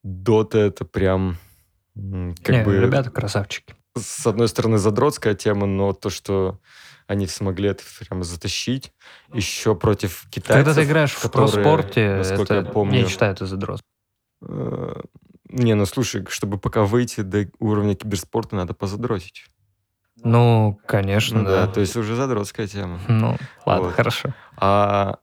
Дота 0.03 0.59
это 0.59 0.83
прям 0.83 1.37
как 1.95 2.49
Не, 2.49 2.63
бы 2.63 2.77
Ребята 2.77 3.09
красавчики. 3.09 3.75
С 3.97 4.25
одной 4.25 4.47
стороны 4.47 4.77
задротская 4.77 5.33
тема, 5.35 5.65
но 5.67 5.93
то, 5.93 6.09
что 6.09 6.59
они 7.07 7.27
смогли 7.27 7.69
это 7.69 7.83
прямо 7.99 8.23
затащить, 8.23 8.93
еще 9.33 9.75
против 9.75 10.25
китайцев. 10.29 10.65
Когда 10.65 10.73
ты 10.73 10.87
играешь 10.87 11.11
в 11.11 11.21
которые, 11.21 11.51
проспорте, 11.51 12.15
насколько 12.15 12.53
это, 12.53 12.65
я 12.67 12.71
помню, 12.71 12.99
я 13.01 13.07
считаю, 13.07 13.33
это 13.33 13.45
задрот. 13.45 13.81
э, 14.47 14.93
Не, 15.49 15.73
ну 15.75 15.85
слушай, 15.85 16.25
чтобы 16.29 16.57
пока 16.57 16.83
выйти 16.83 17.21
до 17.21 17.47
уровня 17.59 17.95
киберспорта, 17.95 18.55
надо 18.55 18.73
позадротить. 18.73 19.45
Ну, 20.23 20.79
конечно, 20.87 21.39
Ну 21.39 21.45
да, 21.45 21.65
да. 21.65 21.71
то 21.73 21.81
есть 21.81 21.95
уже 21.97 22.15
задротская 22.15 22.67
тема. 22.67 22.99
Ну, 23.07 23.37
ладно, 23.65 23.87
Вот. 23.87 23.93
хорошо. 23.95 24.33
А 24.55 25.17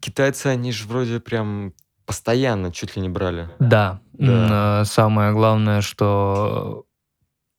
китайцы, 0.00 0.46
они 0.46 0.72
же 0.72 0.86
вроде 0.88 1.20
прям 1.20 1.74
постоянно 2.06 2.72
чуть 2.72 2.96
ли 2.96 3.02
не 3.02 3.08
брали. 3.10 3.50
Да. 3.58 4.00
Да. 4.14 4.80
Э, 4.80 4.84
Самое 4.86 5.32
главное, 5.32 5.82
что 5.82 6.84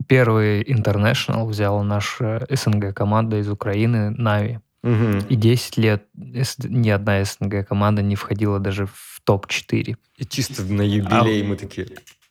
первый 0.08 0.64
International 0.64 1.46
взял 1.46 1.82
наша 1.84 2.46
СНГ 2.50 2.94
команда 2.94 3.38
из 3.40 3.50
Украины, 3.50 4.10
Нави. 4.12 4.60
Мгм. 4.84 5.20
И 5.30 5.36
10 5.36 5.78
лет 5.78 6.06
ни 6.14 6.90
одна 6.90 7.24
СНГ 7.24 7.68
команда 7.68 8.02
не 8.02 8.16
входила 8.16 8.60
даже 8.60 8.88
в 8.88 9.22
топ-4. 9.24 9.96
И 10.18 10.26
чисто 10.26 10.64
на 10.64 10.82
юбилей 10.82 11.44
мы 11.44 11.56
такие. 11.56 11.88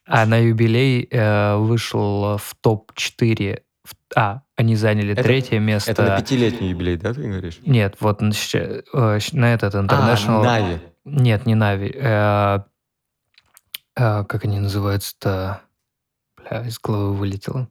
А 0.06 0.26
на 0.26 0.38
юбилей 0.38 1.06
э, 1.10 1.56
вышел 1.56 2.36
в 2.38 2.56
топ-4. 2.60 3.60
в- 3.84 3.94
А, 4.16 4.42
они 4.56 4.74
заняли 4.76 5.12
Это- 5.12 5.22
третье 5.22 5.60
место. 5.60 5.92
Это 5.92 6.02
на 6.04 6.20
пятилетний 6.20 6.70
юбилей, 6.70 6.96
да, 6.96 7.14
ты 7.14 7.22
говоришь? 7.22 7.60
Нет, 7.64 7.96
вот 8.00 8.20
на, 8.20 8.32
э, 8.54 9.18
на 9.32 9.54
этот 9.54 9.74
International... 9.76 10.40
А, 10.40 10.44
Нави. 10.44 10.78
Нет, 11.04 11.46
не 11.46 11.54
Нави. 11.54 11.92
Э, 11.94 12.60
э, 13.96 14.24
как 14.24 14.44
они 14.44 14.58
называются-то? 14.58 15.60
Бля, 16.50 16.66
из 16.66 16.78
головы 16.78 17.14
вылетело. 17.14 17.68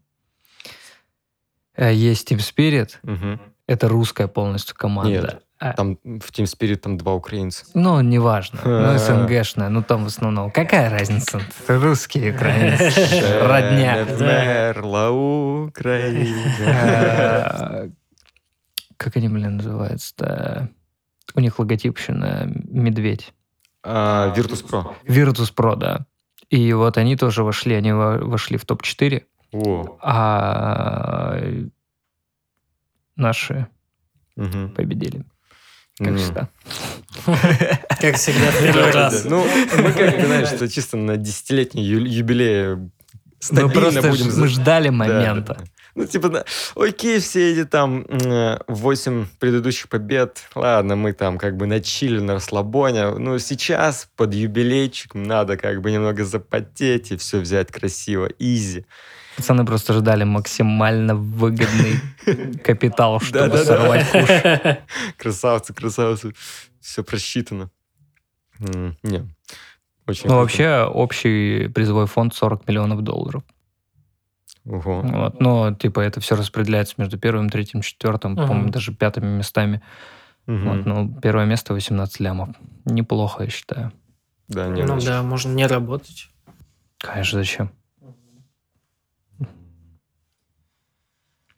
Э, 1.76 1.93
есть 1.93 2.31
Team 2.31 2.38
Spirit. 2.39 2.91
Мгм. 3.03 3.39
Это 3.68 3.88
русская 3.88 4.27
полностью 4.27 4.76
команда. 4.76 5.10
Нет, 5.11 5.43
А, 5.61 5.73
Там 5.73 5.95
в 5.97 6.31
Team 6.31 6.45
Spirit 6.45 6.77
там 6.77 6.97
два 6.97 7.14
украинца. 7.14 7.65
ну, 7.73 7.99
неважно. 8.01 8.61
Ну, 8.64 8.93
А. 8.93 8.97
СНГшная. 8.97 9.68
Ну, 9.69 9.84
там 9.84 10.06
в 10.06 10.07
основном. 10.07 10.51
Какая 10.51 10.89
разница? 10.89 11.41
Русские, 11.68 12.34
украинцы. 12.34 12.85
Родня. 13.45 13.97
Не 13.97 14.03
вмерла 14.06 15.10
Украина. 15.11 16.26
Э, 16.61 17.89
Как 18.97 19.15
они, 19.18 19.27
блин, 19.30 19.57
называются-то? 19.57 20.69
У 21.35 21.39
них 21.41 21.60
логотип 21.60 21.97
еще 21.97 22.14
на 22.14 22.45
медведь. 22.45 23.34
А, 23.84 24.34
Virtus 24.35 24.65
Pro. 24.65 24.93
Virtus 25.06 25.53
Pro, 25.53 25.76
да. 25.76 26.06
И 26.49 26.73
вот 26.73 26.97
они 26.97 27.15
тоже 27.15 27.43
вошли, 27.43 27.76
они 27.76 27.91
во- 27.93 28.17
вошли 28.19 28.57
в 28.57 28.65
топ-4, 28.65 29.23
О. 29.53 29.97
а 30.01 31.39
наши 33.15 33.67
Мгм. 34.35 34.69
победили, 34.73 35.26
как 35.97 36.09
Не. 36.11 36.17
всегда. 36.17 36.49
Как 37.99 38.15
всегда, 38.15 38.51
в 38.51 38.59
первый 38.63 38.91
раз. 38.91 39.26
Ну, 39.26 39.43
мы 39.77 39.91
как 39.91 40.15
бы, 40.19 40.26
знаешь, 40.26 40.47
что 40.47 40.69
чисто 40.69 40.95
на 40.95 41.17
десятилетний 41.17 41.84
юбилей 41.84 42.76
Мы 42.76 42.89
стабильно 43.39 44.01
будем... 44.01 44.39
мы 44.39 44.47
ждали 44.47 44.88
Да, 44.88 44.91
момента. 44.93 45.57
Ну, 45.95 46.06
типа, 46.06 46.45
окей, 46.76 47.20
все 47.20 47.52
эти 47.52 47.66
там 47.66 48.06
8 48.68 49.26
предыдущих 49.40 49.90
побед, 49.90 50.44
ладно, 50.56 50.95
мы 50.95 51.14
там 51.14 51.38
как 51.38 51.57
бы 51.57 51.66
на 51.66 51.82
чили, 51.82 52.20
на 52.20 52.36
расслабоне, 52.36 53.10
но 53.11 53.38
сейчас 53.40 54.10
под 54.16 54.34
юбилейчик 54.34 55.16
надо 55.16 55.57
как 55.57 55.82
бы 55.82 55.91
немного 55.91 56.24
запотеть 56.26 57.11
и 57.11 57.18
все 57.18 57.40
взять 57.40 57.72
красиво, 57.72 58.30
изи. 58.40 58.86
Пацаны 59.36 59.66
просто 59.66 59.94
ждали 59.94 60.26
максимально 60.26 61.16
выгодный 61.16 61.99
капитал, 62.64 63.20
чтобы 63.22 63.57
сорвать 63.57 64.10
куш. 64.11 64.30
Красавцы, 65.18 65.74
красавцы, 65.74 66.34
все 66.82 67.03
просчитано. 67.03 67.70
Не, 68.60 69.30
очень 70.06 70.28
Ну, 70.28 70.36
вообще, 70.36 70.84
общий 70.84 71.70
призовой 71.70 72.07
фонд 72.07 72.36
40 72.36 72.68
миллионов 72.68 73.02
долларов. 73.02 73.44
Ого. 74.65 75.02
Вот. 75.02 75.40
Но, 75.40 75.73
типа, 75.73 76.02
это 76.02 76.19
все 76.19 76.36
распределяется 76.36 76.95
между 76.98 77.18
первым, 77.18 77.49
третьим, 77.49 77.81
четвертым, 77.81 78.34
Мгм. 78.34 78.48
по-моему, 78.48 78.69
даже 78.69 78.94
пятыми 78.94 79.38
местами. 79.38 79.81
Мгм. 80.45 80.69
Вот, 80.69 80.86
ну, 80.86 81.19
первое 81.22 81.45
место 81.45 81.73
18 81.73 82.19
лямов. 82.19 82.49
Неплохо, 82.86 83.44
я 83.44 83.49
считаю. 83.49 83.91
Да, 84.48 84.68
не, 84.68 84.84
Ну 84.84 84.99
да, 84.99 85.22
можно 85.23 85.52
не 85.53 85.65
работать. 85.68 86.30
Конечно, 86.98 87.40
зачем? 87.40 87.72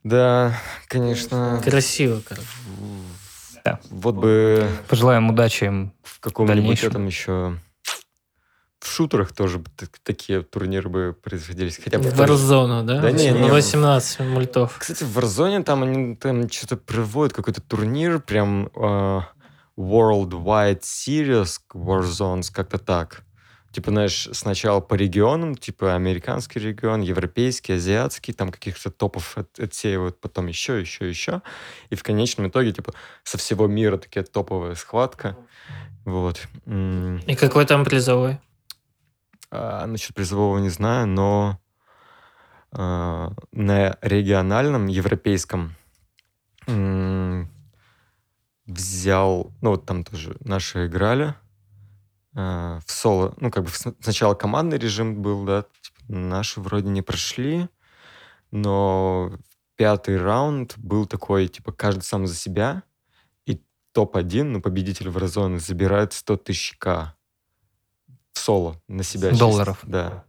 Да, 0.04 0.54
конечно. 0.88 1.62
Красиво, 1.64 2.22
короче. 2.28 2.48
Да. 3.64 3.80
Вот 3.92 4.16
бы 4.16 4.68
Пожелаем 4.90 5.30
удачи 5.30 5.66
им. 5.66 5.94
в 6.04 6.20
каком-нибудь 6.20 6.84
этом 6.84 7.06
еще... 7.06 7.58
В 8.82 8.88
шутерах 8.88 9.32
тоже 9.32 9.64
такие 10.04 10.42
турниры 10.42 10.90
бы 10.90 11.14
производились. 11.14 11.80
Хотя 11.82 12.00
бы 12.00 12.10
В 12.10 12.20
Warzone, 12.20 12.84
да? 12.84 13.00
Да 13.00 13.12
не, 13.12 13.30
не, 13.30 13.40
На 13.40 13.48
18 13.48 14.22
мультов. 14.22 14.76
Кстати, 14.80 15.04
в 15.04 15.18
Warzone 15.18 15.64
там 15.64 15.84
они 15.84 16.16
там 16.16 16.50
что-то 16.50 16.78
проводят, 16.78 17.32
какой-то 17.32 17.62
турнир, 17.62 18.20
прям 18.20 18.72
э, 18.76 19.22
Worldwide 19.78 20.82
Series 20.82 21.60
Warzones, 21.76 22.52
как-то 22.52 22.80
так. 22.80 23.24
Типа, 23.72 23.92
знаешь, 23.92 24.28
сначала 24.34 24.82
по 24.82 24.96
регионам, 24.96 25.56
типа 25.56 25.94
американский 25.94 26.60
регион, 26.60 27.02
европейский, 27.02 27.74
азиатский, 27.74 28.34
там 28.34 28.52
каких-то 28.52 28.90
топов 28.90 29.38
от- 29.38 29.60
отсеивают, 29.60 30.20
потом 30.20 30.48
еще, 30.48 30.82
еще, 30.82 31.08
еще. 31.08 31.44
И 31.92 31.96
в 31.96 32.02
конечном 32.02 32.50
итоге, 32.50 32.74
типа, 32.74 32.94
со 33.24 33.38
всего 33.38 33.68
мира 33.68 33.98
такая 33.98 34.24
топовая 34.24 34.74
схватка. 34.74 35.38
Вот. 36.04 36.42
И 36.66 37.36
какой 37.36 37.66
там 37.66 37.86
призовой? 37.86 38.40
А, 39.52 39.86
насчет 39.86 40.16
призового 40.16 40.60
не 40.60 40.70
знаю, 40.70 41.08
но 41.08 41.60
а, 42.72 43.34
на 43.52 43.98
региональном, 44.02 44.88
европейском 44.88 45.76
взял, 48.66 49.52
ну 49.62 49.72
вот 49.72 49.86
там 49.86 50.06
тоже 50.06 50.38
наши 50.40 50.88
играли 50.88 51.36
а, 52.34 52.80
в 52.86 52.92
соло, 52.92 53.34
ну 53.42 53.52
как 53.52 53.66
бы 53.66 53.70
сначала 54.00 54.36
командный 54.36 54.78
режим 54.78 55.22
был, 55.22 55.44
да, 55.44 55.64
типа, 55.64 56.00
наши 56.08 56.62
вроде 56.62 56.88
не 56.88 57.02
прошли, 57.02 57.68
но 58.52 59.38
пятый 59.76 60.18
раунд 60.18 60.78
был 60.78 61.06
такой, 61.08 61.48
типа, 61.48 61.74
каждый 61.74 62.04
сам 62.04 62.26
за 62.26 62.36
себя, 62.36 62.84
и 63.46 63.62
топ-1, 63.92 64.44
ну, 64.44 64.62
победитель 64.62 65.10
в 65.10 65.18
Розоне 65.18 65.60
забирает 65.60 66.14
100 66.14 66.38
тысяч 66.38 66.78
к 66.78 67.16
в 68.34 68.40
соло 68.40 68.76
на 68.88 69.04
себя. 69.04 69.32
Долларов. 69.32 69.80
Чисто. 69.82 69.92
Да. 69.92 70.24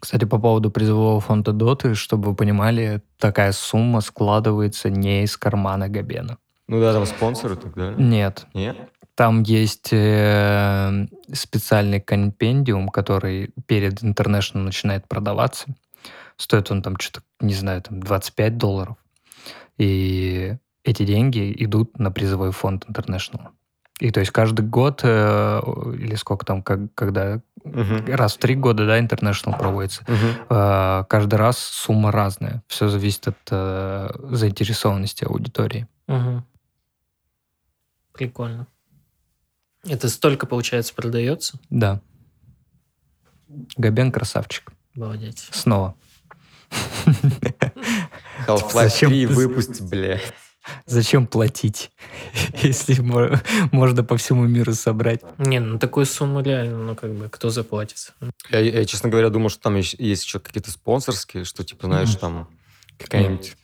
Кстати, 0.00 0.24
по 0.24 0.38
поводу 0.38 0.70
призового 0.70 1.20
фонда 1.20 1.52
Доты, 1.52 1.94
чтобы 1.94 2.30
вы 2.30 2.34
понимали, 2.36 3.02
такая 3.18 3.52
сумма 3.52 4.00
складывается 4.00 4.90
не 4.90 5.24
из 5.24 5.36
кармана 5.36 5.88
Габена. 5.88 6.38
Ну 6.68 6.80
да, 6.80 6.92
там 6.92 7.06
спонсоры 7.06 7.56
тогда. 7.56 7.94
Нет. 7.94 8.46
Нет? 8.54 8.76
Там 9.14 9.42
есть 9.42 9.88
э, 9.90 11.06
специальный 11.32 12.00
компендиум, 12.00 12.88
который 12.88 13.50
перед 13.66 14.02
International 14.02 14.58
начинает 14.58 15.08
продаваться. 15.08 15.66
Стоит 16.36 16.70
он 16.70 16.82
там 16.82 16.96
что-то, 16.98 17.22
не 17.40 17.54
знаю, 17.54 17.82
там 17.82 18.00
25 18.00 18.56
долларов. 18.56 18.96
И 19.76 20.54
эти 20.84 21.04
деньги 21.04 21.52
идут 21.58 21.98
на 21.98 22.12
призовой 22.12 22.52
фонд 22.52 22.84
International. 22.88 23.48
И 23.98 24.10
то 24.10 24.20
есть 24.20 24.32
каждый 24.32 24.64
год, 24.64 25.00
э, 25.02 25.60
или 25.98 26.14
сколько 26.14 26.46
там, 26.46 26.62
как, 26.62 26.94
когда, 26.94 27.40
угу. 27.64 28.04
раз 28.06 28.34
в 28.34 28.38
три 28.38 28.54
года, 28.54 28.86
да, 28.86 28.98
International 29.00 29.58
проводится, 29.58 30.02
угу. 30.02 30.54
э, 30.54 31.04
каждый 31.08 31.34
раз 31.34 31.58
сумма 31.58 32.12
разная. 32.12 32.62
Все 32.68 32.88
зависит 32.88 33.28
от 33.28 33.36
э, 33.50 34.10
заинтересованности 34.30 35.24
аудитории. 35.24 35.88
Угу. 36.06 36.44
Прикольно. 38.12 38.66
Это 39.84 40.08
столько, 40.08 40.46
получается, 40.46 40.94
продается? 40.94 41.58
Да. 41.70 42.00
Габен 43.76 44.12
красавчик. 44.12 44.72
Обалдеть. 44.94 45.48
Снова. 45.52 45.94
Half-Life 48.46 49.06
3 49.06 49.26
выпусти, 49.26 49.82
бля. 49.82 50.20
Зачем 50.86 51.26
платить, 51.26 51.90
если 52.62 53.00
можно 53.72 54.04
по 54.04 54.16
всему 54.16 54.46
миру 54.46 54.74
собрать? 54.74 55.20
Не, 55.38 55.60
ну 55.60 55.78
такую 55.78 56.06
сумму 56.06 56.40
реально, 56.40 56.78
ну 56.78 56.94
как 56.94 57.12
бы, 57.12 57.28
кто 57.28 57.50
заплатит? 57.50 58.12
Я, 58.50 58.60
я 58.60 58.84
честно 58.84 59.08
говоря, 59.08 59.30
думал, 59.30 59.48
что 59.48 59.62
там 59.62 59.76
есть, 59.76 59.94
есть 59.98 60.24
еще 60.24 60.40
какие-то 60.40 60.70
спонсорские, 60.70 61.44
что 61.44 61.64
типа, 61.64 61.86
знаешь, 61.86 62.14
там 62.14 62.48
какая-нибудь 62.98 63.56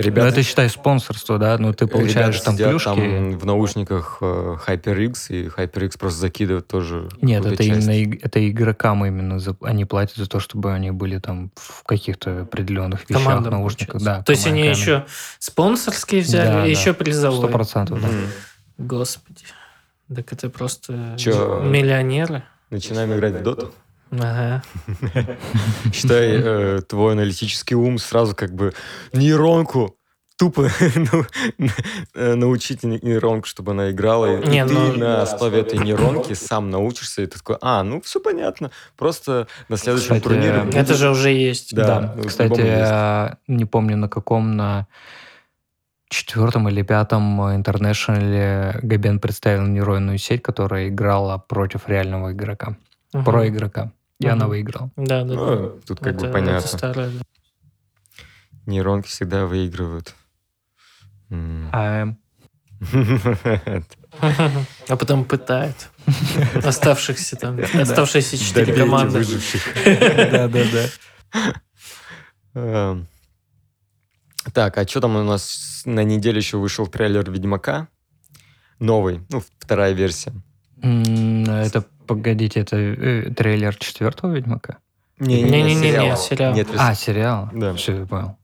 Ребята, 0.00 0.26
ну, 0.26 0.32
это 0.32 0.42
считай 0.42 0.68
спонсорство, 0.68 1.38
да? 1.38 1.56
Ну, 1.58 1.72
ты 1.72 1.86
получаешь 1.86 2.40
там 2.40 2.56
плюшки. 2.56 2.84
там 2.84 3.38
в 3.38 3.44
наушниках 3.46 4.18
э, 4.20 4.56
HyperX, 4.66 5.14
и 5.28 5.46
HyperX 5.48 5.98
просто 5.98 6.20
закидывает 6.20 6.66
тоже 6.66 7.08
Нет, 7.20 7.44
это 7.44 7.62
часть. 7.62 7.86
именно 7.86 8.18
это 8.22 8.48
игрокам 8.48 9.04
именно. 9.04 9.38
За, 9.38 9.56
они 9.62 9.84
платят 9.84 10.16
за 10.16 10.26
то, 10.26 10.40
чтобы 10.40 10.72
они 10.72 10.90
были 10.90 11.18
там 11.18 11.50
в 11.56 11.84
каких-то 11.84 12.42
определенных 12.42 13.08
вещах, 13.08 13.24
Командам, 13.24 13.52
наушниках. 13.52 14.02
Да, 14.02 14.22
то 14.22 14.32
есть 14.32 14.46
они 14.46 14.66
еще 14.66 15.06
спонсорские 15.38 16.22
взяли, 16.22 16.46
да, 16.46 16.66
и 16.66 16.74
да. 16.74 16.80
еще 16.80 16.94
призовые. 16.94 17.40
Сто 17.40 17.48
процентов, 17.48 18.00
да. 18.00 18.08
Господи. 18.78 19.44
Так 20.14 20.32
это 20.32 20.50
просто 20.50 21.14
Че? 21.18 21.60
миллионеры. 21.64 22.42
Начинаем 22.70 23.12
играть 23.14 23.34
в 23.34 23.42
доту? 23.42 23.72
Ага. 24.10 24.62
Считай, 25.92 26.28
э, 26.32 26.80
твой 26.88 27.12
аналитический 27.12 27.76
ум 27.76 27.98
сразу 27.98 28.34
как 28.34 28.54
бы 28.54 28.72
нейронку 29.12 29.96
тупо 30.40 30.70
ну, 30.96 31.24
э, 32.14 32.34
научить 32.34 32.82
нейронку, 32.82 33.46
чтобы 33.46 33.72
она 33.72 33.90
играла. 33.90 34.40
И 34.40 34.48
Не, 34.48 34.66
ты 34.66 34.72
ну... 34.72 34.96
на 34.96 35.22
основе 35.22 35.60
этой 35.60 35.78
нейронки 35.78 36.32
сам 36.32 36.70
научишься, 36.70 37.22
и 37.22 37.26
ты 37.26 37.38
такой, 37.38 37.56
а, 37.60 37.82
ну 37.82 38.00
все 38.00 38.20
понятно. 38.20 38.70
Просто 38.96 39.48
на 39.68 39.76
следующем 39.76 40.16
Кстати, 40.16 40.22
турнире... 40.22 40.64
Это 40.70 40.70
будет... 40.70 40.96
же 40.96 41.10
уже 41.10 41.30
есть. 41.30 41.74
Да. 41.74 42.14
да. 42.16 42.22
Кстати, 42.26 42.60
я 42.60 43.36
не 43.48 43.66
помню 43.66 43.98
на 43.98 44.08
каком, 44.08 44.56
на 44.56 44.86
четвертом 46.08 46.68
или 46.70 46.82
пятом 46.82 47.54
интернешнале 47.54 48.80
Габен 48.82 49.20
представил 49.20 49.66
нейронную 49.66 50.16
сеть, 50.16 50.42
которая 50.42 50.88
играла 50.88 51.36
против 51.36 51.86
реального 51.86 52.32
игрока, 52.32 52.76
угу. 53.12 53.24
про 53.24 53.46
игрока. 53.46 53.92
И 54.20 54.26
угу. 54.26 54.32
она 54.32 54.46
выиграла. 54.46 54.90
Да, 54.96 55.24
да, 55.24 55.34
ну, 55.34 55.56
да. 55.56 55.68
Тут 55.86 55.98
как 55.98 56.14
это, 56.14 56.26
бы 56.26 56.32
понятно. 56.32 56.58
Это 56.58 56.68
старое, 56.68 57.10
да. 57.10 57.20
Нейронки 58.66 59.08
всегда 59.08 59.46
выигрывают. 59.46 60.14
АМ. 61.30 62.18
А 64.88 64.96
потом 64.96 65.24
пытают 65.24 65.90
оставшихся 66.64 67.36
там, 67.36 67.58
оставшиеся 67.60 68.36
четыре 68.38 68.74
команды. 68.74 69.24
Да, 70.30 70.48
да, 70.48 70.64
да. 70.72 71.54
Эм. 72.54 73.06
Так, 74.52 74.78
а 74.78 74.86
что 74.86 75.00
там 75.00 75.16
у 75.16 75.22
нас 75.22 75.82
на 75.84 76.02
неделе 76.02 76.38
еще 76.38 76.56
вышел 76.56 76.86
трейлер 76.86 77.30
Ведьмака? 77.30 77.88
Новый, 78.78 79.20
ну, 79.28 79.42
вторая 79.58 79.92
версия. 79.92 80.32
Это 80.82 81.84
Погодите, 82.10 82.58
это 82.58 82.76
э, 82.76 83.30
трейлер 83.30 83.76
четвертого 83.76 84.34
Ведьмака? 84.34 84.78
Не-не-не, 85.20 85.76
сериал. 85.76 86.16
сериал. 86.16 86.54
Нет, 86.54 86.66
а, 86.76 86.92
сериал? 86.96 87.48
Да. 87.52 87.74
Все, 87.74 87.98
я 88.00 88.04
понял. 88.04 88.36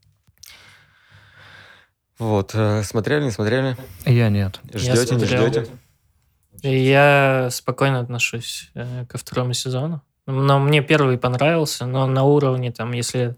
Вот, 2.17 2.53
э, 2.55 2.85
смотрели, 2.85 3.25
не 3.25 3.33
смотрели? 3.33 3.77
Я 4.05 4.29
нет. 4.29 4.61
Ждете, 4.73 5.17
не 5.17 5.25
ждете? 5.25 5.67
Я 6.63 7.49
спокойно 7.51 7.99
отношусь 7.99 8.71
э, 8.77 9.05
ко 9.09 9.19
второму 9.19 9.53
сезону. 9.53 10.01
Но 10.27 10.61
мне 10.61 10.81
первый 10.81 11.19
понравился, 11.19 11.87
но 11.87 12.07
на 12.07 12.23
уровне, 12.23 12.71
там, 12.71 12.93
если 12.93 13.35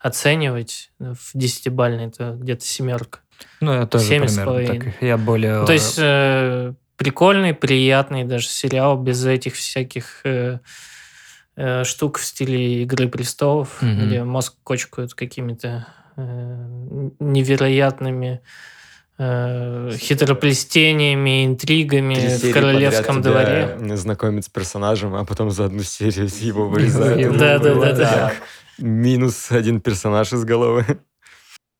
оценивать 0.00 0.90
в 0.98 1.30
десятибальной, 1.34 2.10
то 2.10 2.32
где-то 2.32 2.64
семерка. 2.64 3.20
Ну, 3.60 3.72
я 3.72 3.86
тоже 3.86 4.08
примерно 4.08 4.66
так. 4.66 5.00
Я 5.00 5.16
более... 5.16 5.64
То 5.64 5.72
есть 5.72 5.94
э, 5.96 6.74
прикольный, 7.00 7.54
приятный 7.54 8.24
даже 8.24 8.46
сериал 8.46 8.98
без 8.98 9.24
этих 9.24 9.54
всяких 9.54 10.20
э, 10.24 10.58
э, 11.56 11.84
штук 11.84 12.18
в 12.18 12.24
стиле 12.26 12.82
Игры 12.82 13.08
престолов, 13.08 13.82
mm-hmm. 13.82 14.06
где 14.06 14.22
мозг 14.22 14.56
кочкают 14.62 15.14
какими-то 15.14 15.86
э, 16.18 17.10
невероятными 17.18 18.42
э, 19.16 19.92
хитроплестениями, 19.96 21.46
интригами 21.46 22.36
в 22.36 22.52
королевском 22.52 23.22
дворе. 23.22 23.78
Знакомить 23.96 24.44
с 24.44 24.50
персонажем, 24.50 25.14
а 25.14 25.24
потом 25.24 25.50
за 25.50 25.64
одну 25.64 25.82
серию 25.82 26.28
его 26.40 26.68
вырезают. 26.68 27.38
Да, 27.38 27.58
да, 27.58 27.74
да, 27.76 27.92
да. 27.92 28.32
Минус 28.76 29.50
один 29.50 29.80
персонаж 29.80 30.34
из 30.34 30.44
головы. 30.44 30.84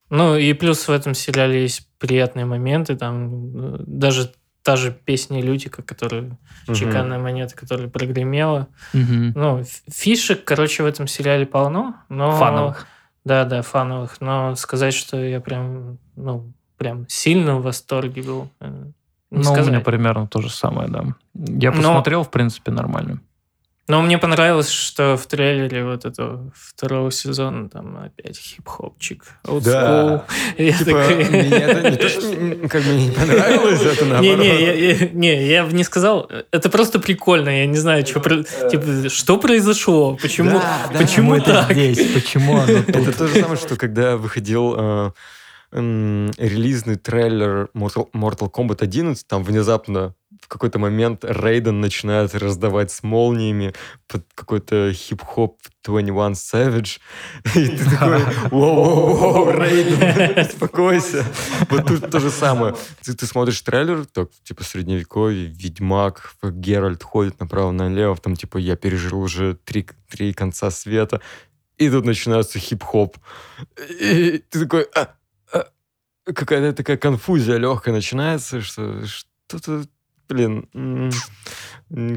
Ну 0.09 0.35
и 0.35 0.55
плюс 0.55 0.89
в 0.89 0.91
этом 0.91 1.13
сериале 1.13 1.61
есть 1.61 1.87
приятные 1.99 2.47
моменты, 2.47 2.97
там 2.97 3.75
э, 3.75 3.77
даже 3.87 4.33
та 4.63 4.77
же 4.77 4.93
песня 4.93 5.43
Лютика, 5.43 5.83
которая 5.83 6.37
угу. 6.67 6.75
чеканная 6.75 7.19
монета, 7.19 7.57
которая 7.57 7.89
прогремела. 7.89 8.69
Угу. 8.93 9.33
Ну, 9.35 9.65
фишек, 9.91 10.45
короче, 10.45 10.83
в 10.83 10.87
этом 10.87 11.07
сериале 11.07 11.47
полно. 11.47 11.97
Но... 12.09 12.33
Фановых. 12.33 12.87
Да, 13.25 13.45
да, 13.45 13.63
фановых. 13.63 14.21
Но 14.21 14.55
сказать, 14.57 14.95
что 14.95 15.23
я 15.23 15.41
прям, 15.41 15.99
ну, 16.17 16.53
прям 16.77 17.07
сильно 17.09 17.57
в 17.57 17.63
восторге 17.63 18.23
был. 18.23 18.51
Э, 18.61 18.87
не 19.31 19.43
ну, 19.45 19.53
у 19.53 19.57
меня 19.57 19.81
примерно 19.81 20.27
то 20.27 20.41
же 20.41 20.51
самое, 20.51 20.89
да. 20.89 21.05
Я 21.35 21.73
посмотрел, 21.73 22.21
Но... 22.21 22.25
в 22.25 22.31
принципе, 22.31 22.71
нормально. 22.71 23.21
Но 23.91 24.03
мне 24.03 24.19
понравилось, 24.19 24.71
что 24.71 25.17
в 25.17 25.27
трейлере 25.27 25.85
вот 25.85 26.05
этого 26.05 26.53
второго 26.55 27.11
сезона 27.11 27.69
там 27.69 27.97
опять 27.97 28.39
хип-хопчик, 28.39 29.25
Да. 29.65 30.27
Я 30.57 30.79
типа, 30.79 30.85
такой... 30.85 31.25
мне 31.25 31.57
это 31.57 31.91
не 31.91 31.97
то, 31.97 32.09
что 32.09 32.69
как 32.69 32.85
бы 32.85 32.93
не 32.93 33.11
понравилось, 33.19 33.83
это 33.83 34.05
наоборот. 34.05 34.39
Не, 34.39 34.45
не, 34.45 34.91
я, 34.93 35.09
не, 35.09 35.45
я 35.49 35.65
бы 35.65 35.73
не 35.73 35.83
сказал. 35.83 36.31
Это 36.53 36.71
просто 36.71 37.01
прикольно. 37.01 37.49
Я 37.49 37.67
не 37.67 37.79
знаю, 37.79 38.07
что, 38.07 38.21
типа, 38.71 39.09
что 39.09 39.39
произошло, 39.39 40.17
почему, 40.23 40.61
да, 40.61 40.91
почему 40.97 41.37
да. 41.39 41.67
так. 41.67 41.73
здесь, 41.73 42.13
почему 42.15 42.59
оно 42.59 42.85
тут. 42.85 42.95
Это 42.95 43.13
то 43.13 43.27
же 43.27 43.41
самое, 43.41 43.57
что 43.57 43.75
когда 43.75 44.17
выходил 44.17 44.77
э, 44.79 45.11
релизный 45.73 46.95
трейлер 46.95 47.71
Mortal, 47.75 48.09
Mortal 48.13 48.49
Kombat 48.53 48.85
11, 48.85 49.27
там 49.27 49.43
внезапно 49.43 50.15
какой-то 50.51 50.79
момент 50.79 51.25
Рейден 51.25 51.81
начинает 51.81 52.35
раздавать 52.35 52.91
с 52.91 53.03
молниями 53.03 53.73
под 54.09 54.27
какой-то 54.35 54.93
хип-хоп 54.93 55.59
21 55.85 56.33
Savage. 56.33 56.99
И 57.55 57.69
ты 57.69 57.85
такой, 57.85 58.19
воу-воу-воу, 58.51 59.53
Рейден, 59.53 60.41
успокойся. 60.47 61.25
Вот 61.71 61.87
тут 61.87 62.11
то 62.11 62.19
же 62.19 62.31
самое. 62.31 62.75
Ты, 63.03 63.15
ты 63.15 63.27
смотришь 63.27 63.61
трейлер, 63.63 64.05
так, 64.07 64.31
типа, 64.43 64.65
средневековье, 64.65 65.47
Ведьмак, 65.47 66.35
Геральт 66.43 67.03
ходит 67.03 67.39
направо-налево, 67.39 68.17
там, 68.17 68.35
типа, 68.35 68.59
я 68.59 68.75
пережил 68.77 69.21
уже 69.21 69.55
три, 69.55 69.87
три 70.11 70.33
конца 70.33 70.71
света. 70.71 71.21
И 71.79 71.89
тут 71.89 72.05
начинается 72.05 72.59
хип-хоп. 72.59 73.17
И 74.01 74.43
ты 74.51 74.61
такой, 74.61 74.87
а, 74.97 75.15
а, 75.53 75.67
какая-то 76.25 76.77
такая 76.77 76.97
конфузия 76.97 77.57
легкая 77.57 77.95
начинается, 77.95 78.61
что 78.61 79.07
что-то, 79.07 79.85
блин, 80.31 81.11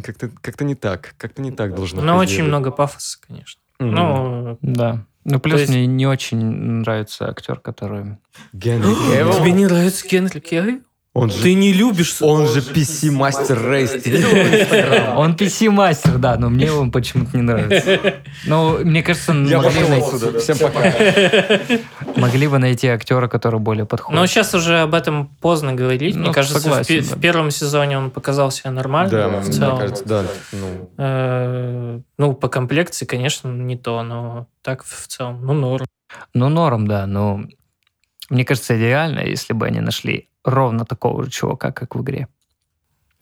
как-то 0.01 0.29
как 0.41 0.61
не 0.61 0.75
так, 0.75 1.15
как-то 1.17 1.41
не 1.41 1.51
так 1.51 1.75
должно 1.75 2.01
Ну, 2.01 2.15
очень 2.15 2.43
много 2.43 2.71
пафоса, 2.71 3.17
конечно. 3.25 3.59
Mm. 3.79 3.89
Ну, 3.89 4.57
да. 4.61 5.05
Ну, 5.25 5.39
плюс 5.39 5.61
есть... 5.61 5.71
мне 5.71 5.85
не 5.87 6.05
очень 6.05 6.39
нравится 6.39 7.29
актер, 7.29 7.59
который... 7.59 8.17
Генри 8.51 8.93
Кевилл? 8.93 9.33
Тебе 9.39 9.51
не 9.51 9.65
нравится 9.65 10.07
Генри 10.07 10.39
Кевилл? 10.39 10.81
Он 11.15 11.29
же, 11.29 11.43
Ты 11.43 11.53
не 11.53 11.73
любишь... 11.73 12.17
Он 12.21 12.47
же 12.47 12.61
PC-мастер 12.61 13.71
рейс. 13.71 13.93
Он 15.15 15.35
PC-мастер, 15.35 16.17
да, 16.17 16.37
но 16.37 16.49
мне 16.49 16.71
он 16.71 16.91
почему-то 16.91 17.37
не 17.37 17.43
нравится. 17.43 18.23
Ну, 18.47 18.79
мне 18.79 19.03
кажется, 19.03 19.31
Я 19.31 19.61
могли 19.61 19.87
найти... 19.87 20.39
Всем 20.39 20.57
пока. 20.57 20.91
Могли 22.15 22.47
бы 22.47 22.57
найти 22.57 22.87
актера, 22.87 23.27
который 23.27 23.59
более 23.59 23.85
подходит. 23.85 24.19
Но 24.19 24.25
сейчас 24.25 24.55
уже 24.55 24.79
об 24.79 24.95
этом 24.95 25.27
поздно 25.39 25.73
говорить. 25.73 26.15
Ну, 26.15 26.23
мне 26.23 26.33
кажется, 26.33 26.59
согласен, 26.59 27.03
в, 27.03 27.09
да. 27.09 27.15
в 27.15 27.19
первом 27.19 27.51
сезоне 27.51 27.99
он 27.99 28.09
показал 28.09 28.49
себя 28.49 28.71
нормально. 28.71 29.11
Да, 29.11 29.27
в 29.39 29.49
целом. 29.49 29.77
мне 29.77 29.81
кажется, 29.81 30.05
да. 30.05 30.23
Ну. 30.51 30.89
Э, 30.97 31.99
ну, 32.17 32.33
по 32.33 32.47
комплекции, 32.47 33.05
конечно, 33.05 33.49
не 33.49 33.77
то, 33.77 34.01
но 34.01 34.47
так 34.63 34.83
в 34.83 35.07
целом, 35.07 35.45
ну, 35.45 35.53
норм. 35.53 35.85
Ну, 36.33 36.49
норм, 36.49 36.87
да, 36.87 37.05
но 37.05 37.43
мне 38.29 38.45
кажется, 38.45 38.75
идеально, 38.75 39.19
если 39.19 39.53
бы 39.53 39.67
они 39.67 39.79
нашли 39.79 40.29
ровно 40.43 40.85
такого 40.85 41.23
же 41.23 41.29
чувака, 41.29 41.71
как 41.71 41.95
в 41.95 42.01
игре. 42.01 42.27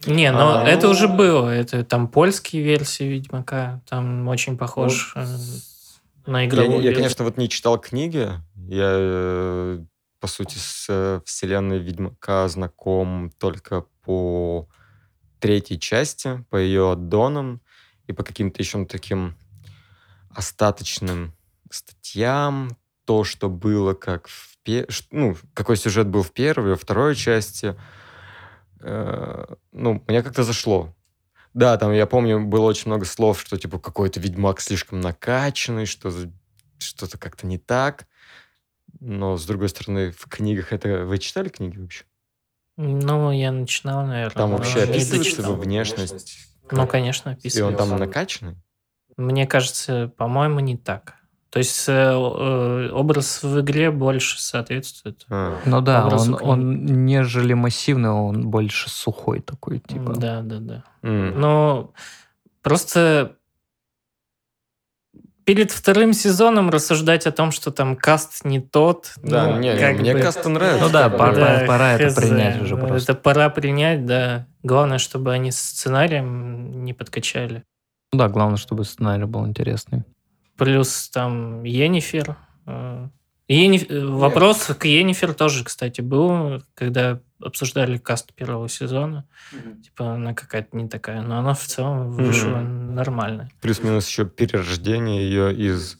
Не, 0.05 0.31
но 0.31 0.61
а, 0.61 0.63
это 0.63 0.87
ну... 0.87 0.93
уже 0.93 1.07
было. 1.07 1.49
Это 1.49 1.83
там 1.83 2.07
польские 2.07 2.63
версии 2.63 3.03
Ведьмака. 3.03 3.81
Там 3.87 4.27
очень 4.27 4.57
похож 4.57 5.13
ну, 5.15 6.33
на 6.33 6.45
игровую 6.45 6.81
я, 6.81 6.89
я, 6.89 6.95
конечно, 6.95 7.23
вот 7.23 7.37
не 7.37 7.49
читал 7.49 7.79
книги. 7.79 8.29
Я, 8.55 8.89
э, 8.93 9.83
по 10.19 10.27
сути, 10.27 10.57
с 10.57 10.87
э, 10.89 11.21
вселенной 11.25 11.79
Ведьмака 11.79 12.47
знаком 12.47 13.31
только 13.37 13.85
по 14.03 14.67
третьей 15.39 15.79
части, 15.79 16.43
по 16.49 16.57
ее 16.57 16.91
аддонам 16.91 17.61
и 18.07 18.13
по 18.13 18.23
каким-то 18.23 18.61
еще 18.61 18.85
таким 18.85 19.35
остаточным 20.29 21.33
статьям. 21.69 22.77
То, 23.05 23.23
что 23.23 23.49
было 23.49 23.93
как 23.93 24.27
в 24.27 24.50
ну, 25.11 25.35
какой 25.53 25.77
сюжет 25.77 26.07
был 26.07 26.23
в 26.23 26.31
первой, 26.31 26.71
во 26.71 26.75
второй 26.75 27.15
части, 27.15 27.75
э, 28.79 29.45
ну, 29.71 30.03
мне 30.07 30.23
как-то 30.23 30.43
зашло. 30.43 30.93
Да, 31.53 31.77
там, 31.77 31.91
я 31.91 32.05
помню, 32.05 32.45
было 32.45 32.65
очень 32.65 32.87
много 32.87 33.05
слов, 33.05 33.41
что, 33.41 33.57
типа, 33.57 33.79
какой-то 33.79 34.19
ведьмак 34.19 34.61
слишком 34.61 35.01
накачанный, 35.01 35.85
что 35.85 36.11
что-то 36.77 37.17
как-то 37.17 37.45
не 37.45 37.57
так. 37.57 38.07
Но, 38.99 39.37
с 39.37 39.45
другой 39.45 39.69
стороны, 39.69 40.11
в 40.11 40.27
книгах 40.27 40.73
это... 40.73 41.05
Вы 41.05 41.17
читали 41.17 41.49
книги 41.49 41.77
вообще? 41.77 42.05
Ну, 42.77 43.31
я 43.31 43.51
начинал, 43.51 44.05
наверное. 44.05 44.35
Там 44.35 44.51
вообще 44.51 44.83
описывается 44.83 45.41
его 45.41 45.55
внешность? 45.55 46.37
Ну, 46.71 46.87
конечно, 46.87 47.31
описывается. 47.31 47.59
И 47.59 47.63
он 47.63 47.75
там 47.75 47.99
накачанный? 47.99 48.55
Мне 49.17 49.45
кажется, 49.45 50.11
по-моему, 50.17 50.59
не 50.59 50.77
так. 50.77 51.15
То 51.51 51.59
есть 51.59 51.89
э, 51.89 51.91
э, 51.91 52.89
образ 52.93 53.43
в 53.43 53.59
игре 53.59 53.91
больше 53.91 54.41
соответствует. 54.41 55.25
А. 55.29 55.57
Ну 55.65 55.81
да, 55.81 56.07
он, 56.07 56.37
он 56.41 57.05
нежели 57.05 57.53
массивный, 57.53 58.09
он 58.09 58.49
больше 58.49 58.89
сухой 58.89 59.41
такой, 59.41 59.79
типа. 59.79 60.13
Да, 60.15 60.41
да, 60.41 60.59
да. 60.59 60.83
Mm. 61.03 61.33
Но 61.35 61.91
просто 62.61 63.35
перед 65.43 65.71
вторым 65.71 66.13
сезоном 66.13 66.69
рассуждать 66.69 67.27
о 67.27 67.33
том, 67.33 67.51
что 67.51 67.69
там 67.71 67.97
каст 67.97 68.45
не 68.45 68.61
тот. 68.61 69.11
Да, 69.21 69.47
ну, 69.47 69.59
не, 69.59 69.73
мне 69.73 70.13
бы... 70.13 70.21
каст 70.21 70.45
нравится. 70.45 70.85
Ну 70.85 70.89
да, 70.89 71.09
пора, 71.09 71.33
да, 71.33 71.63
пора 71.67 71.93
это 71.93 72.15
принять 72.15 72.61
уже 72.61 72.77
просто. 72.77 73.11
Это 73.11 73.21
пора 73.21 73.49
принять, 73.49 74.05
да. 74.05 74.47
Главное, 74.63 74.99
чтобы 74.99 75.33
они 75.33 75.51
с 75.51 75.59
сценарием 75.59 76.85
не 76.85 76.93
подкачали. 76.93 77.65
Ну 78.13 78.19
да, 78.19 78.29
главное, 78.29 78.55
чтобы 78.55 78.85
сценарий 78.85 79.25
был 79.25 79.45
интересный. 79.45 80.05
Плюс 80.61 81.09
там 81.09 81.63
Енифер. 81.63 82.37
Э, 82.67 83.07
Ениф... 83.47 83.89
Э, 83.89 84.05
вопрос 84.05 84.65
к 84.77 84.85
Енифер 84.85 85.33
тоже, 85.33 85.63
кстати, 85.63 86.01
был, 86.01 86.61
когда 86.75 87.19
обсуждали 87.43 87.97
каст 87.97 88.31
первого 88.35 88.69
сезона. 88.69 89.25
Mm-hmm. 89.51 89.81
Типа 89.81 90.13
она 90.13 90.35
какая-то 90.35 90.77
не 90.77 90.87
такая, 90.87 91.23
но 91.23 91.39
она 91.39 91.55
в 91.55 91.63
целом 91.63 92.11
вышла 92.11 92.57
mm-hmm. 92.57 92.91
нормальная. 92.91 93.49
Плюс-минус 93.59 94.07
еще 94.07 94.25
перерождение 94.25 95.23
ее 95.23 95.51
из... 95.51 95.97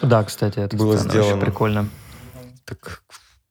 Да, 0.00 0.24
кстати, 0.24 0.60
это 0.60 0.74
было 0.74 0.96
сделано 0.96 1.32
очень 1.32 1.40
прикольно. 1.42 1.88
Так 2.64 3.02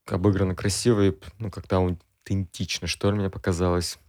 обыграно 0.07 0.55
красиво 0.55 1.01
и 1.01 1.13
ну, 1.37 1.51
как-то 1.51 1.75
аутентично, 1.75 2.87
что 2.87 3.11
ли, 3.11 3.17
мне 3.17 3.29
показалось. 3.29 3.99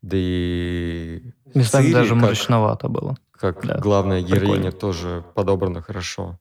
Да 0.00 0.16
и... 0.16 1.22
Местами 1.54 1.92
даже 1.92 2.10
как... 2.10 2.18
мрачновато 2.18 2.86
было 2.86 3.18
как 3.40 3.66
да, 3.66 3.78
главная 3.78 4.20
героиня 4.20 4.70
прикольно. 4.70 4.72
тоже 4.72 5.24
подобрана 5.34 5.80
хорошо. 5.80 6.38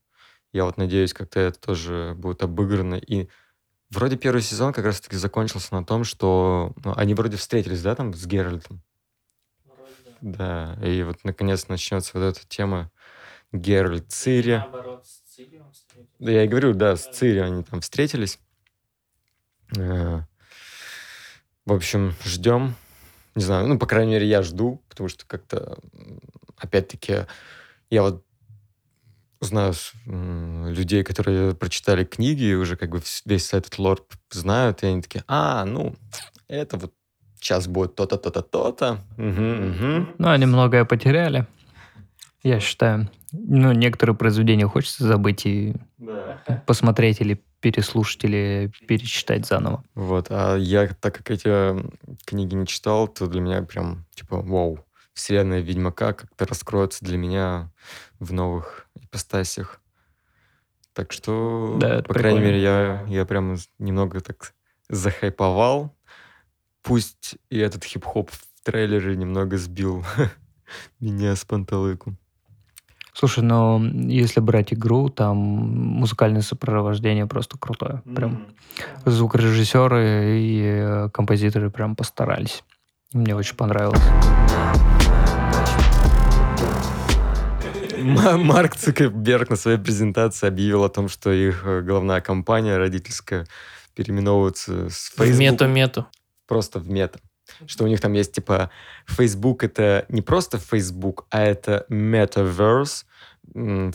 Я 0.51 0.65
вот 0.65 0.75
надеюсь, 0.75 1.13
как-то 1.13 1.39
это 1.39 1.57
тоже 1.57 2.13
будет 2.17 2.43
обыграно. 2.43 2.95
И 2.95 3.29
вроде 3.89 4.17
первый 4.17 4.41
сезон 4.41 4.73
как 4.73 4.83
раз-таки 4.83 5.15
закончился 5.15 5.73
на 5.73 5.85
том, 5.85 6.03
что 6.03 6.73
ну, 6.83 6.93
они 6.97 7.13
вроде 7.13 7.37
встретились, 7.37 7.81
да, 7.81 7.95
там 7.95 8.13
с 8.13 8.25
Геральтом? 8.25 8.81
да. 10.19 10.75
да, 10.77 10.85
и 10.85 11.03
вот 11.03 11.23
наконец 11.23 11.69
начнется 11.69 12.11
вот 12.15 12.25
эта 12.25 12.45
тема 12.45 12.91
Геральт 13.53 14.11
Цири. 14.11 14.61
Да, 16.19 16.31
я 16.31 16.43
и 16.43 16.47
говорю, 16.49 16.73
да, 16.73 16.97
с 16.97 17.07
Цири 17.07 17.39
они 17.39 17.63
там 17.63 17.79
встретились. 17.79 18.39
Э, 19.77 20.23
в 21.65 21.71
общем, 21.71 22.13
ждем. 22.25 22.75
Не 23.35 23.43
знаю, 23.43 23.67
ну, 23.67 23.79
по 23.79 23.85
крайней 23.85 24.13
мере, 24.13 24.27
я 24.27 24.41
жду, 24.41 24.83
потому 24.89 25.07
что 25.07 25.25
как-то 25.25 25.77
опять-таки, 26.59 27.25
я 27.89 28.03
вот 28.03 28.23
знаю 29.41 29.73
людей, 30.05 31.03
которые 31.03 31.55
прочитали 31.55 32.03
книги 32.03 32.43
и 32.43 32.53
уже 32.53 32.75
как 32.75 32.89
бы 32.89 33.01
весь 33.25 33.53
этот 33.53 33.77
лор 33.79 34.05
знают, 34.31 34.83
и 34.83 34.87
они 34.87 35.01
такие, 35.01 35.23
а, 35.27 35.65
ну, 35.65 35.95
это 36.47 36.77
вот 36.77 36.93
сейчас 37.39 37.67
будет 37.67 37.95
то-то, 37.95 38.17
то-то, 38.17 38.41
то-то. 38.41 38.99
Угу, 39.17 39.25
угу. 39.27 40.07
Ну, 40.17 40.29
они 40.29 40.45
многое 40.45 40.85
потеряли, 40.85 41.47
я 42.43 42.59
считаю. 42.59 43.09
Ну, 43.31 43.71
некоторые 43.73 44.15
произведения 44.15 44.67
хочется 44.67 45.05
забыть 45.05 45.45
и 45.45 45.75
да. 45.97 46.63
посмотреть 46.65 47.21
или 47.21 47.41
переслушать, 47.61 48.23
или 48.23 48.71
перечитать 48.87 49.45
заново. 49.45 49.83
Вот, 49.93 50.27
а 50.29 50.55
я, 50.55 50.87
так 50.87 51.15
как 51.17 51.31
эти 51.31 51.79
книги 52.25 52.55
не 52.55 52.65
читал, 52.65 53.07
то 53.07 53.27
для 53.27 53.41
меня 53.41 53.61
прям, 53.61 54.05
типа, 54.15 54.41
вау, 54.41 54.79
вселенная 55.19 55.59
Ведьмака 55.59 56.13
как-то 56.13 56.45
раскроется 56.45 57.03
для 57.03 57.17
меня 57.17 57.71
в 58.19 58.31
новых 58.31 58.87
ипостасях. 58.95 59.81
Так 60.93 61.11
что, 61.11 61.77
да, 61.79 61.97
по 61.97 62.13
прикольно. 62.13 62.19
крайней 62.19 62.39
мере, 62.39 62.61
я, 62.61 63.05
я 63.07 63.25
прям 63.25 63.57
немного 63.77 64.21
так 64.21 64.53
захайповал. 64.87 65.93
Пусть 66.81 67.35
и 67.49 67.59
этот 67.59 67.83
хип-хоп 67.83 68.31
в 68.31 68.63
трейлере 68.63 69.15
немного 69.17 69.57
сбил 69.57 70.05
меня 70.99 71.35
с 71.35 71.43
панталыку. 71.43 72.15
Слушай, 73.13 73.43
но 73.43 73.81
если 73.83 74.39
брать 74.39 74.73
игру, 74.73 75.09
там 75.09 75.35
музыкальное 75.35 76.41
сопровождение 76.41 77.25
просто 77.25 77.57
крутое. 77.57 78.01
Прям 78.15 78.31
mm-hmm. 78.31 79.09
звукорежиссеры 79.09 80.39
и 80.39 80.61
э, 80.63 81.09
композиторы 81.09 81.69
прям 81.69 81.97
постарались. 81.97 82.63
Мне 83.11 83.35
очень 83.35 83.57
понравилось. 83.57 84.01
Марк 88.01 88.75
Цукерберг 88.75 89.49
на 89.49 89.55
своей 89.55 89.77
презентации 89.77 90.47
объявил 90.47 90.83
о 90.83 90.89
том, 90.89 91.09
что 91.09 91.31
их 91.31 91.63
э, 91.65 91.81
головная 91.81 92.21
компания 92.21 92.77
родительская 92.77 93.47
переименовывается 93.95 94.89
с 94.89 95.09
Facebook. 95.09 95.27
В 95.27 95.39
мету-мету. 95.39 96.07
Просто 96.47 96.79
в 96.79 96.89
мета. 96.89 97.19
Что 97.65 97.83
у 97.83 97.87
них 97.87 97.99
там 97.99 98.13
есть, 98.13 98.33
типа, 98.33 98.69
Facebook 99.07 99.63
это 99.63 100.05
не 100.09 100.21
просто 100.21 100.57
Facebook, 100.57 101.25
а 101.29 101.41
это 101.41 101.85
Metaverse 101.89 103.05
в 103.53 103.93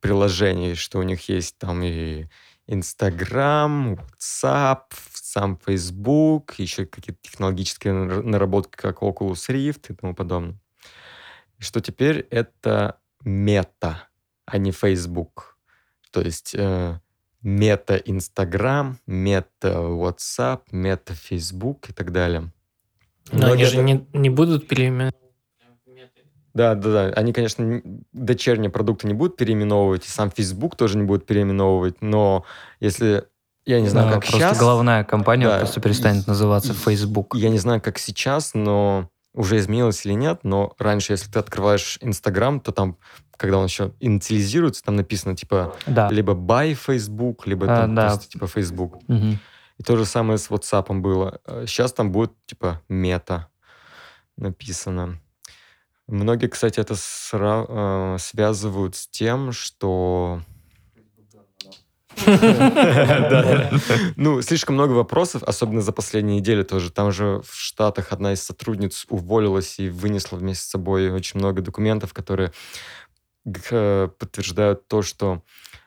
приложении, 0.00 0.74
что 0.74 0.98
у 0.98 1.02
них 1.02 1.28
есть 1.28 1.58
там 1.58 1.82
и 1.82 2.26
Инстаграм, 2.66 3.94
WhatsApp, 3.94 4.82
сам 5.14 5.58
Facebook, 5.64 6.54
еще 6.58 6.84
какие-то 6.84 7.20
технологические 7.22 7.94
наработки, 7.94 8.76
как 8.76 9.02
Oculus 9.02 9.48
Rift 9.48 9.86
и 9.88 9.94
тому 9.94 10.14
подобное. 10.14 10.58
Что 11.58 11.80
теперь 11.80 12.26
это 12.30 12.98
мета, 13.24 14.08
а 14.46 14.58
не 14.58 14.72
Facebook. 14.72 15.56
То 16.10 16.20
есть 16.20 16.54
э, 16.56 16.98
мета 17.42 17.96
Инстаграм, 17.96 18.98
мета 19.06 19.74
WhatsApp, 19.80 20.62
мета 20.72 21.14
Facebook 21.14 21.90
и 21.90 21.92
так 21.92 22.12
далее. 22.12 22.52
Но 23.32 23.52
они 23.52 23.64
же 23.64 23.82
не, 23.82 24.06
не 24.12 24.30
будут 24.30 24.68
переименовать. 24.68 25.14
Да, 26.54 26.74
да, 26.74 26.90
да. 26.90 27.04
Они, 27.14 27.32
конечно, 27.32 27.82
дочерние 28.12 28.70
продукты 28.70 29.06
не 29.06 29.14
будут 29.14 29.36
переименовывать, 29.36 30.06
и 30.06 30.08
сам 30.08 30.30
Facebook 30.30 30.76
тоже 30.76 30.96
не 30.96 31.04
будет 31.04 31.24
переименовывать, 31.26 32.00
но 32.00 32.44
если 32.80 33.24
я 33.64 33.80
не 33.80 33.88
знаю, 33.88 34.08
Да, 34.08 34.14
как 34.14 34.22
просто 34.22 34.38
сейчас. 34.38 34.58
головная 34.58 35.04
компания 35.04 35.46
Да, 35.46 35.58
просто 35.58 35.80
перестанет 35.80 36.26
и- 36.26 36.30
называться 36.30 36.72
Facebook. 36.72 37.34
Я 37.36 37.50
не 37.50 37.58
знаю, 37.58 37.80
как 37.82 37.98
сейчас, 37.98 38.54
но 38.54 39.10
уже 39.34 39.58
изменилось 39.58 40.04
или 40.06 40.14
нет, 40.14 40.40
но 40.42 40.74
раньше, 40.78 41.12
если 41.12 41.30
ты 41.30 41.38
открываешь 41.38 41.98
Инстаграм, 42.00 42.60
то 42.60 42.72
там, 42.72 42.96
когда 43.36 43.58
он 43.58 43.64
еще 43.66 43.92
инициализируется, 44.00 44.82
там 44.82 44.96
написано 44.96 45.36
типа 45.36 45.76
Да. 45.86 46.08
либо 46.10 46.32
by 46.34 46.74
Facebook, 46.74 47.46
либо 47.46 47.66
А, 47.72 47.76
там 47.82 47.94
да. 47.94 48.08
просто 48.08 48.28
типа 48.30 48.46
Facebook. 48.46 48.98
Мгм. 49.06 49.38
И 49.78 49.82
то 49.84 49.96
же 49.96 50.04
самое 50.06 50.38
с 50.38 50.48
WhatsApp 50.50 50.92
было. 51.00 51.40
Сейчас 51.66 51.92
там 51.92 52.10
будет 52.10 52.32
типа 52.46 52.82
мета 52.88 53.48
написано. 54.36 55.20
Многие, 56.08 56.48
кстати, 56.48 56.80
это 56.80 56.94
сра- 56.94 57.66
э, 58.14 58.18
связывают 58.18 58.96
с 58.96 59.06
тем, 59.08 59.52
что... 59.52 60.40
Ну, 64.16 64.42
слишком 64.42 64.74
много 64.74 64.92
вопросов, 64.92 65.42
особенно 65.42 65.80
за 65.80 65.92
последние 65.92 66.38
недели 66.40 66.62
тоже. 66.62 66.90
Там 66.90 67.12
же 67.12 67.42
в 67.44 67.54
Штатах 67.54 68.12
одна 68.12 68.32
из 68.32 68.42
сотрудниц 68.42 69.06
уволилась 69.08 69.78
и 69.78 69.88
вынесла 69.88 70.36
вместе 70.36 70.64
с 70.64 70.70
собой 70.70 71.10
очень 71.10 71.38
много 71.38 71.62
документов, 71.62 72.12
которые 72.12 72.52
г- 73.44 74.08
подтверждают 74.18 74.88
то, 74.88 75.02
что 75.02 75.42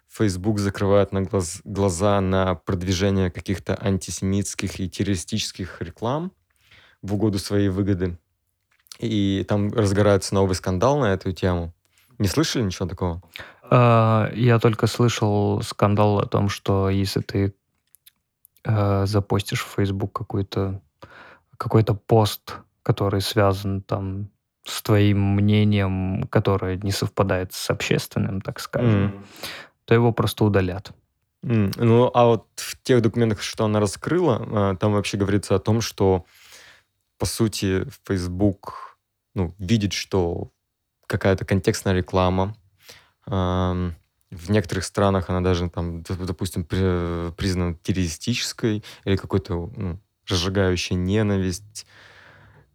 Facebook 0.10 0.60
закрывает 0.60 1.12
на 1.12 1.22
глаз- 1.22 1.62
глаза 1.64 2.20
на 2.22 2.56
продвижение 2.56 3.32
каких-то 3.32 3.78
антисемитских 3.82 4.80
и 4.80 4.90
террористических 4.90 5.82
реклам 5.82 6.32
в 7.02 7.14
угоду 7.14 7.40
своей 7.40 7.70
выгоды. 7.70 8.18
И 9.00 9.46
там 9.48 9.74
разгорается 9.74 10.36
новый 10.36 10.56
скандал 10.56 11.00
на 11.00 11.14
эту 11.14 11.32
тему. 11.32 11.74
Не 12.20 12.28
слышали 12.28 12.62
ничего 12.64 12.88
такого? 12.88 13.24
А, 13.72 14.30
Я 14.36 14.60
только 14.60 14.88
слышал 14.88 15.62
скандал 15.62 16.20
о 16.20 16.26
том, 16.26 16.50
что 16.50 16.90
если 16.90 17.22
ты 17.22 17.54
э, 18.66 19.06
запостишь 19.06 19.64
в 19.64 19.74
Facebook 19.76 20.14
какой-то 20.14 20.82
какой-то 21.58 21.94
пост, 21.94 22.58
который 22.84 23.22
связан 23.22 23.82
там 23.82 24.30
с 24.66 24.82
твоим 24.82 25.36
мнением, 25.36 26.24
которое 26.24 26.78
не 26.78 26.92
совпадает 26.92 27.54
с 27.54 27.70
общественным, 27.70 28.42
так 28.42 28.60
скажем, 28.60 29.04
М. 29.04 29.26
то 29.86 29.94
его 29.94 30.12
просто 30.12 30.44
удалят. 30.44 30.92
М, 31.44 31.72
Ну, 31.78 32.10
а 32.14 32.26
вот 32.26 32.48
в 32.56 32.82
тех 32.84 33.02
документах, 33.02 33.42
что 33.42 33.66
она 33.66 33.80
раскрыла, 33.80 34.42
а, 34.52 34.76
там 34.76 34.94
вообще 34.94 35.18
говорится 35.18 35.56
о 35.56 35.60
том, 35.60 35.82
что, 35.82 36.26
по 37.18 37.26
сути, 37.26 37.86
Facebook 38.08 38.98
ну, 39.36 39.54
видит, 39.60 39.94
что 39.94 40.52
какая-то 41.08 41.46
контекстная 41.46 41.94
реклама. 41.94 42.56
В 43.32 44.50
некоторых 44.50 44.84
странах 44.84 45.30
она 45.30 45.42
даже 45.42 45.70
там, 45.70 46.04
допустим, 46.04 46.64
при- 46.64 47.32
признана 47.32 47.76
террористической 47.76 48.84
или 49.06 49.16
какой-то 49.16 49.72
ну, 49.76 50.00
разжигающей 50.28 50.96
ненависть, 50.96 51.86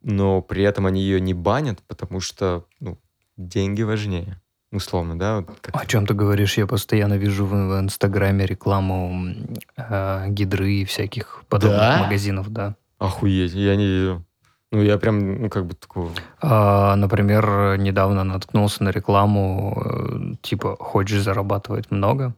но 0.03 0.41
при 0.43 0.63
этом 0.65 0.87
они 0.87 1.01
ее 1.03 1.21
не 1.21 1.35
банят, 1.35 1.81
потому 1.87 2.21
что 2.21 2.65
ну, 2.81 2.99
деньги 3.37 3.83
важнее. 3.83 4.41
Условно, 4.73 5.19
да? 5.19 5.37
вот 5.41 5.59
как- 5.63 5.77
О 5.81 5.87
чем 5.87 6.07
ты 6.07 6.13
говоришь? 6.15 6.59
Я 6.59 6.67
постоянно 6.67 7.15
вижу 7.15 7.47
в, 7.47 7.55
Инстаграме 7.81 8.45
рекламу 8.47 9.35
э, 9.77 10.27
гидры 10.29 10.73
и 10.73 10.85
всяких 10.85 11.45
подобных 11.49 11.79
Да? 11.79 12.03
магазинов, 12.03 12.51
да. 12.51 12.77
Охуеть, 12.99 13.53
я 13.55 13.77
не 13.77 13.87
видел. 13.87 14.25
Ну, 14.73 14.83
я 14.83 14.99
прям, 14.99 15.43
ну, 15.43 15.49
как 15.49 15.67
бы 15.67 15.75
такого... 15.75 16.11
А, 16.41 16.97
например, 16.97 17.79
недавно 17.79 18.25
наткнулся 18.25 18.83
на 18.83 18.91
рекламу, 18.91 19.83
э, 19.85 20.35
типа, 20.43 20.77
хочешь 20.77 21.23
зарабатывать 21.23 21.91
много, 21.91 22.35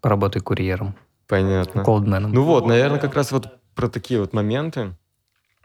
поработай 0.00 0.42
курьером, 0.42 0.94
Понятно. 1.28 1.84
колдменом. 1.84 2.32
Ну 2.32 2.44
вот, 2.44 2.66
наверное, 2.66 2.98
как 2.98 3.14
раз 3.14 3.30
вот 3.32 3.58
про 3.74 3.88
такие 3.88 4.20
вот 4.20 4.32
моменты 4.32 4.94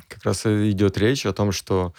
как 0.07 0.23
раз 0.23 0.45
идет 0.45 0.97
речь 0.97 1.26
о 1.26 1.34
том, 1.34 1.52
что 1.52 1.93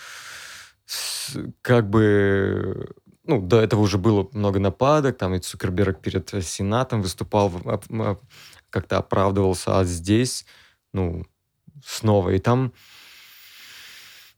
как 1.63 1.91
бы... 1.91 2.89
Ну, 3.25 3.41
до 3.41 3.61
этого 3.61 3.81
уже 3.81 3.99
было 3.99 4.29
много 4.33 4.61
нападок, 4.61 5.19
там 5.19 5.35
и 5.35 5.41
Цукерберг 5.41 6.01
перед 6.01 6.31
Сенатом 6.45 7.03
выступал, 7.03 7.51
как-то 8.71 8.99
оправдывался, 8.99 9.81
а 9.81 9.85
здесь, 9.85 10.47
ну, 10.93 11.27
снова. 11.85 12.31
И 12.31 12.39
там 12.39 12.73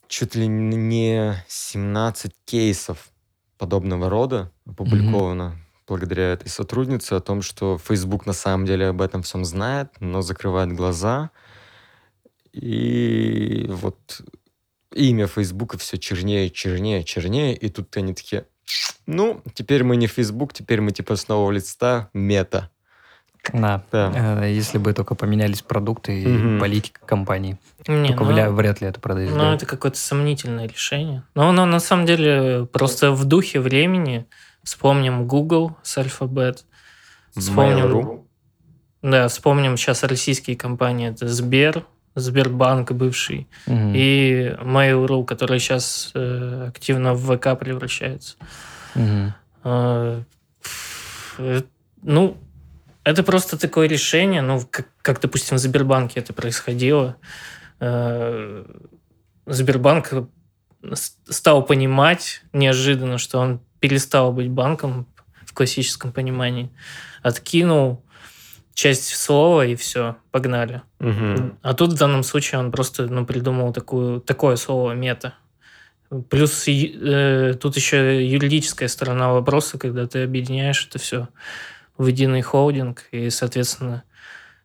чуть 0.09 0.35
ли 0.35 0.47
не 0.47 1.35
17 1.47 2.33
кейсов 2.45 3.11
подобного 3.59 4.09
рода 4.09 4.51
опубликовано 4.67 5.57
благодаря 5.87 6.33
этой 6.33 6.49
сотруднице 6.49 7.15
о 7.15 7.21
том, 7.21 7.43
что 7.43 7.79
Facebook 7.79 8.27
на 8.27 8.33
самом 8.33 8.67
деле 8.67 8.89
об 8.89 9.01
этом 9.01 9.23
всем 9.23 9.45
знает, 9.45 9.89
но 10.01 10.23
закрывает 10.23 10.73
глаза. 10.73 11.31
И 12.53 13.67
вот 13.69 14.23
имя 14.95 15.27
Фейсбука 15.27 15.79
все 15.79 15.99
чернее, 15.99 16.51
чернее, 16.51 17.05
чернее. 17.05 17.57
И 17.57 17.69
тут 17.69 17.97
они 17.97 18.15
такие, 18.15 18.47
ну, 19.07 19.43
теперь 19.55 19.85
мы 19.85 19.97
не 19.97 20.07
Facebook, 20.07 20.53
теперь 20.53 20.81
мы 20.81 20.93
типа 20.93 21.17
с 21.17 21.29
нового 21.29 21.51
листа 21.53 22.11
мета. 22.13 22.71
Да. 23.53 23.83
Да. 23.93 24.13
Э, 24.45 24.51
Если 24.53 24.79
бы 24.79 24.93
только 24.93 25.15
поменялись 25.15 25.63
продукты 25.63 26.23
и 26.23 26.27
Мгм. 26.27 26.61
политика 26.61 27.01
компаний. 27.07 27.57
Не, 27.87 28.09
Только 28.09 28.25
ну, 28.25 28.53
вряд 28.53 28.81
ли 28.81 28.87
это 28.89 29.01
продают. 29.01 29.35
ну, 29.35 29.53
это 29.55 29.67
какое-то 29.67 29.99
сомнительное 29.99 30.67
решение. 30.69 31.23
Но 31.35 31.49
оно 31.49 31.65
на 31.67 31.81
самом 31.81 32.07
деле 32.07 32.67
просто 32.73 33.13
в 33.13 33.25
духе 33.25 33.61
времени. 33.61 34.27
Вспомним 34.63 35.27
Google 35.27 35.77
с 35.83 35.97
Alphabet. 35.99 36.59
Вспомним, 37.37 37.87
Mail.ru. 37.87 38.25
да, 39.03 39.29
вспомним 39.29 39.77
сейчас 39.77 40.03
российские 40.03 40.57
компании. 40.57 41.09
Это 41.11 41.29
Сбер, 41.29 41.85
Сбербанк 42.15 42.93
бывший. 42.93 43.47
И 43.69 44.55
Mail.ru, 44.61 45.25
который 45.25 45.61
сейчас 45.61 46.11
э, 46.15 46.67
активно 46.69 47.15
в 47.15 47.37
ВК 47.37 47.57
превращается. 47.59 48.37
Пф, 50.61 51.35
э, 51.39 51.63
Ну, 52.03 52.37
это 53.09 53.23
просто 53.23 53.59
такое 53.59 53.89
решение, 53.89 54.43
ну, 54.43 54.61
как, 54.71 54.89
как, 55.01 55.21
допустим, 55.21 55.57
в 55.57 55.61
Сбербанке 55.61 56.21
это 56.21 56.35
происходило. 56.35 57.17
Э, 57.81 58.67
Сбербанк 59.47 60.13
с- 60.83 61.17
стал 61.27 61.65
понимать 61.65 62.43
неожиданно, 62.53 63.17
что 63.17 63.39
он 63.39 63.61
перестал 63.81 64.31
быть 64.31 64.51
банком 64.51 65.07
в 65.47 65.55
классическом 65.55 66.13
понимании. 66.13 66.71
Откинул 67.23 68.05
часть 68.75 69.17
слова 69.17 69.65
и 69.65 69.75
все, 69.75 70.17
погнали. 70.31 70.83
Мгм. 70.99 71.59
А 71.63 71.73
тут 71.73 71.95
в 71.95 71.99
данном 71.99 72.23
случае 72.23 72.59
он 72.59 72.71
просто 72.71 73.07
ну, 73.07 73.25
придумал 73.25 73.73
такую, 73.73 74.21
такое 74.21 74.57
слово 74.57 74.93
мета. 74.93 75.33
Плюс 76.29 76.69
э, 76.69 77.55
тут 77.59 77.77
еще 77.77 78.27
юридическая 78.27 78.89
сторона 78.89 79.33
вопроса, 79.33 79.79
когда 79.79 80.07
ты 80.07 80.25
объединяешь 80.25 80.87
это 80.87 80.99
все 80.99 81.29
в 81.99 82.07
единый 82.07 82.43
холдинг, 82.43 83.05
и, 83.11 83.29
соответственно, 83.29 84.05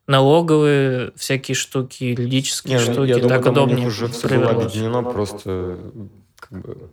налоговые 0.07 1.11
всякие 1.15 1.55
штуки, 1.55 2.03
юридические 2.03 2.77
Не, 2.77 2.85
ну, 2.85 2.93
штуки, 2.93 3.09
я 3.09 3.15
думаю, 3.15 3.29
так 3.29 3.43
там 3.43 3.53
у 3.53 3.55
них 3.55 3.65
удобнее. 3.65 3.87
уже 3.87 4.07
все 4.07 4.27
было 4.27 4.49
объединено, 4.51 5.03
просто 5.03 5.77
как 6.37 6.61
бы... 6.61 6.89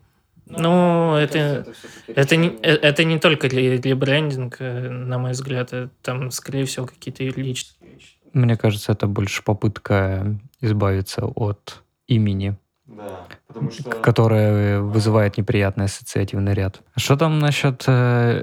Ну, 0.46 1.14
это, 1.14 1.64
это, 2.08 2.34
не, 2.34 2.48
э, 2.48 2.74
это 2.74 3.04
не 3.04 3.20
только 3.20 3.48
для, 3.48 3.78
для 3.78 3.94
брендинга, 3.94 4.56
э, 4.58 4.88
на 4.88 5.18
мой 5.18 5.32
взгляд, 5.32 5.72
это 5.72 5.90
там, 6.02 6.32
скорее 6.32 6.64
всего, 6.64 6.86
какие-то 6.86 7.22
юридические 7.22 7.90
вещи. 7.94 8.16
Мне 8.32 8.56
кажется, 8.56 8.92
это 8.92 9.06
больше 9.06 9.44
попытка 9.44 10.40
избавиться 10.60 11.24
от 11.24 11.82
имени, 12.08 12.56
Да, 12.86 13.26
потому 13.52 13.70
к- 13.70 14.00
которое 14.02 14.80
вызывает 14.80 15.36
неприятный 15.38 15.86
ассоциативный 15.86 16.54
ряд. 16.54 16.82
Что 16.96 17.16
там 17.16 17.38
насчет 17.40 17.84
э, 17.86 18.42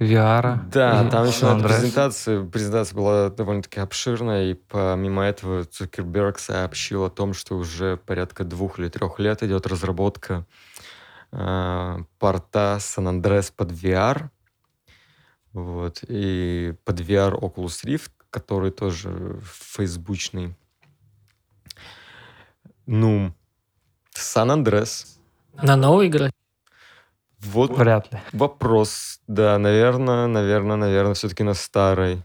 э, 0.00 0.04
VR? 0.04 0.58
Да, 0.70 1.06
и 1.06 1.10
там 1.10 1.26
еще 1.26 1.58
презентации, 1.62 2.44
презентация 2.44 2.96
была 2.96 3.30
довольно-таки 3.30 3.80
обширная, 3.80 4.50
и 4.50 4.54
помимо 4.54 5.22
этого 5.22 5.64
Цукерберг 5.64 6.38
сообщил 6.38 7.04
о 7.04 7.10
том, 7.10 7.32
что 7.32 7.56
уже 7.56 7.96
порядка 7.96 8.44
двух 8.44 8.78
или 8.78 8.88
трех 8.88 9.18
лет 9.20 9.42
идет 9.42 9.66
разработка 9.66 10.46
э, 11.32 11.98
порта 12.18 12.78
San 12.80 13.06
Andreas 13.22 13.52
под 13.56 13.70
VR. 13.72 14.30
Вот. 15.52 16.04
И 16.08 16.74
под 16.84 17.00
VR 17.00 17.32
Oculus 17.38 17.84
Rift, 17.84 18.10
который 18.30 18.70
тоже 18.70 19.40
фейсбучный. 19.44 20.54
Ну, 22.86 23.34
Сан 24.22 24.50
Андрес. 24.50 25.18
На 25.62 25.76
новой 25.76 26.08
игре? 26.08 26.30
Вот 27.40 27.70
Вряд 27.76 28.12
ли. 28.12 28.18
вопрос. 28.32 29.20
Да, 29.26 29.58
наверное, 29.58 30.26
наверное, 30.26 30.76
наверное, 30.76 31.14
все-таки 31.14 31.42
на 31.44 31.54
старой. 31.54 32.22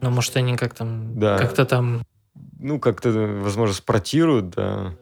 Ну, 0.00 0.10
может, 0.10 0.36
они 0.36 0.56
как 0.56 0.74
там, 0.74 1.18
Да. 1.18 1.38
как-то 1.38 1.64
там... 1.64 2.02
Ну, 2.58 2.78
как-то, 2.78 3.10
возможно, 3.10 3.74
спортируют, 3.74 4.50
да. 4.50 4.94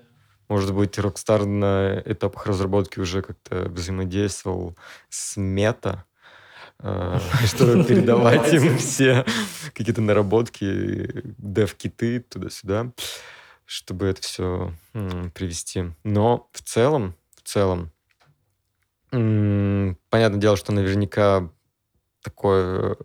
Может 0.48 0.72
быть, 0.74 0.96
Rockstar 0.98 1.44
на 1.44 2.00
этапах 2.04 2.46
разработки 2.46 3.00
уже 3.00 3.20
как-то 3.22 3.68
взаимодействовал 3.68 4.76
с 5.08 5.36
мета, 5.36 6.04
э, 6.80 7.18
чтобы 7.46 7.84
передавать 7.84 8.52
им 8.52 8.78
все 8.78 9.24
какие-то 9.74 10.00
наработки, 10.00 11.34
дев-киты 11.36 12.20
туда-сюда, 12.20 12.92
чтобы 13.68 14.06
это 14.06 14.22
все 14.22 14.72
привести. 15.34 15.92
Но 16.02 16.48
в 16.54 16.62
целом, 16.62 17.14
в 17.36 17.42
целом, 17.46 17.92
понятное 19.10 20.40
дело, 20.40 20.56
что 20.56 20.72
наверняка 20.72 21.50
такое 22.22 22.96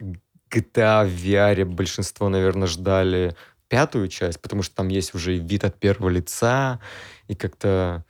э, 0.00 0.04
GTA 0.50 1.06
в 1.06 1.14
VR 1.14 1.64
большинство, 1.64 2.28
наверное, 2.28 2.68
ждали 2.68 3.34
пятую 3.68 4.08
часть, 4.08 4.38
потому 4.42 4.62
что 4.62 4.76
там 4.76 4.88
есть 4.88 5.14
уже 5.14 5.38
вид 5.38 5.64
от 5.64 5.80
первого 5.80 6.10
лица, 6.10 6.78
и 7.26 7.34
как-то 7.34 8.04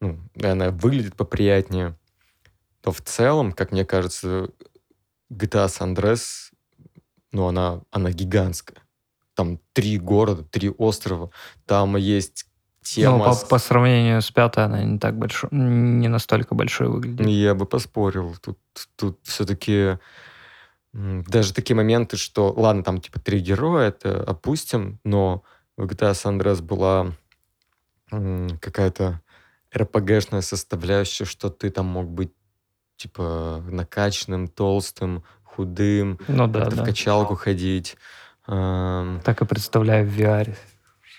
ну, 0.00 0.18
она 0.42 0.70
выглядит 0.70 1.14
поприятнее. 1.14 1.96
То 2.80 2.90
в 2.90 3.00
целом, 3.02 3.52
как 3.52 3.70
мне 3.70 3.84
кажется, 3.84 4.50
GTA 5.30 5.68
San 5.68 5.94
Andreas, 5.94 6.52
ну, 7.30 7.46
она, 7.46 7.82
она 7.92 8.10
гигантская. 8.10 8.82
Там 9.40 9.58
три 9.72 9.96
города, 9.96 10.42
три 10.42 10.68
острова. 10.68 11.30
Там 11.64 11.96
есть 11.96 12.44
тема... 12.82 13.16
Ну, 13.16 13.24
по, 13.24 13.46
по 13.46 13.58
сравнению 13.58 14.20
с 14.20 14.30
пятой, 14.30 14.66
она 14.66 14.84
не 14.84 14.98
так 14.98 15.16
большой, 15.16 15.48
не 15.50 16.08
настолько 16.08 16.54
большой 16.54 16.88
выглядит. 16.88 17.26
Я 17.26 17.54
бы 17.54 17.64
поспорил. 17.64 18.36
Тут, 18.42 18.58
тут 18.96 19.18
все-таки 19.22 19.96
даже 20.92 21.54
такие 21.54 21.74
моменты, 21.74 22.18
что, 22.18 22.52
ладно, 22.54 22.82
там 22.82 23.00
типа 23.00 23.18
три 23.18 23.40
героя, 23.40 23.88
это 23.88 24.22
опустим, 24.22 25.00
но 25.04 25.42
в 25.78 25.86
GTA 25.86 26.12
San 26.12 26.38
Andreas 26.38 26.60
была 26.60 27.12
какая-то 28.10 29.22
RPG-шная 29.74 30.42
составляющая, 30.42 31.24
что 31.24 31.48
ты 31.48 31.70
там 31.70 31.86
мог 31.86 32.10
быть 32.10 32.34
типа 32.96 33.64
накачанным, 33.66 34.48
толстым, 34.48 35.24
худым, 35.44 36.18
Ну 36.28 36.46
да, 36.46 36.60
как-то 36.60 36.76
в 36.76 36.78
да. 36.80 36.84
качалку 36.84 37.34
ходить. 37.36 37.96
Ам, 38.50 39.20
Так 39.24 39.42
и 39.42 39.44
представляю 39.44 40.06
в 40.06 40.18
VR. 40.18 40.54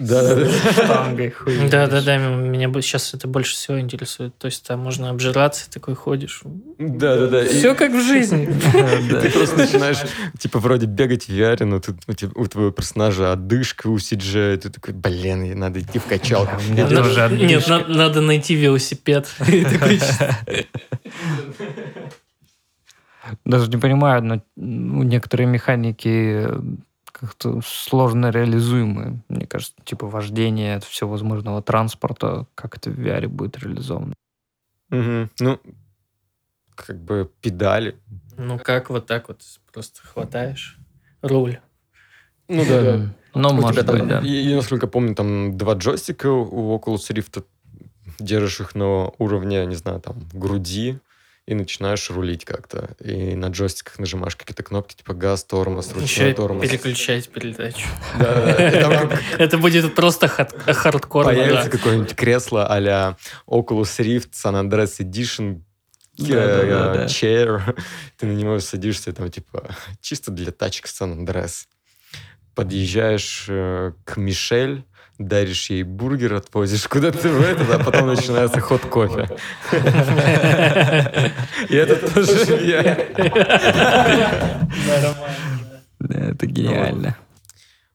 Штангой 0.03 1.29
хуй. 1.31 1.69
Да-да-да, 1.69 2.17
меня 2.17 2.71
сейчас 2.81 3.13
это 3.13 3.27
больше 3.27 3.53
всего 3.53 3.79
интересует. 3.79 4.35
То 4.37 4.47
есть 4.47 4.65
там 4.65 4.79
можно 4.79 5.09
обжираться, 5.11 5.69
такой 5.69 5.95
ходишь. 5.95 6.41
Да-да-да. 6.79 7.43
И- 7.43 7.49
Все 7.49 7.75
как 7.75 7.91
в 7.91 8.01
жизни. 8.01 8.45
Ты 9.21 9.29
просто 9.29 9.57
начинаешь, 9.57 9.99
типа, 10.39 10.59
вроде 10.59 10.87
бегать 10.87 11.25
в 11.25 11.29
VR, 11.29 11.63
но 11.65 11.79
тут 11.79 11.97
у, 12.07 12.13
тебя- 12.13 12.31
у 12.35 12.47
твоего 12.47 12.71
персонажа 12.71 13.31
одышка 13.31 13.87
у 13.87 13.97
CJ, 13.97 14.57
ты 14.57 14.69
такой, 14.69 14.93
блин, 14.93 15.57
надо 15.59 15.79
идти 15.79 15.99
в 15.99 16.05
качалку. 16.05 16.55
Да, 16.75 17.29
Нет, 17.29 17.67
надо 17.67 18.21
найти 18.21 18.55
велосипед. 18.55 19.27
Даже 23.45 23.69
не 23.69 23.77
понимаю, 23.77 24.23
но 24.23 24.41
ну, 24.55 25.03
некоторые 25.03 25.47
механики 25.47 26.47
как-то 27.21 27.61
сложно 27.63 28.31
реализуемы. 28.31 29.21
Мне 29.29 29.45
кажется, 29.45 29.75
типа 29.85 30.07
вождение 30.07 30.75
от 30.75 30.83
всевозможного 30.83 31.61
транспорта, 31.61 32.47
как 32.55 32.75
это 32.77 32.89
в 32.89 32.99
VR 32.99 33.27
будет 33.27 33.57
реализовано. 33.59 34.15
Мгм. 34.89 35.29
Ну, 35.39 35.59
как 36.75 36.99
бы 36.99 37.29
педали. 37.41 37.95
Ну 38.37 38.57
как 38.57 38.89
вот 38.89 39.05
так 39.05 39.27
вот 39.27 39.41
просто 39.71 40.01
хватаешь 40.01 40.77
руль. 41.21 41.59
Ну 42.47 42.63
Мгм. 42.63 43.13
Ну, 43.33 43.47
У 43.47 43.51
тебя 43.51 43.61
может 43.61 43.85
там, 43.85 43.97
быть, 43.97 44.07
да. 44.07 44.19
я, 44.19 44.41
я, 44.41 44.55
насколько 44.57 44.87
помню, 44.87 45.15
там 45.15 45.57
два 45.57 45.75
джойстика 45.75 46.27
у 46.29 46.77
Oculus 46.77 47.09
Rift. 47.13 47.45
Держишь 48.19 48.59
их 48.59 48.75
на 48.75 49.09
уровне, 49.19 49.65
не 49.65 49.75
знаю, 49.75 50.01
там, 50.01 50.17
груди, 50.33 50.99
и 51.47 51.53
начинаешь 51.53 52.09
рулить 52.09 52.45
как-то. 52.45 52.95
И 52.99 53.35
на 53.35 53.47
джойстиках 53.47 53.99
нажимаешь 53.99 54.35
какие-то 54.35 54.63
кнопки, 54.63 54.95
типа 54.95 55.13
газ, 55.13 55.43
тормоз, 55.43 55.91
ручной 55.93 56.33
тормоз. 56.33 56.67
переключать 56.67 57.29
передачу. 57.29 57.87
Это 59.37 59.57
будет 59.57 59.95
просто 59.95 60.27
хардкор. 60.27 61.25
Появится 61.25 61.69
какое-нибудь 61.69 62.15
кресло 62.15 62.67
а-ля 62.67 63.17
Oculus 63.47 63.99
Rift 63.99 64.31
San 64.33 64.53
Andreas 64.53 64.99
Edition 64.99 65.63
э, 66.19 67.07
chair. 67.07 67.75
Ты 68.17 68.27
на 68.27 68.33
него 68.33 68.59
садишься, 68.59 69.11
там, 69.11 69.29
типа, 69.29 69.75
чисто 69.99 70.31
для 70.31 70.51
тачек 70.51 70.85
San 70.85 71.17
Andreas. 71.17 71.65
Подъезжаешь 72.53 73.45
э, 73.47 73.93
к 74.03 74.17
Мишель, 74.17 74.85
даришь 75.27 75.69
ей 75.69 75.83
бургер, 75.83 76.33
отвозишь 76.33 76.87
куда-то 76.87 77.29
в 77.29 77.41
этот, 77.41 77.69
а 77.69 77.83
потом 77.83 78.07
начинается 78.07 78.59
ход 78.59 78.81
кофе. 78.81 79.29
И 81.69 81.75
это 81.75 81.95
тоже 82.13 82.65
я. 82.65 82.95
Да, 85.99 86.19
Это 86.29 86.45
гениально. 86.47 87.15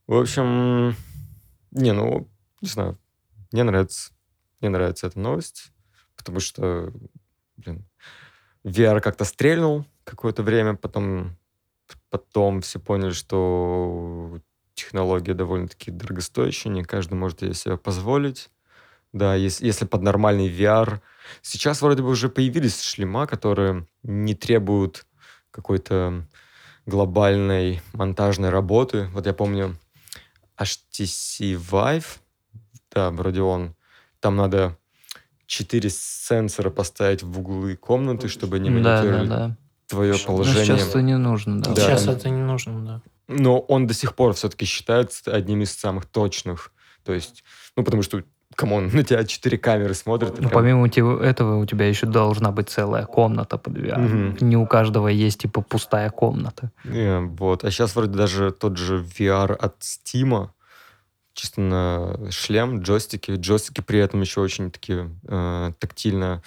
В 0.07 0.15
общем, 0.15 0.95
не, 1.73 1.93
ну, 1.93 2.29
не 2.61 2.69
знаю, 2.69 2.99
мне 3.51 3.65
нравится, 3.65 4.13
мне 4.61 4.71
нравится 4.71 5.09
эта 5.09 5.19
новость, 5.19 5.73
потому 6.17 6.39
что, 6.39 6.93
блин, 7.57 7.85
VR 8.65 9.01
как-то 9.01 9.25
стрельнул 9.25 9.85
какое-то 10.05 10.43
время, 10.43 10.75
потом, 10.75 11.37
потом 12.11 12.61
все 12.61 12.79
поняли, 12.79 13.11
что 13.11 14.41
технология 14.77 15.35
довольно-таки 15.35 15.91
дорогостоящая, 15.91 16.71
не 16.73 16.85
каждый 16.85 17.15
может 17.15 17.43
ее 17.43 17.55
себе 17.55 17.77
позволить. 17.77 18.51
Да, 19.13 19.35
если, 19.35 19.67
если 19.67 19.87
под 19.87 20.03
нормальный 20.03 20.49
VR... 20.49 21.01
Сейчас 21.43 21.83
вроде 21.83 22.03
бы 22.03 22.11
уже 22.11 22.29
появились 22.29 22.83
шлема, 22.83 23.27
которые 23.27 23.87
не 24.05 24.35
требуют 24.35 25.07
какой-то 25.51 26.27
глобальной 26.85 27.81
монтажной 27.95 28.51
работы. 28.51 29.09
Вот 29.13 29.27
я 29.27 29.33
помню 29.33 29.77
HTC 30.61 31.55
Vive, 31.55 32.07
да, 32.93 33.11
вроде 33.11 33.41
он. 33.41 33.75
Там 34.21 34.37
надо 34.37 34.77
четыре 35.47 35.91
сенсора 35.91 36.71
поставить 36.71 37.23
в 37.23 37.39
углы 37.39 37.77
комнаты, 37.77 38.29
чтобы 38.29 38.57
они 38.57 38.71
Да, 38.71 38.83
да, 38.83 39.03
мониторили 39.03 39.29
да. 39.29 39.57
твое 39.87 40.15
положение. 40.19 40.65
сейчас 40.65 40.89
это 40.89 41.03
не 41.03 41.17
нужно, 41.17 41.61
да. 41.61 41.73
Да. 41.73 41.81
Сейчас 41.81 42.07
это 42.07 42.29
не 42.29 42.43
нужно, 42.43 42.85
да. 42.85 43.03
Но 43.29 43.59
он 43.61 43.87
до 43.87 43.95
сих 43.95 44.15
пор 44.15 44.35
все-таки 44.35 44.65
считается 44.65 45.33
одним 45.35 45.63
из 45.63 45.73
самых 45.73 46.07
точных. 46.07 46.73
То 47.05 47.13
есть, 47.13 47.43
ну, 47.77 47.83
потому 47.85 48.03
что, 48.03 48.23
come 48.55 48.74
on, 48.74 48.89
на 48.95 49.03
тебя 49.03 49.25
четыре 49.25 49.59
камеры 49.59 49.95
смотрят. 49.95 50.31
Ну, 50.41 50.49
прям- 50.49 50.53
помимо 50.53 50.89
те- 50.89 51.01
этого, 51.23 51.57
у 51.57 51.67
тебя 51.67 51.89
еще 51.89 52.07
должна 52.07 52.53
быть 52.53 52.69
целая 52.69 53.05
комната 53.07 53.59
под 53.59 53.75
VR. 53.79 53.99
Мгм. 53.99 54.37
Не 54.49 54.57
у 54.57 54.67
каждого 54.67 55.09
есть, 55.09 55.41
типа, 55.43 55.61
пустая 55.63 56.11
комната. 56.11 56.71
Э, 56.85 57.19
Вот. 57.21 57.65
А 57.65 57.71
сейчас 57.71 57.97
вроде 57.97 58.17
даже 58.17 58.53
тот 58.53 58.77
же 58.77 58.99
VR 59.03 59.53
от 59.55 59.81
Steam, 59.81 60.49
чисто 61.35 61.61
на 61.61 62.31
шлем, 62.31 62.81
джойстики. 62.81 63.33
Джойстики 63.33 63.81
при 63.83 63.99
этом 63.99 64.21
еще 64.23 64.41
очень 64.41 64.71
такие 64.71 65.11
э, 65.29 65.73
тактильно 65.79 66.43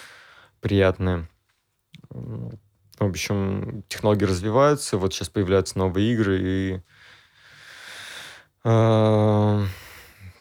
приятные. 0.61 1.27
В 2.99 3.05
общем, 3.05 3.83
технологии 3.87 4.25
развиваются, 4.25 4.97
вот 4.97 5.13
сейчас 5.13 5.29
появляются 5.29 5.77
новые 5.77 6.13
игры, 6.13 6.39
и 6.41 6.81
э, 8.65 9.65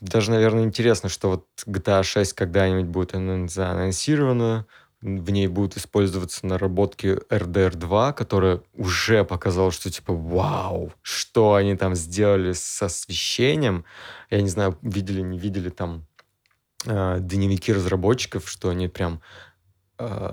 даже, 0.00 0.30
наверное, 0.32 0.64
интересно, 0.64 1.08
что 1.08 1.30
вот 1.30 1.46
GTA 1.66 2.02
6 2.02 2.32
когда-нибудь 2.32 2.86
будет 2.86 3.14
ан- 3.14 3.48
заанонсирована, 3.48 4.66
в 5.00 5.30
ней 5.30 5.46
будут 5.46 5.76
использоваться 5.76 6.44
наработки 6.46 7.20
RDR 7.30 7.76
2, 7.76 8.12
которая 8.12 8.62
уже 8.74 9.24
показала, 9.24 9.70
что 9.70 9.90
типа 9.90 10.12
вау, 10.12 10.92
что 11.02 11.54
они 11.54 11.76
там 11.76 11.94
сделали 11.94 12.52
с 12.52 12.82
освещением. 12.82 13.84
Я 14.30 14.42
не 14.42 14.48
знаю, 14.48 14.76
видели, 14.82 15.20
не 15.20 15.38
видели 15.38 15.68
там 15.68 16.04
э, 16.84 17.18
дневники 17.20 17.72
разработчиков, 17.72 18.48
что 18.48 18.70
они 18.70 18.88
прям 18.88 19.20
э, 19.98 20.32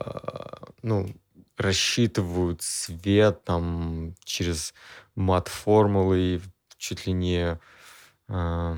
ну, 0.82 1.10
рассчитывают 1.58 2.62
свет 2.62 3.44
там 3.44 4.16
через 4.24 4.74
мат-формулы 5.16 6.20
и 6.20 6.42
чуть 6.78 7.08
ли 7.08 7.14
не 7.14 7.60
э, 8.28 8.78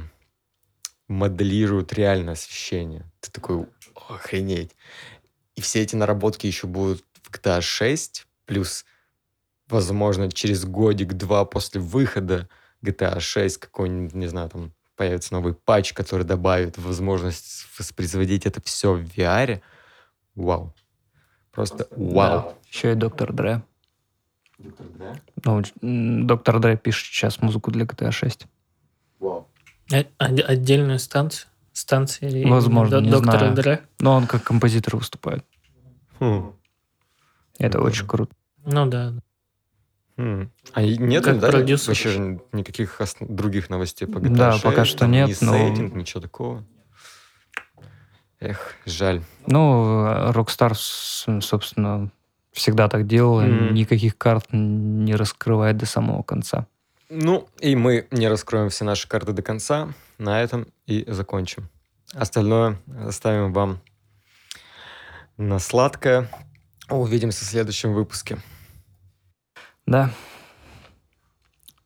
моделируют 1.07 1.93
реальное 1.93 2.33
освещение. 2.33 3.09
Ты 3.19 3.31
такой, 3.31 3.67
охренеть. 4.09 4.75
И 5.55 5.61
все 5.61 5.81
эти 5.81 5.95
наработки 5.95 6.45
еще 6.45 6.67
будут 6.67 7.03
в 7.23 7.31
GTA 7.31 7.61
6, 7.61 8.27
плюс 8.45 8.85
возможно, 9.67 10.31
через 10.31 10.65
годик-два 10.65 11.45
после 11.45 11.81
выхода 11.81 12.47
GTA 12.83 13.19
6 13.19 13.57
какой-нибудь, 13.57 14.13
не 14.13 14.27
знаю, 14.27 14.49
там 14.49 14.73
появится 14.95 15.33
новый 15.33 15.53
патч, 15.53 15.93
который 15.93 16.25
добавит 16.25 16.77
возможность 16.77 17.67
воспроизводить 17.77 18.45
это 18.45 18.61
все 18.61 18.93
в 18.93 19.03
VR. 19.03 19.61
Вау. 20.35 20.73
Просто 21.57 21.87
вау. 21.89 22.41
Да. 22.41 22.53
Еще 22.71 22.91
и 22.91 22.95
Доктор 22.95 23.33
Дре. 23.33 23.63
Доктор 24.59 24.85
Дре? 24.89 25.21
Ну, 25.43 25.63
Доктор 26.27 26.59
Дре 26.59 26.77
пишет 26.77 27.11
сейчас 27.11 27.41
музыку 27.41 27.71
для 27.71 27.85
GTA 27.85 28.11
6. 28.11 28.45
Вау. 29.19 29.47
Э, 29.91 30.03
отдельную 30.19 30.99
станцию? 30.99 31.49
Станции 31.73 32.43
Возможно, 32.43 32.99
не 33.01 33.09
Доктора 33.09 33.39
знаю. 33.39 33.55
Дре? 33.55 33.81
Но 33.99 34.13
он 34.13 34.27
как 34.27 34.43
композитор 34.43 34.97
выступает. 34.97 35.43
Хм. 36.19 36.53
Это 37.57 37.81
очень 37.81 38.05
круто. 38.05 38.35
Ну 38.63 38.85
да. 38.85 39.15
Хм. 40.17 40.51
А 40.73 40.83
нет 40.83 41.23
как 41.23 41.39
да, 41.39 41.49
продюсер. 41.49 41.87
вообще 41.87 42.39
никаких 42.51 43.01
других 43.19 43.71
новостей 43.71 44.07
по 44.07 44.19
GTA 44.19 44.35
Да, 44.35 44.51
6, 44.51 44.63
пока 44.63 44.85
что 44.85 45.07
нет. 45.07 45.29
Ни 45.41 45.45
но... 45.45 45.53
сеттинг, 45.53 45.95
ничего 45.95 46.21
такого. 46.21 46.63
Эх, 48.39 48.75
жаль. 48.85 49.23
Ну, 49.47 50.31
Rockstar, 50.31 50.73
собственно, 50.75 52.11
всегда 52.51 52.87
так 52.87 53.07
делал. 53.07 53.41
Mm. 53.41 53.71
Никаких 53.71 54.17
карт 54.17 54.47
не 54.51 55.15
раскрывает 55.15 55.77
до 55.77 55.85
самого 55.85 56.23
конца. 56.23 56.67
Ну, 57.09 57.47
и 57.59 57.75
мы 57.75 58.07
не 58.11 58.27
раскроем 58.27 58.69
все 58.69 58.83
наши 58.83 59.07
карты 59.07 59.31
до 59.31 59.41
конца. 59.41 59.93
На 60.17 60.41
этом 60.41 60.67
и 60.85 61.05
закончим. 61.07 61.69
Остальное 62.13 62.77
оставим 63.05 63.53
вам 63.53 63.79
на 65.37 65.59
сладкое. 65.59 66.29
Увидимся 66.89 67.43
в 67.43 67.47
следующем 67.47 67.93
выпуске. 67.93 68.37
Да. 69.85 70.11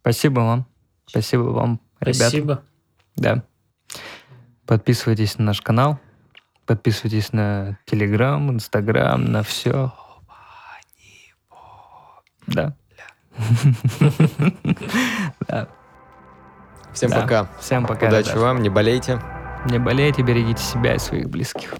Спасибо 0.02 0.40
вам. 0.40 0.66
Спасибо 1.06 1.44
вам, 1.44 1.80
ребята. 2.00 2.30
Спасибо. 2.30 2.64
Да. 3.16 3.44
Подписывайтесь 4.66 5.38
на 5.38 5.46
наш 5.46 5.62
канал. 5.62 6.00
Подписывайтесь 6.72 7.34
на 7.34 7.78
Телеграм, 7.84 8.50
Инстаграм, 8.50 9.22
на 9.26 9.44
все. 9.44 9.92
Да. 12.48 12.74
Да. 15.50 15.68
Всем 16.94 17.12
пока. 17.12 17.50
Всем 17.60 17.86
пока. 17.86 18.08
Удачи 18.08 18.38
вам, 18.38 18.62
не 18.62 18.70
болейте. 18.70 19.22
Не 19.66 19.80
болейте, 19.80 20.22
берегите 20.22 20.64
себя 20.64 20.96
и 20.96 20.98
своих 20.98 21.30
близких. 21.30 21.74